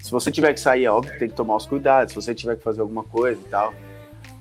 Se 0.00 0.10
você 0.10 0.30
tiver 0.30 0.52
que 0.52 0.60
sair, 0.60 0.84
é 0.84 0.90
óbvio, 0.90 1.18
tem 1.18 1.28
que 1.28 1.34
tomar 1.34 1.56
os 1.56 1.66
cuidados. 1.66 2.12
Se 2.12 2.20
você 2.20 2.34
tiver 2.34 2.56
que 2.56 2.62
fazer 2.62 2.80
alguma 2.80 3.04
coisa 3.04 3.40
e 3.40 3.48
tal. 3.48 3.72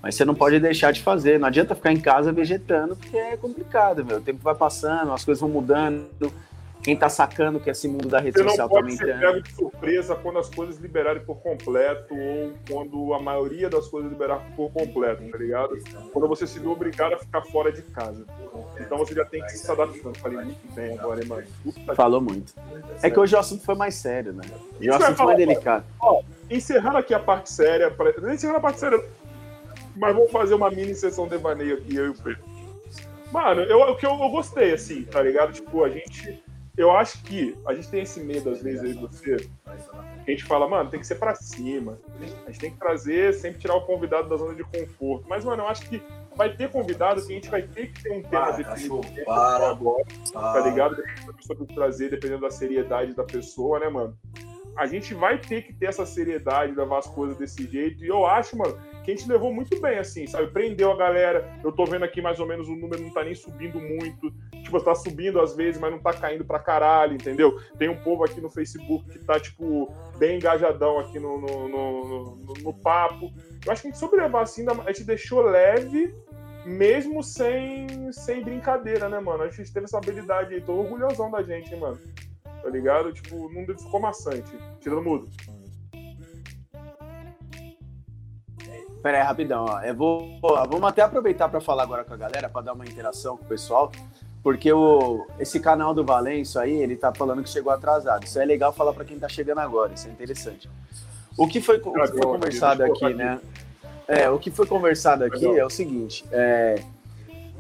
Mas 0.02 0.16
você 0.16 0.26
não 0.26 0.34
pode 0.34 0.60
deixar 0.60 0.92
de 0.92 1.02
fazer. 1.02 1.40
Não 1.40 1.48
adianta 1.48 1.76
ficar 1.76 1.92
em 1.92 2.00
casa 2.00 2.32
vegetando, 2.32 2.96
porque 2.96 3.16
é 3.16 3.38
complicado, 3.38 4.04
meu. 4.04 4.18
O 4.18 4.22
tempo 4.22 4.40
vai 4.42 4.56
passando, 4.56 5.12
as 5.12 5.24
coisas 5.24 5.40
vão 5.40 5.50
mudando 5.50 6.32
quem 6.82 6.96
tá 6.96 7.10
sacando 7.10 7.60
que 7.60 7.70
esse 7.70 7.88
mundo 7.88 8.08
da 8.08 8.20
rede 8.20 8.38
Você 8.38 8.50
social 8.50 8.70
tá 8.70 8.78
aumentando. 8.78 9.08
Você 9.08 9.20
pego 9.20 9.42
de 9.42 9.54
surpresa 9.54 10.16
quando 10.16 10.40
as 10.40 10.50
coisas 10.50 10.78
liberarem 10.78 11.24
por 11.24 11.36
completo 11.38 12.16
ou 12.16 12.54
quando 12.70 13.14
a 13.14 13.20
maioria 13.20 13.70
das 13.70 13.88
coisas 13.88 14.12
liberar 14.12 14.44
por 14.56 14.72
completo, 14.72 15.24
tá 15.30 15.38
ligado? 15.38 15.78
Quando 16.12 16.28
você 16.28 16.48
se 16.48 16.60
vê 16.60 16.68
obrigado 16.68 17.14
a 17.14 17.18
ficar 17.20 17.42
fora 17.44 17.72
de 17.72 17.84
casa. 17.84 18.26
Então 18.80 18.98
você 18.98 19.14
já 19.14 19.24
tem 19.26 19.44
que 19.44 19.52
se 19.52 19.72
adaptando. 19.72 20.18
Falei 20.18 20.38
muito 20.44 20.74
bem 20.74 20.98
agora, 20.98 21.22
hein, 21.22 21.28
mano? 21.28 21.48
Falou 21.96 22.20
muito. 22.20 22.54
É 23.04 23.10
que 23.10 23.20
hoje 23.20 23.36
o 23.36 23.40
assunto 23.40 23.64
foi 23.64 23.76
mais 23.76 23.96
sério, 23.96 24.34
né? 24.34 24.44
Hoje 24.80 24.90
o 24.90 24.96
assunto 24.96 25.18
foi 25.18 25.26
mais 25.28 25.38
delicado. 25.38 25.86
Ó, 26.00 26.22
encerrando 26.50 26.98
aqui 26.98 27.14
a 27.14 27.20
parte 27.20 27.52
séria, 27.52 27.92
pra... 27.92 28.10
encerrando 28.34 28.58
a 28.58 28.62
parte 28.62 28.80
séria, 28.80 29.04
mas 29.96 30.16
vamos 30.16 30.32
fazer 30.32 30.56
uma 30.56 30.72
mini 30.72 30.96
sessão 30.96 31.26
de 31.26 31.32
devaneio 31.32 31.76
aqui, 31.78 31.96
eu 31.96 32.08
e 32.08 32.10
o 32.10 32.16
Pedro. 32.16 32.52
Mano, 33.32 33.62
eu, 33.62 33.80
eu, 33.80 33.98
eu 34.02 34.30
gostei, 34.30 34.74
assim, 34.74 35.04
tá 35.04 35.22
ligado? 35.22 35.54
Tipo, 35.54 35.86
a 35.86 35.90
gente 35.90 36.44
eu 36.78 36.92
acho 36.92 37.22
que 37.24 37.58
a 37.68 37.74
gente 37.74 37.90
tem 37.90 38.02
esse 38.02 38.22
medo, 38.22 38.50
às 38.50 38.62
vezes, 38.62 38.84
aí 38.84 38.94
você. 38.94 39.50
A 39.66 40.30
gente 40.30 40.46
fala, 40.46 40.68
mano, 40.68 40.90
tem 40.90 41.00
que 41.00 41.08
ser 41.08 41.16
para 41.16 41.36
cima. 41.36 42.00
A 42.46 42.52
gente 42.52 42.60
tem 42.60 42.72
que 42.72 42.78
trazer, 42.78 43.34
sempre 43.34 43.60
tirar 43.60 43.76
o 43.76 43.86
convidado 43.86 44.30
da 44.30 44.38
zona 44.38 44.56
de 44.56 44.64
conforto. 44.64 45.26
Mas, 45.28 45.44
mano, 45.44 45.64
eu 45.64 45.68
acho 45.68 45.88
que 45.90 46.02
vai 46.36 46.56
ter 46.56 46.70
convidado 46.70 47.22
que 47.26 47.32
a 47.32 47.36
gente 47.36 47.50
vai 47.50 47.64
ter 47.64 47.92
que 47.92 48.04
ter 48.04 48.12
um 48.12 48.22
tema 48.22 48.46
para, 48.46 48.52
definido 48.52 49.02
para, 49.26 49.70
agora, 49.70 50.06
tá 50.32 50.60
ligado? 50.62 50.96
Dependendo 50.96 51.28
da 51.28 51.34
pessoa 51.34 51.60
que 51.60 51.74
trazer, 51.74 52.10
dependendo 52.10 52.42
da 52.42 52.50
seriedade 52.50 53.14
da 53.14 53.24
pessoa, 53.24 53.80
né, 53.80 53.90
mano? 53.90 54.18
A 54.78 54.86
gente 54.86 55.14
vai 55.14 55.38
ter 55.38 55.64
que 55.64 55.74
ter 55.74 55.88
essa 55.88 56.06
seriedade, 56.06 56.74
levar 56.74 57.00
as 57.00 57.08
coisas 57.08 57.38
desse 57.38 57.68
jeito. 57.68 58.06
E 58.06 58.08
eu 58.08 58.26
acho, 58.26 58.58
mano, 58.58 58.78
que 59.04 59.12
a 59.12 59.16
gente 59.16 59.28
levou 59.28 59.54
muito 59.54 59.80
bem, 59.82 59.98
assim, 59.98 60.28
sabe? 60.28 60.48
Prendeu 60.48 60.92
a 60.92 60.98
galera. 60.98 61.60
Eu 61.64 61.72
tô 61.72 61.86
vendo 61.86 62.06
aqui 62.06 62.22
mais 62.22 62.40
ou 62.40 62.46
menos 62.46 62.68
o 62.68 62.76
número 62.76 63.02
não 63.02 63.12
tá 63.12 63.24
nem 63.24 63.34
subindo 63.34 63.80
muito. 63.80 64.32
Tipo, 64.64 64.80
tá 64.82 64.94
subindo 64.94 65.40
às 65.40 65.56
vezes, 65.56 65.80
mas 65.80 65.92
não 65.92 66.00
tá 66.00 66.14
caindo 66.14 66.46
pra 66.46 66.60
caralho, 66.60 67.14
entendeu? 67.14 67.60
Tem 67.78 67.90
um 67.90 67.98
povo 67.98 68.24
aqui 68.24 68.40
no 68.40 68.50
Facebook 68.50 69.10
que 69.10 69.20
tá, 69.20 69.40
tipo, 69.40 69.92
bem 70.18 70.38
engajadão 70.38 71.00
aqui 71.00 71.20
no, 71.20 71.40
no, 71.40 71.68
no, 71.68 72.36
no, 72.36 72.54
no 72.62 72.74
papo. 72.74 73.32
Eu 73.66 73.72
acho 73.72 73.82
que 73.82 73.88
a 73.88 73.92
gente 73.92 74.00
sobrelevar 74.00 74.44
assim, 74.44 74.66
a 74.70 74.92
gente 74.92 75.04
deixou 75.04 75.42
leve, 75.42 76.14
mesmo 76.66 77.24
sem, 77.24 78.12
sem 78.12 78.44
brincadeira, 78.44 79.10
né, 79.10 79.20
mano? 79.20 79.44
A 79.44 79.50
gente 79.50 79.74
teve 79.74 79.86
essa 79.86 79.98
habilidade 79.98 80.54
aí. 80.54 80.62
Tô 80.62 80.74
orgulhosão 80.74 81.32
da 81.32 81.42
gente, 81.42 81.74
hein, 81.74 81.80
mano. 81.80 82.00
Tá 82.44 82.70
ligado? 82.70 83.12
Tipo, 83.12 83.52
não 83.52 83.66
ficou 83.66 84.00
maçante. 84.00 84.52
Tirando 84.80 85.02
mudo. 85.02 85.28
Pera 89.02 89.18
aí, 89.18 89.24
rapidão, 89.24 89.66
ó. 89.68 89.82
Eu 89.82 89.96
vou, 89.96 90.40
vamos 90.42 90.84
até 90.84 91.02
aproveitar 91.02 91.50
para 91.50 91.60
falar 91.60 91.84
agora 91.84 92.04
com 92.04 92.14
a 92.14 92.18
galera, 92.18 92.48
para 92.48 92.62
dar 92.62 92.74
uma 92.74 92.86
interação 92.86 93.36
com 93.36 93.44
o 93.44 93.48
pessoal, 93.48 93.92
porque 94.44 94.72
o, 94.72 95.26
esse 95.40 95.60
canal 95.60 95.94
do 95.94 96.04
Valenço 96.04 96.60
aí, 96.60 96.74
ele 96.74 96.96
tá 96.96 97.14
falando 97.14 97.44
que 97.44 97.50
chegou 97.50 97.72
atrasado. 97.72 98.26
Isso 98.26 98.40
é 98.40 98.46
legal 98.46 98.72
falar 98.72 98.94
para 98.94 99.06
quem 99.06 99.18
tá 99.18 99.28
chegando 99.28 99.60
agora, 99.60 99.94
isso 99.94 100.08
é 100.08 100.12
interessante. 100.12 100.70
O 101.38 101.48
que 101.48 101.62
foi, 101.62 101.78
o 101.78 101.94
que 101.94 102.08
foi 102.08 102.22
conversado 102.22 102.84
aqui, 102.84 103.14
né? 103.14 103.40
É, 104.08 104.30
o 104.30 104.38
que 104.38 104.52
foi 104.52 104.68
conversado 104.68 105.24
aqui 105.24 105.46
é 105.46 105.66
o 105.66 105.70
seguinte, 105.70 106.26
é, 106.32 106.84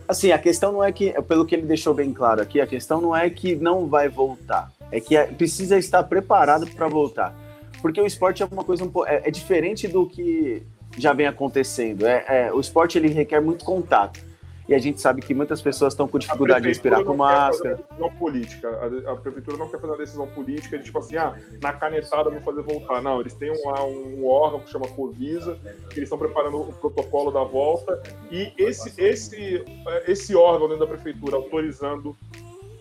assim, 0.07 0.31
a 0.31 0.37
questão 0.37 0.73
não 0.73 0.83
é 0.83 0.91
que, 0.91 1.13
pelo 1.23 1.45
que 1.45 1.55
ele 1.55 1.65
deixou 1.65 1.93
bem 1.93 2.13
claro 2.13 2.41
aqui, 2.41 2.59
a 2.59 2.67
questão 2.67 2.99
não 2.99 3.15
é 3.15 3.29
que 3.29 3.55
não 3.55 3.87
vai 3.87 4.09
voltar, 4.09 4.69
é 4.91 4.99
que 4.99 5.15
é, 5.15 5.25
precisa 5.25 5.77
estar 5.77 6.03
preparado 6.03 6.67
para 6.67 6.87
voltar. 6.87 7.33
Porque 7.81 7.99
o 7.99 8.05
esporte 8.05 8.43
é 8.43 8.45
uma 8.45 8.63
coisa 8.63 8.83
um 8.83 8.91
pouco, 8.91 9.07
é, 9.07 9.21
é 9.25 9.31
diferente 9.31 9.87
do 9.87 10.05
que 10.05 10.61
já 10.97 11.13
vem 11.13 11.27
acontecendo. 11.27 12.05
É, 12.05 12.25
é, 12.27 12.53
o 12.53 12.59
esporte 12.59 12.97
ele 12.97 13.07
requer 13.09 13.39
muito 13.39 13.63
contato. 13.65 14.31
E 14.69 14.73
a 14.73 14.79
gente 14.79 15.01
sabe 15.01 15.21
que 15.21 15.33
muitas 15.33 15.61
pessoas 15.61 15.91
estão 15.91 16.07
com 16.07 16.17
dificuldade 16.17 16.61
de 16.61 16.69
respirar 16.69 17.03
com 17.03 17.15
máscara. 17.15 17.75
Decisão 17.75 18.09
política. 18.11 18.69
A, 18.69 19.11
a, 19.11 19.15
prefeitura 19.17 19.57
não 19.57 19.67
quer 19.67 19.79
fazer 19.79 19.91
uma 19.91 19.97
decisão 19.97 20.27
política 20.27 20.77
de 20.77 20.85
tipo 20.85 20.97
assim, 20.99 21.17
ah, 21.17 21.35
na 21.61 21.73
canetada 21.73 22.29
vou 22.29 22.39
fazer 22.39 22.61
voltar. 22.61 23.01
Não, 23.01 23.19
eles 23.19 23.33
têm 23.33 23.51
um, 23.51 24.19
um 24.19 24.27
órgão 24.27 24.61
que 24.61 24.69
chama 24.69 24.87
Covisa, 24.87 25.57
que 25.89 25.99
eles 25.99 26.03
estão 26.03 26.17
preparando 26.17 26.61
o 26.61 26.73
protocolo 26.73 27.31
da 27.31 27.43
volta. 27.43 28.01
E 28.31 28.53
esse, 28.57 28.93
esse, 29.01 29.65
esse 30.07 30.35
órgão 30.35 30.69
dentro 30.69 30.85
da 30.85 30.93
prefeitura 30.93 31.35
autorizando 31.35 32.15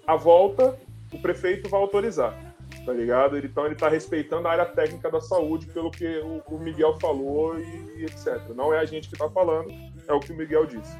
a 0.07 0.15
volta, 0.15 0.79
o 1.13 1.19
prefeito 1.21 1.69
vai 1.69 1.81
autorizar 1.81 2.50
tá 2.85 2.93
ligado? 2.93 3.39
Então 3.39 3.67
ele 3.67 3.75
tá 3.75 3.89
respeitando 3.89 4.49
a 4.49 4.53
área 4.53 4.67
técnica 4.67 5.11
da 5.11 5.21
saúde 5.21 5.67
pelo 5.67 5.91
que 5.91 6.23
o, 6.49 6.59
Miguel 6.59 6.99
falou 7.01 7.59
e, 7.59 8.01
e, 8.01 8.05
etc. 8.05 8.41
Não 8.55 8.73
é 8.73 8.79
a 8.79 8.85
gente 8.85 9.09
que 9.09 9.17
tá 9.17 9.29
falando, 9.29 9.71
é 10.07 10.13
o 10.13 10.21
que 10.21 10.33
o 10.33 10.37
Miguel 10.37 10.67
disse. 10.67 10.97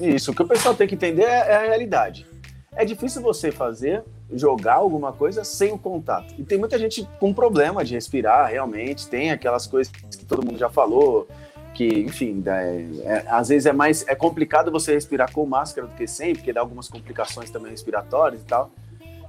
Isso, 0.00 0.30
o 0.30 0.34
que 0.34 0.42
o 0.42 0.48
pessoal 0.48 0.74
tem 0.74 0.86
que 0.86 0.94
entender 0.94 1.24
é, 1.24 1.52
é 1.52 1.56
a 1.56 1.66
realidade. 1.66 2.26
É 2.74 2.84
difícil 2.84 3.22
você 3.22 3.50
fazer, 3.50 4.04
jogar 4.30 4.74
alguma 4.74 5.12
coisa 5.12 5.44
sem 5.44 5.72
o 5.72 5.78
contato. 5.78 6.34
E 6.36 6.44
tem 6.44 6.58
muita 6.58 6.78
gente 6.78 7.08
com 7.18 7.32
problema 7.32 7.82
de 7.82 7.94
respirar, 7.94 8.50
realmente. 8.50 9.08
Tem 9.08 9.30
aquelas 9.30 9.66
coisas 9.66 9.90
que 9.90 10.26
todo 10.26 10.44
mundo 10.44 10.58
já 10.58 10.68
falou, 10.68 11.26
que, 11.72 11.86
enfim, 11.86 12.42
é, 12.46 12.86
é, 13.04 13.24
às 13.28 13.48
vezes 13.48 13.66
é 13.66 13.72
mais 13.72 14.06
é 14.08 14.14
complicado 14.14 14.70
você 14.70 14.92
respirar 14.94 15.32
com 15.32 15.46
máscara 15.46 15.86
do 15.86 15.94
que 15.94 16.06
sem, 16.06 16.34
porque 16.34 16.52
dá 16.52 16.60
algumas 16.60 16.88
complicações 16.88 17.50
também 17.50 17.70
respiratórias 17.70 18.42
e 18.42 18.44
tal. 18.44 18.70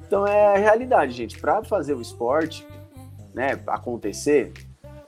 Então 0.08 0.26
é 0.26 0.56
a 0.56 0.58
realidade, 0.58 1.12
gente. 1.12 1.40
Para 1.40 1.64
fazer 1.64 1.94
o 1.94 2.02
esporte 2.02 2.66
né, 3.34 3.60
acontecer, 3.68 4.54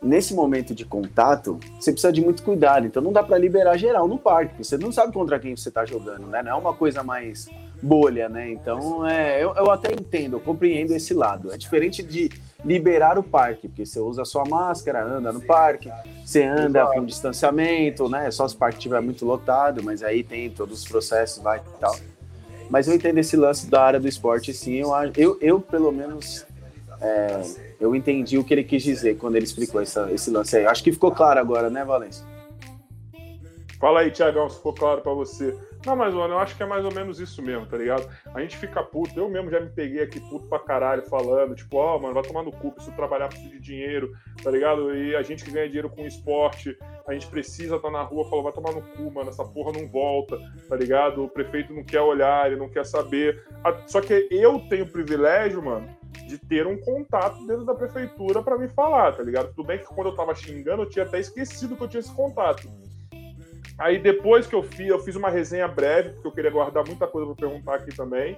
nesse 0.01 0.33
momento 0.33 0.75
de 0.75 0.85
contato, 0.85 1.59
você 1.79 1.91
precisa 1.91 2.11
de 2.11 2.21
muito 2.21 2.43
cuidado. 2.43 2.85
Então 2.85 3.01
não 3.01 3.11
dá 3.11 3.23
para 3.23 3.37
liberar 3.37 3.77
geral 3.77 4.07
no 4.07 4.17
parque. 4.17 4.63
Você 4.63 4.77
não 4.77 4.91
sabe 4.91 5.13
contra 5.13 5.39
quem 5.39 5.55
você 5.55 5.69
está 5.69 5.85
jogando, 5.85 6.27
né? 6.27 6.43
Não 6.43 6.51
é 6.51 6.55
uma 6.55 6.73
coisa 6.73 7.03
mais 7.03 7.47
bolha, 7.81 8.27
né? 8.27 8.51
Então 8.51 9.05
é, 9.05 9.43
eu, 9.43 9.53
eu 9.55 9.71
até 9.71 9.91
entendo, 9.93 10.35
eu 10.35 10.39
compreendo 10.39 10.93
esse 10.93 11.13
lado. 11.13 11.51
É 11.51 11.57
diferente 11.57 12.03
de 12.03 12.29
liberar 12.63 13.17
o 13.17 13.23
parque, 13.23 13.67
porque 13.67 13.85
você 13.85 13.99
usa 13.99 14.25
sua 14.25 14.43
máscara, 14.45 15.03
anda 15.03 15.31
no 15.31 15.41
parque, 15.41 15.89
você 16.25 16.43
anda 16.43 16.85
com 16.87 17.05
distanciamento, 17.05 18.09
né? 18.09 18.29
Só 18.31 18.47
se 18.47 18.55
o 18.55 18.57
parque 18.57 18.77
estiver 18.77 19.01
muito 19.01 19.25
lotado, 19.25 19.81
mas 19.83 20.03
aí 20.03 20.23
tem 20.23 20.49
todos 20.49 20.83
os 20.83 20.87
processos, 20.87 21.41
vai 21.41 21.59
e 21.59 21.79
tal. 21.79 21.95
Mas 22.69 22.87
eu 22.87 22.93
entendo 22.93 23.17
esse 23.17 23.35
lance 23.35 23.67
da 23.67 23.81
área 23.81 23.99
do 23.99 24.07
esporte, 24.07 24.53
sim. 24.53 24.75
Eu, 24.75 24.91
eu, 25.17 25.37
eu 25.41 25.59
pelo 25.59 25.91
menos, 25.91 26.45
é, 27.01 27.41
eu 27.79 27.95
entendi 27.95 28.37
o 28.37 28.43
que 28.43 28.53
ele 28.53 28.63
quis 28.63 28.83
dizer 28.83 29.17
quando 29.17 29.35
ele 29.35 29.45
explicou 29.45 29.81
essa, 29.81 30.11
esse 30.11 30.29
lance 30.29 30.55
aí. 30.55 30.65
Acho 30.65 30.83
que 30.83 30.91
ficou 30.91 31.11
claro 31.11 31.39
agora, 31.39 31.69
né, 31.69 31.83
Valência? 31.83 32.23
Fala 33.79 34.01
aí, 34.01 34.11
Tiagão, 34.11 34.49
se 34.49 34.57
ficou 34.57 34.73
claro 34.73 35.01
para 35.01 35.13
você. 35.13 35.57
Não, 35.85 35.95
mas, 35.95 36.13
mano, 36.13 36.33
eu 36.33 36.39
acho 36.39 36.57
que 36.57 36.63
é 36.63 36.65
mais 36.65 36.83
ou 36.83 36.93
menos 36.93 37.19
isso 37.19 37.41
mesmo, 37.41 37.65
tá 37.65 37.77
ligado? 37.77 38.09
A 38.33 38.41
gente 38.41 38.57
fica 38.57 38.83
puto, 38.83 39.17
eu 39.17 39.29
mesmo 39.29 39.49
já 39.49 39.61
me 39.61 39.69
peguei 39.69 40.03
aqui 40.03 40.19
puto 40.19 40.45
pra 40.47 40.59
caralho 40.59 41.03
falando, 41.03 41.55
tipo, 41.55 41.77
ó, 41.77 41.95
oh, 41.95 41.99
mano, 41.99 42.13
vai 42.13 42.23
tomar 42.23 42.43
no 42.43 42.51
cu, 42.51 42.73
preciso 42.73 42.95
trabalhar, 42.95 43.29
preciso 43.29 43.49
de 43.49 43.59
dinheiro, 43.59 44.11
tá 44.43 44.51
ligado? 44.51 44.93
E 44.93 45.15
a 45.15 45.21
gente 45.21 45.43
que 45.43 45.51
ganha 45.51 45.67
dinheiro 45.67 45.89
com 45.89 46.05
esporte, 46.05 46.77
a 47.07 47.13
gente 47.13 47.27
precisa 47.27 47.77
estar 47.77 47.87
tá 47.87 47.93
na 47.93 48.03
rua, 48.03 48.25
falou, 48.25 48.43
vai 48.43 48.51
tomar 48.51 48.73
no 48.73 48.81
cu, 48.81 49.09
mano, 49.11 49.29
essa 49.29 49.45
porra 49.45 49.71
não 49.71 49.87
volta, 49.87 50.37
tá 50.67 50.75
ligado? 50.75 51.23
O 51.23 51.29
prefeito 51.29 51.73
não 51.73 51.83
quer 51.83 52.01
olhar, 52.01 52.47
ele 52.47 52.59
não 52.59 52.69
quer 52.69 52.85
saber. 52.85 53.41
Só 53.87 54.01
que 54.01 54.27
eu 54.29 54.59
tenho 54.69 54.83
o 54.83 54.91
privilégio, 54.91 55.63
mano, 55.63 55.87
de 56.27 56.37
ter 56.37 56.67
um 56.67 56.77
contato 56.77 57.45
dentro 57.47 57.63
da 57.63 57.73
prefeitura 57.73 58.43
para 58.43 58.57
me 58.57 58.67
falar, 58.67 59.13
tá 59.13 59.23
ligado? 59.23 59.53
Tudo 59.55 59.65
bem 59.65 59.79
que 59.79 59.85
quando 59.85 60.07
eu 60.07 60.15
tava 60.15 60.35
xingando, 60.35 60.83
eu 60.83 60.89
tinha 60.89 61.05
até 61.05 61.19
esquecido 61.19 61.75
que 61.77 61.83
eu 61.83 61.87
tinha 61.87 62.01
esse 62.01 62.13
contato. 62.13 62.69
Aí 63.79 63.97
depois 63.97 64.45
que 64.45 64.53
eu 64.53 64.61
fiz, 64.61 64.89
eu 64.89 64.99
fiz 64.99 65.15
uma 65.15 65.29
resenha 65.29 65.65
breve, 65.65 66.09
porque 66.09 66.27
eu 66.27 66.31
queria 66.33 66.51
guardar 66.51 66.85
muita 66.85 67.07
coisa 67.07 67.33
para 67.33 67.47
perguntar 67.47 67.75
aqui 67.75 67.95
também. 67.95 68.37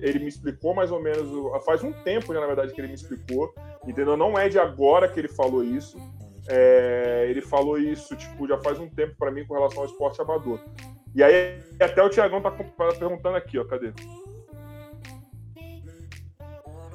Ele 0.00 0.20
me 0.20 0.28
explicou 0.28 0.74
mais 0.74 0.90
ou 0.90 1.02
menos, 1.02 1.28
faz 1.64 1.84
um 1.84 1.92
tempo 1.92 2.32
já, 2.32 2.40
na 2.40 2.46
verdade, 2.46 2.72
que 2.72 2.80
ele 2.80 2.88
me 2.88 2.94
explicou, 2.94 3.52
entendeu? 3.86 4.16
Não 4.16 4.38
é 4.38 4.48
de 4.48 4.58
agora 4.58 5.06
que 5.06 5.20
ele 5.20 5.28
falou 5.28 5.62
isso. 5.62 5.98
É, 6.48 7.26
ele 7.28 7.42
falou 7.42 7.78
isso, 7.78 8.16
tipo, 8.16 8.48
já 8.48 8.56
faz 8.58 8.80
um 8.80 8.88
tempo 8.88 9.14
para 9.18 9.30
mim 9.30 9.44
com 9.44 9.52
relação 9.52 9.80
ao 9.80 9.84
esporte 9.84 10.22
amador. 10.22 10.58
E 11.14 11.22
aí, 11.22 11.60
até 11.78 12.02
o 12.02 12.08
Tiagão 12.08 12.40
tá 12.40 12.50
perguntando 12.50 13.36
aqui, 13.36 13.58
ó, 13.58 13.64
cadê? 13.64 13.92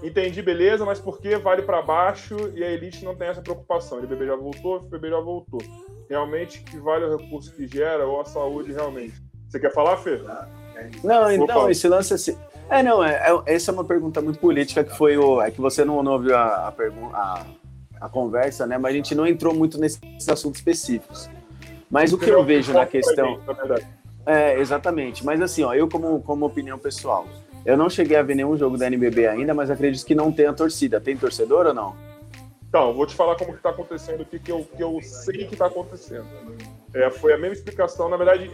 Entendi, 0.02 0.42
beleza, 0.42 0.84
mas 0.84 1.00
por 1.00 1.22
que 1.22 1.36
vale 1.38 1.62
para 1.62 1.82
baixo 1.82 2.36
e 2.56 2.64
a 2.64 2.72
elite 2.72 3.06
não 3.06 3.16
tem 3.16 3.28
essa 3.28 3.42
preocupação? 3.42 4.00
Ele 4.00 4.08
bebê 4.08 4.26
já 4.26 4.36
voltou, 4.36 4.78
o 4.78 4.90
bebê 4.90 5.10
já 5.10 5.20
voltou 5.20 5.62
realmente 6.10 6.62
que 6.62 6.78
vale 6.78 7.06
o 7.06 7.18
recurso 7.18 7.52
que 7.54 7.68
gera 7.68 8.06
ou 8.06 8.22
a 8.22 8.26
saúde 8.26 8.72
realmente. 8.72 9.14
Você 9.48 9.60
quer 9.60 9.74
falar, 9.74 9.98
Fê? 9.98 10.22
Não, 11.04 11.32
então, 11.32 11.70
esse 11.70 11.88
lance 11.88 12.14
assim. 12.14 12.38
É, 12.70 12.82
não, 12.82 13.04
é, 13.04 13.14
é, 13.14 13.54
essa 13.54 13.72
é 13.72 13.74
uma 13.74 13.84
pergunta 13.84 14.22
muito 14.22 14.40
política 14.40 14.84
que 14.84 14.96
foi 14.98 15.18
o. 15.18 15.42
É 15.42 15.52
que 15.52 15.62
você 15.62 15.86
não, 15.86 16.02
não 16.02 16.14
ouviu 16.14 16.36
a, 16.36 16.68
a, 16.68 16.72
pergunta, 16.72 17.16
a, 17.16 17.46
a, 18.02 18.10
conversa, 18.10 18.66
né? 18.66 18.78
Mas 18.78 18.94
a 18.94 18.96
gente 18.96 19.14
não 19.14 19.28
entrou 19.28 19.54
muito 19.54 19.80
nesses 19.80 20.28
assuntos 20.28 20.60
específicos. 20.60 21.30
Mas 21.90 22.12
o 22.14 22.18
que 22.18 22.30
eu 22.30 22.44
vejo 22.44 22.74
na 22.74 22.86
questão. 22.86 23.40
É, 24.26 24.58
exatamente. 24.60 25.24
Mas 25.26 25.42
assim, 25.42 25.64
ó, 25.64 25.74
eu 25.74 25.88
como, 25.88 26.22
como 26.22 26.46
opinião 26.46 26.80
pessoal, 26.80 27.28
eu 27.66 27.78
não 27.78 27.90
cheguei 27.90 28.18
a 28.18 28.24
ver 28.24 28.36
nenhum 28.36 28.58
jogo 28.58 28.78
da 28.78 28.88
NBB 28.88 29.28
ainda, 29.28 29.54
mas 29.54 29.70
acredito 29.70 30.06
que 30.06 30.16
não 30.16 30.32
tem 30.32 30.48
a 30.48 30.54
torcida. 30.54 31.00
Tem 31.00 31.16
torcedor 31.16 31.68
ou 31.68 31.74
não? 31.74 31.96
Então, 32.74 32.92
vou 32.92 33.06
te 33.06 33.14
falar 33.14 33.36
como 33.36 33.52
que 33.52 33.58
está 33.58 33.70
acontecendo 33.70 34.24
aqui, 34.24 34.40
que 34.40 34.52
eu, 34.52 34.66
que 34.66 34.82
eu 34.82 35.00
sei 35.04 35.46
que 35.46 35.54
está 35.54 35.68
acontecendo. 35.68 36.26
É, 36.92 37.08
foi 37.12 37.32
a 37.32 37.38
mesma 37.38 37.54
explicação, 37.54 38.10
na 38.10 38.18
verdade, 38.18 38.50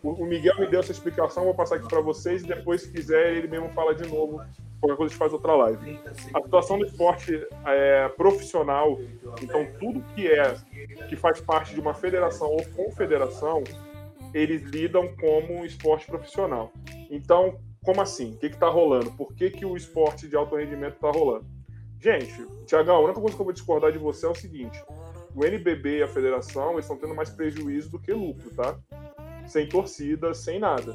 o 0.00 0.24
Miguel 0.24 0.60
me 0.60 0.68
deu 0.68 0.78
essa 0.78 0.92
explicação, 0.92 1.42
vou 1.42 1.54
passar 1.54 1.74
aqui 1.74 1.88
para 1.88 2.00
vocês 2.00 2.44
e 2.44 2.46
depois, 2.46 2.82
se 2.82 2.92
quiser, 2.92 3.32
ele 3.32 3.48
mesmo 3.48 3.68
fala 3.70 3.92
de 3.92 4.08
novo. 4.08 4.40
Qualquer 4.80 4.96
coisa 4.96 5.02
a 5.02 5.08
gente 5.08 5.18
faz 5.18 5.32
outra 5.32 5.56
live. 5.56 5.98
A 6.32 6.40
situação 6.40 6.78
do 6.78 6.86
esporte 6.86 7.44
é, 7.66 8.08
profissional, 8.10 8.96
então 9.42 9.66
tudo 9.80 10.04
que 10.14 10.28
é 10.28 10.54
que 11.08 11.16
faz 11.16 11.40
parte 11.40 11.74
de 11.74 11.80
uma 11.80 11.94
federação 11.94 12.46
ou 12.46 12.64
confederação, 12.76 13.64
eles 14.32 14.62
lidam 14.62 15.12
como 15.16 15.64
esporte 15.64 16.06
profissional. 16.06 16.70
Então, 17.10 17.58
como 17.84 18.00
assim? 18.00 18.34
O 18.34 18.38
que 18.38 18.46
está 18.46 18.68
rolando? 18.68 19.10
Por 19.10 19.34
que, 19.34 19.50
que 19.50 19.66
o 19.66 19.76
esporte 19.76 20.28
de 20.28 20.36
alto 20.36 20.54
rendimento 20.54 20.94
está 20.94 21.10
rolando? 21.10 21.53
Gente, 22.04 22.46
Tiagão, 22.66 22.96
a 22.96 23.00
única 23.00 23.18
coisa 23.18 23.34
que 23.34 23.40
eu 23.40 23.46
vou 23.46 23.52
discordar 23.54 23.90
de 23.90 23.96
você 23.96 24.26
é 24.26 24.28
o 24.28 24.34
seguinte: 24.34 24.84
o 25.34 25.42
NBB 25.42 26.00
e 26.00 26.02
a 26.02 26.06
federação 26.06 26.78
estão 26.78 26.98
tendo 26.98 27.14
mais 27.14 27.30
prejuízo 27.30 27.90
do 27.90 27.98
que 27.98 28.12
lucro, 28.12 28.50
tá? 28.54 28.78
Sem 29.46 29.66
torcida, 29.66 30.34
sem 30.34 30.58
nada. 30.58 30.94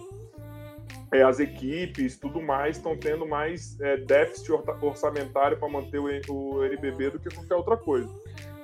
É, 1.11 1.23
as 1.23 1.39
equipes, 1.39 2.19
tudo 2.19 2.39
mais, 2.39 2.77
estão 2.77 2.95
tendo 2.95 3.27
mais 3.27 3.75
é, 3.81 3.97
déficit 3.97 4.51
orçamentário 4.83 5.57
para 5.57 5.67
manter 5.67 5.97
o, 5.97 6.05
o, 6.31 6.63
NBB 6.63 7.09
do 7.09 7.19
que 7.19 7.33
qualquer 7.33 7.55
outra 7.55 7.75
coisa. 7.75 8.07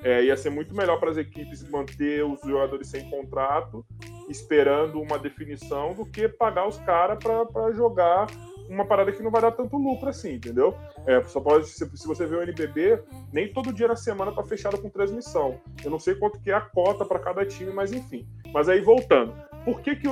É, 0.04 0.26
ia 0.26 0.38
ser 0.38 0.52
muito 0.52 0.76
melhor 0.76 1.00
para 1.00 1.10
as 1.10 1.18
equipes 1.18 1.68
manter 1.68 2.24
os 2.24 2.40
jogadores 2.42 2.88
sem 2.90 3.10
contrato, 3.10 3.84
esperando 4.30 5.02
uma 5.02 5.18
definição, 5.18 5.96
do 5.96 6.06
que 6.06 6.30
pagar 6.30 6.68
os 6.68 6.78
caras 6.78 7.18
para 7.18 7.72
jogar 7.72 8.28
uma 8.70 8.86
parada 8.86 9.12
que 9.12 9.22
não 9.22 9.32
vai 9.32 9.42
dar 9.42 9.52
tanto 9.52 9.78
lucro 9.78 10.10
assim, 10.10 10.34
entendeu? 10.34 10.76
É, 11.06 11.22
só 11.24 11.40
pode, 11.40 11.68
se, 11.68 11.98
se, 11.98 12.08
você 12.08 12.26
vê 12.26 12.36
o 12.36 12.42
NBB, 12.44 13.04
nem 13.32 13.52
todo 13.52 13.74
dia 13.74 13.88
na 13.88 13.96
semana 13.96 14.32
tá 14.32 14.44
fechado 14.44 14.78
com 14.78 14.90
transmissão. 14.90 15.60
Eu 15.84 15.92
não 15.92 16.00
sei 16.00 16.16
quanto 16.16 16.40
que 16.40 16.52
é 16.52 16.54
a 16.54 16.62
cota 16.62 17.06
para 17.06 17.20
cada 17.20 17.46
time, 17.46 17.72
mas 17.72 17.92
enfim. 17.92 18.28
Mas 18.54 18.70
aí 18.70 18.82
voltando, 18.82 19.34
por 19.64 19.82
que, 19.82 19.96
que 19.96 20.08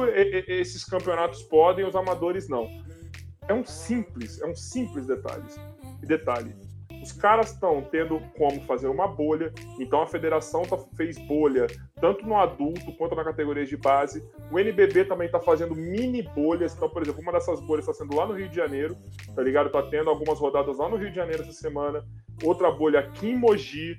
esses 0.48 0.84
campeonatos 0.84 1.44
podem 1.44 1.86
e 1.86 1.88
os 1.88 1.96
amadores 1.96 2.48
não? 2.48 2.68
É 3.48 3.54
um 3.54 3.66
simples, 3.66 4.42
é 4.42 4.46
um 4.46 4.56
simples 4.56 5.06
detalhe. 5.06 5.44
Detalhe. 6.02 6.56
Os 7.04 7.12
caras 7.12 7.52
estão 7.52 7.82
tendo 7.82 8.18
como 8.38 8.62
fazer 8.62 8.88
uma 8.88 9.06
bolha, 9.06 9.52
então 9.78 10.02
a 10.02 10.08
federação 10.08 10.62
tá, 10.62 10.78
fez 10.96 11.18
bolha 11.28 11.68
tanto 12.00 12.26
no 12.26 12.38
adulto 12.38 12.94
quanto 12.94 13.14
na 13.14 13.26
categoria 13.26 13.66
de 13.66 13.76
base. 13.76 14.24
O 14.50 14.58
NBB 14.58 15.04
também 15.04 15.26
está 15.26 15.38
fazendo 15.38 15.76
mini 15.76 16.22
bolhas. 16.22 16.74
Então, 16.74 16.90
por 16.90 17.02
exemplo, 17.02 17.22
uma 17.22 17.34
dessas 17.34 17.60
bolhas 17.60 17.86
está 17.86 17.94
sendo 17.94 18.16
lá 18.16 18.26
no 18.26 18.34
Rio 18.34 18.48
de 18.48 18.56
Janeiro, 18.56 18.96
tá 19.36 19.42
ligado? 19.42 19.70
Tá 19.70 19.84
tendo 19.84 20.10
algumas 20.10 20.40
rodadas 20.40 20.78
lá 20.78 20.88
no 20.88 20.96
Rio 20.96 21.10
de 21.10 21.16
Janeiro 21.18 21.44
essa 21.44 21.52
semana. 21.52 22.06
Outra 22.42 22.72
bolha 22.72 23.02
aqui 23.02 23.32
em 23.32 23.38
Mogi. 23.38 23.98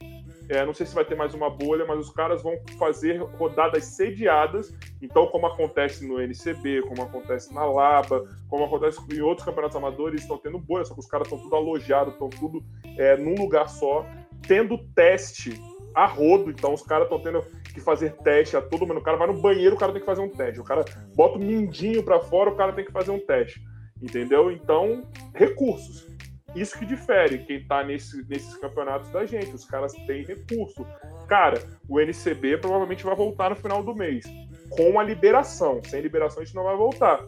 É, 0.48 0.64
não 0.64 0.74
sei 0.74 0.86
se 0.86 0.94
vai 0.94 1.04
ter 1.04 1.14
mais 1.14 1.32
uma 1.32 1.48
bolha, 1.48 1.86
mas 1.86 1.98
os 1.98 2.10
caras 2.10 2.42
vão 2.42 2.54
fazer 2.78 3.18
rodadas 3.18 3.84
sediadas. 3.84 4.72
Então, 5.00 5.26
como 5.26 5.46
acontece 5.46 6.06
no 6.06 6.20
NCB, 6.20 6.82
como 6.82 7.02
acontece 7.02 7.52
na 7.54 7.64
Laba, 7.64 8.24
como 8.48 8.64
acontece 8.64 9.00
em 9.12 9.20
outros 9.20 9.44
campeonatos 9.44 9.76
amadores, 9.76 10.20
estão 10.20 10.36
tendo 10.36 10.58
bolha, 10.58 10.84
só 10.84 10.94
que 10.94 11.00
os 11.00 11.06
caras 11.06 11.26
estão 11.26 11.38
tudo 11.38 11.56
alojados, 11.56 12.12
estão 12.12 12.28
tudo 12.28 12.62
é, 12.98 13.16
num 13.16 13.34
lugar 13.34 13.68
só, 13.68 14.06
tendo 14.46 14.76
teste 14.94 15.58
a 15.94 16.06
rodo. 16.06 16.50
Então, 16.50 16.74
os 16.74 16.82
caras 16.82 17.04
estão 17.04 17.20
tendo 17.20 17.42
que 17.72 17.80
fazer 17.80 18.12
teste 18.16 18.56
a 18.56 18.60
todo 18.60 18.86
mundo. 18.86 18.98
O 18.98 19.02
cara 19.02 19.16
vai 19.16 19.26
no 19.26 19.40
banheiro, 19.40 19.76
o 19.76 19.78
cara 19.78 19.92
tem 19.92 20.00
que 20.00 20.06
fazer 20.06 20.20
um 20.20 20.28
teste. 20.28 20.60
O 20.60 20.64
cara 20.64 20.84
bota 21.14 21.38
o 21.38 21.40
mindinho 21.40 22.02
para 22.02 22.20
fora, 22.20 22.50
o 22.50 22.56
cara 22.56 22.72
tem 22.72 22.84
que 22.84 22.92
fazer 22.92 23.10
um 23.10 23.18
teste. 23.18 23.62
Entendeu? 24.02 24.50
Então, 24.50 25.04
recursos. 25.34 26.13
Isso 26.54 26.78
que 26.78 26.86
difere 26.86 27.38
quem 27.38 27.64
tá 27.64 27.82
nesse, 27.82 28.24
nesses 28.28 28.56
campeonatos 28.56 29.10
da 29.10 29.26
gente. 29.26 29.54
Os 29.54 29.64
caras 29.64 29.92
têm 30.06 30.24
recurso. 30.24 30.86
Cara, 31.26 31.60
o 31.88 32.00
NCB 32.00 32.58
provavelmente 32.58 33.04
vai 33.04 33.16
voltar 33.16 33.50
no 33.50 33.56
final 33.56 33.82
do 33.82 33.94
mês. 33.94 34.24
Com 34.70 35.00
a 35.00 35.02
liberação. 35.02 35.82
Sem 35.84 36.00
liberação 36.00 36.42
a 36.42 36.44
gente 36.44 36.54
não 36.54 36.64
vai 36.64 36.76
voltar. 36.76 37.24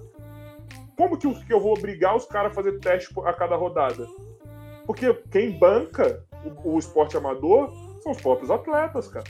Como 0.97 1.19
que 1.19 1.27
eu 1.27 1.61
vou 1.61 1.75
obrigar 1.75 2.17
os 2.17 2.25
caras 2.25 2.53
a 2.53 2.55
fazer 2.55 2.79
teste 2.79 3.13
a 3.25 3.33
cada 3.33 3.57
rodada? 3.57 4.07
Porque 4.87 5.13
quem 5.31 5.59
banca 5.59 6.25
o, 6.45 6.75
o 6.75 6.79
esporte 6.79 7.17
amador 7.17 7.73
são 8.01 8.13
os 8.13 8.21
próprios 8.21 8.51
atletas, 8.51 9.09
cara. 9.09 9.27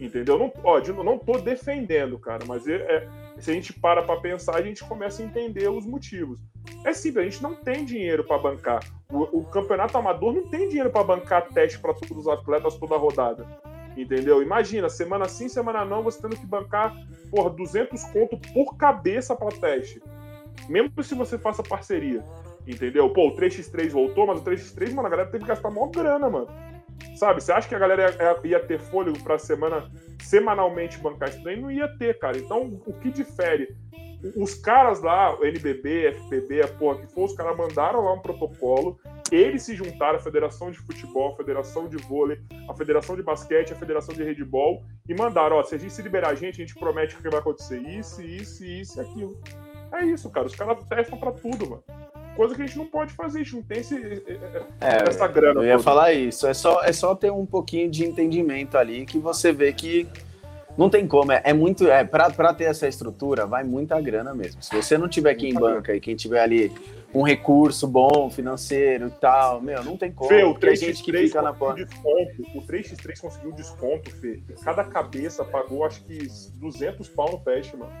Entendeu? 0.00 0.38
Não, 0.38 0.52
ó, 0.64 0.80
não 1.04 1.18
tô 1.18 1.38
defendendo, 1.38 2.18
cara, 2.18 2.42
mas 2.46 2.66
é, 2.66 2.76
é, 2.76 3.08
se 3.38 3.50
a 3.50 3.54
gente 3.54 3.72
para 3.74 4.02
para 4.02 4.18
pensar, 4.20 4.56
a 4.56 4.62
gente 4.62 4.82
começa 4.84 5.22
a 5.22 5.26
entender 5.26 5.68
os 5.68 5.84
motivos. 5.84 6.40
É 6.84 6.92
simples, 6.92 7.26
a 7.26 7.28
gente 7.28 7.42
não 7.42 7.54
tem 7.54 7.84
dinheiro 7.84 8.24
para 8.24 8.38
bancar. 8.38 8.82
O, 9.10 9.40
o, 9.40 9.44
campeonato 9.44 9.96
amador 9.98 10.32
não 10.32 10.48
tem 10.48 10.68
dinheiro 10.68 10.90
para 10.90 11.04
bancar 11.04 11.48
teste 11.48 11.78
para 11.78 11.92
todos 11.92 12.26
os 12.26 12.28
atletas 12.28 12.76
toda 12.76 12.94
a 12.94 12.98
rodada. 12.98 13.46
Entendeu? 13.96 14.42
Imagina, 14.42 14.88
semana 14.88 15.28
sim, 15.28 15.48
semana 15.48 15.84
não, 15.84 16.02
você 16.02 16.22
tendo 16.22 16.36
que 16.36 16.46
bancar 16.46 16.94
por 17.30 17.50
200 17.50 18.02
conto 18.04 18.38
por 18.52 18.76
cabeça 18.76 19.34
para 19.34 19.48
teste. 19.48 20.02
Mesmo 20.68 21.02
se 21.02 21.14
você 21.14 21.36
faça 21.38 21.62
parceria. 21.62 22.24
Entendeu? 22.66 23.10
Pô, 23.10 23.28
o 23.28 23.36
3x3 23.36 23.90
voltou, 23.90 24.26
mas 24.26 24.40
o 24.40 24.44
3x3, 24.44 24.92
mano, 24.94 25.08
a 25.08 25.10
galera 25.10 25.30
teve 25.30 25.44
que 25.44 25.48
gastar 25.48 25.70
maior 25.70 25.88
grana, 25.88 26.30
mano. 26.30 26.48
Sabe? 27.16 27.42
Você 27.42 27.52
acha 27.52 27.68
que 27.68 27.74
a 27.74 27.78
galera 27.78 28.14
ia, 28.44 28.50
ia 28.50 28.60
ter 28.60 28.78
fôlego 28.78 29.22
pra 29.22 29.38
semana, 29.38 29.90
semanalmente 30.22 30.98
bancar 30.98 31.30
isso 31.30 31.42
daí? 31.42 31.60
Não 31.60 31.70
ia 31.70 31.88
ter, 31.98 32.18
cara. 32.18 32.38
Então, 32.38 32.80
o 32.86 32.92
que 32.92 33.10
difere? 33.10 33.76
Os 34.36 34.54
caras 34.54 35.00
lá, 35.00 35.38
o 35.38 35.44
NBB, 35.44 36.12
FPB, 36.12 36.62
a 36.62 36.68
porra 36.68 36.98
que 36.98 37.06
for, 37.06 37.24
os 37.24 37.34
caras 37.34 37.56
mandaram 37.56 38.04
lá 38.04 38.12
um 38.12 38.20
protocolo, 38.20 38.98
eles 39.32 39.62
se 39.62 39.74
juntaram, 39.74 40.18
a 40.18 40.22
Federação 40.22 40.70
de 40.70 40.78
Futebol, 40.78 41.32
a 41.32 41.36
Federação 41.36 41.88
de 41.88 41.96
Vôlei, 41.96 42.38
a 42.68 42.74
Federação 42.74 43.16
de 43.16 43.22
Basquete, 43.22 43.72
a 43.72 43.76
Federação 43.76 44.14
de 44.14 44.22
Redball, 44.22 44.82
e 45.08 45.14
mandaram, 45.14 45.56
ó, 45.56 45.62
se 45.62 45.74
a 45.74 45.78
gente 45.78 45.92
se 45.92 46.02
liberar 46.02 46.30
a 46.30 46.34
gente, 46.34 46.62
a 46.62 46.66
gente 46.66 46.78
promete 46.78 47.16
que 47.16 47.30
vai 47.30 47.40
acontecer 47.40 47.78
isso, 47.78 48.22
isso, 48.22 48.64
isso 48.64 48.98
e 48.98 49.00
aquilo. 49.00 49.40
É 49.92 50.04
isso, 50.04 50.30
cara. 50.30 50.46
Os 50.46 50.54
caras 50.54 50.84
testam 50.88 51.18
pra 51.18 51.32
tudo, 51.32 51.68
mano 51.68 51.84
coisa 52.40 52.54
que 52.54 52.62
a 52.62 52.66
gente 52.66 52.78
não 52.78 52.86
pode 52.86 53.12
fazer, 53.12 53.40
a 53.40 53.42
gente 53.42 53.56
não 53.56 53.62
tem 53.62 53.80
esse, 53.80 53.94
é, 54.80 55.08
essa 55.08 55.28
grana. 55.28 55.60
Eu 55.60 55.66
ia 55.66 55.72
toda. 55.72 55.82
falar 55.82 56.12
isso, 56.14 56.46
é 56.46 56.54
só, 56.54 56.82
é 56.82 56.90
só 56.90 57.14
ter 57.14 57.30
um 57.30 57.44
pouquinho 57.44 57.90
de 57.90 58.04
entendimento 58.04 58.78
ali 58.78 59.04
que 59.04 59.18
você 59.18 59.52
vê 59.52 59.74
que 59.74 60.08
não 60.80 60.88
tem 60.88 61.06
como, 61.06 61.30
é, 61.30 61.42
é 61.44 61.52
muito, 61.52 61.86
é, 61.90 62.02
para 62.04 62.54
ter 62.54 62.64
essa 62.64 62.88
estrutura, 62.88 63.44
vai 63.44 63.62
muita 63.62 64.00
grana 64.00 64.32
mesmo. 64.32 64.62
Se 64.62 64.74
você 64.74 64.96
não 64.96 65.08
tiver 65.08 65.32
aqui 65.32 65.46
em 65.46 65.52
banca 65.52 65.94
e 65.94 66.00
quem 66.00 66.16
tiver 66.16 66.40
ali 66.40 66.72
um 67.12 67.20
recurso 67.20 67.86
bom, 67.86 68.30
financeiro 68.30 69.08
e 69.08 69.10
tal, 69.10 69.60
meu, 69.60 69.84
não 69.84 69.98
tem 69.98 70.10
como. 70.10 70.30
Fê, 70.30 70.42
o 70.42 70.54
3x3 70.54 70.76
gente 70.76 71.02
que 71.02 71.12
fica 71.12 71.42
na 71.42 71.52
porta. 71.52 71.84
Desconto, 71.84 72.42
o 72.54 72.62
3x3 72.62 73.20
conseguiu 73.20 73.52
desconto, 73.52 74.10
Fê. 74.10 74.40
Cada 74.64 74.82
cabeça 74.82 75.44
pagou 75.44 75.84
acho 75.84 76.02
que 76.04 76.26
200 76.54 77.06
pau 77.10 77.30
no 77.30 77.38
teste, 77.40 77.76
mano. 77.76 77.92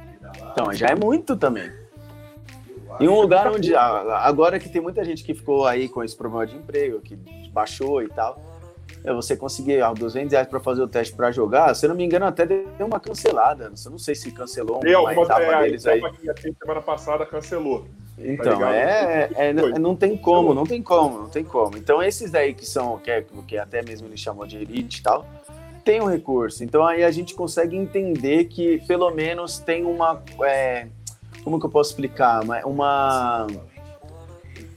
Então, 0.50 0.72
já 0.72 0.86
é 0.86 0.94
muito 0.94 1.36
também. 1.36 1.70
Em 2.98 3.08
um 3.08 3.20
lugar 3.20 3.52
onde, 3.52 3.74
agora 3.76 4.58
que 4.58 4.70
tem 4.70 4.80
muita 4.80 5.04
gente 5.04 5.22
que 5.22 5.34
ficou 5.34 5.66
aí 5.66 5.86
com 5.86 6.02
esse 6.02 6.16
problema 6.16 6.46
de 6.46 6.56
emprego, 6.56 7.02
que 7.02 7.14
baixou 7.52 8.02
e 8.02 8.08
tal, 8.08 8.40
você 9.04 9.36
conseguir 9.36 9.82
ah, 9.82 9.92
200 9.92 10.32
reais 10.32 10.46
para 10.46 10.60
fazer 10.60 10.82
o 10.82 10.88
teste 10.88 11.14
para 11.14 11.30
jogar, 11.30 11.74
se 11.74 11.86
eu 11.86 11.88
não 11.88 11.96
me 11.96 12.04
engano, 12.04 12.26
até 12.26 12.46
deu 12.46 12.66
uma 12.80 13.00
cancelada. 13.00 13.72
Eu 13.84 13.90
não 13.90 13.98
sei 13.98 14.14
se 14.14 14.30
cancelou 14.30 14.80
uma 14.84 14.98
algumas, 14.98 15.28
etapa 15.28 15.42
é, 15.42 15.62
deles 15.62 15.86
aí. 15.86 16.02
Que 16.34 16.54
semana 16.58 16.82
passada 16.82 17.24
cancelou. 17.26 17.80
Tá 17.80 17.86
então, 18.18 18.58
tá 18.58 18.74
é, 18.74 19.30
é, 19.34 19.48
é 19.48 19.52
não 19.52 19.96
tem 19.96 20.16
como, 20.16 20.52
não 20.52 20.64
tem 20.64 20.82
como, 20.82 21.18
não 21.18 21.28
tem 21.28 21.42
como. 21.42 21.76
Então, 21.76 22.02
esses 22.02 22.30
daí 22.30 22.52
que 22.52 22.66
são, 22.66 22.98
que, 22.98 23.10
é, 23.10 23.24
que 23.46 23.56
até 23.56 23.82
mesmo 23.82 24.06
ele 24.06 24.16
chamou 24.16 24.46
de 24.46 24.58
elite 24.58 25.00
e 25.00 25.02
tal, 25.02 25.26
tem 25.84 26.00
um 26.02 26.06
recurso. 26.06 26.62
Então, 26.62 26.86
aí 26.86 27.02
a 27.02 27.10
gente 27.10 27.34
consegue 27.34 27.76
entender 27.76 28.44
que 28.44 28.78
pelo 28.86 29.10
menos 29.10 29.58
tem 29.58 29.84
uma. 29.84 30.22
É, 30.44 30.86
como 31.42 31.58
que 31.58 31.64
eu 31.64 31.70
posso 31.70 31.90
explicar? 31.90 32.42
Uma, 32.66 33.46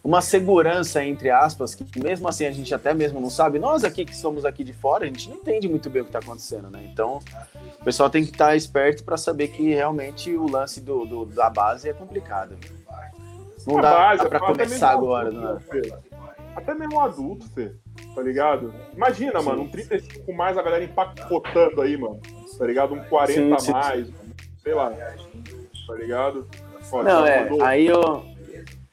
uma 0.03 0.21
segurança, 0.21 1.03
entre 1.03 1.30
aspas, 1.30 1.73
que 1.73 1.85
mesmo 1.97 2.27
assim 2.27 2.45
a 2.45 2.51
gente 2.51 2.75
até 2.75 2.93
mesmo 2.93 3.21
não 3.21 3.30
sabe. 3.30 3.57
Nós 3.57 3.85
aqui 3.85 4.03
que 4.03 4.15
somos 4.15 4.43
aqui 4.43 4.61
de 4.61 4.73
fora, 4.73 5.05
a 5.05 5.07
gente 5.07 5.30
não 5.30 5.38
entende 5.38 5.69
muito 5.69 5.89
bem 5.89 6.01
o 6.01 6.05
que 6.05 6.09
está 6.09 6.19
acontecendo, 6.19 6.69
né? 6.69 6.85
Então, 6.91 7.19
o 7.80 7.85
pessoal 7.85 8.09
tem 8.09 8.23
que 8.23 8.31
estar 8.31 8.47
tá 8.47 8.55
esperto 8.55 9.05
para 9.05 9.15
saber 9.15 9.47
que 9.47 9.73
realmente 9.73 10.35
o 10.35 10.45
lance 10.49 10.81
do, 10.81 11.05
do, 11.05 11.25
da 11.25 11.49
base 11.49 11.88
é 11.88 11.93
complicado. 11.93 12.57
Não 13.65 13.80
dá, 13.80 14.13
dá 14.15 14.25
para 14.25 14.39
começar 14.41 14.91
agora, 14.91 15.31
né? 15.31 15.57
Até 16.53 16.75
mesmo 16.75 16.99
adulto, 16.99 17.49
Fê, 17.51 17.73
tá 18.13 18.21
ligado? 18.21 18.73
Imagina, 18.93 19.39
sim. 19.39 19.45
mano, 19.45 19.61
um 19.63 19.69
35 19.69 20.34
mais 20.34 20.57
a 20.57 20.61
galera 20.61 20.84
empacotando 20.84 21.81
aí, 21.81 21.95
mano, 21.95 22.19
tá 22.57 22.65
ligado? 22.65 22.93
Um 22.93 23.03
40 23.05 23.59
sim, 23.59 23.65
sim, 23.65 23.71
mais, 23.71 24.07
sei 24.61 24.73
lá, 24.73 24.91
tá 24.91 25.95
ligado? 25.95 26.45
Não, 27.03 27.25
é, 27.25 27.47
aí 27.61 27.88
eu. 27.88 28.32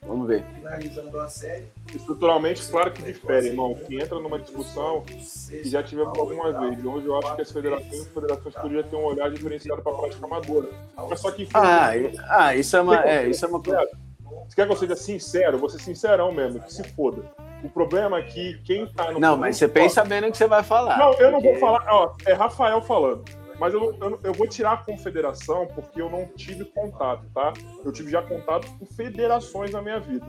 Vamos 0.07 0.27
ver. 0.29 0.45
Finalizando 0.55 1.21
a 1.21 1.29
série. 1.29 1.71
Estruturalmente, 1.95 2.67
claro 2.71 2.91
que 2.91 3.03
difere, 3.03 3.49
irmão. 3.49 3.75
Que 3.75 4.01
entra 4.01 4.19
numa 4.19 4.39
discussão 4.39 5.03
que 5.03 5.69
já 5.69 5.83
tivemos 5.83 6.19
algumas 6.19 6.59
vezes. 6.59 6.85
Hoje 6.85 7.07
eu 7.07 7.17
acho 7.19 7.37
que 7.37 7.43
as 7.43 7.53
federações 7.53 7.95
e 7.95 8.01
as 8.01 8.09
federações 8.09 8.55
poderiam 8.55 8.83
ter 8.83 8.97
um 8.97 9.05
olhar 9.05 9.31
diferenciado 9.31 9.83
para 9.83 9.93
a 9.93 9.97
prática 9.97 10.27
amadora. 10.27 10.69
Mas 11.09 11.21
só 11.21 11.31
que. 11.31 11.49
Ah, 11.53 11.91
ah 12.29 12.57
isso 12.57 12.77
é 12.77 12.81
uma. 12.81 13.05
É, 13.05 13.29
isso 13.29 13.45
é 13.45 13.49
uma... 13.49 13.61
Você 13.61 14.57
quer 14.57 14.67
que 14.67 14.73
eu 14.73 14.77
seja 14.77 14.97
sincero? 14.97 15.59
Vou 15.59 15.69
ser 15.69 15.81
sincerão 15.81 16.33
mesmo, 16.33 16.61
que 16.61 16.73
se 16.73 16.83
foda. 16.95 17.23
O 17.63 17.69
problema 17.69 18.19
é 18.19 18.23
que 18.23 18.59
quem 18.65 18.87
tá 18.87 19.13
no. 19.13 19.21
Não, 19.21 19.37
mas 19.37 19.59
você 19.59 19.69
pensa 19.69 20.03
bem 20.03 20.23
no 20.23 20.31
que 20.31 20.39
você 20.39 20.47
vai 20.47 20.63
falar. 20.63 20.99
Não, 20.99 21.13
eu 21.15 21.31
não 21.31 21.41
vou 21.41 21.55
falar. 21.57 21.85
Ó, 21.89 22.15
é 22.25 22.33
Rafael 22.33 22.81
falando. 22.81 23.25
Mas 23.61 23.75
eu, 23.75 23.95
eu, 24.01 24.21
eu, 24.25 24.33
vou 24.33 24.49
tirar 24.49 24.73
a 24.73 24.77
confederação 24.79 25.67
porque 25.67 26.01
eu 26.01 26.09
não 26.09 26.27
tive 26.29 26.65
contato, 26.65 27.29
tá? 27.35 27.53
Eu 27.85 27.93
tive 27.93 28.11
já 28.11 28.23
contato 28.23 28.67
com 28.79 28.87
federações 28.87 29.71
na 29.71 29.83
minha 29.83 30.01
vida. 30.01 30.27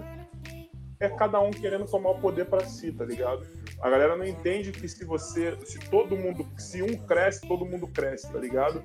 É 0.99 1.07
cada 1.07 1.39
um 1.39 1.49
querendo 1.49 1.85
tomar 1.85 2.09
o 2.11 2.19
poder 2.19 2.45
para 2.45 2.65
si, 2.65 2.91
tá 2.91 3.05
ligado? 3.05 3.47
A 3.81 3.89
galera 3.89 4.17
não 4.17 4.25
entende 4.25 4.73
que 4.73 4.85
se 4.85 5.05
você, 5.05 5.57
se 5.63 5.79
todo 5.89 6.15
mundo, 6.17 6.45
se 6.57 6.83
um 6.83 6.97
cresce, 7.07 7.47
todo 7.47 7.65
mundo 7.65 7.87
cresce, 7.87 8.31
tá 8.31 8.37
ligado? 8.37 8.83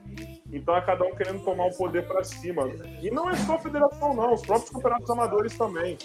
Então 0.51 0.77
é 0.77 0.81
cada 0.81 1.05
um 1.05 1.15
querendo 1.17 1.45
tomar 1.45 1.67
o 1.67 1.77
poder 1.77 2.07
para 2.07 2.23
si, 2.23 2.53
mano. 2.53 2.73
E 3.03 3.11
não 3.11 3.29
é 3.29 3.35
só 3.35 3.57
a 3.57 3.59
federação, 3.59 4.15
não, 4.15 4.33
os 4.33 4.43
próprios 4.43 4.71
campeonatos 4.71 5.11
amadores 5.11 5.59
também. 5.59 5.99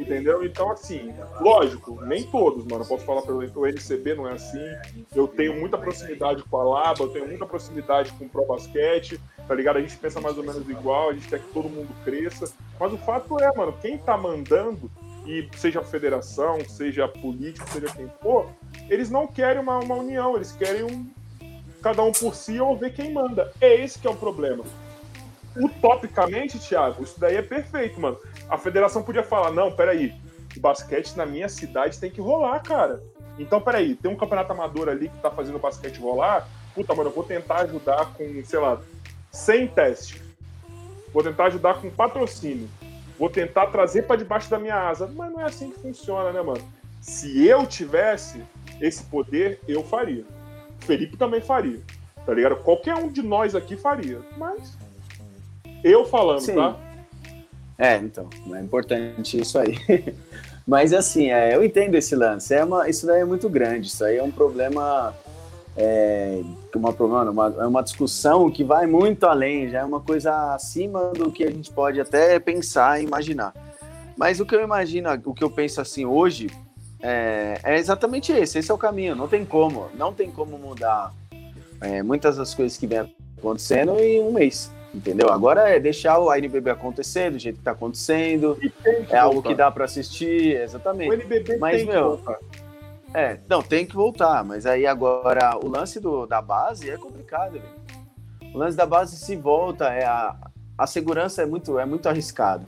Entendeu? 0.00 0.44
Então, 0.44 0.70
assim, 0.70 1.12
lógico, 1.40 2.00
nem 2.04 2.22
todos, 2.24 2.64
mano. 2.64 2.84
Eu 2.84 2.88
posso 2.88 3.04
falar 3.04 3.22
pelo 3.22 3.38
o 3.38 3.66
NCB 3.66 4.14
não 4.14 4.28
é 4.28 4.32
assim. 4.32 4.64
Eu 5.14 5.26
tenho 5.26 5.58
muita 5.58 5.78
proximidade 5.78 6.42
com 6.44 6.56
a 6.56 6.64
Laba, 6.64 7.04
eu 7.04 7.08
tenho 7.08 7.26
muita 7.26 7.46
proximidade 7.46 8.12
com 8.12 8.26
o 8.26 8.28
Pro 8.28 8.46
Basquete, 8.46 9.20
tá 9.46 9.54
ligado? 9.54 9.78
A 9.78 9.80
gente 9.80 9.96
pensa 9.96 10.20
mais 10.20 10.36
ou 10.36 10.44
menos 10.44 10.68
igual, 10.68 11.10
a 11.10 11.12
gente 11.14 11.28
quer 11.28 11.40
que 11.40 11.52
todo 11.52 11.68
mundo 11.68 11.88
cresça. 12.04 12.52
Mas 12.78 12.92
o 12.92 12.98
fato 12.98 13.38
é, 13.40 13.52
mano, 13.56 13.74
quem 13.80 13.98
tá 13.98 14.16
mandando, 14.16 14.90
e 15.26 15.48
seja 15.56 15.80
a 15.80 15.84
federação, 15.84 16.58
seja 16.68 17.08
político, 17.08 17.68
seja 17.70 17.88
quem 17.88 18.08
for, 18.20 18.48
eles 18.88 19.10
não 19.10 19.26
querem 19.26 19.60
uma, 19.60 19.78
uma 19.78 19.96
união, 19.96 20.36
eles 20.36 20.52
querem 20.52 20.84
um, 20.84 21.06
cada 21.82 22.02
um 22.02 22.12
por 22.12 22.34
si 22.34 22.60
ou 22.60 22.76
ver 22.76 22.92
quem 22.92 23.12
manda. 23.12 23.52
É 23.60 23.74
esse 23.74 23.98
que 23.98 24.06
é 24.06 24.10
o 24.10 24.14
problema. 24.14 24.64
Utopicamente, 25.56 26.58
Thiago, 26.58 27.02
isso 27.02 27.18
daí 27.18 27.36
é 27.36 27.42
perfeito, 27.42 28.00
mano 28.00 28.18
a 28.48 28.58
federação 28.58 29.02
podia 29.02 29.22
falar: 29.22 29.50
não, 29.50 29.72
peraí, 29.72 30.14
o 30.56 30.60
basquete 30.60 31.16
na 31.16 31.26
minha 31.26 31.48
cidade 31.48 31.98
tem 31.98 32.10
que 32.10 32.20
rolar, 32.20 32.60
cara. 32.60 33.02
Então, 33.38 33.60
peraí, 33.60 33.94
tem 33.94 34.10
um 34.10 34.16
campeonato 34.16 34.52
amador 34.52 34.88
ali 34.88 35.08
que 35.08 35.18
tá 35.18 35.30
fazendo 35.30 35.56
o 35.56 35.60
basquete 35.60 36.00
rolar. 36.00 36.48
Puta, 36.74 36.94
mano, 36.94 37.10
eu 37.10 37.14
vou 37.14 37.24
tentar 37.24 37.62
ajudar 37.62 38.12
com, 38.14 38.42
sei 38.44 38.58
lá, 38.58 38.80
100 39.30 39.68
testes. 39.68 40.22
Vou 41.12 41.22
tentar 41.22 41.46
ajudar 41.46 41.80
com 41.80 41.90
patrocínio. 41.90 42.68
Vou 43.18 43.30
tentar 43.30 43.66
trazer 43.66 44.02
para 44.02 44.16
debaixo 44.16 44.50
da 44.50 44.58
minha 44.58 44.88
asa. 44.88 45.06
Mas 45.06 45.32
não 45.32 45.40
é 45.40 45.44
assim 45.44 45.70
que 45.70 45.80
funciona, 45.80 46.32
né, 46.32 46.42
mano? 46.42 46.62
Se 47.00 47.46
eu 47.46 47.66
tivesse 47.66 48.42
esse 48.80 49.04
poder, 49.04 49.60
eu 49.66 49.82
faria. 49.82 50.24
Felipe 50.80 51.16
também 51.16 51.40
faria. 51.40 51.80
Tá 52.24 52.34
ligado? 52.34 52.56
Qualquer 52.56 52.94
um 52.94 53.08
de 53.08 53.22
nós 53.22 53.54
aqui 53.54 53.76
faria. 53.76 54.20
Mas 54.36 54.76
eu 55.84 56.04
falando, 56.04 56.40
Sim. 56.40 56.56
tá? 56.56 56.76
É, 57.78 57.96
então, 57.96 58.28
é 58.54 58.60
importante 58.60 59.40
isso 59.40 59.58
aí. 59.58 59.76
Mas 60.66 60.92
assim, 60.92 61.30
é, 61.30 61.54
eu 61.54 61.64
entendo 61.64 61.94
esse 61.94 62.16
lance. 62.16 62.52
É 62.54 62.64
uma, 62.64 62.88
isso 62.88 63.06
daí 63.06 63.20
é 63.20 63.24
muito 63.24 63.48
grande. 63.48 63.88
Isso 63.88 64.04
aí 64.04 64.16
é 64.16 64.22
um 64.22 64.30
problema. 64.30 65.14
É 65.76 66.40
uma, 66.74 66.90
uma, 67.30 67.54
é 67.58 67.66
uma 67.66 67.82
discussão 67.82 68.50
que 68.50 68.64
vai 68.64 68.86
muito 68.86 69.26
além, 69.26 69.68
já 69.68 69.80
é 69.80 69.84
uma 69.84 70.00
coisa 70.00 70.54
acima 70.54 71.10
do 71.10 71.30
que 71.30 71.44
a 71.44 71.50
gente 71.50 71.70
pode 71.70 72.00
até 72.00 72.38
pensar 72.38 72.98
e 72.98 73.04
imaginar. 73.04 73.52
Mas 74.16 74.40
o 74.40 74.46
que 74.46 74.54
eu 74.54 74.62
imagino, 74.62 75.10
o 75.26 75.34
que 75.34 75.44
eu 75.44 75.50
penso 75.50 75.78
assim 75.78 76.06
hoje, 76.06 76.48
é, 77.02 77.60
é 77.62 77.78
exatamente 77.78 78.32
esse. 78.32 78.58
Esse 78.58 78.70
é 78.70 78.74
o 78.74 78.78
caminho. 78.78 79.14
Não 79.14 79.28
tem 79.28 79.44
como. 79.44 79.88
Não 79.94 80.14
tem 80.14 80.30
como 80.30 80.58
mudar 80.58 81.12
é, 81.80 82.02
muitas 82.02 82.38
das 82.38 82.54
coisas 82.54 82.78
que 82.78 82.86
vem 82.86 83.06
acontecendo 83.36 83.98
em 84.00 84.22
um 84.22 84.32
mês. 84.32 84.70
Entendeu? 84.96 85.30
Agora 85.30 85.68
é 85.68 85.78
deixar 85.78 86.18
o 86.18 86.32
NBB 86.32 86.70
acontecer 86.70 87.30
do 87.30 87.38
jeito 87.38 87.56
que 87.56 87.60
está 87.60 87.72
acontecendo. 87.72 88.58
É 89.10 89.18
algo 89.18 89.42
que 89.42 89.54
dá 89.54 89.70
para 89.70 89.84
assistir, 89.84 90.58
exatamente. 90.58 91.10
O 91.10 91.12
NBB 91.12 91.58
mas, 91.58 91.76
tem 91.76 91.86
meu, 91.86 92.16
que 92.16 92.24
voltar. 92.24 92.38
É, 93.12 93.38
não, 93.46 93.62
tem 93.62 93.84
que 93.84 93.94
voltar, 93.94 94.42
mas 94.42 94.64
aí 94.64 94.86
agora 94.86 95.54
o 95.62 95.68
lance 95.68 96.00
do, 96.00 96.24
da 96.24 96.40
base 96.40 96.90
é 96.90 96.96
complicado, 96.96 97.52
velho. 97.52 97.64
O 98.54 98.58
lance 98.58 98.74
da 98.74 98.86
base 98.86 99.18
se 99.18 99.36
volta, 99.36 99.92
é 99.92 100.06
a, 100.06 100.34
a 100.78 100.86
segurança 100.86 101.42
é 101.42 101.46
muito, 101.46 101.78
é 101.78 101.84
muito 101.84 102.08
arriscado. 102.08 102.64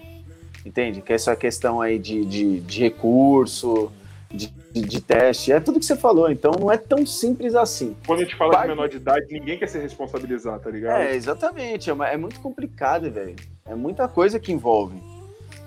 Entende? 0.66 1.00
Que 1.00 1.14
essa 1.14 1.34
questão 1.34 1.80
aí 1.80 1.98
de, 1.98 2.26
de, 2.26 2.60
de 2.60 2.80
recurso, 2.82 3.90
de, 4.30 4.48
de, 4.72 4.82
de, 4.82 5.00
teste, 5.00 5.52
é 5.52 5.58
tudo 5.58 5.80
que 5.80 5.86
você 5.86 5.96
falou, 5.96 6.30
então 6.30 6.52
não 6.58 6.70
é 6.70 6.76
tão 6.76 7.06
simples 7.06 7.54
assim. 7.54 7.96
Quando 8.06 8.20
a 8.20 8.24
gente 8.24 8.36
fala 8.36 8.62
de 8.62 8.68
menor 8.68 8.88
de 8.88 8.96
idade, 8.96 9.26
ninguém 9.30 9.58
quer 9.58 9.68
se 9.68 9.78
responsabilizar, 9.78 10.58
tá 10.60 10.70
ligado? 10.70 11.00
É, 11.00 11.14
exatamente, 11.14 11.88
é, 11.88 11.92
uma, 11.92 12.08
é 12.08 12.16
muito 12.16 12.38
complicado, 12.40 13.10
velho. 13.10 13.36
É 13.64 13.74
muita 13.74 14.06
coisa 14.06 14.38
que 14.38 14.52
envolve. 14.52 15.00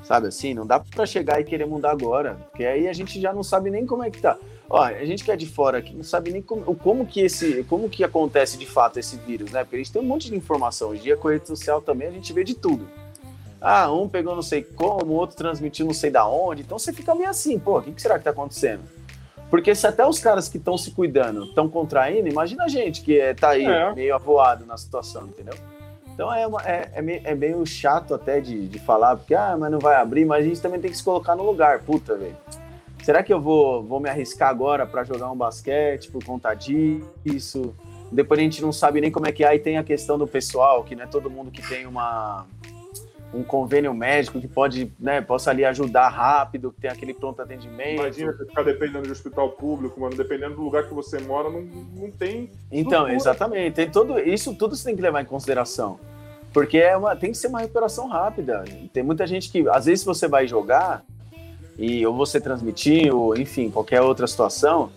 Sabe 0.04 0.28
assim, 0.28 0.54
não 0.54 0.66
dá 0.66 0.80
para 0.80 1.06
chegar 1.06 1.40
e 1.40 1.44
querer 1.44 1.66
mudar 1.66 1.92
agora, 1.92 2.36
porque 2.50 2.66
aí 2.66 2.88
a 2.88 2.94
gente 2.94 3.20
já 3.20 3.34
não 3.34 3.44
sabe 3.44 3.72
nem 3.72 3.86
como 3.86 4.04
é 4.04 4.12
que 4.12 4.22
tá. 4.22 4.38
Ó, 4.70 4.82
a 4.82 5.06
gente 5.06 5.24
que 5.24 5.32
é 5.32 5.36
de 5.36 5.46
fora 5.46 5.80
aqui 5.80 5.94
não 5.94 6.04
sabe 6.04 6.32
nem 6.32 6.42
como, 6.42 6.64
como 6.76 7.06
que 7.06 7.22
esse, 7.22 7.64
como 7.66 7.90
que 7.90 8.04
acontece 8.04 8.58
de 8.58 8.66
fato 8.66 9.00
esse 9.00 9.18
vírus, 9.18 9.52
né? 9.52 9.64
Porque 9.64 9.76
a 9.76 9.80
gente 9.80 9.92
tem 9.92 10.02
um 10.02 10.06
monte 10.06 10.30
de 10.30 10.36
informação. 10.36 10.90
Hoje 10.90 11.02
dia 11.02 11.18
com 11.18 11.28
a 11.28 11.32
rede 11.32 11.48
social 11.48 11.82
também 11.82 12.08
a 12.08 12.12
gente 12.12 12.32
vê 12.32 12.44
de 12.44 12.56
tudo. 12.56 12.88
Ah, 13.62 13.92
um 13.92 14.10
pegou 14.10 14.36
não 14.36 14.42
sei 14.42 14.64
como, 14.64 15.14
o 15.14 15.16
outro 15.16 15.38
transmitiu 15.38 15.86
não 15.86 15.94
sei 15.94 16.10
da 16.10 16.28
onde. 16.28 16.64
Então 16.64 16.80
você 16.80 16.92
fica 16.92 17.14
meio 17.14 17.30
assim, 17.30 17.60
pô, 17.60 17.78
o 17.78 17.82
que, 17.84 17.92
que 17.92 18.02
será 18.02 18.18
que 18.18 18.26
tá 18.26 18.32
acontecendo? 18.32 18.82
Porque 19.52 19.76
se 19.76 19.86
até 19.86 20.04
os 20.06 20.18
caras 20.18 20.50
que 20.50 20.58
estão 20.58 20.78
se 20.78 20.92
cuidando 20.92 21.44
estão 21.44 21.70
contraindo, 21.70 22.28
imagina 22.28 22.64
a 22.64 22.68
gente 22.68 23.02
que 23.02 23.20
é, 23.20 23.34
tá 23.34 23.50
aí 23.50 23.66
é. 23.66 23.94
meio 23.94 24.16
avoado 24.16 24.66
na 24.66 24.78
situação, 24.78 25.28
entendeu? 25.28 25.54
Então 26.14 26.34
é, 26.34 26.48
uma, 26.48 26.62
é, 26.64 26.90
é, 26.96 27.02
meio, 27.02 27.22
é 27.24 27.36
meio 27.36 27.66
chato 27.66 28.16
até 28.16 28.40
de, 28.40 28.68
de 28.68 28.80
falar, 28.80 29.18
porque, 29.18 29.36
ah, 29.36 29.56
mas 29.60 29.72
não 29.72 29.80
vai 29.80 29.96
abrir, 29.96 30.26
mas 30.26 30.44
a 30.44 30.48
gente 30.48 30.62
também 30.62 30.80
tem 30.80 30.90
que 30.90 30.98
se 30.98 31.04
colocar 31.04 31.36
no 31.36 31.44
lugar, 31.44 31.82
puta, 31.82 32.16
velho. 32.16 32.36
Será 33.04 33.22
que 33.24 33.34
eu 33.34 33.42
vou, 33.42 33.84
vou 33.84 34.00
me 34.00 34.10
arriscar 34.10 34.50
agora 34.50 34.86
para 34.86 35.04
jogar 35.04 35.32
um 35.32 35.36
basquete 35.36 36.10
por 36.12 36.24
conta 36.24 36.54
disso? 36.54 37.76
Depois 38.12 38.40
a 38.40 38.44
gente 38.44 38.62
não 38.62 38.72
sabe 38.72 39.02
nem 39.02 39.12
como 39.12 39.28
é 39.28 39.32
que 39.32 39.44
é, 39.44 39.48
aí 39.48 39.60
tem 39.60 39.78
a 39.78 39.84
questão 39.84 40.18
do 40.18 40.28
pessoal, 40.28 40.84
que 40.84 40.96
não 40.96 41.04
é 41.04 41.08
todo 41.08 41.30
mundo 41.30 41.50
que 41.50 41.68
tem 41.68 41.86
uma, 41.86 42.46
um 43.34 43.44
convênio 43.44 43.94
médico 43.94 44.40
que 44.42 44.48
pode, 44.48 44.92
né, 45.00 45.22
possa 45.22 45.52
ali 45.52 45.64
ajudar 45.64 46.10
rápido, 46.10 46.72
que 46.72 46.82
tem 46.82 46.92
aquele 46.92 47.14
pronto 47.14 47.42
atendimento. 47.42 48.02
Imagina 48.02 48.34
você 48.34 48.46
ficar 48.46 48.64
dependendo 48.64 49.04
de 49.04 49.12
hospital 49.12 49.50
público, 49.52 50.00
mano, 50.00 50.16
dependendo 50.16 50.56
do 50.56 50.62
lugar 50.62 50.88
que 50.88 50.94
você 50.94 51.20
mora, 51.20 51.50
não, 51.50 51.62
não 51.62 52.12
tem. 52.12 52.50
Então, 52.72 53.08
exatamente. 53.08 53.74
Tem 53.74 53.90
todo, 53.90 54.20
isso 54.20 54.54
tudo 54.56 54.76
você 54.76 54.84
tem 54.84 54.96
que 54.96 55.02
levar 55.02 55.22
em 55.22 55.26
consideração. 55.26 56.00
Porque 56.54 56.78
é 56.78 56.98
uma, 56.98 57.16
tem 57.16 57.32
que 57.32 57.38
ser 57.38 57.48
uma 57.48 57.62
recuperação 57.62 58.08
rápida. 58.10 58.66
Tem 58.92 59.02
muita 59.02 59.26
gente 59.26 59.50
que, 59.50 59.68
às 59.70 59.86
vezes, 59.86 60.04
você 60.04 60.28
vai 60.28 60.46
jogar, 60.46 61.02
e 61.78 62.06
ou 62.06 62.14
você 62.14 62.42
transmitir, 62.42 63.14
ou 63.16 63.38
enfim, 63.38 63.72
qualquer 63.72 64.02
outra 64.02 64.28
situação, 64.28 64.92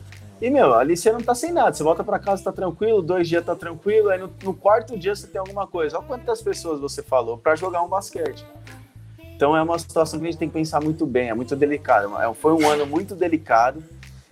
e, 0.45 0.51
meu, 0.51 0.75
ali 0.75 0.95
você 0.95 1.11
não 1.11 1.23
tá 1.23 1.35
sem 1.35 1.51
nada. 1.53 1.73
Você 1.73 1.83
volta 1.83 2.05
para 2.05 2.19
casa, 2.19 2.45
tá 2.45 2.53
tranquilo, 2.53 3.01
dois 3.01 3.27
dias 3.27 3.43
tá 3.43 3.57
tranquilo, 3.57 4.11
aí 4.11 4.19
no, 4.19 4.31
no, 4.43 4.53
quarto 4.53 4.95
dia 4.95 5.15
você 5.15 5.27
tem 5.27 5.39
alguma 5.39 5.67
coisa. 5.67 5.97
Olha 5.97 6.07
quantas 6.07 6.43
pessoas 6.43 6.81
você 6.81 7.03
falou 7.03 7.39
para 7.39 7.57
jogar 7.57 7.83
um 7.83 7.89
basquete. 7.89 8.45
Então 9.35 9.57
é 9.57 9.63
uma 9.63 9.79
situação 9.79 10.21
que 10.21 10.27
a 10.27 10.31
gente 10.31 10.39
tem 10.39 10.49
que 10.49 10.53
pensar 10.53 10.83
muito 10.83 11.07
bem, 11.07 11.31
é 11.31 11.35
muito 11.35 11.57
delicado. 11.57 12.15
É, 12.21 12.35
foi 12.35 12.53
um 12.53 12.69
ano 12.69 12.85
muito 12.85 13.15
delicado. 13.15 13.83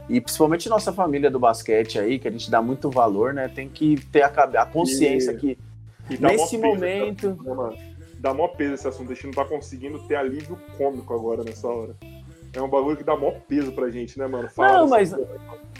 E 0.07 0.21
principalmente 0.21 0.69
nossa 0.69 0.93
família 0.93 1.31
do 1.31 1.39
basquete 1.39 1.99
aí, 1.99 2.19
que 2.19 2.29
a 2.29 2.31
gente 2.31 2.51
dá 2.51 2.61
muito 2.61 2.91
valor, 2.91 3.33
né? 3.33 3.49
Tem 3.49 3.67
que 3.67 3.97
ter 4.13 4.21
a, 4.21 4.27
a 4.27 4.67
consciência 4.67 5.31
e, 5.31 5.37
que 5.39 5.59
e 6.11 6.19
nesse 6.19 6.59
momento. 6.59 7.31
Né, 7.31 7.93
dá 8.19 8.35
mó 8.35 8.49
peso 8.49 8.75
esse 8.75 8.87
assunto, 8.87 9.13
a 9.13 9.15
gente 9.15 9.29
não 9.29 9.33
tá 9.33 9.47
conseguindo 9.47 9.99
ter 10.01 10.17
alívio 10.17 10.59
cômico 10.77 11.15
agora 11.15 11.43
nessa 11.43 11.67
hora. 11.67 11.97
É 12.55 12.61
um 12.61 12.69
bagulho 12.69 12.97
que 12.97 13.05
dá 13.05 13.17
mó 13.17 13.33
peso 13.49 13.73
pra 13.73 13.89
gente, 13.91 14.19
né, 14.19 14.27
mano? 14.27 14.49
Fala 14.51 14.79
não, 14.79 14.89
mas. 14.89 15.15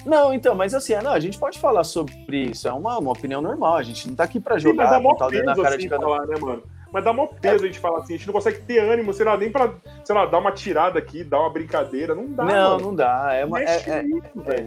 Não, 0.07 0.33
então, 0.33 0.55
mas 0.55 0.75
assim, 0.75 0.95
não, 0.97 1.13
a 1.13 1.21
gente 1.21 1.39
pode 1.39 1.59
falar 1.59 1.85
sobre 1.85 2.15
isso, 2.31 2.67
é 2.67 2.73
uma, 2.73 2.99
uma 2.99 3.13
opinião 3.13 3.43
normal, 3.43 3.77
a 3.77 3.83
gente 3.83 4.09
não 4.09 4.15
tá 4.15 4.25
aqui 4.25 4.41
pra 4.41 4.59
jogar, 4.59 4.73
Sim, 4.73 4.77
mas 4.77 4.91
dá 4.91 5.01
mó 5.01 5.15
peso, 5.15 5.45
na 5.45 5.55
cara 5.55 5.69
assim, 5.69 5.79
de 5.79 5.89
cada 5.89 6.03
falar, 6.03 6.27
né, 6.27 6.37
mano? 6.41 6.63
Mas 6.91 7.05
dá 7.05 7.13
mó 7.13 7.27
peso 7.27 7.65
é. 7.65 7.69
a 7.69 7.73
gente 7.73 7.79
falar 7.79 7.99
assim, 8.01 8.15
a 8.15 8.17
gente 8.17 8.27
não 8.27 8.35
consegue 8.35 8.63
ter 8.63 8.79
ânimo, 8.79 9.13
sei 9.13 9.25
lá, 9.25 9.37
nem 9.37 9.51
pra, 9.51 9.73
sei 10.05 10.15
lá, 10.15 10.27
dar 10.27 10.39
uma 10.39 10.53
tirada 10.53 10.99
aqui, 10.99 11.23
dar 11.23 11.41
uma 11.41 11.51
brincadeira, 11.51 12.15
não 12.15 12.27
dá, 12.27 12.45
Não, 12.45 12.71
mano. 12.73 12.85
não 12.87 12.95
dá, 12.95 13.33
é 13.33 13.45
uma... 13.45 13.63
É, 13.63 13.77
é, 13.87 14.05
é, 14.49 14.67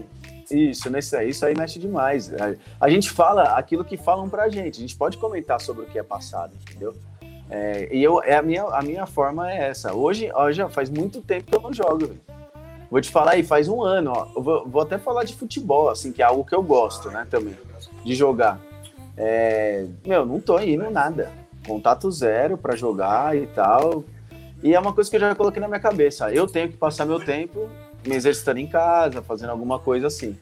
isso, 0.52 0.90
nesse, 0.92 1.24
isso 1.24 1.46
aí 1.46 1.56
mexe 1.58 1.80
demais. 1.80 2.32
A, 2.34 2.56
a 2.86 2.90
gente 2.90 3.10
fala 3.10 3.58
aquilo 3.58 3.84
que 3.84 3.98
falam 3.98 4.30
pra 4.30 4.48
gente, 4.48 4.78
a 4.78 4.82
gente 4.82 4.96
pode 4.96 5.18
comentar 5.18 5.60
sobre 5.60 5.84
o 5.84 5.88
que 5.88 5.98
é 5.98 6.04
passado, 6.04 6.54
entendeu? 6.62 6.94
É, 7.50 7.90
e 7.92 8.04
eu, 8.04 8.22
é 8.24 8.36
a, 8.36 8.42
minha, 8.42 8.64
a 8.64 8.82
minha 8.82 9.06
forma 9.06 9.52
é 9.52 9.70
essa. 9.70 9.94
Hoje, 9.94 10.32
hoje 10.34 10.68
faz 10.70 10.90
muito 10.90 11.22
tempo 11.22 11.46
que 11.46 11.56
eu 11.56 11.62
não 11.62 11.74
jogo, 11.74 12.08
véio. 12.08 12.22
Vou 12.90 13.02
te 13.02 13.10
falar 13.10 13.32
aí, 13.32 13.44
faz 13.44 13.68
um 13.68 13.82
ano, 13.82 14.14
ó. 14.16 14.26
Vou, 14.40 14.68
vou, 14.68 14.82
até 14.82 14.98
falar 14.98 15.24
de 15.24 15.36
futebol, 15.36 15.90
assim, 15.90 16.12
que 16.12 16.22
é 16.22 16.26
algo 16.26 16.46
que 16.46 16.56
eu 16.56 16.64
gosto, 16.64 17.10
né, 17.10 17.26
também, 17.30 17.56
de 18.04 18.16
jogar. 18.16 18.60
É, 19.18 19.86
meu, 20.06 20.26
não 20.26 20.40
tô 20.40 20.60
indo 20.60 20.90
nada. 20.90 21.32
contato 21.66 22.10
zero 22.12 22.58
para 22.58 22.76
jogar 22.76 23.36
e 23.36 23.48
tal. 23.48 24.04
E 24.64 24.74
é 24.74 24.80
uma 24.80 24.94
coisa 24.94 25.10
que 25.10 25.16
eu 25.16 25.20
já 25.20 25.36
coloquei 25.36 25.62
na 25.62 25.68
minha 25.68 25.80
cabeça. 25.80 26.32
Eu 26.32 26.48
tenho 26.48 26.70
que 26.70 26.78
passar 26.78 27.06
meu 27.06 27.20
tempo 27.20 27.70
me 28.06 28.16
exercitando 28.16 28.60
em 28.60 28.68
casa, 28.68 29.22
fazendo 29.22 29.50
alguma 29.50 29.80
coisa 29.80 30.08
assim. 30.08 30.38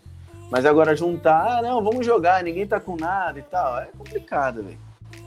Mas 0.49 0.65
agora 0.65 0.95
juntar, 0.95 1.59
ah, 1.59 1.61
não, 1.61 1.83
vamos 1.83 2.05
jogar, 2.05 2.43
ninguém 2.43 2.67
tá 2.67 2.79
com 2.79 2.95
nada 2.95 3.39
e 3.39 3.41
tal, 3.41 3.79
é 3.79 3.87
complicado, 3.97 4.61
velho. 4.63 4.77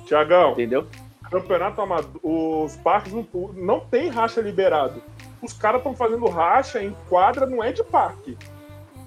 Tiagão, 0.05 0.53
Entendeu? 0.53 0.87
Campeonato 1.31 1.81
amador, 1.81 2.21
os 2.23 2.77
parques 2.77 3.13
não, 3.13 3.27
não 3.55 3.81
tem 3.81 4.09
racha 4.09 4.41
liberado. 4.41 5.03
Os 5.43 5.53
caras 5.53 5.81
estão 5.81 5.95
fazendo 5.95 6.27
racha 6.27 6.83
em 6.83 6.97
quadra, 7.09 7.47
não 7.47 7.63
é 7.63 7.73
de 7.73 7.85
parque. 7.85 8.37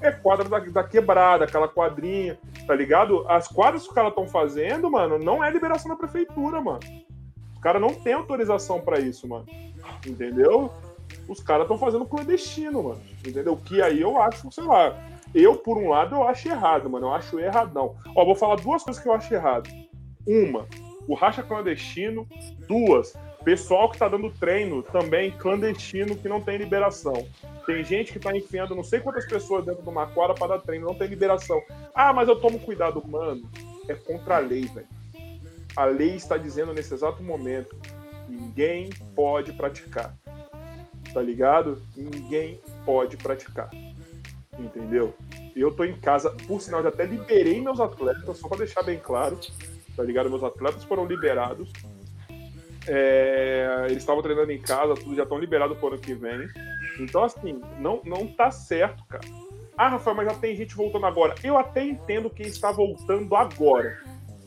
É 0.01 0.11
quadra 0.11 0.47
da, 0.47 0.59
da 0.59 0.83
quebrada, 0.83 1.43
aquela 1.43 1.67
quadrinha, 1.67 2.37
tá 2.65 2.73
ligado? 2.73 3.25
As 3.27 3.47
quadras 3.47 3.83
que 3.83 3.89
os 3.89 3.93
caras 3.93 4.11
estão 4.11 4.27
fazendo, 4.27 4.89
mano, 4.89 5.17
não 5.17 5.43
é 5.43 5.51
liberação 5.51 5.89
da 5.89 5.97
prefeitura, 5.97 6.61
mano. 6.61 6.79
Os 7.53 7.61
caras 7.61 7.81
não 7.81 7.93
têm 7.93 8.13
autorização 8.13 8.79
pra 8.79 8.99
isso, 8.99 9.27
mano. 9.27 9.45
Entendeu? 10.07 10.71
Os 11.27 11.41
caras 11.41 11.63
estão 11.63 11.77
fazendo 11.77 12.05
clandestino, 12.05 12.83
mano. 12.83 13.01
Entendeu? 13.25 13.57
Que 13.57 13.81
aí 13.81 13.99
eu 13.99 14.21
acho, 14.21 14.49
sei 14.51 14.63
lá. 14.63 14.95
Eu, 15.35 15.57
por 15.57 15.77
um 15.77 15.89
lado, 15.89 16.15
eu 16.15 16.27
acho 16.27 16.47
errado, 16.47 16.89
mano. 16.89 17.07
Eu 17.07 17.13
acho 17.13 17.37
erradão. 17.37 17.95
Ó, 18.15 18.23
vou 18.23 18.35
falar 18.35 18.55
duas 18.55 18.81
coisas 18.81 19.01
que 19.01 19.09
eu 19.09 19.13
acho 19.13 19.33
errado. 19.33 19.69
Uma, 20.25 20.65
o 21.10 21.15
racha 21.15 21.41
clandestino. 21.41 22.27
Duas, 22.68 23.15
pessoal 23.44 23.90
que 23.90 23.98
tá 23.98 24.07
dando 24.07 24.30
treino 24.30 24.84
também 24.84 25.31
clandestino 25.31 26.15
que 26.15 26.30
não 26.30 26.40
tem 26.40 26.57
liberação. 26.57 27.27
Tem 27.65 27.84
gente 27.84 28.14
que 28.14 28.19
tá 28.19 28.36
enfiando 28.36 28.76
não 28.76 28.84
sei 28.84 28.99
quantas 28.99 29.26
pessoas 29.26 29.65
dentro 29.65 29.81
de 29.81 29.90
uma 29.90 30.06
quadra 30.06 30.36
para 30.36 30.56
dar 30.56 30.61
treino, 30.61 30.86
não 30.86 30.94
tem 30.94 31.07
liberação. 31.07 31.60
Ah, 31.95 32.14
mas 32.14 32.30
eu 32.30 32.40
tomo 32.40 32.60
cuidado, 32.60 33.03
mano. 33.07 33.49
É 33.88 33.95
contra 33.95 34.38
a 34.38 34.40
lei, 34.40 34.65
velho. 34.65 34.88
A 35.76 35.86
lei 35.86 36.15
está 36.15 36.38
dizendo 36.38 36.73
nesse 36.73 36.94
exato 36.94 37.23
momento: 37.23 37.76
ninguém 38.27 38.90
pode 39.15 39.52
praticar. 39.53 40.15
Tá 41.11 41.22
ligado? 41.23 41.81
Ninguém 41.98 42.61
pode 42.86 43.18
praticar. 43.18 43.72
Entendeu? 44.60 45.15
Eu 45.56 45.72
tô 45.72 45.84
em 45.84 45.99
casa, 45.99 46.30
por 46.48 46.61
sinal, 46.61 46.84
já 46.84 46.90
até 46.90 47.06
liberei 47.06 47.60
meus 47.60 47.80
atletas, 47.80 48.38
só 48.38 48.48
para 48.48 48.60
deixar 48.60 48.84
bem 48.84 48.99
claro. 48.99 49.40
Tá 49.99 50.05
ligado? 50.05 50.30
Meus 50.30 50.45
atletas 50.45 50.81
foram 50.85 51.05
liberados. 51.05 51.73
É, 52.88 53.85
eles 53.88 53.97
estavam 53.97 54.23
treinando 54.23 54.49
em 54.49 54.61
casa, 54.61 54.95
tudo 54.95 55.13
já 55.13 55.23
estão 55.23 55.38
liberados 55.38 55.77
pro 55.77 55.89
ano 55.89 55.97
que 55.97 56.13
vem. 56.13 56.47
Então, 56.97 57.21
assim, 57.26 57.61
não, 57.77 57.99
não 58.05 58.26
tá 58.26 58.49
certo, 58.49 59.03
cara. 59.09 59.26
Ah, 59.77 59.89
Rafael, 59.89 60.15
mas 60.15 60.27
já 60.27 60.35
tem 60.35 60.55
gente 60.55 60.73
voltando 60.73 61.05
agora. 61.05 61.35
Eu 61.43 61.57
até 61.57 61.84
entendo 61.84 62.30
quem 62.30 62.47
está 62.47 62.71
voltando 62.71 63.35
agora. 63.35 63.99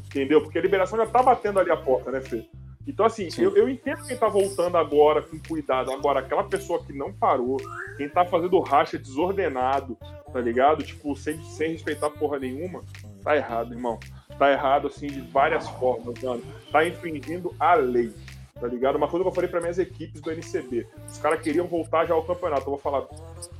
Entendeu? 0.06 0.40
Porque 0.40 0.58
a 0.58 0.62
liberação 0.62 0.96
já 0.96 1.04
tá 1.04 1.22
batendo 1.22 1.60
ali 1.60 1.70
a 1.70 1.76
porta, 1.76 2.10
né, 2.10 2.22
Fê? 2.22 2.48
Então, 2.86 3.04
assim, 3.04 3.28
eu, 3.36 3.54
eu, 3.54 3.68
entendo 3.68 4.06
quem 4.06 4.16
tá 4.16 4.28
voltando 4.28 4.78
agora 4.78 5.20
com 5.20 5.38
cuidado. 5.38 5.92
Agora, 5.92 6.20
aquela 6.20 6.44
pessoa 6.44 6.82
que 6.82 6.94
não 6.94 7.12
parou, 7.12 7.58
quem 7.98 8.08
tá 8.08 8.24
fazendo 8.24 8.58
racha 8.60 8.98
desordenado, 8.98 9.98
tá 10.32 10.40
ligado? 10.40 10.82
Tipo, 10.82 11.14
sem, 11.14 11.38
sem 11.42 11.72
respeitar 11.72 12.08
porra 12.08 12.38
nenhuma, 12.38 12.82
tá 13.22 13.36
errado, 13.36 13.74
irmão. 13.74 14.00
Tá 14.38 14.50
errado, 14.50 14.88
assim, 14.88 15.06
de 15.06 15.20
várias 15.20 15.68
formas, 15.68 16.20
mano. 16.22 16.42
Tá 16.70 16.86
infringindo 16.86 17.54
a 17.58 17.74
lei, 17.74 18.12
tá 18.60 18.66
ligado? 18.66 18.96
Uma 18.96 19.08
coisa 19.08 19.24
que 19.24 19.28
eu 19.28 19.34
falei 19.34 19.48
para 19.48 19.60
minhas 19.60 19.78
equipes 19.78 20.20
do 20.20 20.30
NCB. 20.30 20.86
Os 21.10 21.18
caras 21.18 21.40
queriam 21.40 21.66
voltar 21.66 22.06
já 22.06 22.14
ao 22.14 22.24
campeonato. 22.24 22.62
Eu 22.62 22.70
vou 22.70 22.78
falar. 22.78 23.06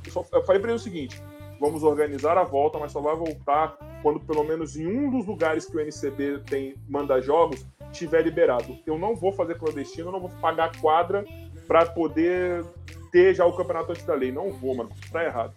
Eu, 0.05 0.11
só, 0.11 0.25
eu 0.33 0.43
falei 0.43 0.61
pra 0.61 0.71
eles 0.71 0.81
o 0.81 0.83
seguinte: 0.83 1.21
vamos 1.59 1.83
organizar 1.83 2.37
a 2.37 2.43
volta, 2.43 2.79
mas 2.79 2.91
só 2.91 2.99
vai 2.99 3.15
voltar 3.15 3.77
quando 4.01 4.19
pelo 4.19 4.43
menos 4.43 4.75
em 4.75 4.85
um 4.85 5.09
dos 5.09 5.25
lugares 5.25 5.65
que 5.65 5.77
o 5.77 5.79
NCB 5.79 6.39
tem 6.45 6.75
manda 6.89 7.21
jogos 7.21 7.65
tiver 7.93 8.21
liberado. 8.23 8.77
Eu 8.85 8.97
não 8.97 9.15
vou 9.15 9.31
fazer 9.31 9.57
clandestino, 9.57 10.09
eu 10.09 10.11
não 10.11 10.19
vou 10.19 10.31
pagar 10.41 10.71
quadra 10.81 11.23
para 11.67 11.85
poder 11.85 12.65
ter 13.11 13.33
já 13.33 13.45
o 13.45 13.53
campeonato 13.53 13.91
antes 13.91 14.03
da 14.03 14.15
lei. 14.15 14.31
Não 14.31 14.51
vou, 14.51 14.75
mano. 14.75 14.89
Tá 15.11 15.23
errado. 15.23 15.53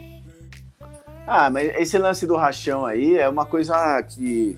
Ah, 1.26 1.50
mas 1.50 1.74
esse 1.76 1.98
lance 1.98 2.26
do 2.26 2.36
rachão 2.36 2.86
aí 2.86 3.18
é 3.18 3.28
uma 3.28 3.44
coisa 3.44 4.00
que 4.02 4.56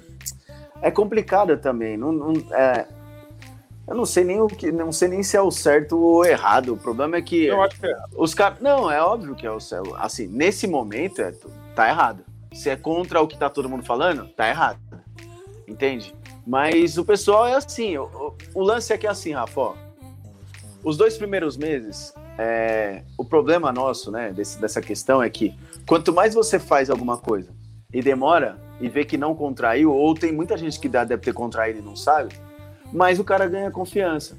é 0.82 0.90
complicada 0.90 1.56
também. 1.56 1.96
Não, 1.96 2.12
não 2.12 2.32
é, 2.52 2.86
eu 3.88 3.94
não 3.94 4.04
sei 4.04 4.22
nem 4.22 4.40
o 4.40 4.46
que, 4.46 4.70
não 4.70 4.92
sei 4.92 5.08
nem 5.08 5.22
se 5.22 5.36
é 5.36 5.40
o 5.40 5.50
certo 5.50 5.98
ou 5.98 6.24
errado. 6.24 6.74
O 6.74 6.76
problema 6.76 7.16
é 7.16 7.22
que, 7.22 7.46
Eu 7.46 7.62
acho 7.62 7.80
que 7.80 7.86
é. 7.86 7.96
os 8.16 8.34
caras, 8.34 8.60
não, 8.60 8.90
é 8.90 9.00
óbvio 9.02 9.34
que 9.34 9.46
é 9.46 9.50
o 9.50 9.58
certo. 9.58 9.94
Assim, 9.96 10.26
nesse 10.26 10.66
momento 10.66 11.22
é, 11.22 11.32
tá 11.74 11.88
errado. 11.88 12.22
Se 12.52 12.68
é 12.68 12.76
contra 12.76 13.20
o 13.20 13.26
que 13.26 13.38
tá 13.38 13.48
todo 13.48 13.68
mundo 13.68 13.84
falando, 13.84 14.28
tá 14.28 14.46
errado. 14.46 14.78
Entende? 15.66 16.14
Mas 16.46 16.98
o 16.98 17.04
pessoal 17.04 17.46
é 17.46 17.54
assim. 17.54 17.96
O, 17.96 18.34
o 18.54 18.62
lance 18.62 18.92
é 18.92 18.98
que 18.98 19.06
é 19.06 19.10
assim, 19.10 19.32
Rafa. 19.32 19.60
Ó, 19.60 19.74
os 20.84 20.96
dois 20.96 21.16
primeiros 21.16 21.56
meses, 21.56 22.12
é, 22.38 23.02
o 23.16 23.24
problema 23.24 23.72
nosso, 23.72 24.10
né, 24.10 24.32
desse, 24.32 24.60
dessa 24.60 24.80
questão 24.80 25.22
é 25.22 25.28
que 25.30 25.54
quanto 25.86 26.12
mais 26.12 26.34
você 26.34 26.58
faz 26.58 26.90
alguma 26.90 27.16
coisa 27.16 27.50
e 27.92 28.02
demora 28.02 28.58
e 28.80 28.88
vê 28.88 29.04
que 29.04 29.16
não 29.16 29.34
contraiu, 29.34 29.92
ou 29.92 30.14
tem 30.14 30.32
muita 30.32 30.56
gente 30.56 30.78
que 30.78 30.88
dá, 30.88 31.04
deve 31.04 31.22
ter 31.22 31.32
contraído 31.32 31.78
e 31.80 31.82
não 31.82 31.96
sabe, 31.96 32.34
mas 32.92 33.18
o 33.18 33.24
cara 33.24 33.46
ganha 33.46 33.70
confiança. 33.70 34.36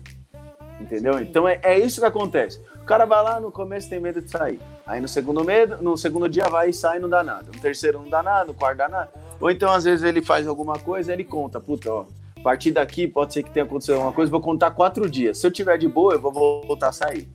Entendeu? 0.80 1.20
Então 1.20 1.48
é, 1.48 1.60
é 1.62 1.78
isso 1.78 2.00
que 2.00 2.08
acontece. 2.08 2.62
O 2.82 2.86
cara 2.86 3.06
vai 3.06 3.22
lá, 3.22 3.40
no 3.40 3.52
começo 3.52 3.90
tem 3.90 4.00
medo 4.00 4.22
de 4.22 4.30
sair. 4.30 4.60
Aí 4.88 5.02
no 5.02 5.08
segundo 5.08 5.44
medo, 5.44 5.78
no 5.82 5.98
segundo 5.98 6.28
dia 6.30 6.48
vai 6.48 6.70
e 6.70 6.74
sai 6.74 6.98
e 6.98 7.00
não 7.00 7.10
dá 7.10 7.24
nada. 7.24 7.48
No 7.54 7.60
terceiro 7.60 8.00
não 8.00 8.10
dá 8.10 8.24
nada, 8.24 8.46
no 8.46 8.54
quarto 8.54 8.78
dá 8.78 8.88
nada. 8.88 9.12
Ou 9.40 9.52
então, 9.52 9.72
às 9.72 9.84
vezes, 9.84 10.04
ele 10.04 10.22
faz 10.22 10.48
alguma 10.48 10.80
coisa 10.80 11.14
ele 11.14 11.24
conta, 11.24 11.60
puta, 11.60 11.92
ó, 11.92 12.06
a 12.38 12.42
partir 12.42 12.72
daqui 12.72 13.08
pode 13.08 13.34
ser 13.34 13.44
que 13.44 13.52
tenha 13.52 13.66
acontecido 13.66 13.96
alguma 13.96 14.14
coisa, 14.14 14.32
vou 14.32 14.42
contar 14.42 14.72
quatro 14.72 15.10
dias. 15.10 15.38
Se 15.38 15.46
eu 15.46 15.52
tiver 15.52 15.78
de 15.78 15.88
boa, 15.88 16.14
eu 16.14 16.20
vou 16.20 16.32
voltar 16.32 16.90
a 16.90 16.92
sair. 16.92 17.30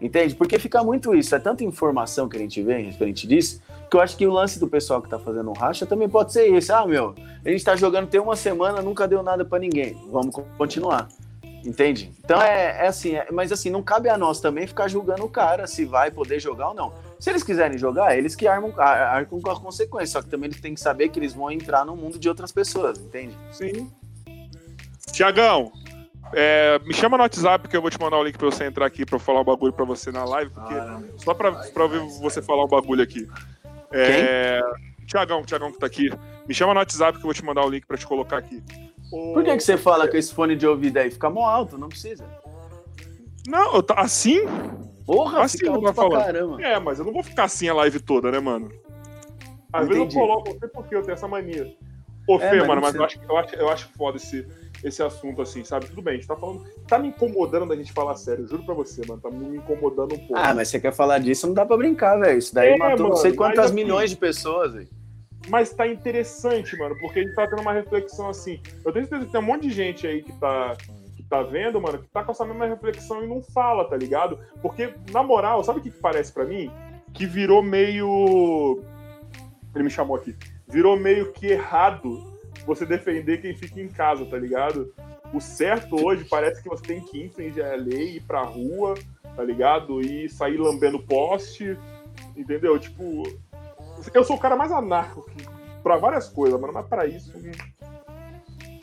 Entende? 0.00 0.34
Porque 0.34 0.58
fica 0.58 0.82
muito 0.82 1.14
isso, 1.14 1.34
é 1.34 1.38
tanta 1.38 1.64
informação 1.64 2.28
que 2.28 2.36
a 2.36 2.40
gente 2.40 2.62
vê 2.62 2.78
referente 2.78 3.26
disso, 3.26 3.62
que 3.90 3.96
eu 3.96 4.00
acho 4.00 4.16
que 4.16 4.26
o 4.26 4.32
lance 4.32 4.58
do 4.58 4.68
pessoal 4.68 5.00
que 5.00 5.08
tá 5.08 5.18
fazendo 5.18 5.48
um 5.50 5.54
racha 5.54 5.86
também 5.86 6.08
pode 6.08 6.32
ser 6.32 6.52
esse. 6.52 6.72
Ah, 6.72 6.86
meu, 6.86 7.14
a 7.44 7.48
gente 7.48 7.64
tá 7.64 7.76
jogando 7.76 8.08
tem 8.08 8.20
uma 8.20 8.36
semana, 8.36 8.82
nunca 8.82 9.08
deu 9.08 9.22
nada 9.22 9.44
para 9.44 9.58
ninguém. 9.58 9.96
Vamos 10.10 10.34
continuar. 10.58 11.08
Entende? 11.64 12.12
Então 12.24 12.40
é, 12.40 12.84
é 12.84 12.86
assim, 12.86 13.16
é, 13.16 13.26
mas 13.32 13.50
assim, 13.50 13.70
não 13.70 13.82
cabe 13.82 14.08
a 14.08 14.16
nós 14.16 14.40
também 14.40 14.68
ficar 14.68 14.86
julgando 14.86 15.24
o 15.24 15.28
cara 15.28 15.66
se 15.66 15.84
vai 15.84 16.12
poder 16.12 16.38
jogar 16.38 16.68
ou 16.68 16.74
não. 16.74 16.92
Se 17.18 17.28
eles 17.30 17.42
quiserem 17.42 17.76
jogar, 17.76 18.16
eles 18.16 18.36
que 18.36 18.46
armam, 18.46 18.72
arcam 18.78 19.40
com 19.40 19.50
a 19.50 19.58
consequência. 19.58 20.12
Só 20.12 20.22
que 20.22 20.28
também 20.28 20.48
eles 20.48 20.60
têm 20.60 20.74
que 20.74 20.80
saber 20.80 21.08
que 21.08 21.18
eles 21.18 21.34
vão 21.34 21.50
entrar 21.50 21.84
no 21.84 21.96
mundo 21.96 22.18
de 22.18 22.28
outras 22.28 22.52
pessoas, 22.52 22.98
entende? 22.98 23.36
Sim. 23.50 23.90
Tiagão, 25.10 25.72
é, 26.32 26.78
me 26.80 26.92
chama 26.94 27.16
no 27.16 27.22
WhatsApp 27.22 27.68
que 27.68 27.76
eu 27.76 27.80
vou 27.82 27.90
te 27.90 28.00
mandar 28.00 28.18
o 28.18 28.24
link 28.24 28.36
pra 28.36 28.46
você 28.46 28.64
entrar 28.64 28.86
aqui 28.86 29.04
pra 29.06 29.16
eu 29.16 29.20
falar 29.20 29.40
um 29.40 29.44
bagulho 29.44 29.72
pra 29.72 29.84
você 29.84 30.10
na 30.10 30.24
live, 30.24 30.50
porque 30.50 30.74
só 31.18 31.32
pra, 31.34 31.52
pra 31.52 31.82
ouvir 31.84 32.00
você 32.20 32.42
falar 32.42 32.64
um 32.64 32.68
bagulho 32.68 33.02
aqui. 33.02 33.26
É, 33.92 34.60
Tiagão, 35.06 35.44
Tiagão 35.44 35.70
que 35.72 35.78
tá 35.78 35.86
aqui, 35.86 36.10
me 36.46 36.54
chama 36.54 36.74
no 36.74 36.80
WhatsApp 36.80 37.12
que 37.18 37.24
eu 37.24 37.28
vou 37.28 37.34
te 37.34 37.44
mandar 37.44 37.64
o 37.64 37.70
link 37.70 37.86
pra 37.86 37.96
te 37.96 38.06
colocar 38.06 38.38
aqui. 38.38 38.62
O- 39.12 39.34
Por 39.34 39.44
que, 39.44 39.56
que 39.56 39.62
você 39.62 39.76
fala 39.76 40.08
com 40.08 40.16
esse 40.16 40.34
fone 40.34 40.56
de 40.56 40.66
ouvido 40.66 40.96
aí? 40.98 41.10
Fica 41.10 41.30
mó 41.30 41.46
alto, 41.46 41.78
não 41.78 41.88
precisa. 41.88 42.24
Não, 43.46 43.76
eu 43.76 43.82
tá 43.82 43.94
assim? 44.00 44.40
Porra, 45.06 45.42
Assim 45.44 45.58
fica 45.58 45.70
eu 45.70 45.74
alto 45.74 45.92
falando. 45.94 46.24
caramba. 46.24 46.60
É, 46.62 46.80
mas 46.80 46.98
eu 46.98 47.04
não 47.04 47.12
vou 47.12 47.22
ficar 47.22 47.44
assim 47.44 47.68
a 47.68 47.74
live 47.74 48.00
toda, 48.00 48.30
né, 48.32 48.40
mano? 48.40 48.68
Às 49.72 49.86
vezes 49.86 50.02
Entendi. 50.02 50.16
eu 50.18 50.20
coloco, 50.26 50.50
não 50.52 50.58
sei 50.58 50.68
por 50.68 50.84
que 50.88 50.94
eu 50.96 51.02
tenho 51.02 51.14
essa 51.14 51.28
mania. 51.28 51.72
Ô, 52.28 52.36
É, 52.36 52.50
Fê, 52.50 52.56
mas 52.58 52.66
mano, 52.66 52.74
não 52.80 52.82
mas 52.82 52.94
eu 52.96 53.04
acho, 53.04 53.20
eu, 53.28 53.36
acho, 53.36 53.54
eu 53.54 53.68
acho 53.68 53.88
foda 53.96 54.16
esse, 54.16 54.44
esse 54.84 55.02
assunto, 55.02 55.42
assim, 55.42 55.64
sabe? 55.64 55.86
Tudo 55.86 56.02
bem, 56.02 56.14
a 56.14 56.16
gente 56.16 56.26
tá 56.28 56.36
falando. 56.36 56.64
Tá 56.86 56.98
me 56.98 57.08
incomodando 57.08 57.66
da 57.68 57.76
gente 57.76 57.92
falar 57.92 58.14
sério, 58.16 58.46
juro 58.46 58.62
pra 58.64 58.74
você, 58.74 59.02
mano. 59.06 59.20
Tá 59.20 59.30
me 59.30 59.56
incomodando 59.56 60.14
um 60.14 60.18
pouco. 60.18 60.36
Ah, 60.36 60.54
mas 60.54 60.68
você 60.68 60.78
quer 60.80 60.92
falar 60.92 61.18
disso, 61.18 61.46
não 61.46 61.54
dá 61.54 61.64
pra 61.64 61.76
brincar, 61.76 62.18
velho. 62.18 62.38
Isso 62.38 62.54
daí 62.54 62.70
É, 62.74 62.76
matou 62.76 63.08
não 63.08 63.16
sei 63.16 63.30
mano, 63.30 63.36
quantas 63.36 63.66
assim- 63.66 63.74
milhões 63.74 64.10
de 64.10 64.16
pessoas, 64.16 64.72
velho. 64.74 64.88
Mas 65.48 65.70
tá 65.72 65.86
interessante, 65.86 66.76
mano, 66.76 66.96
porque 66.98 67.20
a 67.20 67.22
gente 67.22 67.34
tá 67.34 67.46
tendo 67.46 67.62
uma 67.62 67.72
reflexão 67.72 68.28
assim. 68.28 68.60
Eu 68.84 68.92
tenho 68.92 69.06
certeza 69.06 69.26
que 69.26 69.32
tem 69.32 69.40
um 69.40 69.44
monte 69.44 69.62
de 69.62 69.70
gente 69.70 70.04
aí 70.06 70.20
que 70.22 70.32
tá, 70.32 70.76
que 71.16 71.22
tá 71.22 71.42
vendo, 71.42 71.80
mano, 71.80 71.98
que 72.00 72.08
tá 72.08 72.24
com 72.24 72.32
essa 72.32 72.44
mesma 72.44 72.66
reflexão 72.66 73.22
e 73.22 73.28
não 73.28 73.40
fala, 73.42 73.84
tá 73.88 73.96
ligado? 73.96 74.38
Porque, 74.60 74.92
na 75.12 75.22
moral, 75.22 75.62
sabe 75.62 75.78
o 75.78 75.82
que, 75.82 75.90
que 75.90 75.98
parece 76.00 76.32
pra 76.32 76.44
mim? 76.44 76.68
Que 77.14 77.26
virou 77.26 77.62
meio. 77.62 78.82
Ele 79.74 79.84
me 79.84 79.90
chamou 79.90 80.16
aqui. 80.16 80.34
Virou 80.68 80.98
meio 80.98 81.32
que 81.32 81.46
errado 81.46 82.35
você 82.66 82.84
defender 82.84 83.40
quem 83.40 83.54
fica 83.54 83.80
em 83.80 83.88
casa, 83.88 84.24
tá 84.26 84.36
ligado? 84.38 84.92
O 85.32 85.40
certo 85.40 85.96
hoje 86.04 86.24
parece 86.24 86.62
que 86.62 86.68
você 86.68 86.82
tem 86.82 87.00
que 87.00 87.22
infringir 87.24 87.64
a 87.64 87.74
lei, 87.76 88.16
ir 88.16 88.20
pra 88.22 88.42
rua, 88.42 88.94
tá 89.34 89.42
ligado? 89.42 90.00
E 90.00 90.28
sair 90.28 90.56
lambendo 90.56 90.98
poste, 91.00 91.76
entendeu? 92.36 92.78
Tipo, 92.78 93.22
eu 94.14 94.24
sou 94.24 94.36
o 94.36 94.38
cara 94.40 94.56
mais 94.56 94.70
anarco 94.72 95.22
que- 95.30 95.46
pra 95.82 95.96
várias 95.96 96.28
coisas, 96.28 96.60
mano, 96.60 96.72
mas 96.72 96.86
pra 96.86 97.06
isso. 97.06 97.32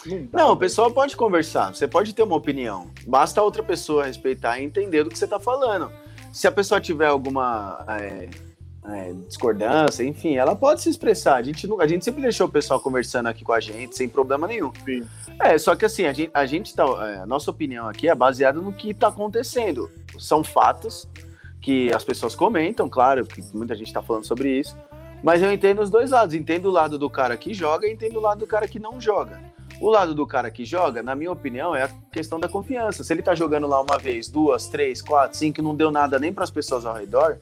Não, 0.05 0.17
não 0.17 0.25
dá. 0.27 0.37
Não, 0.39 0.45
o 0.45 0.47
velho. 0.49 0.57
pessoal 0.59 0.91
pode 0.91 1.15
conversar, 1.15 1.73
você 1.73 1.87
pode 1.87 2.13
ter 2.13 2.23
uma 2.23 2.35
opinião. 2.35 2.89
Basta 3.07 3.39
a 3.39 3.43
outra 3.43 3.63
pessoa 3.63 4.05
respeitar 4.05 4.59
e 4.59 4.63
entender 4.63 5.03
do 5.03 5.09
que 5.09 5.17
você 5.17 5.27
tá 5.27 5.39
falando. 5.39 5.91
Se 6.31 6.47
a 6.47 6.51
pessoa 6.51 6.81
tiver 6.81 7.07
alguma. 7.07 7.85
é, 7.99 8.27
é, 8.85 9.13
discordância, 9.27 10.03
enfim, 10.03 10.35
ela 10.35 10.55
pode 10.55 10.81
se 10.81 10.89
expressar. 10.89 11.35
A 11.35 11.41
gente, 11.41 11.67
a 11.79 11.87
gente 11.87 12.03
sempre 12.03 12.21
deixou 12.21 12.47
o 12.47 12.51
pessoal 12.51 12.79
conversando 12.79 13.27
aqui 13.27 13.43
com 13.43 13.53
a 13.53 13.59
gente, 13.59 13.95
sem 13.95 14.09
problema 14.09 14.47
nenhum. 14.47 14.71
Sim. 14.83 15.07
É, 15.39 15.57
só 15.57 15.75
que 15.75 15.85
assim, 15.85 16.05
a 16.05 16.13
gente, 16.13 16.31
a 16.33 16.45
gente 16.45 16.75
tá. 16.75 16.83
É, 16.83 17.19
a 17.19 17.25
nossa 17.25 17.49
opinião 17.49 17.87
aqui 17.87 18.09
é 18.09 18.15
baseada 18.15 18.59
no 18.59 18.73
que 18.73 18.91
está 18.91 19.07
acontecendo. 19.07 19.89
São 20.19 20.43
fatos 20.43 21.07
que 21.61 21.93
as 21.93 22.03
pessoas 22.03 22.35
comentam, 22.35 22.89
claro, 22.89 23.25
que 23.25 23.41
muita 23.53 23.73
gente 23.73 23.87
está 23.87 24.01
falando 24.01 24.25
sobre 24.25 24.59
isso. 24.59 24.77
Mas 25.23 25.41
eu 25.41 25.51
entendo 25.53 25.81
os 25.81 25.89
dois 25.89 26.11
lados. 26.11 26.35
Entendo 26.35 26.67
o 26.67 26.71
lado 26.71 26.99
do 26.99 27.09
cara 27.09 27.37
que 27.37 27.53
joga 27.53 27.87
e 27.87 27.93
entendo 27.93 28.17
o 28.17 28.21
lado 28.21 28.39
do 28.39 28.47
cara 28.47 28.67
que 28.67 28.79
não 28.79 28.99
joga. 28.99 29.39
O 29.79 29.89
lado 29.89 30.13
do 30.13 30.27
cara 30.27 30.51
que 30.51 30.65
joga, 30.65 31.01
na 31.01 31.15
minha 31.15 31.31
opinião, 31.31 31.73
é 31.75 31.83
a 31.83 31.89
questão 32.11 32.39
da 32.39 32.49
confiança. 32.49 33.03
Se 33.03 33.13
ele 33.13 33.21
tá 33.21 33.33
jogando 33.33 33.65
lá 33.65 33.81
uma 33.81 33.97
vez, 33.97 34.27
duas, 34.27 34.67
três, 34.67 35.01
quatro, 35.01 35.37
cinco, 35.37 35.61
não 35.61 35.73
deu 35.73 35.89
nada 35.89 36.19
nem 36.19 36.33
para 36.33 36.43
as 36.43 36.51
pessoas 36.51 36.85
ao 36.85 36.93
redor, 36.93 37.39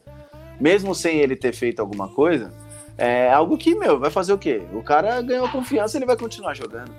mesmo 0.62 0.94
sem 0.94 1.18
ele 1.18 1.36
ter 1.36 1.54
feito 1.54 1.80
alguma 1.80 2.08
coisa, 2.08 2.54
é 2.98 3.32
algo 3.32 3.58
que, 3.58 3.74
meu, 3.74 4.00
vai 4.00 4.12
fazer 4.12 4.32
o 4.32 4.38
quê? 4.38 4.62
O 4.74 4.84
cara 4.84 5.22
ganhou 5.22 5.50
confiança, 5.50 5.98
ele 5.98 6.06
vai 6.06 6.16
continuar 6.16 6.54
jogando. 6.54 6.92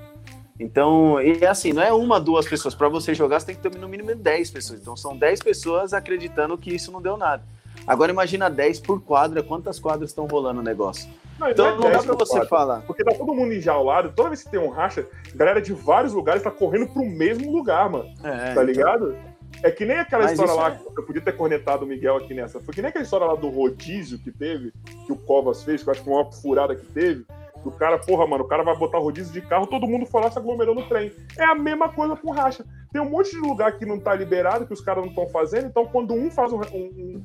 Então, 0.58 1.20
e 1.20 1.44
assim, 1.46 1.72
não 1.72 1.82
é 1.82 1.92
uma, 1.92 2.20
duas 2.20 2.46
pessoas. 2.46 2.74
Para 2.74 2.88
você 2.88 3.14
jogar, 3.14 3.40
você 3.40 3.46
tem 3.46 3.54
que 3.54 3.62
ter 3.62 3.78
no 3.78 3.88
mínimo 3.88 4.14
10 4.14 4.50
pessoas. 4.50 4.80
Então, 4.80 4.96
são 4.96 5.16
10 5.16 5.40
pessoas 5.42 5.92
acreditando 5.92 6.58
que 6.58 6.74
isso 6.74 6.90
não 6.90 7.00
deu 7.00 7.16
nada. 7.16 7.42
Agora, 7.86 8.12
imagina 8.12 8.50
10 8.50 8.80
por 8.80 9.00
quadra, 9.00 9.42
quantas 9.42 9.78
quadras 9.78 10.10
estão 10.10 10.26
rolando 10.26 10.60
o 10.60 10.62
negócio. 10.62 11.08
Não, 11.38 11.48
então, 11.48 11.76
não, 11.76 11.88
é 11.88 11.90
não 11.90 11.90
dá 11.90 12.02
pra 12.02 12.14
você 12.14 12.32
quadra, 12.32 12.48
falar. 12.48 12.80
Porque 12.82 13.02
tá 13.02 13.12
todo 13.12 13.34
mundo 13.34 13.52
enjaulado, 13.52 14.12
toda 14.14 14.28
vez 14.28 14.42
que 14.42 14.50
tem 14.50 14.60
um 14.60 14.70
racha, 14.70 15.06
galera 15.34 15.60
de 15.60 15.72
vários 15.72 16.12
lugares 16.12 16.42
tá 16.42 16.50
correndo 16.50 16.86
pro 16.88 17.04
mesmo 17.04 17.50
lugar, 17.50 17.88
mano. 17.88 18.08
É, 18.22 18.54
tá 18.54 18.62
ligado? 18.62 19.16
É 19.62 19.70
que 19.70 19.84
nem 19.84 19.98
aquela 19.98 20.24
Mas 20.24 20.32
história 20.32 20.54
lá, 20.54 20.72
é... 20.72 20.80
eu 20.96 21.02
podia 21.04 21.22
ter 21.22 21.36
cornetado 21.36 21.84
o 21.84 21.88
Miguel 21.88 22.16
aqui 22.16 22.34
nessa. 22.34 22.60
Foi 22.60 22.74
que 22.74 22.82
nem 22.82 22.88
aquela 22.88 23.04
história 23.04 23.26
lá 23.26 23.34
do 23.34 23.48
rodízio 23.48 24.18
que 24.18 24.30
teve, 24.30 24.72
que 25.06 25.12
o 25.12 25.16
Covas 25.16 25.62
fez, 25.62 25.82
que 25.82 25.88
eu 25.88 25.92
acho 25.92 26.02
que 26.02 26.08
foi 26.08 26.14
uma 26.14 26.32
furada 26.32 26.74
que 26.74 26.86
teve. 26.86 27.24
Do 27.62 27.70
cara, 27.70 27.96
porra, 27.96 28.26
mano, 28.26 28.42
o 28.42 28.48
cara 28.48 28.64
vai 28.64 28.76
botar 28.76 28.98
rodízio 28.98 29.32
de 29.32 29.40
carro, 29.40 29.68
todo 29.68 29.86
mundo 29.86 30.04
foi 30.04 30.20
lá 30.20 30.30
se 30.30 30.38
aglomerou 30.38 30.74
no 30.74 30.88
trem. 30.88 31.12
É 31.38 31.44
a 31.44 31.54
mesma 31.54 31.88
coisa 31.88 32.16
com 32.16 32.32
racha. 32.32 32.64
Tem 32.92 33.00
um 33.00 33.08
monte 33.08 33.30
de 33.30 33.38
lugar 33.38 33.78
que 33.78 33.86
não 33.86 34.00
tá 34.00 34.14
liberado, 34.14 34.66
que 34.66 34.72
os 34.72 34.80
caras 34.80 35.04
não 35.04 35.10
estão 35.10 35.28
fazendo, 35.28 35.66
então 35.66 35.86
quando 35.86 36.12
um 36.12 36.28
faz 36.28 36.52
um, 36.52 36.60
um, 36.60 37.24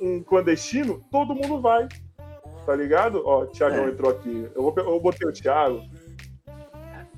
um, 0.00 0.22
clandestino, 0.22 1.04
todo 1.10 1.34
mundo 1.34 1.60
vai. 1.60 1.86
Tá 2.64 2.74
ligado? 2.74 3.22
Ó, 3.24 3.42
o 3.42 3.46
Thiagão 3.46 3.84
é. 3.84 3.90
entrou 3.90 4.10
aqui. 4.10 4.48
Eu, 4.54 4.62
vou, 4.62 4.74
eu 4.76 5.00
botei 5.00 5.28
o 5.28 5.32
Thiago. 5.32 5.82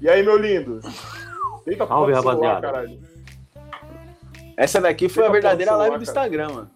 E 0.01 0.09
aí, 0.09 0.23
meu 0.23 0.37
lindo? 0.37 0.81
Eita, 1.67 1.87
Salve, 1.87 2.13
rapaziada. 2.13 2.61
Caralho. 2.61 3.01
Essa 4.57 4.81
daqui 4.81 5.09
foi 5.09 5.27
a 5.27 5.31
verdadeira 5.31 5.75
live 5.77 5.97
do 5.97 6.03
Instagram, 6.03 6.49
mano. 6.51 6.71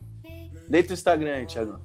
Dentro 0.69 0.89
do 0.89 0.95
Instagram 0.95 1.35
aí, 1.35 1.47
Thiago. 1.47 1.81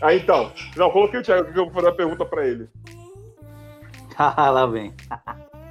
Ah, 0.00 0.14
então. 0.14 0.52
Não, 0.76 0.90
coloquei 0.90 1.20
o 1.20 1.22
Thiago 1.22 1.52
que 1.52 1.58
eu 1.58 1.64
vou 1.64 1.72
fazer 1.72 1.86
uma 1.86 1.96
pergunta 1.96 2.24
pra 2.24 2.46
ele. 2.46 2.68
Ah, 4.16 4.50
lá 4.50 4.66
vem. 4.66 4.94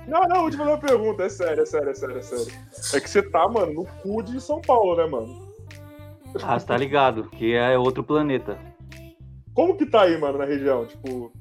Não, 0.07 0.21
não, 0.21 0.41
vou 0.41 0.49
te 0.49 0.57
fazer 0.57 0.69
uma 0.69 0.79
pergunta. 0.79 1.23
É 1.23 1.29
sério, 1.29 1.63
é 1.63 1.65
sério, 1.65 1.89
é 1.89 1.93
sério, 1.93 2.17
é 2.17 2.21
sério. 2.21 2.47
É 2.93 2.99
que 2.99 3.09
você 3.09 3.21
tá, 3.21 3.47
mano, 3.47 3.73
no 3.73 3.85
cu 3.85 4.23
de 4.23 4.39
São 4.41 4.61
Paulo, 4.61 4.95
né, 4.95 5.05
mano? 5.05 5.47
Ah, 6.43 6.59
você 6.59 6.65
tá 6.65 6.77
ligado, 6.77 7.29
que 7.29 7.53
é 7.53 7.77
outro 7.77 8.03
planeta. 8.03 8.57
Como 9.53 9.77
que 9.77 9.85
tá 9.85 10.03
aí, 10.03 10.17
mano, 10.19 10.37
na 10.37 10.45
região? 10.45 10.85
Tipo. 10.85 11.31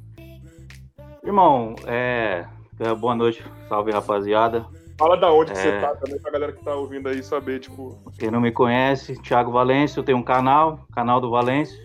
Irmão, 1.24 1.74
é. 1.86 2.46
é 2.78 2.94
boa 2.94 3.14
noite, 3.14 3.44
salve 3.68 3.90
rapaziada. 3.90 4.66
Fala 4.98 5.16
da 5.16 5.30
onde 5.30 5.52
é... 5.52 5.54
que 5.54 5.60
você 5.60 5.68
é. 5.68 5.80
tá 5.80 5.94
também 5.94 6.18
pra 6.20 6.30
galera 6.30 6.52
que 6.52 6.64
tá 6.64 6.74
ouvindo 6.74 7.08
aí 7.08 7.22
saber, 7.22 7.60
tipo. 7.60 7.98
Quem 8.18 8.30
não 8.30 8.40
me 8.40 8.50
conhece, 8.50 9.20
Thiago 9.22 9.52
Valêncio, 9.52 10.00
eu 10.00 10.04
tenho 10.04 10.18
um 10.18 10.22
canal, 10.22 10.86
canal 10.92 11.20
do 11.20 11.30
Valêncio, 11.30 11.78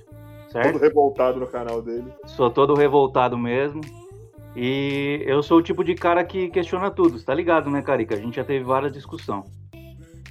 certo? 0.49 0.73
Todo 0.73 0.81
revoltado 0.81 1.39
no 1.39 1.47
canal 1.47 1.81
dele. 1.81 2.11
Sou 2.25 2.49
todo 2.49 2.73
revoltado 2.73 3.37
mesmo. 3.37 3.81
E 4.55 5.23
eu 5.25 5.41
sou 5.41 5.59
o 5.59 5.63
tipo 5.63 5.83
de 5.83 5.95
cara 5.95 6.23
que 6.25 6.49
questiona 6.49 6.91
tudo, 6.91 7.23
tá 7.23 7.33
ligado, 7.33 7.69
né, 7.69 7.81
Carica? 7.81 8.15
A 8.15 8.19
gente 8.19 8.35
já 8.35 8.43
teve 8.43 8.63
várias 8.65 8.91
discussões. 8.91 9.45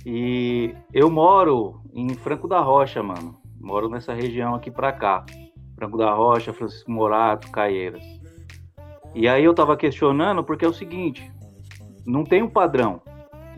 E 0.05 0.75
eu 0.93 1.11
moro 1.11 1.81
em 1.93 2.09
Franco 2.15 2.49
da 2.49 2.61
Rocha, 2.61 3.03
mano. 3.03 3.39
Moro 3.59 3.89
nessa 3.89 4.15
região 4.15 4.55
aqui 4.55 4.71
pra 4.71 4.93
cá. 4.93 5.25
Franco 5.75 5.97
da 5.97 6.13
Rocha, 6.13 6.53
Francisco 6.53 6.91
Morato, 6.91 7.51
Caieiras. 7.51 8.03
E 9.15 9.27
aí 9.27 9.45
eu 9.45 9.55
tava 9.55 9.77
questionando 9.77 10.45
porque 10.45 10.65
é 10.65 10.69
o 10.69 10.73
seguinte, 10.73 11.31
não 12.05 12.25
tem 12.25 12.43
um 12.43 12.49
padrão. 12.49 13.01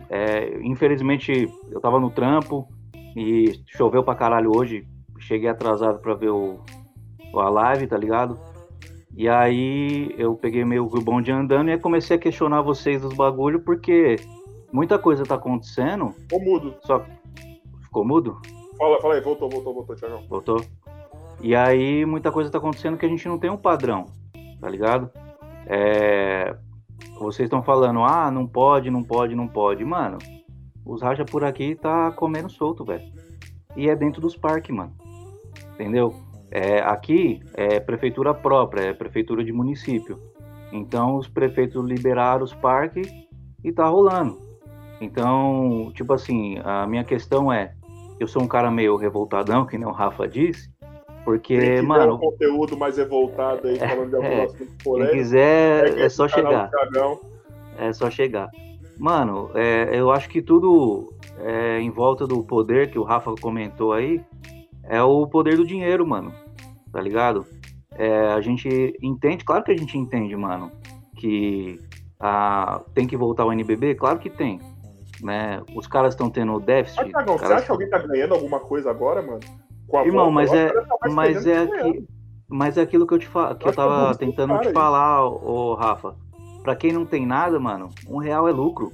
É, 0.09 0.59
infelizmente, 0.63 1.49
eu 1.71 1.81
tava 1.81 1.99
no 1.99 2.11
trampo 2.11 2.69
e 3.17 3.61
choveu 3.67 4.03
pra 4.03 4.15
caralho 4.15 4.55
hoje. 4.55 4.87
Cheguei 5.19 5.49
atrasado 5.49 6.01
pra 6.01 6.15
ver 6.15 6.31
o, 6.31 6.61
a 7.35 7.49
live, 7.49 7.87
tá 7.87 7.97
ligado? 7.97 8.39
E 9.15 9.29
aí 9.29 10.15
eu 10.19 10.35
peguei 10.35 10.65
meio 10.65 10.87
bonde 10.87 11.31
andando 11.31 11.71
e 11.71 11.79
comecei 11.79 12.17
a 12.17 12.21
questionar 12.21 12.63
vocês 12.63 13.03
dos 13.03 13.15
bagulho, 13.15 13.61
porque 13.61 14.17
muita 14.73 14.99
coisa 14.99 15.25
tá 15.25 15.35
acontecendo. 15.35 16.11
Ficou 16.13 16.41
mudo. 16.41 16.75
Só. 16.81 17.05
Ficou 17.83 18.05
mudo? 18.05 18.41
Fala, 18.79 19.01
fala 19.01 19.15
aí, 19.15 19.21
voltou, 19.21 19.51
voltou, 19.51 19.75
voltou, 19.75 19.97
Thiago. 19.97 20.23
Voltou. 20.29 20.65
E 21.43 21.55
aí 21.55 22.07
muita 22.07 22.33
coisa 22.33 22.51
tá 22.51 22.59
acontecendo 22.59 22.97
que 22.97 23.05
a 23.05 23.09
gente 23.09 23.27
não 23.29 23.39
tem 23.39 23.51
um 23.51 23.57
padrão, 23.57 24.07
tá 24.61 24.69
ligado? 24.69 25.11
É, 25.67 26.57
vocês 27.23 27.47
estão 27.47 27.63
falando, 27.63 28.01
ah, 28.03 28.31
não 28.31 28.47
pode, 28.47 28.91
não 28.91 29.03
pode, 29.03 29.35
não 29.35 29.47
pode. 29.47 29.85
Mano, 29.85 30.19
os 30.85 31.01
racha 31.01 31.25
por 31.25 31.45
aqui 31.45 31.75
tá 31.75 32.11
comendo 32.13 32.51
solto, 32.51 32.85
velho. 32.85 33.05
E 33.77 33.89
é 33.89 33.97
dentro 33.97 34.21
dos 34.21 34.37
parques, 34.37 34.75
mano. 34.75 34.93
Entendeu? 35.75 36.15
É, 36.51 36.81
aqui 36.81 37.41
é 37.55 37.81
prefeitura 37.81 38.35
própria, 38.35 38.83
é 38.83 38.93
prefeitura 38.93 39.43
de 39.45 39.53
município. 39.53 40.19
Então 40.73 41.17
os 41.17 41.29
prefeitos 41.29 41.85
liberaram 41.85 42.45
os 42.45 42.53
parques 42.53 43.11
e 43.65 43.73
tá 43.73 43.87
rolando. 43.87 44.41
Então, 45.01 45.91
tipo 45.95 46.13
assim, 46.13 46.59
a 46.65 46.87
minha 46.87 47.05
questão 47.05 47.53
é, 47.53 47.75
eu 48.19 48.27
sou 48.27 48.43
um 48.43 48.49
cara 48.49 48.71
meio 48.71 48.97
revoltadão, 48.97 49.67
que 49.67 49.77
nem 49.77 49.87
o 49.87 49.93
Rafa 49.93 50.29
disse, 50.29 50.72
porque, 51.25 51.81
mano. 51.83 52.15
Um 52.15 52.19
conteúdo 52.19 52.77
mais 52.77 52.97
revoltado 52.97 53.69
aí, 53.69 53.79
falando 53.79 54.09
de 54.09 54.17
algum 54.17 54.29
é, 54.29 54.45
assunto 54.45 54.73
polêmico. 54.83 55.13
Quem 55.13 55.23
quiser, 55.23 55.99
é, 55.99 56.03
é 56.03 56.09
só 56.09 56.29
chegar. 56.29 56.71
É 57.79 57.93
só 57.93 58.11
chegar. 58.11 58.51
Mano, 58.99 59.51
é, 59.55 59.89
eu 59.93 60.11
acho 60.11 60.29
que 60.29 60.43
tudo 60.43 61.13
é, 61.41 61.81
em 61.81 61.91
volta 61.91 62.27
do 62.27 62.43
poder 62.43 62.91
que 62.91 62.99
o 62.99 63.03
Rafa 63.03 63.35
comentou 63.41 63.93
aí 63.93 64.21
é 64.85 65.03
o 65.03 65.27
poder 65.27 65.57
do 65.57 65.67
dinheiro, 65.67 66.07
mano. 66.07 66.33
Tá 66.93 67.01
ligado? 67.01 67.47
É, 67.97 68.33
a 68.33 68.41
gente 68.41 68.97
entende, 69.03 69.45
claro 69.45 69.65
que 69.65 69.73
a 69.73 69.77
gente 69.77 69.97
entende, 69.97 70.37
mano, 70.37 70.71
que 71.17 71.79
a, 72.19 72.83
tem 72.95 73.07
que 73.07 73.17
voltar 73.17 73.45
o 73.45 73.53
NBB, 73.53 73.95
claro 73.95 74.19
que 74.19 74.31
tem. 74.31 74.61
Né? 75.23 75.63
Os 75.75 75.87
caras 75.87 76.15
estão 76.15 76.29
tendo 76.29 76.59
déficit. 76.59 77.03
Mas, 77.03 77.13
Cagão, 77.13 77.39
você 77.39 77.53
acha 77.53 77.67
que 77.67 77.73
alguém 77.73 77.89
tá 77.89 77.99
ganhando 77.99 78.35
alguma 78.35 78.59
coisa 78.61 78.91
agora, 78.91 79.23
mano? 79.23 79.41
Irmão, 80.05 80.31
mas 80.31 80.53
é, 80.53 80.73
mas 81.11 81.47
é, 81.47 81.59
aqui, 81.59 82.05
mas 82.49 82.79
é 82.79 82.83
aquilo 82.83 83.07
que 83.07 83.15
eu 83.15 83.19
te 83.19 83.27
fa 83.27 83.55
que 83.55 83.67
eu 83.67 83.73
tava 83.73 84.15
tentando 84.17 84.59
te 84.61 84.73
falar, 84.73 85.27
ô 85.27 85.75
Rafa. 85.75 86.15
Pra 86.63 86.77
quem 86.77 86.93
não 86.93 87.05
tem 87.05 87.27
nada, 87.27 87.59
mano, 87.59 87.89
um 88.09 88.19
real 88.19 88.49
é 88.49 88.53
lucro. 88.53 88.93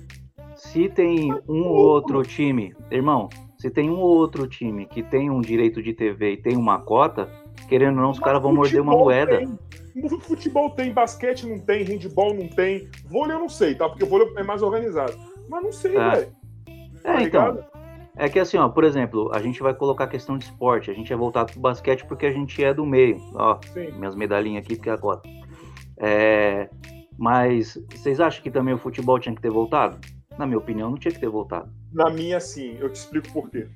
Se 0.56 0.88
tem 0.88 1.32
um 1.48 1.66
ou 1.66 1.76
outro 1.76 2.22
time, 2.22 2.74
irmão, 2.90 3.28
se 3.58 3.70
tem 3.70 3.90
um 3.90 3.98
ou 3.98 4.16
outro 4.16 4.46
time 4.46 4.86
que 4.86 5.02
tem 5.02 5.30
um 5.30 5.40
direito 5.40 5.82
de 5.82 5.92
TV 5.92 6.32
e 6.32 6.36
tem 6.36 6.56
uma 6.56 6.80
cota, 6.80 7.28
querendo 7.68 7.96
ou 7.96 8.02
não, 8.02 8.10
os 8.10 8.18
caras 8.18 8.42
vão 8.42 8.54
morder 8.54 8.80
uma 8.80 8.96
moeda. 8.96 9.38
Tem. 9.38 9.58
Futebol 10.20 10.70
tem, 10.70 10.92
basquete 10.92 11.46
não 11.46 11.58
tem, 11.58 11.82
handball 11.82 12.32
não 12.32 12.48
tem, 12.48 12.88
vôlei 13.04 13.34
eu 13.34 13.40
não 13.40 13.48
sei, 13.48 13.74
tá? 13.74 13.88
Porque 13.88 14.04
vôlei 14.04 14.32
é 14.36 14.42
mais 14.44 14.62
organizado. 14.62 15.12
Mas 15.48 15.62
não 15.62 15.72
sei, 15.72 15.96
é. 15.96 16.10
velho. 16.10 16.32
É, 17.02 17.12
tá 17.12 17.22
então. 17.22 17.58
É 18.18 18.28
que 18.28 18.40
assim, 18.40 18.56
ó, 18.56 18.68
por 18.68 18.82
exemplo, 18.82 19.30
a 19.32 19.40
gente 19.40 19.62
vai 19.62 19.72
colocar 19.72 20.04
a 20.04 20.08
questão 20.08 20.36
de 20.36 20.44
esporte, 20.44 20.90
a 20.90 20.94
gente 20.94 21.12
é 21.12 21.16
voltado 21.16 21.52
pro 21.52 21.60
basquete 21.60 22.04
porque 22.04 22.26
a 22.26 22.32
gente 22.32 22.62
é 22.62 22.74
do 22.74 22.84
meio. 22.84 23.16
Ó, 23.34 23.60
Sim. 23.72 23.92
minhas 23.92 24.16
medalhinhas 24.16 24.64
aqui, 24.64 24.74
porque 24.74 24.90
é 24.90 24.92
a 24.92 24.98
cota. 24.98 25.28
É, 26.00 26.68
mas 27.16 27.78
vocês 27.92 28.18
acham 28.18 28.42
que 28.42 28.50
também 28.50 28.74
o 28.74 28.78
futebol 28.78 29.20
tinha 29.20 29.34
que 29.34 29.40
ter 29.40 29.50
voltado? 29.50 29.98
Na 30.36 30.46
minha 30.46 30.58
opinião, 30.58 30.90
não 30.90 30.98
tinha 30.98 31.12
que 31.12 31.20
ter 31.20 31.28
voltado. 31.28 31.70
Na 31.92 32.10
minha, 32.10 32.40
sim. 32.40 32.76
Eu 32.80 32.90
te 32.90 32.96
explico 32.96 33.32
por 33.32 33.48
quê. 33.50 33.68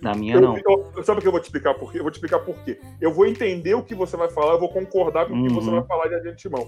Na 0.00 0.14
minha, 0.14 0.36
eu, 0.36 0.40
não. 0.40 0.56
Eu, 0.56 1.04
sabe 1.04 1.18
o 1.18 1.22
que 1.22 1.28
eu 1.28 1.32
vou 1.32 1.40
te 1.40 1.44
explicar 1.44 1.74
por 1.74 1.92
quê? 1.92 1.98
Eu 1.98 2.02
vou 2.02 2.10
te 2.10 2.14
explicar 2.14 2.38
por 2.38 2.56
quê. 2.64 2.80
Eu 3.02 3.12
vou 3.12 3.26
entender 3.26 3.74
o 3.74 3.82
que 3.82 3.94
você 3.94 4.16
vai 4.16 4.30
falar, 4.30 4.54
eu 4.54 4.60
vou 4.60 4.70
concordar 4.70 5.26
com 5.26 5.34
o 5.34 5.46
que 5.46 5.52
você 5.52 5.68
uhum. 5.68 5.76
vai 5.76 5.86
falar 5.86 6.08
de 6.08 6.26
antemão. 6.26 6.66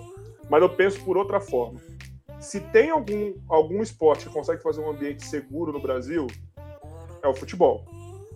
Mas 0.50 0.60
eu 0.60 0.68
penso 0.68 1.02
por 1.02 1.16
outra 1.16 1.40
forma. 1.40 1.80
Se 2.38 2.60
tem 2.60 2.90
algum, 2.90 3.32
algum 3.48 3.82
esporte 3.82 4.26
que 4.26 4.34
consegue 4.34 4.62
fazer 4.62 4.82
um 4.82 4.90
ambiente 4.90 5.24
seguro 5.24 5.72
no 5.72 5.80
Brasil, 5.80 6.26
é 7.22 7.28
o 7.28 7.34
futebol. 7.34 7.84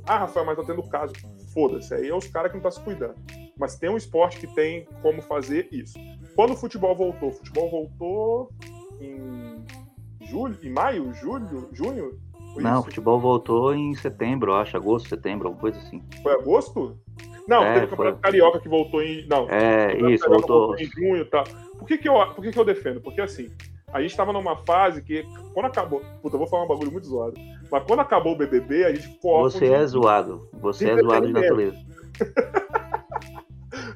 Ah, 0.06 0.18
Rafael, 0.18 0.46
mas 0.46 0.56
tá 0.56 0.64
tendo 0.64 0.82
caso. 0.84 1.12
Foda-se, 1.52 1.92
aí 1.94 2.08
é 2.08 2.14
os 2.14 2.28
caras 2.28 2.52
que 2.52 2.58
não 2.58 2.68
estão 2.68 2.70
tá 2.70 2.78
se 2.78 2.84
cuidando. 2.84 3.16
Mas 3.58 3.76
tem 3.76 3.90
um 3.90 3.96
esporte 3.96 4.38
que 4.38 4.46
tem 4.46 4.86
como 5.02 5.20
fazer 5.22 5.68
isso. 5.72 5.98
Quando 6.34 6.52
o 6.52 6.56
futebol 6.56 6.94
voltou? 6.94 7.30
O 7.30 7.32
futebol 7.32 7.70
voltou 7.70 8.50
em 9.00 9.64
julho, 10.26 10.56
em 10.62 10.70
maio, 10.70 11.12
julho, 11.14 11.68
junho? 11.72 12.18
Não, 12.56 12.80
o 12.80 12.84
futebol 12.84 13.18
voltou 13.18 13.74
em 13.74 13.94
setembro, 13.94 14.52
eu 14.52 14.56
acho, 14.56 14.76
agosto, 14.76 15.08
setembro, 15.08 15.48
alguma 15.48 15.60
coisa 15.60 15.78
assim. 15.78 16.02
Foi 16.22 16.32
agosto? 16.32 16.98
Não, 17.48 17.62
É, 17.62 17.74
teve 17.74 17.86
o 17.86 17.90
Campeonato 17.90 18.16
foi. 18.16 18.22
Carioca 18.22 18.60
que 18.60 18.68
voltou 18.68 19.02
em. 19.02 19.26
Não, 19.28 19.48
É, 19.48 19.94
isso, 20.12 20.24
Carioca 20.24 20.46
voltou. 20.46 20.76
em 20.78 20.84
junho 20.86 21.22
e 21.22 21.24
tal. 21.26 21.44
Por 21.78 21.86
que, 21.86 21.98
que, 21.98 22.08
eu, 22.08 22.14
por 22.34 22.42
que, 22.42 22.50
que 22.50 22.58
eu 22.58 22.64
defendo? 22.64 23.00
Porque 23.00 23.20
assim, 23.20 23.50
a 23.92 24.00
gente 24.00 24.16
tava 24.16 24.32
numa 24.32 24.56
fase 24.64 25.02
que, 25.02 25.24
quando 25.54 25.66
acabou. 25.66 26.00
Puta, 26.22 26.34
eu 26.34 26.38
vou 26.38 26.48
falar 26.48 26.64
um 26.64 26.68
bagulho 26.68 26.90
muito 26.90 27.06
zoado. 27.06 27.34
Mas 27.70 27.84
quando 27.84 28.00
acabou 28.00 28.34
o 28.34 28.36
BBB, 28.36 28.84
a 28.84 28.94
gente 28.94 29.08
ficou 29.08 29.42
Você 29.42 29.66
de- 29.66 29.74
é 29.74 29.86
zoado, 29.86 30.48
você 30.54 30.90
é 30.90 30.94
de 30.94 31.02
zoado 31.02 31.26
de 31.26 31.32
natureza. 31.32 31.76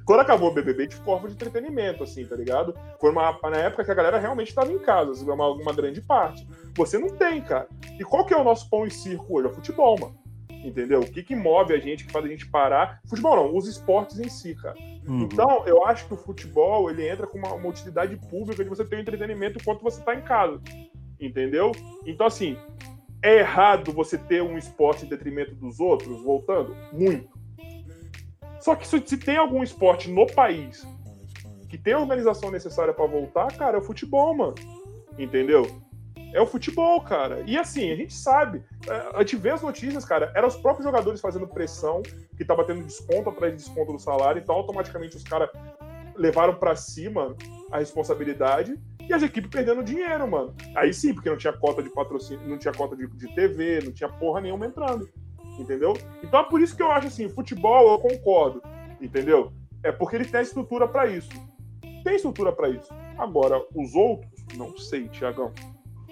Quando 0.04 0.20
acabou 0.20 0.50
o 0.50 0.54
BBB, 0.54 0.80
a 0.80 0.82
gente 0.82 0.96
ficou 0.96 1.18
de 1.20 1.32
entretenimento, 1.32 2.02
assim, 2.02 2.26
tá 2.26 2.34
ligado? 2.34 2.74
Foi 3.00 3.10
uma, 3.10 3.38
na 3.44 3.58
época 3.58 3.84
que 3.84 3.90
a 3.90 3.94
galera 3.94 4.18
realmente 4.18 4.54
tava 4.54 4.72
em 4.72 4.78
casa, 4.78 5.12
assim, 5.12 5.24
uma, 5.30 5.48
uma 5.48 5.72
grande 5.72 6.00
parte. 6.00 6.46
Você 6.76 6.98
não 6.98 7.08
tem, 7.10 7.40
cara. 7.40 7.68
E 7.98 8.04
qual 8.04 8.26
que 8.26 8.34
é 8.34 8.36
o 8.36 8.44
nosso 8.44 8.68
pão 8.68 8.84
e 8.84 8.90
circo 8.90 9.26
hoje? 9.30 9.46
É 9.46 9.50
o 9.50 9.54
futebol, 9.54 9.96
mano. 9.98 10.14
Entendeu? 10.64 11.00
O 11.00 11.10
que, 11.10 11.22
que 11.22 11.34
move 11.34 11.72
a 11.72 11.78
gente, 11.78 12.04
que 12.04 12.12
faz 12.12 12.24
a 12.24 12.28
gente 12.28 12.46
parar? 12.50 13.00
Futebol 13.08 13.36
não, 13.36 13.56
os 13.56 13.66
esportes 13.66 14.18
em 14.18 14.28
si, 14.28 14.54
cara. 14.54 14.74
Uhum. 15.06 15.22
Então, 15.22 15.62
eu 15.64 15.86
acho 15.86 16.06
que 16.06 16.14
o 16.14 16.16
futebol 16.16 16.90
ele 16.90 17.08
entra 17.08 17.26
com 17.26 17.38
uma, 17.38 17.54
uma 17.54 17.68
utilidade 17.68 18.16
pública 18.28 18.62
de 18.62 18.68
você 18.68 18.84
ter 18.84 18.96
um 18.96 19.00
entretenimento 19.00 19.58
enquanto 19.58 19.80
você 19.82 20.02
tá 20.02 20.14
em 20.14 20.22
casa. 20.22 20.60
Entendeu? 21.18 21.72
Então, 22.04 22.26
assim, 22.26 22.56
é 23.22 23.38
errado 23.38 23.92
você 23.92 24.16
ter 24.16 24.42
um 24.42 24.56
esporte 24.56 25.04
em 25.04 25.08
detrimento 25.08 25.54
dos 25.54 25.80
outros, 25.80 26.22
voltando? 26.22 26.74
Muito. 26.92 27.28
Só 28.60 28.74
que 28.74 28.86
se, 28.86 29.00
tem 29.16 29.36
algum 29.36 29.62
esporte 29.62 30.10
no 30.10 30.26
país 30.26 30.86
que 31.68 31.78
tem 31.78 31.94
a 31.94 31.98
organização 31.98 32.50
necessária 32.50 32.92
pra 32.92 33.06
voltar, 33.06 33.46
cara, 33.56 33.76
é 33.76 33.80
o 33.80 33.82
futebol, 33.82 34.36
mano. 34.36 34.54
Entendeu? 35.18 35.80
É 36.32 36.40
o 36.40 36.46
futebol, 36.46 37.00
cara. 37.00 37.42
E 37.46 37.58
assim, 37.58 37.90
a 37.90 37.96
gente 37.96 38.12
sabe, 38.12 38.62
é, 38.88 39.10
a 39.14 39.20
gente 39.20 39.36
vê 39.36 39.50
as 39.50 39.62
notícias, 39.62 40.04
cara, 40.04 40.32
eram 40.34 40.48
os 40.48 40.56
próprios 40.56 40.84
jogadores 40.84 41.20
fazendo 41.20 41.46
pressão, 41.46 42.02
que 42.36 42.44
tava 42.44 42.64
tendo 42.64 42.84
desconto 42.84 43.30
atrás 43.30 43.52
de 43.52 43.58
desconto 43.58 43.92
do 43.92 43.98
salário, 43.98 44.40
então 44.40 44.54
automaticamente 44.54 45.16
os 45.16 45.24
caras 45.24 45.48
levaram 46.16 46.54
pra 46.54 46.76
cima 46.76 47.34
a 47.70 47.78
responsabilidade 47.78 48.78
e 49.10 49.14
as 49.14 49.22
equipes 49.24 49.50
perdendo 49.50 49.82
dinheiro, 49.82 50.30
mano. 50.30 50.54
Aí 50.74 50.94
sim, 50.94 51.12
porque 51.12 51.28
não 51.28 51.36
tinha 51.36 51.52
cota 51.52 51.82
de 51.82 51.90
patrocínio, 51.90 52.48
não 52.48 52.56
tinha 52.56 52.72
cota 52.72 52.96
de, 52.96 53.08
de 53.08 53.34
TV, 53.34 53.80
não 53.84 53.92
tinha 53.92 54.08
porra 54.08 54.40
nenhuma 54.40 54.66
entrando. 54.66 55.08
Entendeu? 55.58 55.94
Então 56.22 56.40
é 56.40 56.44
por 56.44 56.60
isso 56.60 56.76
que 56.76 56.82
eu 56.82 56.90
acho 56.90 57.08
assim, 57.08 57.28
futebol 57.28 57.90
eu 57.90 57.98
concordo, 57.98 58.62
entendeu? 59.00 59.52
É 59.82 59.90
porque 59.90 60.16
ele 60.16 60.24
tem 60.24 60.40
estrutura 60.40 60.86
pra 60.86 61.06
isso. 61.06 61.30
Tem 62.04 62.14
estrutura 62.14 62.52
pra 62.52 62.68
isso. 62.68 62.88
Agora, 63.18 63.60
os 63.74 63.94
outros, 63.94 64.30
não 64.56 64.76
sei, 64.78 65.08
Tiagão. 65.08 65.52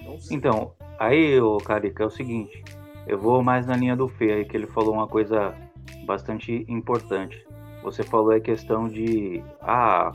Não 0.02 0.18
sei. 0.18 0.36
Então, 0.36 0.74
aí, 0.98 1.40
ô 1.40 1.56
Carica, 1.58 2.02
é 2.02 2.06
o 2.06 2.10
seguinte, 2.10 2.62
eu 3.06 3.18
vou 3.18 3.42
mais 3.42 3.66
na 3.66 3.76
linha 3.76 3.96
do 3.96 4.08
Fê 4.08 4.32
aí, 4.32 4.44
que 4.44 4.56
ele 4.56 4.66
falou 4.66 4.92
uma 4.92 5.06
coisa 5.06 5.54
bastante 6.04 6.66
importante. 6.68 7.46
Você 7.82 8.02
falou 8.02 8.32
a 8.32 8.40
questão 8.40 8.88
de, 8.88 9.42
ah, 9.62 10.10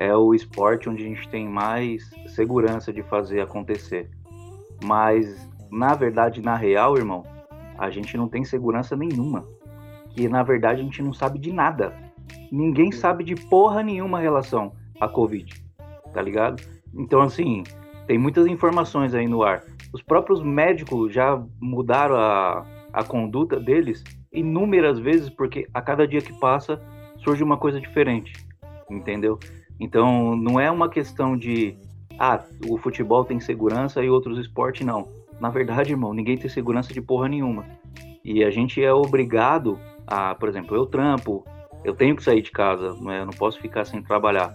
é 0.00 0.16
o 0.16 0.32
esporte 0.34 0.88
onde 0.88 1.04
a 1.04 1.06
gente 1.06 1.28
tem 1.28 1.46
mais 1.46 2.10
segurança 2.28 2.90
de 2.90 3.02
fazer 3.02 3.42
acontecer. 3.42 4.08
Mas, 4.82 5.46
na 5.70 5.94
verdade, 5.94 6.40
na 6.40 6.56
real, 6.56 6.96
irmão, 6.96 7.22
a 7.76 7.90
gente 7.90 8.16
não 8.16 8.26
tem 8.26 8.42
segurança 8.42 8.96
nenhuma. 8.96 9.46
Que, 10.08 10.26
na 10.26 10.42
verdade, 10.42 10.80
a 10.80 10.84
gente 10.84 11.02
não 11.02 11.12
sabe 11.12 11.38
de 11.38 11.52
nada. 11.52 11.94
Ninguém 12.50 12.90
sabe 12.90 13.22
de 13.22 13.34
porra 13.34 13.82
nenhuma 13.82 14.20
em 14.20 14.22
relação 14.22 14.72
à 14.98 15.06
Covid, 15.06 15.52
tá 16.14 16.22
ligado? 16.22 16.62
Então, 16.94 17.20
assim, 17.20 17.62
tem 18.06 18.16
muitas 18.16 18.46
informações 18.46 19.14
aí 19.14 19.28
no 19.28 19.42
ar. 19.42 19.62
Os 19.92 20.02
próprios 20.02 20.42
médicos 20.42 21.12
já 21.12 21.44
mudaram 21.60 22.16
a, 22.16 22.64
a 22.90 23.04
conduta 23.04 23.60
deles 23.60 24.02
inúmeras 24.32 24.98
vezes, 24.98 25.28
porque 25.28 25.68
a 25.74 25.82
cada 25.82 26.08
dia 26.08 26.22
que 26.22 26.32
passa 26.40 26.80
surge 27.18 27.44
uma 27.44 27.58
coisa 27.58 27.78
diferente, 27.78 28.32
entendeu? 28.90 29.38
Então, 29.80 30.36
não 30.36 30.60
é 30.60 30.70
uma 30.70 30.88
questão 30.90 31.36
de, 31.36 31.74
ah, 32.18 32.44
o 32.68 32.76
futebol 32.76 33.24
tem 33.24 33.40
segurança 33.40 34.04
e 34.04 34.10
outros 34.10 34.38
esportes 34.38 34.86
não. 34.86 35.08
Na 35.40 35.48
verdade, 35.48 35.92
irmão, 35.92 36.12
ninguém 36.12 36.36
tem 36.36 36.50
segurança 36.50 36.92
de 36.92 37.00
porra 37.00 37.28
nenhuma. 37.28 37.64
E 38.22 38.44
a 38.44 38.50
gente 38.50 38.82
é 38.82 38.92
obrigado 38.92 39.78
a, 40.06 40.34
por 40.34 40.48
exemplo, 40.48 40.76
eu 40.76 40.84
trampo, 40.84 41.44
eu 41.82 41.94
tenho 41.94 42.14
que 42.14 42.22
sair 42.22 42.42
de 42.42 42.50
casa, 42.50 42.94
não 43.00 43.10
é? 43.10 43.20
Eu 43.20 43.24
não 43.26 43.32
posso 43.32 43.58
ficar 43.58 43.86
sem 43.86 44.02
trabalhar. 44.02 44.54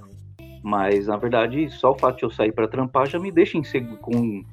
Mas, 0.61 1.07
na 1.07 1.17
verdade, 1.17 1.69
só 1.71 1.91
o 1.91 1.97
fato 1.97 2.17
de 2.17 2.23
eu 2.23 2.29
sair 2.29 2.51
para 2.51 2.67
trampar 2.67 3.07
já 3.07 3.19
me 3.19 3.31
deixa 3.31 3.57
insegu- 3.57 3.97
com 3.97 4.43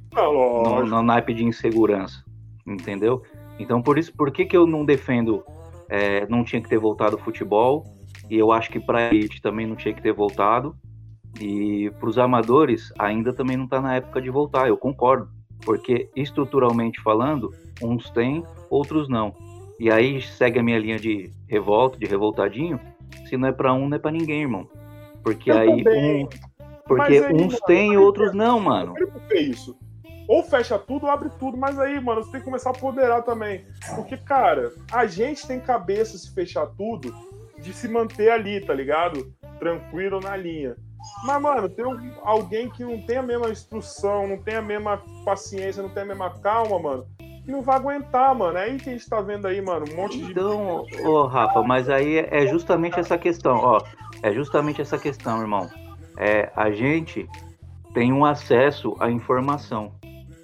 no, 0.80 0.86
no 0.86 1.02
naipe 1.02 1.34
de 1.34 1.44
insegurança, 1.44 2.24
entendeu? 2.66 3.22
Então, 3.58 3.82
por 3.82 3.98
isso, 3.98 4.14
por 4.16 4.30
que, 4.30 4.44
que 4.46 4.56
eu 4.56 4.66
não 4.66 4.84
defendo, 4.84 5.42
é, 5.88 6.26
não 6.28 6.44
tinha 6.44 6.60
que 6.62 6.68
ter 6.68 6.78
voltado 6.78 7.16
o 7.16 7.18
futebol, 7.18 7.84
e 8.30 8.38
eu 8.38 8.52
acho 8.52 8.70
que 8.70 8.80
para 8.80 8.98
a 8.98 9.14
elite 9.14 9.40
também 9.40 9.66
não 9.66 9.76
tinha 9.76 9.94
que 9.94 10.02
ter 10.02 10.12
voltado, 10.12 10.76
e 11.40 11.90
para 11.98 12.08
os 12.08 12.18
amadores 12.18 12.92
ainda 12.98 13.32
também 13.32 13.56
não 13.56 13.64
está 13.64 13.80
na 13.80 13.96
época 13.96 14.20
de 14.20 14.30
voltar, 14.30 14.68
eu 14.68 14.76
concordo, 14.76 15.28
porque 15.64 16.08
estruturalmente 16.14 17.00
falando, 17.00 17.50
uns 17.82 18.10
têm, 18.10 18.44
outros 18.70 19.08
não. 19.08 19.34
E 19.78 19.90
aí 19.90 20.20
segue 20.20 20.58
a 20.58 20.62
minha 20.62 20.78
linha 20.78 20.98
de 20.98 21.30
revolta, 21.48 21.98
de 21.98 22.06
revoltadinho, 22.06 22.78
se 23.26 23.36
não 23.36 23.48
é 23.48 23.52
para 23.52 23.72
um, 23.72 23.88
não 23.88 23.96
é 23.96 23.98
para 23.98 24.10
ninguém, 24.10 24.42
irmão. 24.42 24.68
Porque 25.22 25.50
Eu 25.50 25.58
aí 25.58 25.84
também. 25.84 26.24
um, 26.24 26.28
porque 26.86 27.18
aí, 27.18 27.32
uns 27.32 27.58
têm 27.60 27.94
e 27.94 27.96
outros 27.96 28.34
não, 28.34 28.60
mano. 28.60 28.94
Eu 28.96 29.40
isso. 29.40 29.76
Ou 30.28 30.42
fecha 30.42 30.78
tudo 30.78 31.06
ou 31.06 31.10
abre 31.10 31.30
tudo, 31.38 31.56
mas 31.56 31.78
aí, 31.78 32.00
mano, 32.00 32.22
você 32.22 32.32
tem 32.32 32.40
que 32.40 32.44
começar 32.44 32.70
a 32.70 32.72
apoderar 32.72 33.22
também. 33.22 33.64
Porque, 33.94 34.16
cara, 34.16 34.72
a 34.92 35.06
gente 35.06 35.46
tem 35.46 35.58
cabeça 35.58 36.16
se 36.16 36.32
fechar 36.32 36.66
tudo 36.66 37.12
de 37.62 37.72
se 37.72 37.88
manter 37.88 38.30
ali, 38.30 38.60
tá 38.60 38.74
ligado? 38.74 39.32
Tranquilo 39.58 40.20
na 40.20 40.36
linha. 40.36 40.76
Mas, 41.24 41.40
mano, 41.42 41.68
tem 41.68 41.84
alguém 42.22 42.68
que 42.70 42.84
não 42.84 43.00
tem 43.00 43.16
a 43.18 43.22
mesma 43.22 43.48
instrução, 43.50 44.26
não 44.28 44.38
tem 44.38 44.56
a 44.56 44.62
mesma 44.62 45.02
paciência, 45.24 45.82
não 45.82 45.90
tem 45.90 46.02
a 46.04 46.06
mesma 46.06 46.30
calma, 46.30 46.78
mano, 46.78 47.06
que 47.44 47.50
não 47.50 47.60
vai 47.62 47.76
aguentar, 47.76 48.34
mano. 48.34 48.56
É 48.56 48.64
aí 48.64 48.76
que 48.78 48.88
a 48.88 48.92
gente 48.92 49.08
tá 49.08 49.20
vendo 49.20 49.46
aí, 49.46 49.60
mano, 49.60 49.84
um 49.90 49.96
monte 49.96 50.18
de. 50.18 50.30
Então, 50.30 50.84
ô 51.04 51.26
Rafa, 51.26 51.62
mas 51.62 51.88
aí 51.88 52.18
é 52.18 52.46
justamente 52.46 52.98
essa 53.00 53.18
questão, 53.18 53.56
ó. 53.56 53.80
É 54.22 54.32
justamente 54.32 54.80
essa 54.80 54.98
questão, 54.98 55.40
irmão. 55.40 55.68
É, 56.16 56.52
a 56.54 56.70
gente 56.70 57.28
tem 57.94 58.12
um 58.12 58.24
acesso 58.24 58.96
à 59.00 59.10
informação. 59.10 59.92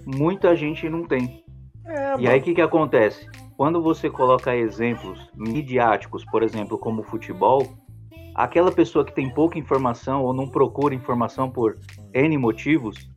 Muita 0.05 0.55
gente 0.55 0.89
não 0.89 1.03
tem. 1.03 1.43
É, 1.85 2.13
E 2.13 2.23
mano. 2.23 2.29
aí 2.29 2.39
o 2.39 2.43
que, 2.43 2.53
que 2.53 2.61
acontece? 2.61 3.25
Quando 3.59 3.81
você 3.81 4.09
coloca 4.09 4.55
exemplos 4.55 5.19
midiáticos, 5.35 6.23
por 6.23 6.43
exemplo, 6.43 6.77
como 6.77 7.01
o 7.01 7.03
futebol, 7.03 7.67
aquela 8.33 8.71
pessoa 8.71 9.03
que 9.03 9.13
tem 9.13 9.29
pouca 9.29 9.59
informação 9.59 10.23
ou 10.23 10.33
não 10.33 10.47
procura 10.47 10.95
informação 10.95 11.51
por 11.51 11.77
N 12.13 12.37
motivos, 12.37 13.11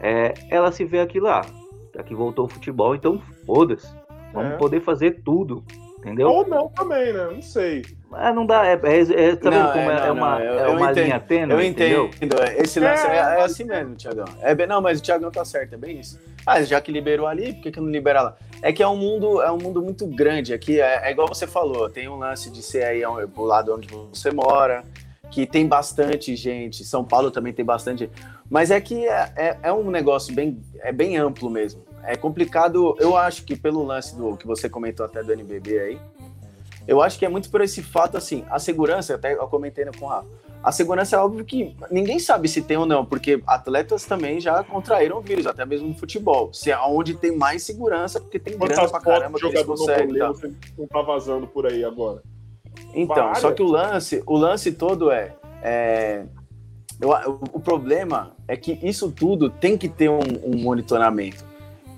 é, 0.00 0.32
ela 0.48 0.72
se 0.72 0.86
vê 0.86 0.98
aqui 1.00 1.20
lá. 1.20 1.42
Aqui 1.98 2.14
voltou 2.14 2.46
o 2.46 2.48
futebol, 2.48 2.94
então 2.94 3.20
foda-se. 3.44 3.94
Vamos 4.32 4.52
É. 4.54 4.56
poder 4.56 4.80
fazer 4.80 5.22
tudo. 5.22 5.62
Entendeu? 6.02 6.28
Ou 6.28 6.44
não 6.48 6.68
também, 6.68 7.12
né? 7.12 7.28
Não 7.32 7.40
sei. 7.40 7.84
Ah, 8.12 8.32
não 8.32 8.44
dá, 8.44 8.66
é, 8.66 8.72
é, 8.72 9.28
é- 9.28 9.36
tá 9.36 9.50
Não, 9.50 9.68
como 9.72 9.88
é, 9.90 9.94
é, 9.94 10.00
não, 10.00 10.06
é 10.06 10.12
uma, 10.12 10.40
eu- 10.40 10.58
é 10.58 10.66
eu 10.66 10.72
uma 10.76 10.90
entendo. 10.90 11.04
linha 11.04 11.20
tênue, 11.20 11.54
Eu 11.54 11.62
entendeu? 11.62 12.06
entendo. 12.20 12.34
Esse 12.58 12.80
lance 12.80 13.06
é, 13.06 13.10
É, 13.10 13.16
é 13.16 13.42
assim 13.42 13.62
mesmo, 13.64 13.94
Tiagão. 13.94 14.24
É 14.40 14.52
bem, 14.52 14.66
não, 14.66 14.80
mas 14.82 14.98
o 14.98 15.02
Tiagão 15.02 15.30
tá 15.30 15.44
certo, 15.44 15.74
é 15.74 15.78
bem 15.78 16.00
isso. 16.00 16.18
Ah, 16.44 16.60
já 16.64 16.80
que 16.80 16.90
liberou 16.90 17.28
ali, 17.28 17.52
por 17.52 17.62
que, 17.62 17.70
que 17.70 17.80
não 17.80 17.88
libera 17.88 18.20
lá? 18.20 18.36
É 18.60 18.72
que 18.72 18.82
é 18.82 18.88
um 18.88 18.96
mundo, 18.96 19.40
é 19.40 19.50
um 19.52 19.58
mundo 19.58 19.80
muito 19.80 20.04
grande 20.08 20.52
aqui. 20.52 20.80
É, 20.80 21.08
é 21.08 21.10
igual 21.12 21.28
você 21.28 21.46
falou, 21.46 21.88
tem 21.88 22.08
um 22.08 22.18
lance 22.18 22.50
de 22.50 22.62
ser 22.62 22.82
aí 22.84 23.02
pro 23.32 23.44
lado 23.44 23.72
onde 23.72 23.86
você 24.10 24.32
mora, 24.32 24.82
que 25.30 25.46
tem 25.46 25.66
bastante 25.68 26.34
gente. 26.34 26.84
São 26.84 27.04
Paulo 27.04 27.30
também 27.30 27.52
tem 27.52 27.64
bastante. 27.64 28.10
Mas 28.50 28.72
é 28.72 28.80
que 28.80 29.06
é, 29.06 29.32
é, 29.36 29.56
é 29.62 29.72
um 29.72 29.88
negócio 29.88 30.34
bem, 30.34 30.60
é 30.80 30.90
bem 30.92 31.16
amplo 31.16 31.48
mesmo. 31.48 31.80
É 32.04 32.16
complicado, 32.16 32.96
eu 32.98 33.16
acho 33.16 33.44
que 33.44 33.54
pelo 33.56 33.84
lance 33.84 34.16
do 34.16 34.36
que 34.36 34.46
você 34.46 34.68
comentou 34.68 35.06
até 35.06 35.22
do 35.22 35.32
NBB 35.32 35.78
aí, 35.78 36.00
eu 36.86 37.00
acho 37.00 37.18
que 37.18 37.24
é 37.24 37.28
muito 37.28 37.48
por 37.50 37.60
esse 37.60 37.82
fato, 37.82 38.16
assim, 38.16 38.44
a 38.50 38.58
segurança, 38.58 39.14
até 39.14 39.34
eu 39.34 39.46
comentei 39.46 39.84
com 39.98 40.06
o 40.06 40.08
Rafa, 40.08 40.26
a 40.62 40.70
segurança 40.70 41.16
é 41.16 41.18
óbvio 41.18 41.44
que 41.44 41.76
ninguém 41.90 42.18
sabe 42.20 42.48
se 42.48 42.62
tem 42.62 42.76
ou 42.76 42.86
não, 42.86 43.04
porque 43.04 43.42
atletas 43.46 44.04
também 44.04 44.40
já 44.40 44.62
contraíram 44.62 45.20
vírus, 45.20 45.46
até 45.46 45.64
mesmo 45.66 45.88
no 45.88 45.94
futebol. 45.94 46.52
Se 46.52 46.70
é 46.70 46.78
onde 46.78 47.14
tem 47.14 47.36
mais 47.36 47.64
segurança, 47.64 48.20
porque 48.20 48.38
tem 48.38 48.56
grana 48.56 48.74
Quantas 48.74 48.90
pra 48.92 49.00
fotos 49.00 49.18
caramba 49.18 49.38
que 49.40 49.46
eles 49.46 49.62
conseguem. 49.64 50.18
você 50.18 50.52
não 50.78 50.86
tá 50.86 51.02
vazando 51.02 51.46
por 51.48 51.66
aí 51.66 51.84
agora? 51.84 52.22
Então, 52.94 53.16
Várias. 53.16 53.38
só 53.38 53.50
que 53.52 53.62
o 53.62 53.66
lance, 53.66 54.22
o 54.24 54.36
lance 54.36 54.70
todo 54.72 55.10
é, 55.10 55.34
é, 55.62 56.24
eu- 57.00 57.10
o, 57.10 57.56
o 57.56 57.60
problema 57.60 58.32
é 58.46 58.56
que 58.56 58.78
isso 58.82 59.10
tudo 59.10 59.50
tem 59.50 59.76
que 59.76 59.88
ter 59.88 60.08
um, 60.08 60.20
um 60.44 60.56
monitoramento. 60.62 61.44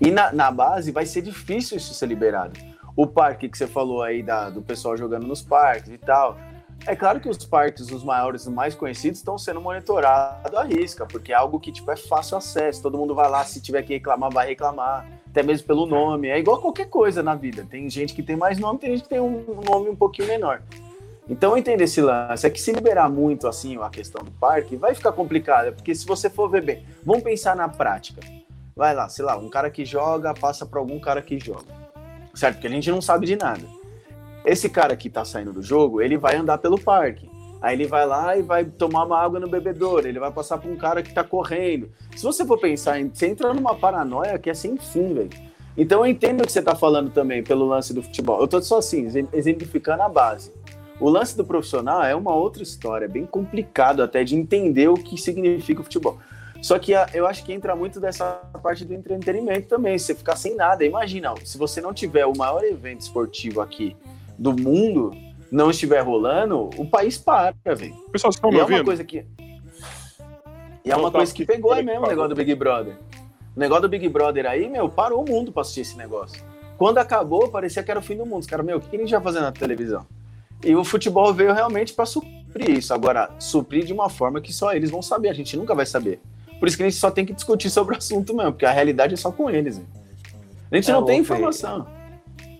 E 0.05 0.11
na, 0.11 0.33
na 0.33 0.51
base 0.51 0.93
vai 0.93 1.07
ser 1.07 1.23
difícil 1.23 1.77
isso 1.77 1.95
ser 1.95 2.07
liberado. 2.07 2.59
O 2.97 3.07
parque 3.07 3.49
que 3.49 3.57
você 3.57 3.67
falou 3.67 4.03
aí 4.03 4.23
da- 4.23 4.51
do 4.51 4.61
pessoal 4.63 4.97
jogando 4.97 5.27
nos 5.27 5.43
parques 5.43 5.91
e 5.91 5.99
tal. 5.99 6.37
É 6.87 6.95
claro 6.95 7.19
que 7.21 7.29
os 7.29 7.39
parques, 7.47 7.91
os 7.91 8.05
maiores, 8.05 8.43
os 8.47 8.53
mais 8.53 8.75
conhecidos, 8.75 9.19
estão 9.19 9.39
sendo 9.39 9.61
monitorados 9.61 10.55
à 10.55 10.63
risca, 10.65 11.07
porque 11.07 11.33
é 11.33 11.35
algo 11.35 11.59
que 11.59 11.73
tipo, 11.73 11.91
é 11.91 11.97
fácil 11.97 12.37
acesso, 12.37 12.83
todo 12.83 12.99
mundo 12.99 13.15
vai 13.15 13.31
lá, 13.31 13.43
se 13.45 13.61
tiver 13.63 13.83
que 13.83 13.95
reclamar, 13.95 14.31
vai 14.31 14.47
reclamar. 14.49 15.07
até 15.31 15.43
mesmo 15.43 15.67
pelo 15.67 15.87
nome. 15.87 16.29
É 16.29 16.39
igual 16.39 16.61
qualquer 16.61 16.89
coisa 16.89 17.21
na 17.23 17.35
vida. 17.35 17.67
Tem 17.69 17.89
gente 17.91 18.15
que 18.15 18.23
tem 18.23 18.37
mais 18.37 18.59
nome, 18.59 18.79
tem 18.79 18.91
gente 18.91 19.03
que 19.05 19.09
tem 19.09 19.21
um 19.21 19.45
nome 19.69 19.89
um 19.89 19.97
pouquinho 19.97 20.29
menor. 20.29 20.63
Então, 21.29 21.57
entender 21.57 21.85
esse 21.85 22.01
lance 22.03 22.47
é 22.47 22.51
que 22.51 22.61
se 22.61 22.71
liberar 22.71 23.09
muito 23.09 23.49
assim 23.49 23.77
a 23.83 23.89
questão 23.89 24.23
do 24.23 24.31
parque, 24.31 24.77
vai 24.77 24.95
ficar 24.95 25.11
complicado, 25.13 25.73
porque 25.75 25.95
se 25.95 26.07
você 26.07 26.29
for 26.29 26.49
ver 26.51 26.63
bem, 26.63 26.87
vamos 27.03 27.23
pensar 27.25 27.57
na 27.57 27.67
prática. 27.69 28.21
Vai 28.77 28.93
lá, 28.93 29.09
sei 29.09 29.25
lá, 29.25 29.37
um 29.37 29.49
cara 29.49 29.71
que 29.71 29.85
joga 29.85 30.35
passa 30.35 30.67
para 30.67 30.81
algum 30.81 30.99
cara 30.99 31.23
que 31.23 31.39
joga. 31.39 31.73
Certo? 32.35 32.57
Porque 32.57 32.67
a 32.67 32.71
gente 32.71 32.91
não 32.91 33.01
sabe 33.01 33.27
de 33.27 33.37
nada. 33.37 33.63
Esse 34.45 34.69
cara 34.69 34.97
que 34.97 35.09
tá 35.09 35.25
saindo 35.25 35.53
do 35.53 35.63
jogo, 35.63 36.03
ele 36.03 36.19
vai 36.19 36.37
andar 36.37 36.59
pelo 36.59 36.79
parque. 36.79 37.31
Aí 37.63 37.77
ele 37.77 37.87
vai 37.87 38.05
lá 38.05 38.37
e 38.37 38.43
vai 38.43 38.65
tomar 38.65 39.05
uma 39.05 39.19
água 39.19 39.41
no 39.41 39.49
bebedouro, 39.49 40.07
ele 40.07 40.19
vai 40.19 40.31
passar 40.31 40.59
por 40.59 40.71
um 40.71 40.77
cara 40.77 41.03
que 41.03 41.15
tá 41.15 41.25
correndo. 41.25 41.89
Se 42.15 42.23
você 42.23 42.45
for 42.45 42.59
pensar, 42.59 43.03
você 43.03 43.29
entra 43.29 43.55
numa 43.55 43.75
paranoia 43.75 44.39
que 44.39 44.51
é 44.51 44.55
sem 44.55 44.77
fim, 44.77 45.15
velho. 45.15 45.31
Então 45.77 46.01
eu 46.01 46.07
entendo 46.07 46.43
o 46.43 46.47
que 46.47 46.53
você 46.53 46.61
tá 46.61 46.75
falando 46.75 47.11
também 47.11 47.43
pelo 47.43 47.65
lance 47.65 47.95
do 47.95 48.03
futebol. 48.03 48.41
Eu 48.41 48.47
tô 48.47 48.61
só 48.61 48.79
assim, 48.79 49.07
exemplificando 49.33 50.03
a 50.03 50.09
base. 50.09 50.53
O 51.01 51.09
lance 51.09 51.37
do 51.37 51.45
profissional 51.45 52.03
é 52.03 52.15
uma 52.15 52.35
outra 52.35 52.63
história, 52.63 53.09
bem 53.09 53.25
complicado 53.25 54.03
até 54.03 54.23
de 54.23 54.37
entender 54.37 54.89
o 54.89 54.95
que 54.95 55.17
significa 55.17 55.81
o 55.81 55.85
futebol. 55.85 56.19
Só 56.65 56.79
que 56.79 56.93
eu 57.13 57.27
acho 57.27 57.45
que 57.45 57.53
entra 57.53 57.77
muito 57.77 58.01
dessa 58.01 58.41
parte 58.63 58.87
do 58.87 58.95
entretenimento 58.95 59.69
também, 59.69 59.99
você 59.99 60.15
ficar 60.15 60.35
sem 60.35 60.57
nada. 60.57 60.83
Imagina, 60.83 61.35
se 61.45 61.59
você 61.59 61.79
não 61.79 61.93
tiver 61.93 62.25
o 62.25 62.35
maior 62.35 62.65
evento 62.65 63.03
esportivo 63.03 63.61
aqui 63.61 63.95
do 64.39 64.59
mundo, 64.59 65.15
não 65.53 65.71
estiver 65.71 66.01
rolando, 66.01 66.71
o 66.79 66.89
país 66.89 67.19
para, 67.19 67.55
velho. 67.63 67.95
Pessoal, 68.11 68.33
vocês 68.33 68.37
estão 68.37 68.49
me 68.49 68.57
e 68.57 68.61
ouvindo? 68.63 68.77
É 68.77 68.81
uma 68.81 68.85
coisa 68.87 69.05
que... 69.05 69.27
E 70.83 70.91
é 70.91 70.97
uma 70.97 71.13
coisa 71.13 71.35
que 71.35 71.45
pegou 71.45 71.71
aí 71.71 71.85
mesmo 71.85 72.07
o 72.07 72.09
negócio 72.09 72.31
do 72.31 72.35
Big 72.35 72.55
Brother. 72.55 72.97
O 73.55 73.61
negócio 73.61 73.83
do 73.83 73.89
Big 73.91 74.09
Brother 74.09 74.47
aí, 74.47 74.67
meu, 74.67 74.89
parou 74.89 75.23
o 75.23 75.31
mundo 75.31 75.53
pra 75.53 75.61
assistir 75.61 75.83
esse 75.83 75.99
negócio. 75.99 76.43
Quando 76.79 76.97
acabou, 76.97 77.47
parecia 77.49 77.83
que 77.83 77.91
era 77.91 78.01
o 78.01 78.03
fim 78.03 78.17
do 78.17 78.25
mundo. 78.25 78.41
Os 78.41 78.47
caras, 78.47 78.65
meu, 78.65 78.79
o 78.79 78.81
que 78.81 78.97
a 78.97 78.99
gente 78.99 79.11
vai 79.11 79.21
fazer 79.21 79.41
na 79.41 79.53
televisão? 79.53 80.07
E 80.65 80.75
o 80.75 80.83
futebol 80.83 81.31
veio 81.35 81.53
realmente 81.53 81.93
para 81.93 82.07
suprir 82.07 82.71
isso. 82.71 82.95
Agora, 82.95 83.29
suprir 83.39 83.85
de 83.85 83.93
uma 83.93 84.09
forma 84.09 84.41
que 84.41 84.51
só 84.51 84.73
eles 84.73 84.89
vão 84.89 85.03
saber, 85.03 85.29
a 85.29 85.35
gente 85.35 85.59
nunca 85.59 85.75
vai 85.75 85.85
saber. 85.85 86.23
Por 86.59 86.69
isso 86.69 86.77
que 86.77 86.83
a 86.83 86.89
gente 86.89 86.99
só 86.99 87.11
tem 87.11 87.27
que 87.27 87.33
discutir 87.33 87.71
sobre 87.71 87.95
o 87.95 87.99
assunto 87.99 88.35
mesmo, 88.35 88.53
porque 88.53 88.67
a 88.67 88.71
realidade 88.71 89.15
é 89.15 89.17
só 89.17 89.31
com 89.31 89.51
eles. 89.51 89.79
Né? 89.79 89.85
A 90.71 90.77
gente 90.77 90.91
é, 90.91 90.95
não 90.95 91.05
tem 91.05 91.21
informação. 91.21 91.87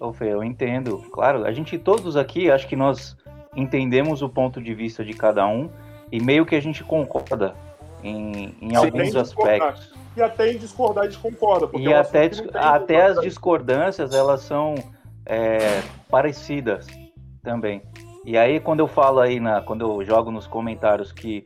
Ô, 0.01 0.13
Fê, 0.13 0.33
eu 0.33 0.45
entendo. 0.45 0.99
Claro, 1.13 1.45
a 1.45 1.53
gente 1.53 1.79
todos 1.79 2.17
aqui, 2.17 2.51
acho 2.51 2.67
que 2.67 2.77
nós 2.77 3.17
entendemos 3.57 4.23
o 4.23 4.29
ponto 4.29 4.61
de 4.61 4.75
vista 4.75 5.05
de 5.05 5.15
cada 5.15 5.47
um 5.47 5.71
e 6.11 6.21
meio 6.21 6.45
que 6.45 6.55
a 6.55 6.61
gente 6.61 6.85
concorda 6.85 7.55
em, 8.03 8.55
em 8.61 8.77
alguns 8.77 9.17
aspectos. 9.17 9.93
E 10.17 10.23
até 10.23 10.53
em 10.53 10.59
discordar 10.59 11.05
a 11.05 11.09
gente 11.09 11.21
concorda. 11.21 11.69
E 11.79 11.89
é 11.89 11.97
até, 11.97 12.31
até 12.55 13.07
as 13.07 13.21
discordâncias, 13.21 14.15
elas 14.15 14.43
são 14.43 14.75
é, 15.27 15.83
parecidas 16.09 16.87
também. 17.43 17.83
E 18.25 18.39
aí, 18.39 18.61
quando 18.61 18.81
eu 18.81 18.87
falo 18.87 19.21
aí, 19.21 19.41
na, 19.41 19.61
quando 19.61 19.83
eu 19.83 20.05
jogo 20.05 20.31
nos 20.31 20.47
comentários 20.47 21.13
que 21.13 21.45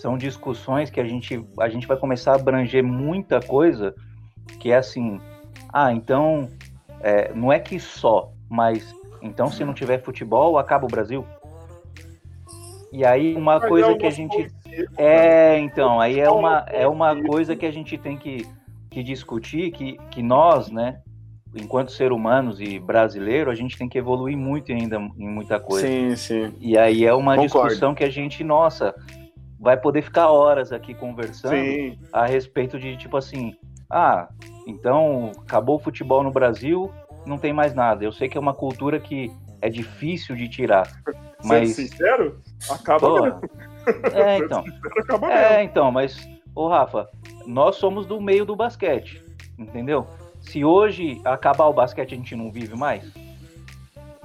são 0.00 0.16
discussões 0.16 0.88
que 0.88 0.98
a 0.98 1.04
gente, 1.04 1.44
a 1.58 1.68
gente 1.68 1.86
vai 1.86 1.96
começar 1.96 2.32
a 2.32 2.36
abranger 2.36 2.82
muita 2.82 3.38
coisa, 3.38 3.94
que 4.58 4.72
é 4.72 4.76
assim, 4.78 5.20
ah, 5.70 5.92
então, 5.92 6.48
é, 7.02 7.32
não 7.34 7.52
é 7.52 7.58
que 7.58 7.78
só, 7.78 8.32
mas 8.48 8.94
então 9.20 9.48
se 9.48 9.62
não 9.62 9.74
tiver 9.74 10.02
futebol, 10.02 10.58
acaba 10.58 10.86
o 10.86 10.88
Brasil? 10.88 11.22
E 12.90 13.04
aí 13.04 13.36
uma 13.36 13.58
mas 13.60 13.68
coisa 13.68 13.90
é 13.90 13.94
que 13.94 14.06
a 14.06 14.10
gente... 14.10 14.50
É, 14.96 15.58
então, 15.58 16.00
aí 16.00 16.18
é 16.18 16.30
uma, 16.30 16.64
é 16.68 16.88
uma 16.88 17.14
coisa 17.22 17.54
que 17.54 17.66
a 17.66 17.70
gente 17.70 17.98
tem 17.98 18.16
que, 18.16 18.46
que 18.90 19.02
discutir, 19.02 19.70
que, 19.70 19.98
que 20.10 20.22
nós, 20.22 20.70
né, 20.70 21.02
enquanto 21.54 21.92
ser 21.92 22.10
humanos 22.10 22.58
e 22.58 22.78
brasileiro, 22.78 23.50
a 23.50 23.54
gente 23.54 23.76
tem 23.76 23.86
que 23.86 23.98
evoluir 23.98 24.36
muito 24.36 24.72
ainda 24.72 24.96
em 24.96 25.28
muita 25.28 25.60
coisa. 25.60 25.86
Sim, 25.86 26.16
sim. 26.16 26.54
E 26.58 26.78
aí 26.78 27.04
é 27.04 27.12
uma 27.12 27.36
Concordo. 27.36 27.68
discussão 27.68 27.94
que 27.94 28.04
a 28.04 28.10
gente, 28.10 28.42
nossa, 28.42 28.94
vai 29.60 29.76
poder 29.76 30.02
ficar 30.02 30.28
horas 30.30 30.72
aqui 30.72 30.94
conversando 30.94 31.54
sim. 31.54 31.98
a 32.12 32.24
respeito 32.24 32.78
de 32.78 32.96
tipo 32.96 33.16
assim, 33.16 33.54
ah, 33.90 34.28
então 34.66 35.30
acabou 35.42 35.76
o 35.76 35.78
futebol 35.78 36.22
no 36.22 36.30
Brasil, 36.30 36.90
não 37.26 37.36
tem 37.36 37.52
mais 37.52 37.74
nada. 37.74 38.02
Eu 38.02 38.10
sei 38.10 38.28
que 38.28 38.38
é 38.38 38.40
uma 38.40 38.54
cultura 38.54 38.98
que 38.98 39.30
é 39.60 39.68
difícil 39.68 40.34
de 40.34 40.48
tirar, 40.48 40.90
mas 41.44 41.74
Sendo 41.74 41.88
sincero, 41.88 42.40
acaba 42.70 43.00
Pô, 43.00 43.22
mesmo. 43.22 43.40
É, 44.14 44.38
então. 44.38 44.64
Sincero, 44.64 45.26
é, 45.26 45.62
então, 45.62 45.92
mas 45.92 46.26
ô 46.54 46.66
Rafa, 46.66 47.08
nós 47.46 47.76
somos 47.76 48.06
do 48.06 48.20
meio 48.20 48.46
do 48.46 48.56
basquete, 48.56 49.22
entendeu? 49.58 50.06
Se 50.40 50.64
hoje 50.64 51.20
acabar 51.24 51.66
o 51.66 51.72
basquete 51.72 52.14
a 52.14 52.16
gente 52.16 52.34
não 52.34 52.50
vive 52.50 52.74
mais? 52.74 53.12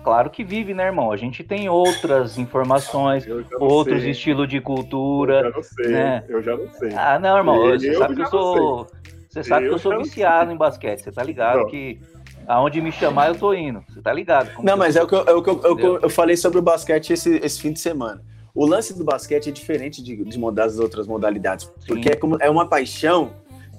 Claro 0.05 0.29
que 0.29 0.43
vive, 0.43 0.71
né, 0.75 0.85
irmão? 0.85 1.11
A 1.11 1.17
gente 1.17 1.43
tem 1.43 1.67
outras 1.67 2.37
informações, 2.37 3.25
outros 3.59 4.03
estilos 4.03 4.47
de 4.47 4.61
cultura. 4.61 5.39
Eu 5.39 5.43
já 5.43 5.49
não 5.49 5.63
sei, 5.63 5.87
né? 5.87 6.23
eu 6.29 6.43
já 6.43 6.55
não 6.55 6.69
sei. 6.73 6.93
Ah, 6.93 7.17
não, 7.17 7.35
irmão, 7.35 7.57
você 7.57 7.89
eu 7.89 7.97
sabe 7.97 8.15
que 8.15 8.21
eu 8.21 8.27
sou. 8.27 8.87
Você 9.27 9.43
sabe 9.43 9.65
eu 9.65 9.69
que 9.69 9.75
eu 9.75 9.79
sou 9.79 9.97
viciado 9.97 10.51
em 10.51 10.55
basquete, 10.55 11.01
você 11.01 11.11
tá 11.11 11.23
ligado 11.23 11.61
não. 11.61 11.65
que 11.65 11.99
aonde 12.47 12.81
me 12.81 12.91
chamar 12.91 13.29
eu 13.29 13.35
tô 13.35 13.51
indo. 13.51 13.83
Você 13.89 13.99
tá 13.99 14.13
ligado? 14.13 14.51
não, 14.61 14.77
mas 14.77 14.95
é 14.95 15.01
o 15.01 15.07
que, 15.07 15.15
eu, 15.15 15.25
é 15.25 15.33
o 15.33 15.41
que 15.41 15.49
eu, 15.49 15.79
eu, 15.79 15.99
eu, 16.01 16.09
falei 16.11 16.37
sobre 16.37 16.59
o 16.59 16.61
basquete 16.61 17.11
esse, 17.11 17.37
esse 17.37 17.59
fim 17.59 17.73
de 17.73 17.79
semana. 17.79 18.21
O 18.53 18.63
lance 18.63 18.95
do 18.95 19.03
basquete 19.03 19.49
é 19.49 19.51
diferente 19.51 20.03
de, 20.03 20.23
de 20.23 20.51
das 20.51 20.77
outras 20.77 21.07
modalidades, 21.07 21.65
porque 21.87 22.09
é, 22.09 22.15
como, 22.15 22.37
é 22.39 22.47
uma 22.47 22.69
paixão 22.69 23.33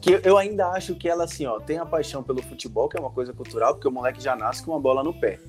que 0.06 0.20
eu 0.22 0.38
ainda 0.38 0.68
acho 0.68 0.94
que 0.94 1.08
ela, 1.08 1.24
assim, 1.24 1.46
ó, 1.46 1.58
tem 1.58 1.78
a 1.78 1.84
paixão 1.84 2.22
pelo 2.22 2.40
futebol, 2.40 2.88
que 2.88 2.96
é 2.96 3.00
uma 3.00 3.10
coisa 3.10 3.32
cultural, 3.32 3.74
porque 3.74 3.88
o 3.88 3.90
moleque 3.90 4.22
já 4.22 4.36
nasce 4.36 4.64
com 4.64 4.70
uma 4.70 4.78
bola 4.78 5.02
no 5.02 5.12
pé. 5.12 5.40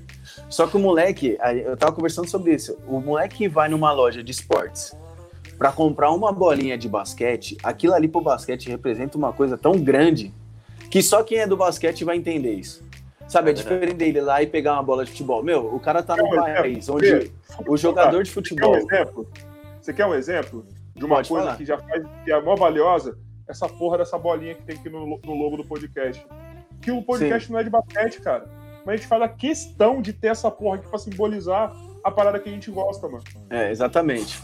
Só 0.48 0.66
que 0.66 0.76
o 0.76 0.80
moleque, 0.80 1.38
eu 1.64 1.76
tava 1.76 1.92
conversando 1.92 2.28
sobre 2.28 2.54
isso, 2.54 2.76
o 2.88 3.00
moleque 3.00 3.46
vai 3.46 3.68
numa 3.68 3.92
loja 3.92 4.20
de 4.20 4.32
esportes 4.32 4.96
para 5.56 5.70
comprar 5.70 6.10
uma 6.10 6.32
bolinha 6.32 6.76
de 6.76 6.88
basquete, 6.88 7.56
aquilo 7.62 7.94
ali 7.94 8.08
pro 8.08 8.20
basquete 8.20 8.68
representa 8.68 9.16
uma 9.16 9.32
coisa 9.32 9.56
tão 9.56 9.78
grande 9.78 10.34
que 10.90 11.02
só 11.02 11.22
quem 11.22 11.38
é 11.38 11.46
do 11.46 11.56
basquete 11.56 12.04
vai 12.04 12.16
entender 12.16 12.54
isso. 12.54 12.82
Sabe, 13.28 13.50
é, 13.50 13.52
é 13.52 13.54
diferente 13.54 13.94
dele 13.94 14.20
lá 14.20 14.42
e 14.42 14.46
pegar 14.46 14.72
uma 14.72 14.82
bola 14.82 15.04
de 15.04 15.10
futebol. 15.12 15.42
Meu, 15.42 15.72
o 15.72 15.78
cara 15.78 16.02
tá 16.02 16.16
num 16.16 16.30
país 16.30 16.88
onde 16.88 17.30
o 17.66 17.76
jogador 17.76 18.24
de 18.24 18.30
futebol. 18.30 18.74
Você 18.74 18.86
quer 18.86 18.96
um 18.96 18.96
exemplo? 18.96 19.28
Você 19.80 19.92
quer 19.92 20.06
um 20.06 20.14
exemplo 20.14 20.66
de 20.96 21.04
uma 21.04 21.16
Pode 21.16 21.28
coisa 21.28 21.44
falar. 21.44 21.56
que 21.56 21.64
já 21.64 21.78
faz 21.78 22.04
que 22.24 22.32
é 22.32 22.40
mó 22.40 22.56
valiosa? 22.56 23.16
Essa 23.48 23.68
porra 23.68 23.98
dessa 23.98 24.18
bolinha 24.18 24.54
que 24.54 24.62
tem 24.62 24.76
aqui 24.76 24.90
no, 24.90 25.06
no 25.06 25.34
logo 25.34 25.56
do 25.56 25.64
podcast. 25.64 26.24
Que 26.80 26.90
o 26.90 27.02
podcast 27.02 27.46
Sim. 27.46 27.52
não 27.52 27.60
é 27.60 27.64
de 27.64 27.70
basquete, 27.70 28.20
cara. 28.20 28.44
Mas 28.84 28.94
a 28.94 28.96
gente 28.96 29.08
faz 29.08 29.22
a 29.22 29.28
questão 29.28 30.00
de 30.00 30.12
ter 30.12 30.28
essa 30.28 30.50
porra 30.50 30.76
aqui 30.76 30.88
pra 30.88 30.98
simbolizar 30.98 31.74
a 32.04 32.10
parada 32.10 32.38
que 32.38 32.48
a 32.48 32.52
gente 32.52 32.70
gosta, 32.70 33.08
mano. 33.08 33.24
É, 33.50 33.70
exatamente. 33.70 34.40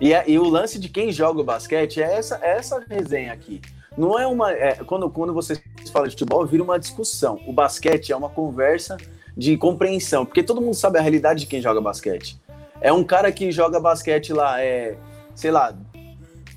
E, 0.00 0.12
é, 0.12 0.24
e 0.28 0.38
o 0.38 0.44
lance 0.44 0.78
de 0.78 0.88
quem 0.88 1.12
joga 1.12 1.40
o 1.40 1.44
basquete 1.44 2.02
é 2.02 2.14
essa, 2.14 2.38
é 2.42 2.56
essa 2.56 2.84
resenha 2.88 3.32
aqui. 3.32 3.60
Não 3.96 4.18
é 4.18 4.26
uma. 4.26 4.52
É, 4.52 4.76
quando, 4.84 5.08
quando 5.10 5.34
você 5.34 5.62
fala 5.92 6.06
de 6.06 6.12
futebol, 6.12 6.46
vira 6.46 6.62
uma 6.62 6.78
discussão. 6.78 7.38
O 7.46 7.52
basquete 7.52 8.12
é 8.12 8.16
uma 8.16 8.28
conversa 8.28 8.96
de 9.36 9.56
compreensão, 9.56 10.24
porque 10.24 10.42
todo 10.42 10.60
mundo 10.60 10.74
sabe 10.74 10.98
a 10.98 11.02
realidade 11.02 11.40
de 11.40 11.46
quem 11.46 11.60
joga 11.60 11.80
basquete. 11.80 12.40
É 12.80 12.92
um 12.92 13.04
cara 13.04 13.30
que 13.30 13.52
joga 13.52 13.78
basquete 13.78 14.32
lá, 14.32 14.60
é, 14.60 14.96
sei 15.34 15.50
lá, 15.50 15.74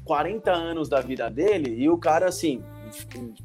40 0.05 0.51
anos 0.51 0.87
da 0.87 1.01
vida 1.01 1.29
dele 1.29 1.75
e 1.75 1.89
o 1.89 1.97
cara, 1.97 2.27
assim, 2.27 2.63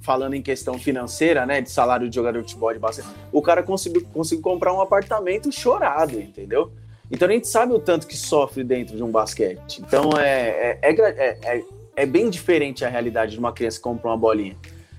falando 0.03 0.35
em 0.35 0.43
questão 0.43 0.78
financeira, 0.78 1.47
né, 1.47 1.61
de 1.61 1.70
salário 1.70 2.09
de 2.09 2.15
jogador 2.15 2.43
de 2.43 2.49
futebol 2.49 2.73
de 2.73 2.78
basquete, 2.78 3.09
o 3.32 3.43
cara 3.43 3.62
conseguiu, 3.62 4.07
conseguiu 4.12 4.43
comprar 4.43 4.73
um 4.73 4.81
apartamento 4.81 5.51
chorado, 5.51 6.20
entendeu? 6.20 6.70
Então 7.11 7.28
a 7.28 7.32
gente 7.32 7.49
sabe 7.49 7.73
o 7.73 7.81
tanto 7.81 8.07
que 8.07 8.16
sofre 8.16 8.62
dentro 8.62 8.97
de 8.97 9.03
um 9.03 9.11
basquete. 9.11 9.82
Então 9.85 10.11
é, 10.19 10.78
é, 10.81 10.93
é, 10.93 11.39
é, 11.43 11.65
é 11.97 12.07
bem 12.07 12.31
diferente 12.31 12.85
a 12.85 12.89
realidade 12.89 13.32
de 13.32 13.39
uma 13.39 13.53
criança 13.53 13.78
que 13.78 13.82
compra 13.82 14.09
uma 14.09 14.16
bolinha. 14.16 14.57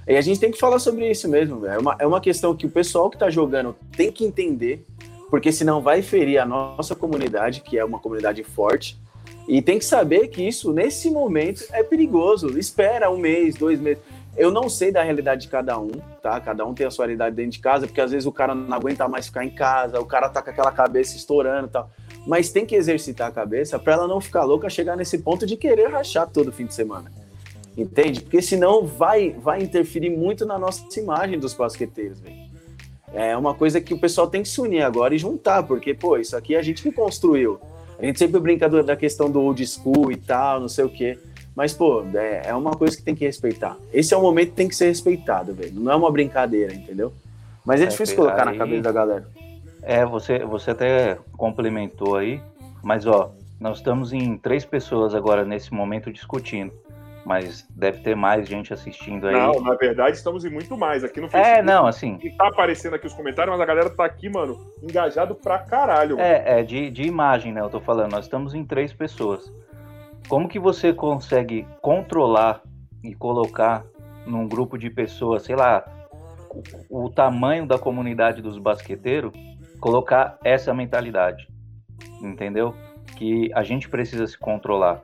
E 0.08 0.18
a 0.18 0.22
gente 0.22 0.40
tem 0.40 0.52
que 0.52 0.58
falar 0.58 0.80
sobre 0.80 1.10
isso 1.10 1.30
mesmo. 1.30 1.66
É 1.66 1.78
uma, 1.78 1.96
é 2.00 2.06
uma 2.06 2.20
questão 2.20 2.56
que 2.56 2.66
o 2.66 2.70
pessoal 2.70 3.10
que 3.10 3.16
está 3.16 3.30
jogando 3.30 3.76
tem 3.96 4.12
que 4.12 4.26
entender, 4.26 4.86
porque 5.30 5.52
senão 5.52 5.82
vai 5.82 6.02
ferir 6.02 6.40
a 6.40 6.46
nossa 6.46 6.96
comunidade, 6.96 7.62
que 7.62 7.78
é 7.78 7.86
uma 7.86 8.00
comunidade 8.00 8.44
forte, 8.44 9.00
e 9.52 9.62
tem 9.62 9.78
que 9.78 9.84
saber 9.84 10.30
que 10.30 10.48
isso, 10.48 10.72
nesse 10.72 11.12
momento, 11.12 11.66
é 11.74 11.84
perigoso. 11.84 12.58
Espera 12.58 13.12
um 13.12 13.18
mês, 13.18 13.54
dois 13.56 13.82
meses. 13.82 14.02
Eu 14.38 14.50
não 14.50 14.70
sei 14.70 14.94
da 14.94 15.04
realidade 15.04 15.42
de 15.42 15.50
cada 15.50 15.78
um, 15.78 15.92
tá? 16.24 16.40
Cada 16.40 16.66
um 16.66 16.74
tem 16.74 16.88
a 16.88 16.90
sua 16.90 17.04
realidade 17.04 17.36
dentro 17.36 17.52
de 17.52 17.60
casa, 17.60 17.86
porque 17.86 18.00
às 18.00 18.12
vezes 18.12 18.26
o 18.26 18.32
cara 18.32 18.56
não 18.56 18.74
aguenta 18.74 19.10
mais 19.10 19.26
ficar 19.26 19.44
em 19.44 19.50
casa, 19.50 20.00
o 20.00 20.06
cara 20.06 20.30
tá 20.30 20.42
com 20.42 20.52
aquela 20.52 20.72
cabeça 20.72 21.18
estourando 21.18 21.68
e 21.68 21.70
tal. 21.70 21.92
Mas 22.26 22.50
tem 22.50 22.66
que 22.66 22.74
exercitar 22.74 23.28
a 23.28 23.32
cabeça 23.32 23.78
para 23.78 23.92
ela 23.92 24.08
não 24.08 24.22
ficar 24.22 24.46
louca, 24.46 24.70
chegar 24.70 24.96
nesse 24.96 25.18
ponto 25.18 25.46
de 25.46 25.58
querer 25.58 25.90
rachar 25.90 26.30
todo 26.30 26.50
fim 26.54 26.66
de 26.66 26.74
semana. 26.74 27.12
Entende? 27.78 28.22
Porque 28.22 28.42
senão 28.42 28.86
vai, 28.86 29.32
vai 29.32 29.62
interferir 29.62 30.12
muito 30.12 30.46
na 30.46 30.58
nossa 30.58 30.82
imagem 30.98 31.38
dos 31.38 31.54
basqueteiros, 31.54 32.22
velho. 32.22 32.38
É 33.14 33.36
uma 33.36 33.54
coisa 33.54 33.82
que 33.82 33.94
o 33.94 34.00
pessoal 34.00 34.28
tem 34.28 34.44
que 34.44 34.48
se 34.48 34.62
unir 34.62 34.84
agora 34.84 35.14
e 35.14 35.18
juntar, 35.18 35.64
porque, 35.64 35.94
pô, 35.94 36.16
isso 36.16 36.38
aqui 36.38 36.56
é 36.56 36.60
a 36.60 36.62
gente 36.62 36.82
que 36.82 36.90
construiu. 36.90 37.60
A 38.02 38.06
gente 38.06 38.18
sempre 38.18 38.40
brinca 38.40 38.68
da 38.68 38.96
questão 38.96 39.30
do 39.30 39.40
old 39.40 39.66
school 39.68 40.12
e 40.12 40.18
tal, 40.18 40.60
não 40.60 40.68
sei 40.68 40.84
o 40.84 40.90
quê. 40.90 41.20
Mas, 41.56 41.74
pô, 41.74 42.04
é, 42.16 42.48
é 42.48 42.56
uma 42.56 42.72
coisa 42.72 42.98
que 42.98 43.04
tem 43.04 43.14
que 43.14 43.26
respeitar. 43.26 43.78
Esse 43.94 44.14
é 44.14 44.18
o 44.18 44.22
momento 44.22 44.50
que 44.50 44.56
tem 44.56 44.68
que 44.68 44.76
ser 44.76 44.88
respeitado, 44.88 45.54
velho. 45.54 45.74
Não 45.76 45.92
é 45.92 45.96
uma 45.96 46.10
brincadeira, 46.12 46.74
entendeu? 46.74 47.14
Mas 47.64 47.80
é, 47.80 47.84
é 47.84 47.88
difícil 47.88 48.16
colocar 48.16 48.48
aí, 48.48 48.54
na 48.54 48.58
cabeça 48.58 48.82
da 48.82 48.92
galera. 48.92 49.28
É, 49.84 50.04
você, 50.04 50.40
você 50.40 50.72
até 50.72 51.20
complementou 51.38 52.16
aí, 52.16 52.42
mas 52.82 53.06
ó, 53.06 53.32
nós 53.60 53.78
estamos 53.78 54.12
em 54.14 54.36
três 54.36 54.66
pessoas 54.66 55.14
agora 55.14 55.46
nesse 55.46 55.72
momento 55.72 56.12
discutindo. 56.12 56.72
Mas 57.26 57.68
deve 57.70 58.00
ter 58.00 58.16
mais 58.16 58.48
gente 58.48 58.74
assistindo 58.74 59.28
aí. 59.28 59.34
Não, 59.34 59.62
na 59.62 59.76
verdade 59.76 60.18
estamos 60.18 60.44
em 60.44 60.50
muito 60.50 60.76
mais. 60.76 61.04
Aqui 61.04 61.20
no 61.20 61.28
é, 61.28 61.30
Facebook. 61.30 61.60
É, 61.60 61.62
não, 61.62 61.86
assim. 61.86 62.18
tá 62.38 62.48
aparecendo 62.48 62.96
aqui 62.96 63.06
os 63.06 63.14
comentários, 63.14 63.52
mas 63.54 63.62
a 63.62 63.66
galera 63.66 63.90
tá 63.90 64.06
aqui, 64.06 64.30
mano, 64.30 64.58
engajado 64.82 65.36
pra 65.36 65.60
caralho. 65.60 66.18
Mano. 66.18 66.28
É, 66.28 66.60
é 66.60 66.64
de, 66.64 66.90
de 66.90 67.04
imagem, 67.04 67.54
né? 67.54 67.62
Eu 67.62 67.70
tô 67.70 67.80
falando. 67.80 68.12
Nós 68.12 68.26
estamos 68.26 68.54
em 68.54 68.66
três 68.66 68.92
pessoas. 68.92 69.54
Como 70.28 70.48
que 70.48 70.60
você 70.60 70.94
consegue 70.94 71.68
controlar 71.82 72.62
e 73.04 73.14
colocar 73.14 73.84
num 74.26 74.48
grupo 74.48 74.78
de 74.78 74.90
pessoas, 74.90 75.44
sei 75.44 75.56
lá, 75.56 75.84
o, 76.90 77.06
o 77.06 77.10
tamanho 77.10 77.68
da 77.68 77.78
comunidade 77.78 78.42
dos 78.42 78.58
basqueteiros, 78.58 79.32
colocar 79.80 80.38
essa 80.44 80.74
mentalidade? 80.74 81.48
Entendeu? 82.22 82.74
Que 83.18 83.52
a 83.54 83.64
gente 83.64 83.90
precisa 83.90 84.26
se 84.26 84.38
controlar. 84.38 85.04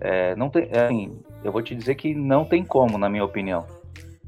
É, 0.00 0.36
não 0.36 0.48
tem, 0.48 0.68
é, 0.70 0.84
assim, 0.84 1.18
eu 1.44 1.52
vou 1.52 1.62
te 1.62 1.74
dizer 1.74 1.94
que 1.94 2.14
não 2.14 2.44
tem 2.44 2.64
como, 2.64 2.98
na 2.98 3.08
minha 3.08 3.24
opinião. 3.24 3.64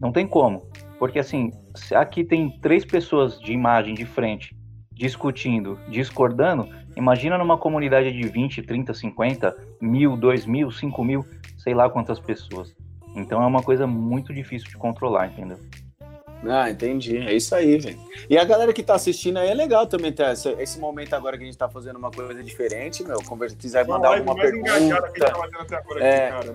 Não 0.00 0.12
tem 0.12 0.26
como. 0.26 0.62
Porque 0.98 1.18
assim, 1.18 1.50
aqui 1.94 2.24
tem 2.24 2.50
três 2.60 2.84
pessoas 2.84 3.38
de 3.40 3.52
imagem 3.52 3.94
de 3.94 4.04
frente 4.04 4.54
discutindo, 4.92 5.78
discordando, 5.88 6.68
imagina 6.94 7.38
numa 7.38 7.56
comunidade 7.56 8.12
de 8.12 8.28
20, 8.28 8.60
30, 8.60 8.92
50, 8.92 9.56
mil, 9.80 10.14
dois 10.14 10.44
mil, 10.44 10.70
cinco 10.70 11.02
mil, 11.02 11.24
sei 11.56 11.72
lá 11.72 11.88
quantas 11.88 12.20
pessoas. 12.20 12.76
Então 13.16 13.42
é 13.42 13.46
uma 13.46 13.62
coisa 13.62 13.86
muito 13.86 14.34
difícil 14.34 14.68
de 14.68 14.76
controlar, 14.76 15.28
entendeu? 15.28 15.58
Ah, 16.48 16.70
entendi. 16.70 17.18
É 17.18 17.34
isso 17.34 17.54
aí, 17.54 17.78
velho. 17.78 17.98
E 18.28 18.38
a 18.38 18.44
galera 18.44 18.72
que 18.72 18.82
tá 18.82 18.94
assistindo 18.94 19.38
aí 19.38 19.48
é 19.48 19.54
legal 19.54 19.86
também 19.86 20.10
ter 20.10 20.30
esse, 20.32 20.48
esse 20.52 20.78
momento 20.78 21.14
agora 21.14 21.36
que 21.36 21.42
a 21.42 21.46
gente 21.46 21.58
tá 21.58 21.68
fazendo 21.68 21.96
uma 21.96 22.10
coisa 22.10 22.42
diferente, 22.42 23.02
meu. 23.04 23.22
Conversa, 23.22 23.56
quiser 23.56 23.86
mandar 23.86 24.16
alguma 24.16 24.34
pergunta. 24.34 24.72
é, 26.00 26.30
cara, 26.30 26.54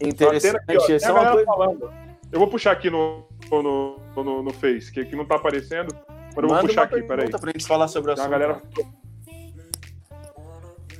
interessante. 0.00 0.56
Aqui, 0.56 0.76
ó, 0.78 0.84
é 0.84 1.32
coisa... 1.32 1.44
falando. 1.44 1.92
Eu 2.30 2.38
vou 2.38 2.48
puxar 2.48 2.72
aqui 2.72 2.88
no, 2.88 3.26
no, 3.50 4.00
no, 4.16 4.42
no 4.42 4.52
Face, 4.54 4.90
que 4.90 5.00
aqui 5.00 5.14
não 5.14 5.26
tá 5.26 5.36
aparecendo. 5.36 5.94
Mas 6.34 6.42
eu 6.42 6.48
vou 6.48 6.60
puxar 6.60 6.84
aqui, 6.84 7.02
peraí. 7.02 7.30
Pra 7.30 7.52
gente 7.52 7.66
falar 7.66 7.88
sobre 7.88 8.10
o 8.10 8.14
assunto. 8.14 8.30
galera... 8.30 8.62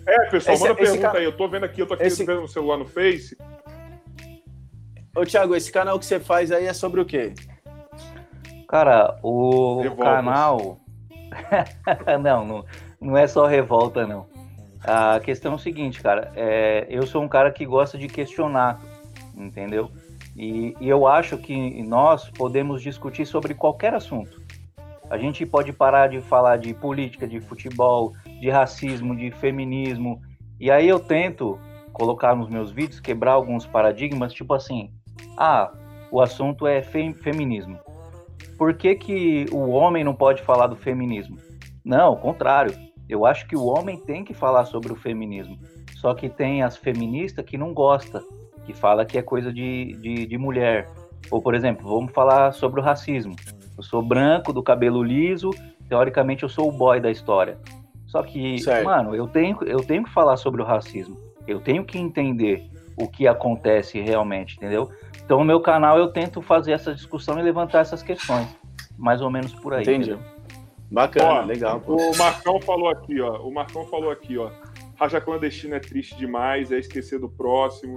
É, 0.04 0.30
pessoal, 0.30 0.54
esse, 0.54 0.62
manda 0.64 0.74
pergunta 0.74 1.00
cara... 1.00 1.18
aí. 1.18 1.24
Eu 1.24 1.32
tô 1.32 1.48
vendo 1.48 1.64
aqui, 1.64 1.80
eu 1.80 1.86
tô 1.86 1.94
aqui 1.94 2.04
esse... 2.04 2.24
vendo 2.24 2.42
no 2.42 2.48
celular 2.48 2.76
no 2.76 2.84
Face. 2.84 3.36
Ô, 5.16 5.24
Thiago, 5.24 5.54
esse 5.54 5.72
canal 5.72 5.98
que 5.98 6.04
você 6.04 6.20
faz 6.20 6.52
aí 6.52 6.66
é 6.66 6.74
sobre 6.74 7.00
o 7.00 7.04
quê? 7.06 7.32
Cara, 8.72 9.18
o 9.22 9.82
canal. 10.00 10.78
não, 12.22 12.46
não, 12.46 12.64
não 12.98 13.18
é 13.18 13.26
só 13.26 13.44
revolta, 13.44 14.06
não. 14.06 14.26
A 14.82 15.20
questão 15.20 15.52
é 15.52 15.54
o 15.56 15.58
seguinte, 15.58 16.02
cara. 16.02 16.32
É, 16.34 16.86
eu 16.88 17.06
sou 17.06 17.22
um 17.22 17.28
cara 17.28 17.52
que 17.52 17.66
gosta 17.66 17.98
de 17.98 18.08
questionar, 18.08 18.80
entendeu? 19.36 19.90
E, 20.34 20.74
e, 20.80 20.88
eu 20.88 21.06
acho 21.06 21.36
que 21.36 21.82
nós 21.82 22.30
podemos 22.30 22.80
discutir 22.80 23.26
sobre 23.26 23.52
qualquer 23.52 23.92
assunto. 23.92 24.40
A 25.10 25.18
gente 25.18 25.44
pode 25.44 25.70
parar 25.70 26.08
de 26.08 26.22
falar 26.22 26.56
de 26.56 26.72
política, 26.72 27.28
de 27.28 27.42
futebol, 27.42 28.14
de 28.40 28.48
racismo, 28.48 29.14
de 29.14 29.30
feminismo. 29.32 30.18
E 30.58 30.70
aí 30.70 30.88
eu 30.88 30.98
tento 30.98 31.60
colocar 31.92 32.34
nos 32.34 32.48
meus 32.48 32.72
vídeos, 32.72 33.00
quebrar 33.00 33.32
alguns 33.32 33.66
paradigmas, 33.66 34.32
tipo 34.32 34.54
assim, 34.54 34.90
ah, 35.36 35.70
o 36.10 36.22
assunto 36.22 36.66
é 36.66 36.80
fem 36.80 37.12
feminismo 37.12 37.78
por 38.58 38.74
que, 38.74 38.94
que 38.94 39.46
o 39.52 39.70
homem 39.70 40.04
não 40.04 40.14
pode 40.14 40.42
falar 40.42 40.66
do 40.66 40.76
feminismo? 40.76 41.36
Não, 41.84 42.06
ao 42.06 42.16
contrário. 42.16 42.74
Eu 43.08 43.26
acho 43.26 43.46
que 43.46 43.56
o 43.56 43.66
homem 43.66 43.98
tem 43.98 44.24
que 44.24 44.32
falar 44.32 44.64
sobre 44.64 44.92
o 44.92 44.96
feminismo. 44.96 45.58
Só 45.96 46.14
que 46.14 46.28
tem 46.28 46.62
as 46.62 46.76
feministas 46.76 47.44
que 47.44 47.58
não 47.58 47.74
gostam, 47.74 48.22
que 48.64 48.72
fala 48.72 49.04
que 49.04 49.18
é 49.18 49.22
coisa 49.22 49.52
de, 49.52 49.96
de, 50.00 50.26
de 50.26 50.38
mulher. 50.38 50.88
Ou, 51.30 51.42
por 51.42 51.54
exemplo, 51.54 51.88
vamos 51.88 52.12
falar 52.12 52.52
sobre 52.52 52.80
o 52.80 52.82
racismo. 52.82 53.34
Eu 53.76 53.82
sou 53.82 54.02
branco, 54.02 54.52
do 54.52 54.62
cabelo 54.62 55.02
liso, 55.02 55.50
teoricamente 55.88 56.42
eu 56.42 56.48
sou 56.48 56.68
o 56.68 56.72
boy 56.72 57.00
da 57.00 57.10
história. 57.10 57.58
Só 58.06 58.22
que, 58.22 58.58
certo. 58.58 58.84
mano, 58.84 59.14
eu 59.14 59.26
tenho, 59.26 59.58
eu 59.64 59.80
tenho 59.80 60.04
que 60.04 60.10
falar 60.10 60.36
sobre 60.36 60.62
o 60.62 60.64
racismo. 60.64 61.16
Eu 61.46 61.60
tenho 61.60 61.84
que 61.84 61.98
entender 61.98 62.62
o 62.96 63.08
que 63.08 63.26
acontece 63.26 64.00
realmente, 64.00 64.56
entendeu? 64.56 64.90
Então, 65.32 65.40
no 65.40 65.46
meu 65.46 65.60
canal 65.60 65.96
eu 65.96 66.08
tento 66.08 66.42
fazer 66.42 66.72
essa 66.72 66.94
discussão 66.94 67.38
e 67.38 67.42
levantar 67.42 67.78
essas 67.78 68.02
questões. 68.02 68.46
Mais 68.98 69.22
ou 69.22 69.30
menos 69.30 69.54
por 69.54 69.72
aí. 69.72 69.80
Entendi. 69.80 70.10
Entendeu? 70.10 70.30
Bacana, 70.90 71.40
ó, 71.40 71.44
legal. 71.46 71.80
Pô. 71.80 71.96
O 71.96 72.18
Marcão 72.18 72.60
falou 72.60 72.90
aqui, 72.90 73.18
ó. 73.18 73.40
O 73.40 73.50
Marcão 73.50 73.86
falou 73.86 74.10
aqui, 74.10 74.36
ó. 74.36 74.50
Raja 74.94 75.22
clandestina 75.22 75.76
é 75.76 75.80
triste 75.80 76.14
demais, 76.18 76.70
é 76.70 76.78
esquecer 76.78 77.18
do 77.18 77.30
próximo. 77.30 77.96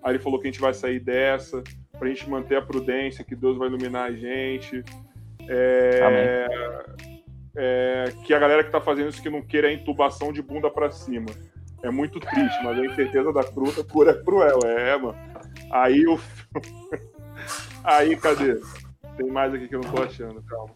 Aí 0.00 0.12
ele 0.12 0.20
falou 0.20 0.38
que 0.38 0.46
a 0.46 0.50
gente 0.52 0.60
vai 0.60 0.72
sair 0.72 1.00
dessa, 1.00 1.60
pra 1.98 2.06
gente 2.06 2.30
manter 2.30 2.56
a 2.56 2.62
prudência, 2.62 3.24
que 3.24 3.34
Deus 3.34 3.58
vai 3.58 3.66
iluminar 3.66 4.04
a 4.04 4.12
gente. 4.12 4.84
É, 5.48 6.46
é, 7.56 8.04
que 8.22 8.32
a 8.32 8.38
galera 8.38 8.62
que 8.62 8.70
tá 8.70 8.80
fazendo 8.80 9.08
isso 9.08 9.20
que 9.20 9.28
não 9.28 9.42
queira 9.42 9.66
a 9.66 9.72
intubação 9.72 10.32
de 10.32 10.40
bunda 10.40 10.70
para 10.70 10.88
cima. 10.92 11.26
É 11.82 11.90
muito 11.90 12.20
triste, 12.20 12.62
mas 12.62 12.78
a 12.78 12.86
incerteza 12.86 13.32
da 13.32 13.42
fruta 13.42 13.82
cura 13.82 14.12
é 14.12 14.22
cruel. 14.22 14.60
É, 14.64 14.96
mano. 14.96 15.35
Aí 15.70 16.06
o. 16.06 16.18
Aí, 17.84 18.16
cadê? 18.16 18.60
Tem 19.16 19.28
mais 19.28 19.54
aqui 19.54 19.68
que 19.68 19.76
eu 19.76 19.80
não 19.80 19.90
tô 19.90 20.02
achando, 20.02 20.42
calma. 20.42 20.74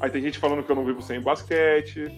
Aí 0.00 0.10
tem 0.10 0.22
gente 0.22 0.38
falando 0.38 0.64
que 0.64 0.70
eu 0.70 0.76
não 0.76 0.84
vivo 0.84 1.00
sem 1.00 1.20
basquete. 1.20 2.10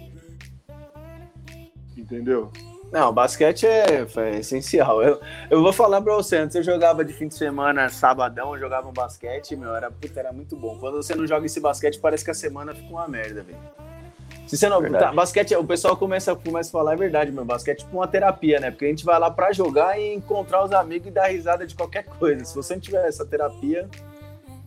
Entendeu? 1.96 2.50
Não, 2.90 3.12
basquete 3.12 3.66
é, 3.66 4.06
é, 4.16 4.38
essencial. 4.38 5.02
Eu, 5.02 5.20
eu 5.50 5.60
vou 5.60 5.72
falar 5.72 6.00
pra 6.00 6.14
você, 6.14 6.36
antes 6.36 6.54
eu 6.54 6.62
jogava 6.62 7.04
de 7.04 7.12
fim 7.12 7.28
de 7.28 7.34
semana, 7.34 7.88
sabadão, 7.88 8.54
eu 8.54 8.60
jogava 8.60 8.88
um 8.88 8.92
basquete, 8.92 9.56
meu, 9.56 9.74
era, 9.74 9.90
puta, 9.90 10.20
era 10.20 10.32
muito 10.32 10.56
bom. 10.56 10.78
Quando 10.78 10.96
você 11.02 11.14
não 11.14 11.26
joga 11.26 11.44
esse 11.44 11.58
basquete, 11.60 11.98
parece 11.98 12.24
que 12.24 12.30
a 12.30 12.34
semana 12.34 12.74
fica 12.74 12.88
uma 12.88 13.08
merda, 13.08 13.42
velho. 13.42 13.58
Você 14.56 14.68
não. 14.68 14.82
Tá, 14.90 15.12
basquete, 15.12 15.54
o 15.56 15.64
pessoal 15.64 15.96
começa, 15.96 16.34
começa 16.36 16.68
a 16.68 16.72
falar, 16.72 16.92
é 16.92 16.96
verdade, 16.96 17.32
meu. 17.32 17.44
Basquete 17.44 17.80
é 17.80 17.84
tipo 17.84 17.96
uma 17.96 18.06
terapia, 18.06 18.60
né? 18.60 18.70
Porque 18.70 18.84
a 18.84 18.88
gente 18.88 19.04
vai 19.04 19.18
lá 19.18 19.30
pra 19.30 19.52
jogar 19.52 19.98
e 19.98 20.14
encontrar 20.14 20.64
os 20.64 20.72
amigos 20.72 21.08
e 21.08 21.10
dar 21.10 21.26
risada 21.26 21.66
de 21.66 21.74
qualquer 21.74 22.04
coisa. 22.04 22.44
Se 22.44 22.54
você 22.54 22.74
não 22.74 22.80
tiver 22.80 23.06
essa 23.06 23.26
terapia, 23.26 23.88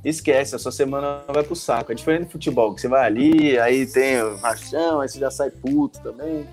esquece, 0.04 0.56
a 0.56 0.60
sua 0.60 0.72
semana 0.72 1.22
vai 1.28 1.44
pro 1.44 1.56
saco. 1.56 1.92
É 1.92 1.96
diferente 1.96 2.26
do 2.26 2.32
futebol, 2.32 2.74
que 2.76 2.82
você 2.82 2.88
vai 2.88 3.06
ali, 3.06 3.58
aí 3.60 3.86
tem 3.86 4.22
o 4.22 4.36
rachão, 4.38 5.02
aí 5.02 5.08
você 5.08 5.20
já 5.20 5.32
sai 5.32 5.50
puto 5.50 6.02
também. 6.02 6.48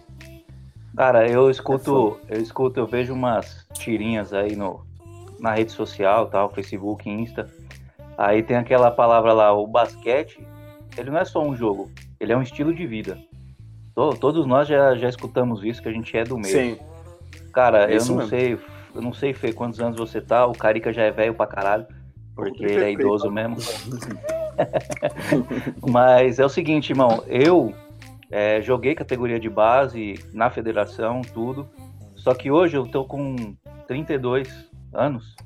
Cara, 0.97 1.29
eu 1.29 1.51
escuto, 1.51 2.21
é 2.29 2.37
eu 2.37 2.41
escuto, 2.41 2.79
eu 2.79 2.87
vejo 2.87 3.13
umas 3.13 3.67
tirinhas 3.73 4.33
aí 4.33 4.55
no, 4.55 4.87
na 5.41 5.53
rede 5.53 5.73
social, 5.73 6.29
tal, 6.29 6.53
Facebook, 6.53 7.11
Insta. 7.11 7.51
Aí 8.17 8.45
tem 8.45 8.57
aquela 8.57 8.93
palavra 8.93 9.33
lá, 9.33 9.53
o 9.53 9.67
basquete, 9.67 10.47
ele 10.97 11.11
não 11.11 11.19
é 11.19 11.25
só 11.25 11.43
um 11.43 11.57
jogo, 11.57 11.91
ele 12.21 12.33
é 12.33 12.37
um 12.37 12.43
estilo 12.43 12.75
de 12.75 12.87
vida. 12.87 13.19
Todos 13.95 14.47
nós 14.47 14.67
já, 14.67 14.97
já 14.97 15.09
escutamos 15.09 15.63
isso, 15.63 15.81
que 15.81 15.89
a 15.89 15.93
gente 15.93 16.17
é 16.17 16.25
do 16.25 16.37
meio. 16.37 16.77
Sim. 16.77 16.79
Cara, 17.53 17.91
é 17.91 17.97
eu 17.97 18.05
não 18.07 18.17
mesmo. 18.17 18.29
sei, 18.29 18.59
eu 18.95 19.03
não 19.03 19.13
sei, 19.13 19.33
Fê, 19.33 19.53
quantos 19.53 19.81
anos 19.81 19.97
você 19.97 20.21
tá, 20.21 20.47
o 20.47 20.53
Carica 20.53 20.93
já 20.93 21.03
é 21.03 21.13
velho 21.13 21.35
pra 21.35 21.47
caralho, 21.47 21.87
porque 22.35 22.65
ele 22.65 22.85
é 22.85 22.93
idoso 22.93 23.31
mesmo. 23.31 23.57
Mas 25.89 26.41
é 26.41 26.45
o 26.45 26.49
seguinte, 26.49 26.91
irmão, 26.91 27.23
eu 27.29 27.73
é, 28.31 28.61
joguei 28.61 28.97
categoria 28.97 29.39
de 29.39 29.49
base 29.49 30.19
na 30.33 30.51
federação, 30.51 31.23
tudo. 31.23 31.69
Só 32.17 32.35
que 32.35 32.51
hoje 32.51 32.77
eu 32.77 32.87
tô 32.87 33.05
com 33.05 33.55
32 33.87 34.69
anos. 34.93 35.37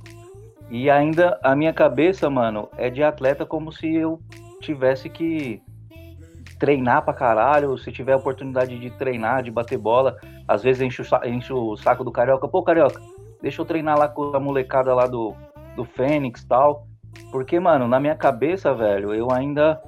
E 0.70 0.88
ainda 0.88 1.38
a 1.42 1.54
minha 1.54 1.72
cabeça, 1.72 2.30
mano, 2.30 2.68
é 2.76 2.88
de 2.88 3.02
atleta 3.02 3.44
como 3.44 3.72
se 3.72 3.94
eu 3.94 4.20
tivesse 4.60 5.08
que 5.08 5.62
treinar 6.58 7.02
pra 7.04 7.14
caralho, 7.14 7.78
se 7.78 7.92
tiver 7.92 8.16
oportunidade 8.16 8.78
de 8.78 8.90
treinar, 8.90 9.42
de 9.42 9.50
bater 9.50 9.78
bola, 9.78 10.16
às 10.46 10.62
vezes 10.62 10.82
enche 10.82 11.02
o, 11.02 11.04
enche 11.24 11.52
o 11.52 11.76
saco 11.76 12.04
do 12.04 12.10
Carioca, 12.10 12.48
pô, 12.48 12.62
Carioca, 12.62 13.00
deixa 13.40 13.62
eu 13.62 13.66
treinar 13.66 13.98
lá 13.98 14.08
com 14.08 14.34
a 14.34 14.40
molecada 14.40 14.94
lá 14.94 15.06
do, 15.06 15.34
do 15.76 15.84
Fênix 15.84 16.44
tal. 16.44 16.86
Porque, 17.30 17.58
mano, 17.58 17.88
na 17.88 17.98
minha 18.00 18.14
cabeça, 18.14 18.74
velho, 18.74 19.14
eu 19.14 19.30
ainda 19.30 19.80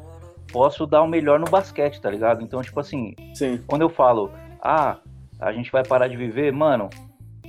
posso 0.53 0.87
dar 0.87 1.03
o 1.03 1.09
melhor 1.09 1.39
no 1.39 1.47
basquete, 1.47 2.01
tá 2.01 2.11
ligado? 2.11 2.43
Então, 2.43 2.63
tipo 2.63 2.79
assim, 2.81 3.15
Sim. 3.35 3.63
quando 3.67 3.83
eu 3.83 3.89
falo, 3.89 4.31
ah, 4.61 4.97
a 5.39 5.53
gente 5.53 5.71
vai 5.71 5.85
parar 5.85 6.09
de 6.09 6.17
viver, 6.17 6.53
mano, 6.53 6.89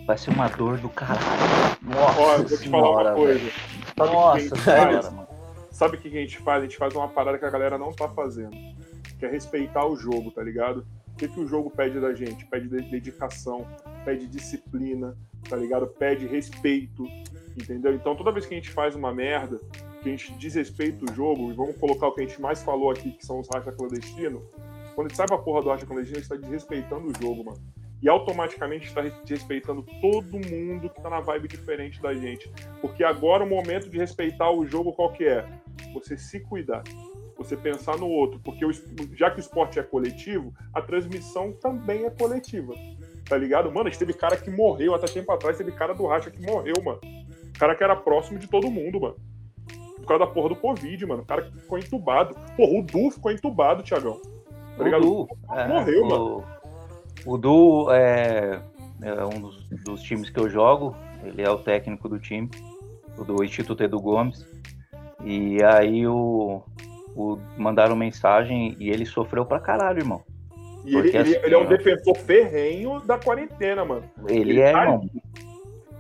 vai 0.06 0.18
ser 0.18 0.32
uma 0.32 0.48
dor 0.48 0.78
do 0.78 0.90
caralho. 0.90 1.22
Nossa, 1.82 2.20
Olha, 2.20 2.44
vou 2.44 2.58
te 2.58 2.70
falar 2.70 3.02
uma 3.02 3.14
coisa. 3.14 3.52
Nossa, 3.98 4.56
senhora, 4.56 5.12
mano. 5.12 5.28
Sabe 5.72 5.98
o 5.98 6.00
que 6.00 6.08
a 6.10 6.22
gente 6.22 6.38
faz? 6.40 6.60
A 6.60 6.66
gente 6.66 6.78
faz 6.78 6.94
uma 6.94 7.08
parada 7.08 7.40
que 7.40 7.46
a 7.46 7.50
galera 7.50 7.78
não 7.78 7.92
tá 7.92 8.08
fazendo 8.10 8.56
que 9.22 9.26
é 9.28 9.30
respeitar 9.30 9.86
o 9.86 9.96
jogo, 9.96 10.32
tá 10.32 10.42
ligado? 10.42 10.84
O 11.14 11.16
que, 11.16 11.28
que 11.28 11.40
o 11.40 11.46
jogo 11.46 11.70
pede 11.70 12.00
da 12.00 12.12
gente? 12.12 12.44
Pede 12.48 12.68
dedicação, 12.68 13.68
pede 14.04 14.26
disciplina, 14.26 15.16
tá 15.48 15.56
ligado? 15.56 15.86
Pede 15.86 16.26
respeito, 16.26 17.06
entendeu? 17.56 17.94
Então 17.94 18.16
toda 18.16 18.32
vez 18.32 18.48
que 18.48 18.56
a 18.56 18.58
gente 18.58 18.72
faz 18.72 18.96
uma 18.96 19.14
merda, 19.14 19.60
que 20.02 20.10
a 20.10 20.12
gente 20.12 20.34
desrespeita 20.34 21.06
o 21.06 21.14
jogo, 21.14 21.52
e 21.52 21.54
vamos 21.54 21.78
colocar 21.78 22.08
o 22.08 22.16
que 22.16 22.22
a 22.22 22.28
gente 22.28 22.42
mais 22.42 22.64
falou 22.64 22.90
aqui, 22.90 23.12
que 23.12 23.24
são 23.24 23.40
os 23.40 23.48
racha 23.48 23.72
clandestinos, 23.72 24.42
quando 24.96 25.06
a 25.06 25.10
gente 25.10 25.18
sai 25.18 25.28
pra 25.28 25.38
porra 25.38 25.62
do 25.62 25.70
racha 25.70 25.86
clandestino, 25.86 26.18
a 26.18 26.20
gente 26.22 26.30
tá 26.30 26.36
desrespeitando 26.38 27.08
o 27.08 27.14
jogo, 27.22 27.46
mano. 27.46 27.62
E 28.02 28.10
automaticamente 28.10 28.88
está 28.88 29.02
desrespeitando 29.02 29.86
todo 30.02 30.40
mundo 30.50 30.90
que 30.90 31.00
tá 31.00 31.12
na 31.12 31.20
vibe 31.20 31.48
diferente 31.48 32.02
da 32.02 32.12
gente. 32.16 32.52
Porque 32.82 33.04
agora 33.04 33.44
o 33.44 33.48
momento 33.48 33.88
de 33.88 34.00
respeitar 34.00 34.50
o 34.50 34.66
jogo 34.66 34.94
qual 34.94 35.14
que 35.14 35.26
é? 35.26 35.48
Você 35.94 36.18
se 36.18 36.40
cuidar. 36.40 36.82
Você 37.44 37.58
pensar 37.58 37.98
no 37.98 38.08
outro. 38.08 38.40
Porque 38.40 38.66
o, 38.66 38.72
já 39.16 39.32
que 39.32 39.38
o 39.38 39.40
esporte 39.40 39.80
é 39.80 39.84
coletivo, 39.84 40.54
a 40.74 40.82
transmissão 40.82 41.52
também 41.54 42.06
é 42.06 42.10
coletiva. 42.10 42.74
Tá 43.28 43.38
ligado? 43.38 43.72
Mano, 43.72 43.88
a 43.88 43.90
gente 43.90 44.00
teve 44.00 44.14
cara 44.14 44.36
que 44.36 44.50
morreu 44.50 44.94
até 44.94 45.08
tempo 45.08 45.32
atrás, 45.32 45.58
teve 45.58 45.72
cara 45.72 45.94
do 45.94 46.06
racha 46.06 46.30
que 46.30 46.46
morreu, 46.46 46.76
mano. 46.84 47.00
Cara 47.58 47.76
que 47.76 47.84
era 47.84 47.96
próximo 47.96 48.40
de 48.40 48.48
todo 48.48 48.70
mundo, 48.70 49.00
mano. 49.00 49.16
Por 49.98 50.06
causa 50.06 50.26
da 50.26 50.32
porra 50.32 50.50
do 50.50 50.56
Covid, 50.56 51.06
mano. 51.06 51.24
O 51.24 51.26
cara 51.26 51.44
que 51.44 51.60
ficou 51.60 51.78
entubado. 51.78 52.36
Porra, 52.58 52.80
o 52.80 52.84
Du 52.84 53.12
ficou 53.12 53.32
entubado, 53.32 53.84
Tiagão. 53.84 54.20
Tá 54.78 54.84
ligado? 54.84 55.02
Du, 55.02 55.28
é, 55.52 55.68
morreu, 55.68 56.04
o, 56.04 56.10
mano. 56.10 56.44
O 57.26 57.38
Du 57.38 57.92
é, 57.92 58.62
é 59.02 59.26
um 59.26 59.40
dos, 59.42 59.64
dos, 59.84 60.02
times 60.02 60.30
que 60.30 60.40
eu 60.40 60.50
jogo. 60.50 60.96
Ele 61.24 61.42
é 61.42 61.50
o 61.50 61.60
técnico 61.60 62.10
do 62.10 62.20
time, 62.20 62.50
o 63.18 63.24
do 63.24 63.44
Instituto 63.44 63.84
Edu 63.84 64.00
Gomes. 64.00 64.46
E 65.24 65.64
aí 65.64 66.08
o, 66.08 66.64
o 67.16 67.38
mandaram 67.58 67.96
mensagem 67.96 68.76
e 68.80 68.90
ele 68.90 69.06
sofreu 69.06 69.46
pra 69.46 69.60
caralho, 69.60 70.00
irmão. 70.00 70.24
E 70.86 70.96
ele, 70.96 71.18
assim, 71.18 71.36
ele, 71.44 71.54
é 71.54 71.58
um 71.58 71.66
defensor 71.66 72.16
ferrenho 72.18 73.00
da 73.02 73.18
quarentena, 73.18 73.86
mano. 73.86 74.04
Ele, 74.28 74.52
ele 74.52 74.62
é, 74.62 74.72
tá... 74.72 74.84
irmão. 74.84 75.10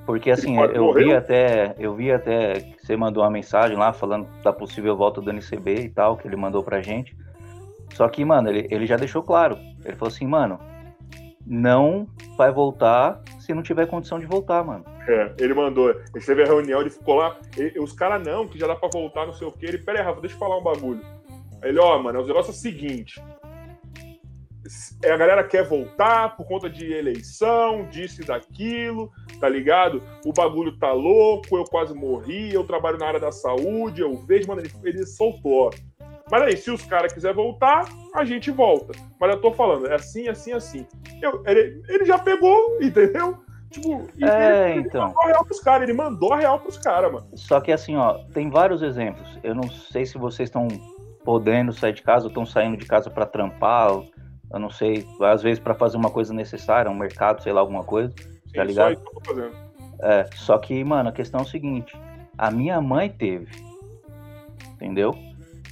Porque 0.06 0.32
assim, 0.32 0.58
eu 0.58 0.94
vi 0.94 1.14
até, 1.14 1.76
eu 1.78 1.94
vi 1.94 2.12
até 2.12 2.60
que 2.60 2.86
você 2.86 2.98
mandou 2.98 3.24
uma 3.24 3.30
mensagem 3.30 3.78
lá 3.78 3.94
falando 3.94 4.28
da 4.44 4.52
possível 4.52 4.98
volta 4.98 5.22
do 5.22 5.32
NCB 5.32 5.76
e 5.76 5.90
tal, 5.90 6.18
que 6.18 6.28
ele 6.28 6.36
mandou 6.36 6.64
pra 6.64 6.82
gente. 6.82 7.16
Só 7.94 8.08
que, 8.10 8.26
mano, 8.26 8.50
ele, 8.50 8.68
ele 8.72 8.86
já 8.86 8.98
deixou 8.98 9.22
claro. 9.22 9.58
Ele 9.86 9.96
falou 9.96 10.12
assim, 10.12 10.26
mano, 10.26 10.60
não 11.46 12.08
vai 12.36 12.52
voltar 12.52 13.22
se 13.40 13.54
não 13.54 13.62
tiver 13.62 13.86
condição 13.86 14.20
de 14.20 14.26
voltar, 14.26 14.64
mano. 14.64 14.84
É, 15.08 15.34
ele 15.40 15.54
mandou. 15.54 15.90
Ele 15.90 16.26
teve 16.26 16.44
a 16.44 16.46
reunião, 16.46 16.82
ele 16.82 16.90
ficou 16.90 17.16
lá. 17.16 17.38
Ele, 17.58 17.80
os 17.80 17.94
caras, 17.94 18.26
não, 18.26 18.48
que 18.48 18.60
já 18.60 18.68
dá 18.68 18.76
pra 18.76 18.90
voltar, 18.92 19.26
não 19.26 19.34
sei 19.34 19.48
o 19.48 19.52
quê. 19.52 19.68
Ele, 19.68 19.78
pera 19.80 20.00
aí, 20.00 20.06
Rafa, 20.06 20.22
deixa 20.22 20.36
eu 20.36 20.40
falar 20.40 20.58
um 20.58 20.64
bagulho. 20.64 21.02
Ele, 21.64 21.80
ó, 21.80 21.98
mano, 22.00 22.22
o 22.22 22.28
negócio 22.28 22.52
é 22.52 22.54
o 22.54 22.58
seguinte. 22.58 23.22
A 25.04 25.18
galera 25.18 25.44
quer 25.44 25.68
voltar 25.68 26.36
por 26.38 26.46
conta 26.46 26.70
de 26.70 26.94
eleição, 26.94 27.86
disso 27.90 28.22
e 28.22 28.26
daquilo, 28.26 29.12
tá 29.40 29.50
ligado? 29.50 30.02
O 30.24 30.32
bagulho 30.32 30.78
tá 30.78 30.94
louco, 30.94 31.58
eu 31.58 31.64
quase 31.66 31.94
morri, 31.94 32.54
eu 32.54 32.64
trabalho 32.64 32.98
na 32.98 33.08
área 33.08 33.20
da 33.20 33.32
saúde, 33.32 34.02
eu 34.02 34.16
vejo, 34.16 34.48
mano, 34.48 34.62
ele, 34.62 34.72
ele 34.84 35.06
soltou, 35.06 35.72
mas 36.32 36.44
aí, 36.44 36.56
se 36.56 36.72
os 36.72 36.86
caras 36.86 37.12
quiserem 37.12 37.36
voltar, 37.36 37.90
a 38.16 38.24
gente 38.24 38.50
volta. 38.52 38.98
Mas 39.20 39.32
eu 39.32 39.42
tô 39.42 39.52
falando, 39.52 39.88
é 39.88 39.96
assim, 39.96 40.30
assim, 40.30 40.54
assim. 40.54 40.88
Eu, 41.22 41.44
ele, 41.46 41.84
ele 41.90 42.06
já 42.06 42.18
pegou, 42.18 42.82
entendeu? 42.82 43.38
Tipo, 43.72 44.06
é, 44.22 44.72
ele, 44.72 44.82
então. 44.82 45.08
mandou 45.08 45.24
a 45.24 45.28
real 45.28 45.46
pros 45.46 45.60
caras, 45.62 45.90
ele 45.90 45.98
mandou 45.98 46.34
a 46.34 46.38
real 46.38 46.60
pros 46.60 46.78
caras, 46.78 47.12
mano. 47.12 47.28
Só 47.36 47.62
que 47.62 47.72
assim, 47.72 47.96
ó, 47.96 48.20
tem 48.34 48.50
vários 48.50 48.82
exemplos. 48.82 49.40
Eu 49.42 49.56
não 49.56 49.70
sei 49.70 50.06
se 50.06 50.18
vocês 50.18 50.50
estão 50.50 50.68
podendo 51.24 51.72
sair 51.72 51.94
de 51.94 52.02
casa 52.02 52.26
ou 52.26 52.30
estão 52.30 52.46
saindo 52.46 52.76
de 52.76 52.86
casa 52.86 53.10
para 53.10 53.26
trampar, 53.26 53.92
eu 54.52 54.60
não 54.60 54.70
sei, 54.70 55.06
às 55.22 55.42
vezes 55.42 55.60
para 55.60 55.74
fazer 55.74 55.96
uma 55.96 56.10
coisa 56.10 56.34
necessária, 56.34 56.92
um 56.92 56.96
mercado, 56.96 57.42
sei 57.42 57.54
lá, 57.54 57.62
alguma 57.62 57.84
coisa, 57.84 58.14
Sim, 58.18 58.54
tá 58.54 58.64
ligado? 58.64 58.96
Só 58.96 59.02
isso 59.02 59.22
fazendo. 59.26 59.56
É, 60.02 60.30
só 60.36 60.58
que, 60.58 60.84
mano, 60.84 61.10
a 61.10 61.12
questão 61.12 61.40
é 61.40 61.44
o 61.44 61.48
seguinte, 61.48 61.96
a 62.38 62.52
minha 62.52 62.82
mãe 62.82 63.10
teve, 63.10 63.48
entendeu? 64.74 65.16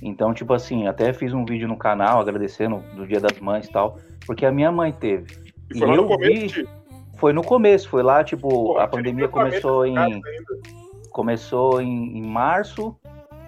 Então, 0.02 0.34
tipo 0.34 0.54
assim, 0.54 0.88
até 0.88 1.12
fiz 1.12 1.34
um 1.34 1.44
vídeo 1.44 1.68
no 1.68 1.76
canal 1.76 2.22
agradecendo 2.22 2.82
do 2.96 3.06
Dia 3.06 3.20
das 3.20 3.38
Mães 3.40 3.66
e 3.66 3.72
tal, 3.72 3.98
porque 4.26 4.46
a 4.46 4.52
minha 4.52 4.72
mãe 4.72 4.94
teve. 4.94 5.36
E, 5.74 5.80
e 5.80 5.82
eu 5.82 6.08
vi. 6.18 6.79
Foi 7.20 7.34
no 7.34 7.44
começo, 7.44 7.90
foi 7.90 8.02
lá, 8.02 8.24
tipo, 8.24 8.50
Pô, 8.50 8.78
a 8.78 8.88
pandemia 8.88 9.28
começou 9.28 9.86
em. 9.86 10.22
Começou 11.12 11.82
em, 11.82 12.18
em, 12.18 12.22
março, 12.22 12.96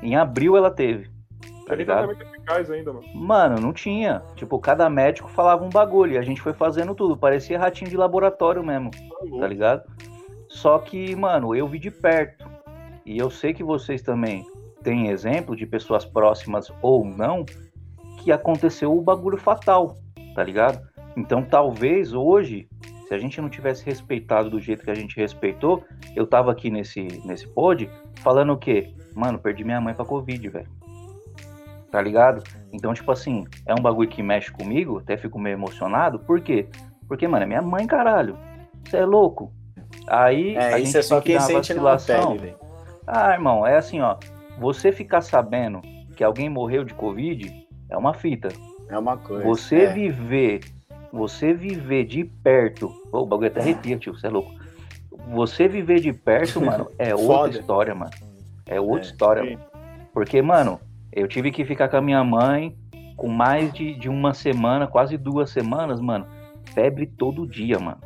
em 0.01 0.15
abril 0.15 0.57
ela 0.57 0.69
teve. 0.69 1.09
Tá 1.67 1.75
ligado? 1.75 2.11
Ainda, 2.73 2.91
mano. 2.91 3.05
mano, 3.13 3.61
não 3.61 3.71
tinha. 3.71 4.21
Tipo, 4.35 4.59
cada 4.59 4.89
médico 4.89 5.29
falava 5.29 5.63
um 5.63 5.69
bagulho. 5.69 6.13
E 6.13 6.17
a 6.17 6.21
gente 6.21 6.41
foi 6.41 6.51
fazendo 6.51 6.93
tudo. 6.93 7.15
Parecia 7.15 7.57
ratinho 7.57 7.89
de 7.89 7.95
laboratório 7.95 8.61
mesmo. 8.61 8.91
Tá, 8.91 9.39
tá 9.39 9.47
ligado? 9.47 9.83
Só 10.49 10.79
que, 10.79 11.15
mano, 11.15 11.55
eu 11.55 11.65
vi 11.67 11.79
de 11.79 11.89
perto. 11.89 12.45
E 13.05 13.17
eu 13.17 13.29
sei 13.29 13.53
que 13.53 13.63
vocês 13.63 14.01
também 14.01 14.45
tem 14.83 15.09
exemplo 15.09 15.55
de 15.55 15.65
pessoas 15.65 16.03
próximas 16.03 16.71
ou 16.81 17.05
não 17.05 17.45
que 18.17 18.31
aconteceu 18.31 18.95
o 18.95 19.01
bagulho 19.01 19.37
fatal, 19.37 19.95
tá 20.35 20.43
ligado? 20.43 20.81
Então 21.15 21.43
talvez 21.43 22.13
hoje, 22.13 22.67
se 23.11 23.15
a 23.15 23.17
gente 23.17 23.41
não 23.41 23.49
tivesse 23.49 23.85
respeitado 23.85 24.49
do 24.49 24.57
jeito 24.57 24.85
que 24.85 24.89
a 24.89 24.95
gente 24.95 25.17
respeitou, 25.17 25.83
eu 26.15 26.25
tava 26.25 26.49
aqui 26.49 26.71
nesse, 26.71 27.01
nesse 27.25 27.45
pod 27.45 27.89
falando 28.21 28.53
o 28.53 28.57
quê? 28.57 28.93
Mano, 29.13 29.37
perdi 29.37 29.65
minha 29.65 29.81
mãe 29.81 29.93
pra 29.93 30.05
Covid, 30.05 30.47
velho. 30.47 30.69
Tá 31.91 32.01
ligado? 32.01 32.41
Então, 32.71 32.93
tipo 32.93 33.11
assim, 33.11 33.45
é 33.65 33.73
um 33.73 33.81
bagulho 33.81 34.07
que 34.07 34.23
mexe 34.23 34.49
comigo, 34.49 34.99
até 34.99 35.17
fico 35.17 35.37
meio 35.37 35.55
emocionado. 35.55 36.19
Por 36.19 36.39
quê? 36.39 36.69
Porque, 37.05 37.27
mano, 37.27 37.43
é 37.43 37.47
minha 37.47 37.61
mãe, 37.61 37.85
caralho. 37.85 38.37
Você 38.85 38.95
é 38.95 39.05
louco. 39.05 39.51
Aí. 40.07 40.55
É, 40.55 40.79
isso 40.79 40.97
é 40.97 41.01
só 41.01 41.19
quem 41.19 41.37
sente 41.41 41.73
na 41.73 41.97
pele, 41.97 42.37
velho. 42.37 42.55
Ah, 43.05 43.33
irmão, 43.33 43.67
é 43.67 43.75
assim, 43.75 43.99
ó 43.99 44.17
você 44.61 44.91
ficar 44.91 45.21
sabendo 45.21 45.81
que 46.15 46.23
alguém 46.23 46.47
morreu 46.47 46.85
de 46.85 46.93
Covid 46.93 47.67
é 47.89 47.97
uma 47.97 48.13
fita. 48.13 48.49
É 48.87 48.97
uma 48.97 49.17
coisa. 49.17 49.43
Você 49.43 49.81
é. 49.83 49.93
viver, 49.93 50.61
você 51.11 51.53
viver 51.53 52.05
de 52.05 52.23
perto. 52.23 52.91
Oh, 53.11 53.19
o 53.19 53.25
bagulho 53.25 53.47
até 53.47 53.59
arrepia, 53.59 53.97
tio, 53.97 54.17
você 54.17 54.27
é 54.27 54.29
louco. 54.29 54.51
Você 55.29 55.67
viver 55.67 55.99
de 55.99 56.13
perto, 56.13 56.59
mano, 56.63 56.89
é 56.97 57.13
outra 57.13 57.59
história, 57.59 57.95
mano. 57.95 58.11
É 58.65 58.79
outra 58.79 58.99
é, 58.99 59.11
história. 59.11 59.43
Mano. 59.43 59.59
Porque, 60.13 60.41
mano, 60.41 60.79
eu 61.11 61.27
tive 61.27 61.51
que 61.51 61.65
ficar 61.65 61.89
com 61.89 61.97
a 61.97 62.01
minha 62.01 62.23
mãe 62.23 62.75
com 63.15 63.27
mais 63.27 63.71
de, 63.73 63.93
de 63.93 64.09
uma 64.09 64.33
semana, 64.33 64.87
quase 64.87 65.17
duas 65.17 65.51
semanas, 65.51 65.99
mano. 65.99 66.25
Febre 66.73 67.05
todo 67.05 67.47
dia, 67.47 67.77
mano. 67.77 67.99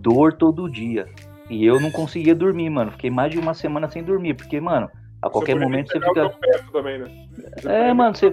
Dor 0.00 0.32
todo 0.32 0.70
dia. 0.70 1.06
E 1.48 1.64
eu 1.64 1.80
não 1.80 1.90
conseguia 1.90 2.34
dormir, 2.34 2.70
mano. 2.70 2.92
Fiquei 2.92 3.10
mais 3.10 3.30
de 3.30 3.38
uma 3.38 3.54
semana 3.54 3.88
sem 3.88 4.02
dormir, 4.02 4.34
porque, 4.34 4.60
mano, 4.60 4.90
a 5.22 5.28
qualquer 5.28 5.54
você 5.54 5.60
momento 5.60 5.92
você 5.92 6.00
fica. 6.00 6.30
Também, 6.72 6.98
né? 6.98 7.28
É, 7.64 7.92
mano, 7.92 8.14
você. 8.14 8.32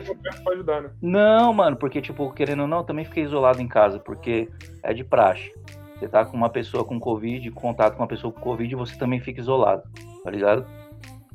Ajudar, 0.51 0.81
né? 0.81 0.89
Não, 1.01 1.53
mano, 1.53 1.75
porque, 1.75 2.01
tipo, 2.01 2.31
querendo 2.31 2.61
ou 2.61 2.67
não, 2.67 2.83
também 2.83 3.05
fiquei 3.05 3.23
isolado 3.23 3.61
em 3.61 3.67
casa, 3.67 3.99
porque 3.99 4.49
é 4.83 4.93
de 4.93 5.03
praxe. 5.03 5.51
Você 5.97 6.07
tá 6.07 6.23
com 6.23 6.37
uma 6.37 6.49
pessoa 6.49 6.85
com 6.85 6.99
Covid, 6.99 7.49
contato 7.51 7.95
com 7.95 8.03
uma 8.03 8.07
pessoa 8.07 8.31
com 8.31 8.39
Covid, 8.39 8.75
você 8.75 8.97
também 8.97 9.19
fica 9.19 9.41
isolado, 9.41 9.83
tá 10.23 10.29
ligado? 10.29 10.65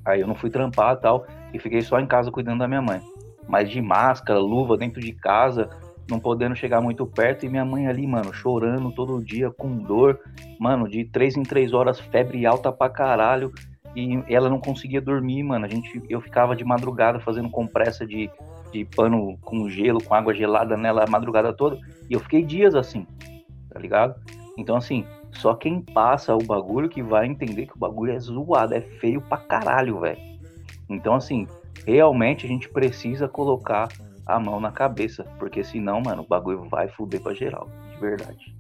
Aí 0.05 0.21
eu 0.21 0.27
não 0.27 0.35
fui 0.35 0.51
trampar 0.51 0.97
tal, 0.99 1.27
e 1.53 1.59
fiquei 1.59 1.83
só 1.83 1.99
em 1.99 2.07
casa 2.07 2.31
cuidando 2.31 2.61
da 2.61 2.69
minha 2.69 2.83
mãe. 2.83 3.01
Mas 3.49 3.69
de 3.69 3.83
máscara, 3.83 4.39
luva 4.39 4.77
dentro 4.77 5.01
de 5.01 5.13
casa, 5.13 5.69
não 6.09 6.21
podendo 6.21 6.55
chegar 6.55 6.81
muito 6.81 7.05
perto, 7.05 7.45
e 7.45 7.49
minha 7.49 7.65
mãe 7.65 7.89
ali, 7.89 8.07
mano, 8.07 8.33
chorando 8.33 8.93
todo 8.93 9.23
dia, 9.23 9.51
com 9.51 9.79
dor, 9.79 10.21
mano, 10.61 10.89
de 10.89 11.05
três 11.05 11.37
em 11.37 11.43
três 11.43 11.73
horas, 11.73 11.99
febre 11.99 12.47
alta 12.47 12.71
pra 12.71 12.89
caralho, 12.89 13.53
e 13.95 14.23
ela 14.29 14.49
não 14.49 14.59
conseguia 14.59 15.01
dormir, 15.01 15.43
mano. 15.43 15.65
A 15.65 15.69
gente, 15.69 16.03
eu 16.09 16.21
ficava 16.21 16.57
de 16.57 16.65
madrugada 16.65 17.21
fazendo 17.21 17.51
compressa 17.51 18.07
de, 18.07 18.31
de 18.73 18.85
pano 18.85 19.37
com 19.43 19.69
gelo, 19.69 20.03
com 20.03 20.15
água 20.15 20.35
gelada 20.35 20.77
nela 20.77 21.05
a 21.05 21.11
madrugada 21.11 21.53
toda. 21.53 21.79
E 22.09 22.15
eu 22.15 22.21
fiquei 22.21 22.43
dias 22.43 22.75
assim, 22.75 23.07
tá 23.71 23.79
ligado? 23.79 24.15
Então, 24.57 24.77
assim, 24.77 25.05
só 25.33 25.55
quem 25.55 25.81
passa 25.81 26.35
o 26.35 26.43
bagulho 26.43 26.89
que 26.89 27.03
vai 27.03 27.27
entender 27.27 27.67
que 27.67 27.75
o 27.75 27.79
bagulho 27.79 28.13
é 28.13 28.19
zoado, 28.19 28.75
é 28.75 28.81
feio 28.81 29.21
pra 29.21 29.39
caralho, 29.39 30.01
velho. 30.01 30.21
Então, 30.89 31.15
assim, 31.15 31.47
realmente 31.87 32.47
a 32.47 32.49
gente 32.49 32.69
precisa 32.69 33.29
colocar 33.29 33.89
a 34.27 34.39
mão 34.39 34.61
na 34.61 34.71
cabeça, 34.71 35.25
porque 35.39 35.65
senão, 35.65 36.01
mano, 36.01 36.23
o 36.23 36.27
bagulho 36.27 36.69
vai 36.69 36.89
fuder 36.89 37.21
pra 37.21 37.35
geral, 37.35 37.69
de 37.93 38.01
verdade. 38.01 38.55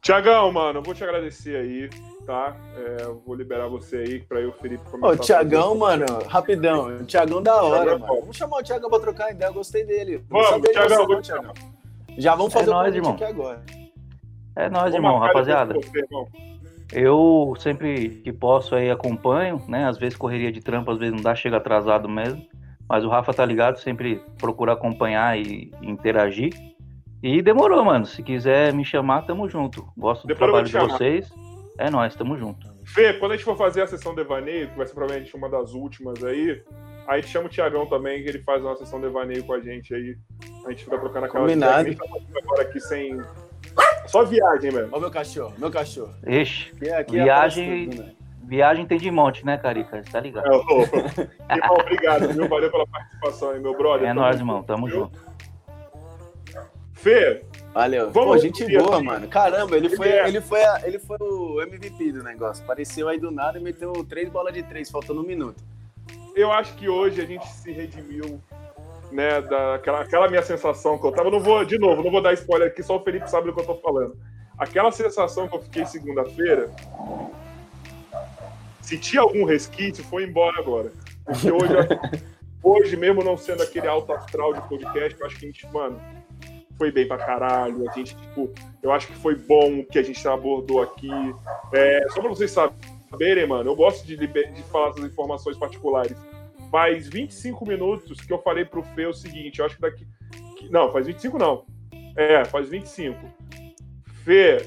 Tiagão, 0.00 0.52
mano, 0.52 0.82
vou 0.82 0.94
te 0.94 1.02
agradecer 1.02 1.56
aí, 1.56 1.90
tá? 2.26 2.56
É, 2.76 3.04
vou 3.24 3.34
liberar 3.34 3.68
você 3.68 3.96
aí 3.98 4.20
para 4.20 4.40
eu, 4.40 4.52
Felipe, 4.52 4.84
começar. 4.90 5.14
Ô, 5.14 5.16
Tiagão, 5.16 5.76
mano, 5.76 6.04
rapidão. 6.26 6.88
O 6.88 7.04
Tiagão 7.04 7.42
da 7.42 7.62
hora, 7.62 7.84
Thiagão, 7.84 7.98
mano. 8.00 8.20
Vamos 8.20 8.36
chamar 8.36 8.58
o 8.58 8.62
Tiagão 8.62 8.90
pra 8.90 8.98
trocar 8.98 9.30
ideia, 9.30 9.48
eu 9.48 9.54
gostei 9.54 9.84
dele. 9.84 10.24
Vamos, 10.28 10.68
Tiagão, 10.70 11.06
vou... 11.06 11.22
Thiagão. 11.22 11.54
Já 12.18 12.34
vamos 12.34 12.52
fazer 12.52 12.70
é 12.70 12.72
o 12.72 12.74
nóis, 12.74 12.94
irmão. 12.94 13.12
aqui 13.12 13.24
agora. 13.24 13.62
É 14.56 14.68
nóis, 14.68 14.94
irmão, 14.94 15.18
rapaziada. 15.18 15.74
Você, 15.74 15.98
irmão. 15.98 16.26
Eu 16.92 17.54
sempre 17.58 18.20
que 18.22 18.32
posso 18.32 18.74
aí 18.74 18.90
acompanho, 18.90 19.60
né? 19.68 19.86
Às 19.86 19.98
vezes 19.98 20.16
correria 20.16 20.50
de 20.50 20.60
trampo, 20.60 20.90
às 20.90 20.98
vezes 20.98 21.14
não 21.14 21.22
dá, 21.22 21.34
chega 21.34 21.56
atrasado 21.56 22.08
mesmo. 22.08 22.42
Mas 22.88 23.04
o 23.04 23.08
Rafa 23.08 23.34
tá 23.34 23.44
ligado, 23.44 23.78
sempre 23.78 24.22
procura 24.38 24.72
acompanhar 24.72 25.38
e 25.38 25.72
interagir. 25.82 26.54
E 27.22 27.42
demorou, 27.42 27.84
mano. 27.84 28.06
Se 28.06 28.22
quiser 28.22 28.72
me 28.72 28.84
chamar, 28.84 29.22
tamo 29.22 29.48
junto. 29.48 29.86
Gosto 29.96 30.22
do 30.22 30.28
Depois 30.28 30.50
trabalho 30.50 30.66
de 30.66 30.92
vocês. 30.92 31.32
É 31.78 31.90
nóis, 31.90 32.14
tamo 32.14 32.36
junto. 32.38 32.66
Fê, 32.84 33.12
quando 33.14 33.32
a 33.32 33.36
gente 33.36 33.44
for 33.44 33.56
fazer 33.56 33.82
a 33.82 33.86
sessão 33.86 34.14
devaneio, 34.14 34.68
que 34.68 34.76
vai 34.76 34.86
ser 34.86 34.94
provavelmente 34.94 35.34
uma 35.36 35.48
das 35.48 35.72
últimas 35.72 36.22
aí, 36.24 36.62
aí 37.06 37.20
te 37.22 37.28
chama 37.28 37.46
o 37.46 37.48
Tiagão 37.48 37.86
também, 37.86 38.22
que 38.22 38.28
ele 38.28 38.42
faz 38.42 38.62
uma 38.62 38.76
sessão 38.76 39.00
devaneio 39.00 39.44
com 39.44 39.52
a 39.52 39.60
gente 39.60 39.94
aí. 39.94 40.16
A 40.64 40.70
gente 40.70 40.84
fica 40.84 40.98
trocando 40.98 41.26
aquela 41.26 41.44
Combinado. 41.44 41.80
ideia. 41.80 41.86
A 41.86 41.90
gente 41.90 41.98
tá 41.98 42.06
fazendo 42.08 42.38
agora 42.38 42.62
aqui 42.62 42.80
sem. 42.80 43.20
Só 44.06 44.24
viagem 44.24 44.72
mesmo. 44.72 44.88
Ó, 44.92 45.00
meu 45.00 45.10
cachorro, 45.10 45.52
meu 45.58 45.70
cachorro. 45.70 46.14
Ixi, 46.26 46.70
Aqui, 46.76 46.90
aqui 46.90 47.12
Viagem- 47.12 47.66
aparece 47.66 47.90
tudo, 47.96 48.02
né? 48.08 48.12
viagem 48.44 48.86
tem 48.86 48.98
de 48.98 49.10
monte, 49.10 49.44
né, 49.44 49.58
Carica? 49.58 50.02
Você 50.02 50.10
tá 50.10 50.20
ligado? 50.20 50.46
É, 50.46 50.56
ô, 50.56 50.60
Irmão, 50.82 51.76
obrigado, 51.80 52.28
viu? 52.32 52.48
Valeu 52.48 52.70
pela 52.70 52.86
participação 52.86 53.50
aí, 53.50 53.60
meu 53.60 53.76
brother. 53.76 54.08
É 54.08 54.12
nóis, 54.14 54.36
irmão. 54.36 54.62
Tamo 54.62 54.86
viu? 54.86 55.00
junto. 55.00 55.18
Valeu. 57.76 58.10
Vamos 58.10 58.36
Pô, 58.36 58.38
gente 58.38 58.78
boa, 58.78 59.02
mano. 59.02 59.28
Caramba, 59.28 59.76
ele 59.76 59.94
foi, 59.94 60.08
ele, 60.08 60.40
foi 60.40 60.64
a- 60.64 60.80
ele 60.82 60.98
foi 60.98 61.18
o 61.20 61.60
MVP 61.60 62.10
do 62.10 62.22
negócio. 62.24 62.64
Apareceu 62.64 63.06
aí 63.06 63.20
do 63.20 63.30
nada 63.30 63.58
e 63.58 63.62
meteu 63.62 63.92
três 64.08 64.30
bolas 64.30 64.54
de 64.54 64.62
três, 64.62 64.90
faltando 64.90 65.20
um 65.20 65.26
minuto. 65.26 65.62
eu 66.34 66.50
acho 66.50 66.74
que 66.76 66.88
hoje 66.88 67.20
a 67.20 67.26
gente 67.26 67.46
se 67.48 67.70
redimiu, 67.70 68.40
né, 69.12 69.42
daquela 69.42 70.00
aquela 70.00 70.26
minha 70.26 70.42
sensação 70.42 70.96
que 70.98 71.06
eu 71.06 71.12
tava. 71.12 71.30
Não 71.30 71.38
vou, 71.38 71.66
de 71.66 71.78
novo, 71.78 72.02
não 72.02 72.10
vou 72.10 72.22
dar 72.22 72.32
spoiler 72.32 72.68
aqui, 72.68 72.82
só 72.82 72.96
o 72.96 73.04
Felipe 73.04 73.30
sabe 73.30 73.46
do 73.48 73.52
que 73.54 73.60
eu 73.60 73.66
tô 73.66 73.74
falando. 73.74 74.16
Aquela 74.58 74.90
sensação 74.90 75.46
que 75.46 75.54
eu 75.54 75.60
fiquei 75.60 75.84
segunda-feira, 75.84 76.70
se 78.80 78.96
tinha 78.98 79.20
algum 79.20 79.44
resquício, 79.44 80.02
foi 80.04 80.24
embora 80.24 80.58
agora. 80.58 80.92
Porque 81.26 81.50
hoje, 81.52 81.74
hoje 82.62 82.96
mesmo 82.96 83.22
não 83.22 83.36
sendo 83.36 83.62
aquele 83.62 83.86
alto 83.86 84.14
astral 84.14 84.54
de 84.54 84.62
podcast, 84.66 85.20
eu 85.20 85.26
acho 85.26 85.38
que 85.38 85.44
a 85.44 85.48
gente, 85.48 85.66
mano, 85.70 86.00
foi 86.76 86.90
bem 86.90 87.06
pra 87.06 87.18
caralho. 87.18 87.88
A 87.88 87.92
gente, 87.92 88.16
tipo, 88.16 88.52
eu 88.82 88.92
acho 88.92 89.08
que 89.08 89.14
foi 89.14 89.34
bom 89.34 89.80
o 89.80 89.84
que 89.84 89.98
a 89.98 90.02
gente 90.02 90.26
abordou 90.26 90.82
aqui. 90.82 91.10
É, 91.72 92.06
só 92.10 92.20
pra 92.20 92.28
vocês 92.28 92.50
saberem, 92.50 93.46
mano, 93.46 93.70
eu 93.70 93.76
gosto 93.76 94.06
de, 94.06 94.16
de 94.16 94.62
falar 94.64 94.90
essas 94.90 95.04
informações 95.04 95.56
particulares. 95.56 96.16
Faz 96.70 97.08
25 97.08 97.66
minutos 97.66 98.20
que 98.20 98.32
eu 98.32 98.38
falei 98.38 98.64
pro 98.64 98.82
Fê 98.82 99.06
o 99.06 99.14
seguinte, 99.14 99.60
eu 99.60 99.66
acho 99.66 99.76
que 99.76 99.82
daqui. 99.82 100.06
não, 100.70 100.92
faz 100.92 101.06
25 101.06 101.38
não. 101.38 101.64
É, 102.16 102.44
faz 102.44 102.68
25. 102.68 103.18
Fê, 104.24 104.66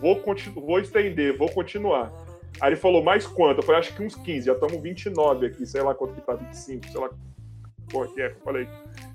vou, 0.00 0.16
continu, 0.16 0.60
vou 0.60 0.78
estender, 0.78 1.36
vou 1.36 1.50
continuar. 1.50 2.12
Aí 2.60 2.70
ele 2.70 2.76
falou, 2.76 3.02
mais 3.02 3.26
quanto? 3.26 3.58
Eu 3.58 3.62
falei, 3.62 3.80
acho 3.80 3.94
que 3.94 4.02
uns 4.02 4.14
15, 4.14 4.46
já 4.46 4.52
estamos 4.52 4.82
29 4.82 5.46
aqui, 5.46 5.64
sei 5.64 5.82
lá 5.82 5.94
quanto 5.94 6.14
que 6.14 6.20
tá, 6.20 6.34
25, 6.34 6.88
sei 6.88 7.00
lá 7.00 7.10
quanto 7.90 8.14
que 8.14 8.20
é, 8.20 8.30
falei. 8.44 8.68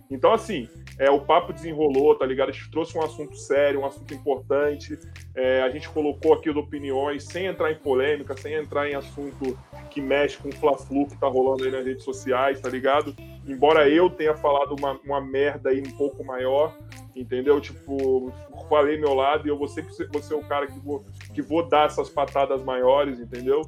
Então, 0.10 0.34
assim, 0.34 0.70
é, 1.00 1.10
o 1.10 1.20
papo 1.22 1.52
desenrolou, 1.52 2.16
tá 2.16 2.26
ligado? 2.26 2.50
A 2.50 2.52
gente 2.52 2.70
trouxe 2.70 2.98
um 2.98 3.02
assunto 3.02 3.36
sério, 3.36 3.82
um 3.82 3.86
assunto 3.86 4.14
importante. 4.14 4.98
É, 5.34 5.62
a 5.62 5.70
gente 5.70 5.90
colocou 5.90 6.34
aqui 6.34 6.50
as 6.50 6.56
opiniões, 6.56 7.24
sem 7.26 7.48
entrar 7.48 7.72
em 7.72 7.76
polêmica, 7.76 8.38
sem 8.38 8.54
entrar 8.54 8.90
em 8.90 8.96
assunto 8.96 9.58
que 9.90 10.00
mexe 10.02 10.38
com 10.38 10.50
o 10.50 10.56
Fla-Flu 10.56 11.08
que 11.08 11.18
tá 11.18 11.28
rolando 11.28 11.64
aí 11.64 11.72
nas 11.72 11.86
redes 11.86 12.04
sociais, 12.04 12.62
tá 12.62 12.70
ligado? 12.70 13.16
Embora 13.48 13.90
eu 13.90 14.10
tenha 14.10 14.36
falado 14.36 14.76
uma, 14.78 15.00
uma 15.04 15.22
merda 15.22 15.70
aí 15.70 15.82
um 15.82 15.98
pouco 15.98 16.24
maior, 16.24 16.78
entendeu? 17.16 17.60
Tipo, 17.60 18.32
falei 18.68 18.98
meu 18.98 19.14
lado 19.14 19.48
e 19.48 19.50
eu 19.50 19.58
vou 19.58 19.68
sempre 19.68 19.94
vou 20.12 20.22
ser 20.22 20.36
o 20.36 20.42
cara 20.42 20.68
que 20.68 20.80
vou, 20.80 21.04
que 21.34 21.42
vou 21.42 21.68
dar 21.68 21.88
essas 21.88 22.10
patadas 22.10 22.64
maiores, 22.64 23.20
entendeu? 23.20 23.62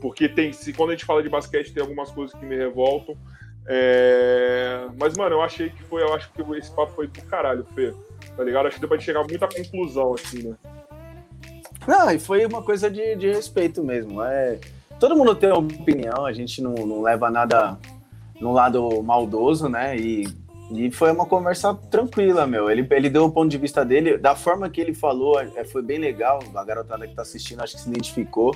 Porque 0.00 0.28
tem, 0.28 0.52
se 0.52 0.72
quando 0.72 0.90
a 0.90 0.92
gente 0.92 1.04
fala 1.04 1.22
de 1.22 1.28
basquete, 1.28 1.72
tem 1.72 1.82
algumas 1.82 2.10
coisas 2.10 2.38
que 2.38 2.46
me 2.46 2.56
revoltam. 2.56 3.16
É, 3.72 4.88
Mas, 4.98 5.16
mano, 5.16 5.36
eu 5.36 5.42
achei 5.42 5.70
que 5.70 5.80
foi, 5.84 6.02
eu 6.02 6.12
acho 6.12 6.28
que 6.32 6.42
esse 6.56 6.72
papo 6.72 6.92
foi 6.92 7.06
do 7.06 7.22
caralho, 7.22 7.64
Fê. 7.72 7.94
Tá 8.36 8.42
ligado? 8.42 8.66
Acho 8.66 8.74
que 8.74 8.80
deu 8.80 8.88
pra 8.88 8.98
chegar 8.98 9.20
muito 9.20 9.44
à 9.44 9.48
conclusão, 9.48 10.12
assim, 10.12 10.48
né? 10.48 10.56
Não, 11.86 12.10
e 12.10 12.18
foi 12.18 12.44
uma 12.44 12.62
coisa 12.62 12.90
de, 12.90 13.14
de 13.14 13.28
respeito 13.28 13.82
mesmo. 13.84 14.22
É, 14.22 14.58
todo 14.98 15.16
mundo 15.16 15.36
tem 15.36 15.52
opinião, 15.52 16.26
a 16.26 16.32
gente 16.32 16.60
não, 16.60 16.74
não 16.74 17.00
leva 17.00 17.30
nada 17.30 17.78
no 18.40 18.52
lado 18.52 19.02
maldoso, 19.04 19.68
né? 19.68 19.96
E, 19.96 20.26
e 20.72 20.90
foi 20.90 21.12
uma 21.12 21.24
conversa 21.24 21.72
tranquila, 21.72 22.48
meu. 22.48 22.68
Ele, 22.68 22.84
ele 22.90 23.08
deu 23.08 23.24
o 23.24 23.30
ponto 23.30 23.48
de 23.48 23.58
vista 23.58 23.84
dele, 23.84 24.18
da 24.18 24.34
forma 24.34 24.68
que 24.68 24.80
ele 24.80 24.94
falou, 24.94 25.40
é, 25.40 25.64
foi 25.64 25.80
bem 25.80 25.98
legal. 25.98 26.40
A 26.54 26.64
garotada 26.64 27.06
que 27.06 27.14
tá 27.14 27.22
assistindo 27.22 27.62
acho 27.62 27.76
que 27.76 27.82
se 27.82 27.88
identificou. 27.88 28.52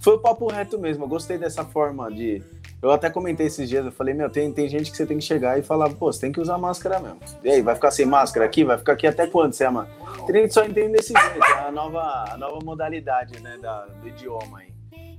Foi 0.00 0.14
o 0.14 0.18
papo 0.18 0.48
reto 0.48 0.78
mesmo. 0.78 1.04
Eu 1.04 1.08
gostei 1.08 1.36
dessa 1.36 1.64
forma 1.64 2.10
de. 2.10 2.42
Eu 2.82 2.90
até 2.90 3.10
comentei 3.10 3.46
esses 3.46 3.68
dias, 3.68 3.84
eu 3.84 3.92
falei, 3.92 4.14
meu, 4.14 4.30
tem, 4.30 4.50
tem 4.50 4.66
gente 4.66 4.90
que 4.90 4.96
você 4.96 5.04
tem 5.04 5.18
que 5.18 5.24
chegar 5.24 5.58
e 5.58 5.62
falar, 5.62 5.90
pô, 5.90 6.10
você 6.10 6.22
tem 6.22 6.32
que 6.32 6.40
usar 6.40 6.56
máscara 6.56 6.98
mesmo. 6.98 7.20
E 7.44 7.50
aí, 7.50 7.60
vai 7.60 7.74
ficar 7.74 7.90
sem 7.90 8.06
máscara 8.06 8.46
aqui? 8.46 8.64
Vai 8.64 8.78
ficar 8.78 8.94
aqui 8.94 9.06
até 9.06 9.26
quando, 9.26 9.52
você 9.52 9.66
ama? 9.66 9.86
Tem 10.26 10.42
gente 10.42 10.54
só 10.54 10.64
entende 10.64 10.92
desse 10.92 11.12
jeito, 11.12 11.44
é 11.44 11.68
a 11.68 11.70
nova, 11.70 12.24
a 12.32 12.38
nova 12.38 12.58
modalidade, 12.64 13.38
né, 13.42 13.58
da, 13.60 13.84
do 13.84 14.08
idioma 14.08 14.60
aí. 14.60 14.72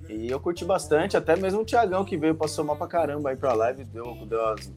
E 0.10 0.32
eu 0.32 0.40
curti 0.40 0.66
bastante, 0.66 1.16
até 1.16 1.36
mesmo 1.36 1.62
o 1.62 1.66
Thiagão 1.66 2.04
que 2.04 2.18
veio 2.18 2.34
pra 2.34 2.48
somar 2.48 2.76
pra 2.76 2.88
caramba 2.88 3.30
aí 3.30 3.36
pra 3.36 3.54
live, 3.54 3.84
deu, 3.84 4.16
deu 4.26 4.44
as, 4.48 4.74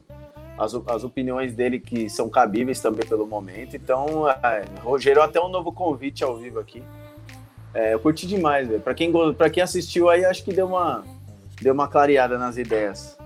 as, 0.55 0.75
as 0.87 1.03
opiniões 1.03 1.55
dele 1.55 1.79
que 1.79 2.07
são 2.07 2.29
cabíveis 2.29 2.79
também 2.79 3.07
pelo 3.07 3.25
momento. 3.25 3.75
Então, 3.75 4.29
é, 4.29 4.63
gerou 4.99 5.23
até 5.23 5.41
um 5.41 5.49
novo 5.49 5.73
convite 5.73 6.23
ao 6.23 6.37
vivo 6.37 6.59
aqui. 6.59 6.83
É, 7.75 7.93
eu 7.93 7.99
curti 7.99 8.25
demais, 8.25 8.67
velho. 8.67 8.81
Pra 8.81 8.93
quem, 8.93 9.11
pra 9.33 9.49
quem 9.49 9.61
assistiu 9.61 10.09
aí, 10.09 10.23
acho 10.23 10.43
que 10.45 10.53
deu 10.53 10.67
uma, 10.67 11.03
deu 11.61 11.73
uma 11.73 11.89
clareada 11.89 12.37
nas 12.37 12.57
ideias. 12.57 13.17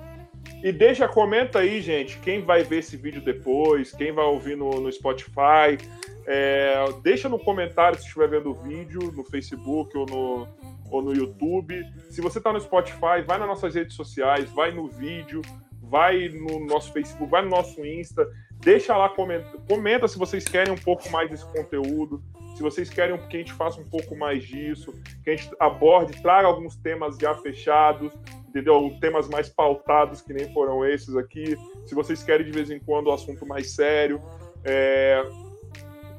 E 0.63 0.71
deixa, 0.73 1.07
comenta 1.07 1.59
aí, 1.59 1.79
gente, 1.81 2.17
quem 2.17 2.41
vai 2.41 2.63
ver 2.63 2.79
esse 2.79 2.97
vídeo 2.97 3.21
depois, 3.21 3.91
quem 3.91 4.11
vai 4.11 4.25
ouvir 4.25 4.57
no, 4.57 4.71
no 4.71 4.91
Spotify. 4.91 5.77
É, 6.25 6.83
deixa 7.01 7.29
no 7.29 7.39
comentário 7.39 7.97
se 7.97 8.05
estiver 8.05 8.27
vendo 8.27 8.49
o 8.49 8.53
vídeo, 8.55 9.11
no 9.15 9.23
Facebook 9.23 9.95
ou 9.95 10.05
no, 10.05 10.47
ou 10.91 11.01
no 11.01 11.13
YouTube. 11.13 11.81
Se 12.09 12.19
você 12.19 12.41
tá 12.41 12.51
no 12.51 12.59
Spotify, 12.59 13.21
vai 13.25 13.37
nas 13.37 13.47
nossas 13.47 13.75
redes 13.75 13.95
sociais, 13.95 14.49
vai 14.49 14.71
no 14.71 14.87
vídeo, 14.87 15.41
vai 15.81 16.27
no 16.27 16.65
nosso 16.65 16.91
Facebook, 16.91 17.29
vai 17.29 17.43
no 17.43 17.49
nosso 17.49 17.85
Insta. 17.85 18.27
Deixa 18.59 18.97
lá, 18.97 19.09
comenta, 19.09 19.57
comenta 19.67 20.07
se 20.07 20.17
vocês 20.17 20.43
querem 20.43 20.73
um 20.73 20.77
pouco 20.77 21.09
mais 21.09 21.29
desse 21.29 21.45
conteúdo, 21.45 22.21
se 22.59 22.63
vocês 22.63 22.89
querem 22.89 23.17
que 23.29 23.37
a 23.37 23.39
gente 23.39 23.53
faça 23.53 23.79
um 23.79 23.85
pouco 23.85 24.17
mais 24.17 24.43
disso, 24.43 24.93
que 25.23 25.29
a 25.29 25.35
gente 25.35 25.49
aborde, 25.61 26.21
traga 26.21 26.45
alguns 26.45 26.75
temas 26.75 27.17
já 27.17 27.33
fechados, 27.33 28.11
entendeu? 28.49 28.97
Temas 28.99 29.29
mais 29.29 29.47
pautados 29.47 30.21
que 30.21 30.33
nem 30.33 30.51
foram 30.51 30.85
esses 30.85 31.15
aqui. 31.15 31.55
Se 31.85 31.95
vocês 31.95 32.21
querem 32.21 32.45
de 32.45 32.51
vez 32.51 32.69
em 32.69 32.77
quando 32.77 33.09
um 33.09 33.13
assunto 33.13 33.45
mais 33.45 33.71
sério. 33.71 34.21
É... 34.65 35.23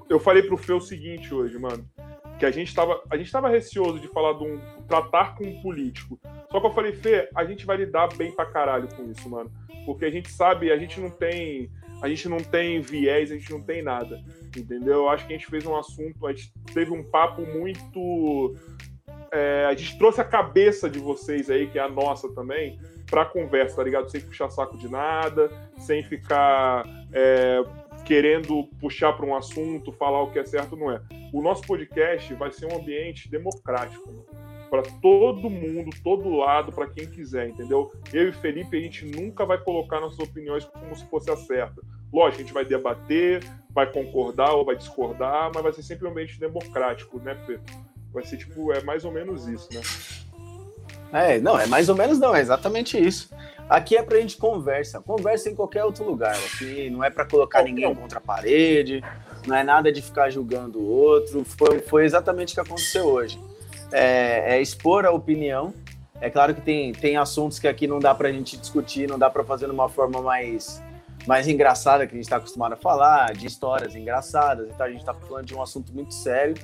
Eu 0.08 0.18
falei 0.18 0.42
pro 0.42 0.56
Fê 0.56 0.72
o 0.72 0.80
seguinte 0.80 1.34
hoje, 1.34 1.58
mano. 1.58 1.86
Que 2.38 2.46
a 2.46 2.50
gente 2.50 2.74
tava, 2.74 3.02
a 3.10 3.18
gente 3.18 3.30
tava 3.30 3.50
receoso 3.50 4.00
de 4.00 4.08
falar 4.08 4.32
de 4.32 4.44
um. 4.44 4.58
tratar 4.88 5.34
com 5.34 5.44
um 5.44 5.60
político. 5.60 6.18
Só 6.50 6.58
que 6.58 6.66
eu 6.66 6.72
falei, 6.72 6.94
Fê, 6.94 7.28
a 7.36 7.44
gente 7.44 7.66
vai 7.66 7.76
lidar 7.76 8.08
bem 8.16 8.34
pra 8.34 8.46
caralho 8.46 8.88
com 8.96 9.10
isso, 9.10 9.28
mano. 9.28 9.52
Porque 9.84 10.06
a 10.06 10.10
gente 10.10 10.30
sabe, 10.30 10.72
a 10.72 10.78
gente 10.78 10.98
não 10.98 11.10
tem. 11.10 11.70
A 12.02 12.08
gente 12.08 12.28
não 12.28 12.38
tem 12.38 12.80
viés, 12.80 13.30
a 13.30 13.34
gente 13.34 13.50
não 13.50 13.62
tem 13.62 13.82
nada. 13.82 14.20
Entendeu? 14.56 14.94
Eu 14.94 15.08
acho 15.08 15.26
que 15.26 15.32
a 15.32 15.36
gente 15.36 15.48
fez 15.48 15.64
um 15.64 15.76
assunto, 15.76 16.26
a 16.26 16.32
gente 16.32 16.52
teve 16.72 16.90
um 16.90 17.04
papo 17.04 17.42
muito 17.42 18.56
é, 19.32 19.64
a 19.66 19.74
gente 19.74 19.96
trouxe 19.96 20.20
a 20.20 20.24
cabeça 20.24 20.90
de 20.90 20.98
vocês 20.98 21.48
aí, 21.48 21.68
que 21.68 21.78
é 21.78 21.82
a 21.82 21.88
nossa 21.88 22.28
também, 22.34 22.78
pra 23.08 23.24
conversa, 23.24 23.76
tá 23.76 23.84
ligado? 23.84 24.10
Sem 24.10 24.20
puxar 24.20 24.50
saco 24.50 24.76
de 24.76 24.88
nada, 24.88 25.50
sem 25.78 26.02
ficar 26.02 26.84
é, 27.12 27.62
querendo 28.04 28.64
puxar 28.80 29.12
para 29.12 29.24
um 29.24 29.36
assunto, 29.36 29.92
falar 29.92 30.22
o 30.22 30.32
que 30.32 30.38
é 30.38 30.44
certo, 30.44 30.76
não 30.76 30.90
é. 30.90 31.00
O 31.32 31.40
nosso 31.40 31.62
podcast 31.62 32.34
vai 32.34 32.50
ser 32.50 32.66
um 32.66 32.76
ambiente 32.76 33.30
democrático, 33.30 34.26
para 34.70 34.82
todo 35.02 35.50
mundo, 35.50 35.90
todo 36.02 36.30
lado, 36.30 36.70
para 36.70 36.86
quem 36.86 37.06
quiser, 37.06 37.48
entendeu? 37.48 37.92
Eu 38.12 38.28
e 38.28 38.32
Felipe, 38.32 38.76
a 38.76 38.80
gente 38.80 39.04
nunca 39.04 39.44
vai 39.44 39.58
colocar 39.58 40.00
nossas 40.00 40.20
opiniões 40.20 40.64
como 40.64 40.94
se 40.94 41.04
fosse 41.06 41.28
a 41.30 41.36
certa. 41.36 41.82
Lógico, 42.12 42.40
a 42.40 42.44
gente 42.44 42.54
vai 42.54 42.64
debater, 42.64 43.44
vai 43.70 43.90
concordar 43.90 44.52
ou 44.52 44.64
vai 44.64 44.76
discordar, 44.76 45.50
mas 45.52 45.62
vai 45.62 45.72
ser 45.72 45.82
sempre 45.82 46.06
um 46.06 46.10
ambiente 46.12 46.38
democrático, 46.38 47.18
né, 47.18 47.36
Fê? 47.46 47.58
Vai 48.12 48.24
ser 48.24 48.36
tipo, 48.36 48.72
é 48.72 48.82
mais 48.82 49.04
ou 49.04 49.10
menos 49.10 49.46
isso, 49.48 49.68
né? 49.72 49.80
É, 51.12 51.40
não, 51.40 51.58
é 51.58 51.66
mais 51.66 51.88
ou 51.88 51.96
menos 51.96 52.18
não, 52.20 52.34
é 52.34 52.40
exatamente 52.40 52.96
isso. 52.96 53.30
Aqui 53.68 53.96
é 53.96 54.02
pra 54.02 54.18
gente 54.18 54.36
conversa, 54.36 55.00
conversa 55.00 55.48
em 55.48 55.54
qualquer 55.54 55.84
outro 55.84 56.04
lugar. 56.04 56.34
Aqui 56.34 56.90
não 56.90 57.04
é 57.04 57.10
pra 57.10 57.24
colocar 57.24 57.62
ninguém 57.62 57.92
contra 57.94 58.18
a 58.18 58.20
parede, 58.20 59.02
não 59.46 59.54
é 59.54 59.62
nada 59.62 59.92
de 59.92 60.02
ficar 60.02 60.30
julgando 60.30 60.78
o 60.78 60.86
outro. 60.88 61.44
Foi, 61.44 61.80
foi 61.80 62.04
exatamente 62.04 62.52
o 62.52 62.54
que 62.54 62.60
aconteceu 62.60 63.06
hoje. 63.06 63.40
É, 63.92 64.56
é 64.56 64.60
expor 64.60 65.04
a 65.04 65.10
opinião. 65.10 65.72
É 66.20 66.28
claro 66.28 66.54
que 66.54 66.60
tem, 66.60 66.92
tem 66.92 67.16
assuntos 67.16 67.58
que 67.58 67.66
aqui 67.66 67.86
não 67.86 67.98
dá 67.98 68.14
pra 68.14 68.30
gente 68.30 68.56
discutir, 68.56 69.08
não 69.08 69.18
dá 69.18 69.30
pra 69.30 69.42
fazer 69.42 69.66
de 69.66 69.72
uma 69.72 69.88
forma 69.88 70.20
mais, 70.20 70.82
mais 71.26 71.48
engraçada 71.48 72.06
que 72.06 72.14
a 72.14 72.16
gente 72.16 72.28
tá 72.28 72.36
acostumado 72.36 72.74
a 72.74 72.76
falar, 72.76 73.32
de 73.32 73.46
histórias 73.46 73.96
engraçadas. 73.96 74.68
Então 74.68 74.86
a 74.86 74.90
gente 74.90 75.04
tá 75.04 75.14
falando 75.14 75.46
de 75.46 75.54
um 75.54 75.62
assunto 75.62 75.92
muito 75.92 76.12
sério 76.12 76.54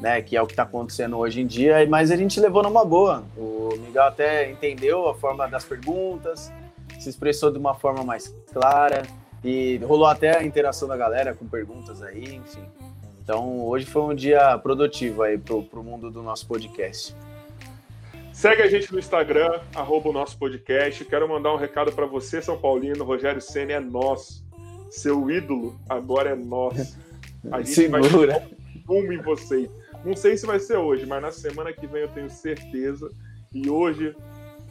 né, 0.00 0.20
que 0.20 0.36
é 0.36 0.42
o 0.42 0.46
que 0.46 0.52
está 0.52 0.64
acontecendo 0.64 1.16
hoje 1.16 1.40
em 1.40 1.46
dia, 1.46 1.86
mas 1.88 2.10
a 2.10 2.16
gente 2.16 2.38
levou 2.38 2.62
numa 2.62 2.84
boa. 2.84 3.24
O 3.36 3.70
Miguel 3.78 4.04
até 4.04 4.50
entendeu 4.50 5.08
a 5.08 5.14
forma 5.14 5.48
das 5.48 5.64
perguntas, 5.64 6.52
se 6.98 7.08
expressou 7.08 7.50
de 7.50 7.58
uma 7.58 7.74
forma 7.74 8.04
mais 8.04 8.34
clara, 8.52 9.02
E 9.44 9.78
rolou 9.84 10.06
até 10.06 10.38
a 10.38 10.42
interação 10.42 10.88
da 10.88 10.96
galera 10.96 11.34
com 11.34 11.46
perguntas 11.46 12.02
aí, 12.02 12.34
enfim. 12.34 12.64
Então, 13.26 13.66
hoje 13.66 13.84
foi 13.84 14.02
um 14.02 14.14
dia 14.14 14.56
produtivo 14.56 15.24
aí 15.24 15.36
pro, 15.36 15.60
pro 15.60 15.82
mundo 15.82 16.12
do 16.12 16.22
nosso 16.22 16.46
podcast. 16.46 17.12
Segue 18.32 18.62
a 18.62 18.68
gente 18.68 18.92
no 18.92 19.00
Instagram, 19.00 19.62
arroba 19.74 20.10
o 20.10 20.12
nosso 20.12 20.38
podcast. 20.38 21.04
Quero 21.04 21.28
mandar 21.28 21.52
um 21.52 21.56
recado 21.56 21.90
para 21.90 22.06
você, 22.06 22.40
São 22.40 22.56
Paulino. 22.56 23.02
Rogério 23.02 23.40
Senna 23.40 23.72
é 23.72 23.80
nosso. 23.80 24.46
Seu 24.90 25.28
ídolo 25.28 25.76
agora 25.88 26.30
é 26.30 26.34
nosso. 26.36 26.96
A 27.50 27.58
gente 27.62 27.70
Segura. 27.72 28.38
vai 28.38 28.48
um 28.88 29.12
em 29.12 29.20
vocês. 29.20 29.68
Não 30.04 30.14
sei 30.14 30.36
se 30.36 30.46
vai 30.46 30.60
ser 30.60 30.76
hoje, 30.76 31.04
mas 31.04 31.20
na 31.20 31.32
semana 31.32 31.72
que 31.72 31.88
vem 31.88 32.02
eu 32.02 32.08
tenho 32.08 32.30
certeza. 32.30 33.10
E 33.52 33.68
hoje, 33.68 34.14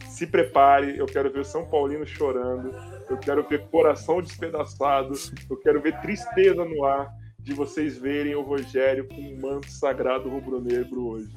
se 0.08 0.26
prepare. 0.26 0.96
Eu 0.96 1.04
quero 1.04 1.30
ver 1.30 1.40
o 1.40 1.44
São 1.44 1.66
Paulino 1.66 2.06
chorando. 2.06 2.74
Eu 3.10 3.18
quero 3.18 3.46
ver 3.46 3.66
coração 3.66 4.22
despedaçado. 4.22 5.12
Eu 5.50 5.58
quero 5.58 5.78
ver 5.78 6.00
tristeza 6.00 6.64
no 6.64 6.86
ar 6.86 7.14
de 7.46 7.54
vocês 7.54 7.96
verem 7.96 8.34
o 8.34 8.42
Rogério 8.42 9.06
com 9.06 9.14
um 9.14 9.40
manto 9.40 9.70
sagrado 9.70 10.28
rubro-negro 10.28 11.06
hoje. 11.06 11.30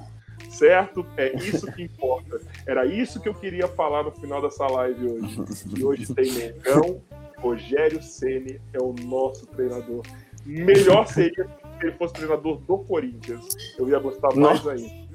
Certo? 0.50 1.06
É 1.16 1.36
isso 1.36 1.72
que 1.72 1.84
importa. 1.84 2.42
Era 2.66 2.84
isso 2.84 3.20
que 3.20 3.30
eu 3.30 3.34
queria 3.36 3.68
falar 3.68 4.02
no 4.02 4.12
final 4.12 4.42
dessa 4.42 4.66
live 4.66 5.08
hoje. 5.08 5.38
E 5.78 5.84
hoje 5.84 6.12
tem 6.12 6.32
Mengão, 6.32 7.00
Rogério 7.38 8.02
Ceni 8.02 8.60
é 8.74 8.82
o 8.82 8.92
nosso 9.04 9.46
treinador. 9.46 10.04
Melhor 10.44 11.06
seria 11.06 11.46
se 11.46 11.86
ele 11.86 11.92
fosse 11.92 12.16
treinador 12.16 12.58
do 12.58 12.80
Corinthians. 12.80 13.46
Eu 13.78 13.88
ia 13.88 14.00
gostar 14.00 14.36
mais 14.36 14.64
Nossa. 14.64 14.72
ainda. 14.72 15.10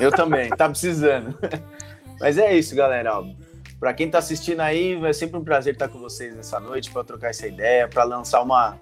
Eu 0.00 0.10
também, 0.10 0.48
tá 0.48 0.70
precisando. 0.70 1.38
Mas 2.18 2.38
é 2.38 2.56
isso, 2.56 2.74
galera. 2.74 3.12
Para 3.78 3.92
quem 3.92 4.10
tá 4.10 4.18
assistindo 4.18 4.60
aí, 4.60 4.98
é 5.04 5.12
sempre 5.12 5.38
um 5.38 5.44
prazer 5.44 5.74
estar 5.74 5.88
com 5.88 5.98
vocês 5.98 6.34
nessa 6.34 6.58
noite 6.58 6.90
para 6.90 7.04
trocar 7.04 7.28
essa 7.28 7.46
ideia, 7.46 7.86
para 7.86 8.04
lançar 8.04 8.40
uma, 8.40 8.80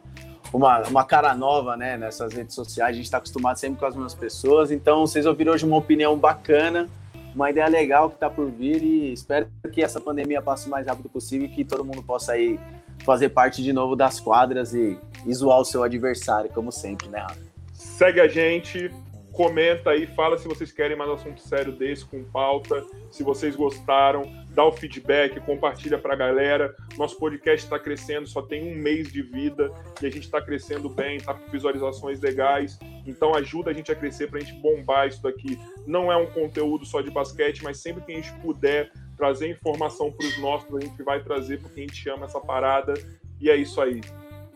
uma, 0.53 0.83
uma 0.89 1.05
cara 1.05 1.35
nova, 1.35 1.77
né, 1.77 1.97
nessas 1.97 2.33
redes 2.33 2.55
sociais. 2.55 2.91
A 2.91 2.95
gente 2.95 3.05
está 3.05 3.19
acostumado 3.19 3.57
sempre 3.57 3.79
com 3.79 3.87
as 3.87 3.95
mesmas 3.95 4.15
pessoas, 4.15 4.71
então 4.71 5.07
vocês 5.07 5.27
ouviram 5.27 5.53
hoje 5.53 5.65
uma 5.65 5.77
opinião 5.77 6.17
bacana, 6.17 6.89
uma 7.35 7.51
ideia 7.51 7.69
legal 7.69 8.11
que 8.11 8.19
tá 8.19 8.31
por 8.31 8.51
vir 8.51 8.83
e 8.83 9.13
espero 9.13 9.49
que 9.73 9.83
essa 9.83 10.01
pandemia 10.01 10.41
passe 10.41 10.69
o 10.69 10.71
mais 10.71 10.87
rápido 10.87 11.09
possível 11.09 11.47
e 11.47 11.51
que 11.51 11.65
todo 11.65 11.85
mundo 11.85 12.03
possa 12.03 12.33
aí 12.33 12.59
fazer 13.05 13.29
parte 13.29 13.63
de 13.63 13.73
novo 13.73 13.95
das 13.95 14.19
quadras 14.19 14.73
e, 14.73 14.99
e 15.27 15.35
zoar 15.35 15.61
o 15.61 15.65
seu 15.65 15.83
adversário, 15.83 16.51
como 16.51 16.73
sempre, 16.73 17.09
né, 17.09 17.19
Rafa? 17.19 17.41
Segue 17.75 18.21
a 18.21 18.27
gente, 18.27 18.91
comenta 19.33 19.91
aí, 19.91 20.07
fala 20.07 20.39
se 20.39 20.49
vocês 20.49 20.73
querem 20.73 20.97
mais 20.97 21.11
assunto 21.11 21.41
sério 21.43 21.73
desse 21.73 22.07
com 22.07 22.25
pauta, 22.25 22.83
se 23.11 23.23
vocês 23.23 23.55
gostaram, 23.55 24.23
dá 24.57 24.65
o 24.65 24.73
feedback, 24.73 25.39
compartilha 25.41 25.99
pra 25.99 26.17
galera. 26.17 26.75
Nosso 26.97 27.19
podcast 27.19 27.67
está 27.67 27.79
crescendo, 27.79 28.27
só 28.27 28.41
tem 28.41 28.73
um 28.73 28.75
mês 28.75 29.13
de 29.13 29.21
vida 29.21 29.71
e 30.01 30.07
a 30.07 30.11
gente 30.11 30.25
está 30.25 30.41
crescendo 30.41 30.89
bem, 30.89 31.21
tá 31.21 31.35
com 31.35 31.51
visualizações 31.51 32.19
legais. 32.23 32.79
Então 33.07 33.35
ajuda 33.35 33.71
a 33.71 33.75
gente 33.75 33.93
a 33.93 33.95
crescer 33.95 34.31
pra 34.31 34.41
gente 34.41 34.55
bombar 34.55 35.09
isso 35.09 35.23
daqui. 35.23 35.59
Não 35.87 36.11
é 36.11 36.17
um 36.17 36.25
conteúdo 36.25 36.87
só 36.87 37.03
de 37.03 37.11
basquete, 37.11 37.63
mas 37.63 37.77
sempre 37.77 38.03
que 38.03 38.13
a 38.13 38.15
gente 38.17 38.33
puder 38.41 38.91
trazer 39.15 39.51
informação 39.51 40.11
para 40.11 40.27
os 40.27 40.39
nossos, 40.39 40.75
a 40.75 40.81
gente 40.81 41.03
vai 41.03 41.23
trazer 41.23 41.61
porque 41.61 41.81
a 41.81 41.83
gente 41.83 42.09
ama 42.09 42.25
essa 42.25 42.41
parada. 42.41 42.95
E 43.39 43.51
é 43.51 43.57
isso 43.57 43.79
aí. 43.79 44.01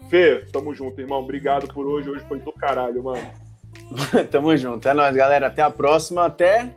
Fê, 0.09 0.47
tamo 0.51 0.75
junto, 0.75 0.99
irmão. 0.99 1.21
Obrigado 1.21 1.69
por 1.69 1.87
hoje. 1.87 2.09
Hoje 2.09 2.25
foi 2.27 2.41
do 2.41 2.53
caralho, 2.53 3.05
mano. 3.05 3.31
Tamo 4.33 4.57
junto. 4.57 4.89
É 4.89 4.95
nóis, 4.95 5.15
galera. 5.15 5.49
Até 5.49 5.63
a 5.63 5.71
próxima. 5.71 6.25
Até. 6.25 6.75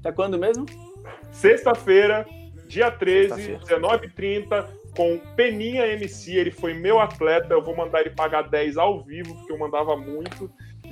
Até 0.00 0.12
quando 0.12 0.36
mesmo? 0.36 0.66
Sexta-feira, 1.30 2.26
dia 2.66 2.90
13, 2.90 3.34
Sexta-feira. 3.34 3.82
19h30, 3.82 4.68
com 4.96 5.18
Peninha 5.34 5.86
MC. 5.86 6.36
Ele 6.36 6.50
foi 6.50 6.74
meu 6.74 6.98
atleta. 6.98 7.52
Eu 7.52 7.62
vou 7.62 7.76
mandar 7.76 8.00
ele 8.00 8.10
pagar 8.10 8.42
10 8.42 8.76
ao 8.76 9.02
vivo, 9.02 9.34
porque 9.36 9.52
eu 9.52 9.58
mandava 9.58 9.96
muito 9.96 10.50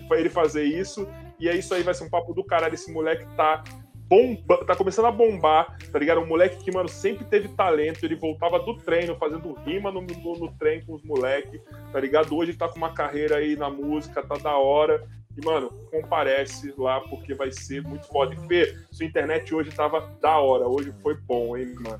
para 0.08 0.20
ele 0.20 0.28
fazer 0.28 0.64
isso. 0.64 1.08
E 1.38 1.48
é 1.48 1.56
isso 1.56 1.74
aí, 1.74 1.82
vai 1.82 1.94
ser 1.94 2.04
um 2.04 2.10
papo 2.10 2.32
do 2.32 2.44
caralho. 2.44 2.74
Esse 2.74 2.92
moleque 2.92 3.26
tá. 3.36 3.62
Bomba, 4.06 4.62
tá 4.66 4.76
começando 4.76 5.06
a 5.06 5.10
bombar, 5.10 5.78
tá 5.90 5.98
ligado? 5.98 6.20
Um 6.20 6.26
moleque 6.26 6.62
que, 6.62 6.70
mano, 6.70 6.88
sempre 6.90 7.24
teve 7.24 7.48
talento. 7.48 8.04
Ele 8.04 8.14
voltava 8.14 8.58
do 8.58 8.76
treino, 8.76 9.16
fazendo 9.16 9.54
rima 9.64 9.90
no, 9.90 10.02
no, 10.02 10.38
no 10.38 10.52
trem 10.58 10.84
com 10.84 10.92
os 10.92 11.02
moleques, 11.02 11.58
tá 11.90 12.00
ligado? 12.00 12.36
Hoje 12.36 12.50
ele 12.50 12.58
tá 12.58 12.68
com 12.68 12.76
uma 12.76 12.92
carreira 12.92 13.38
aí 13.38 13.56
na 13.56 13.70
música, 13.70 14.22
tá 14.22 14.36
da 14.36 14.58
hora. 14.58 15.02
E, 15.36 15.44
mano, 15.44 15.70
comparece 15.90 16.72
lá, 16.78 17.00
porque 17.00 17.34
vai 17.34 17.50
ser 17.50 17.82
muito 17.82 18.06
foda. 18.06 18.34
E, 18.34 18.46
Fê, 18.46 18.76
sua 18.90 19.06
internet 19.06 19.54
hoje 19.54 19.70
tava 19.70 20.00
da 20.20 20.38
hora. 20.38 20.66
Hoje 20.66 20.92
foi 21.02 21.16
bom, 21.16 21.56
hein, 21.56 21.74
mano? 21.80 21.98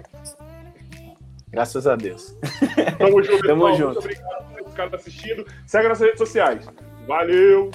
Graças 1.51 1.87
a 1.87 1.97
Deus. 1.97 2.37
Tamo 2.99 3.23
junto, 3.23 3.43
Tamo 3.47 3.75
junto. 3.75 3.85
Muito 3.85 3.99
obrigado 3.99 4.55
por 4.65 4.73
caras 4.75 4.95
assistindo. 4.95 5.47
Segue 5.67 5.89
nas 5.89 6.01
redes 6.01 6.19
sociais. 6.19 6.67
Valeu! 7.07 7.71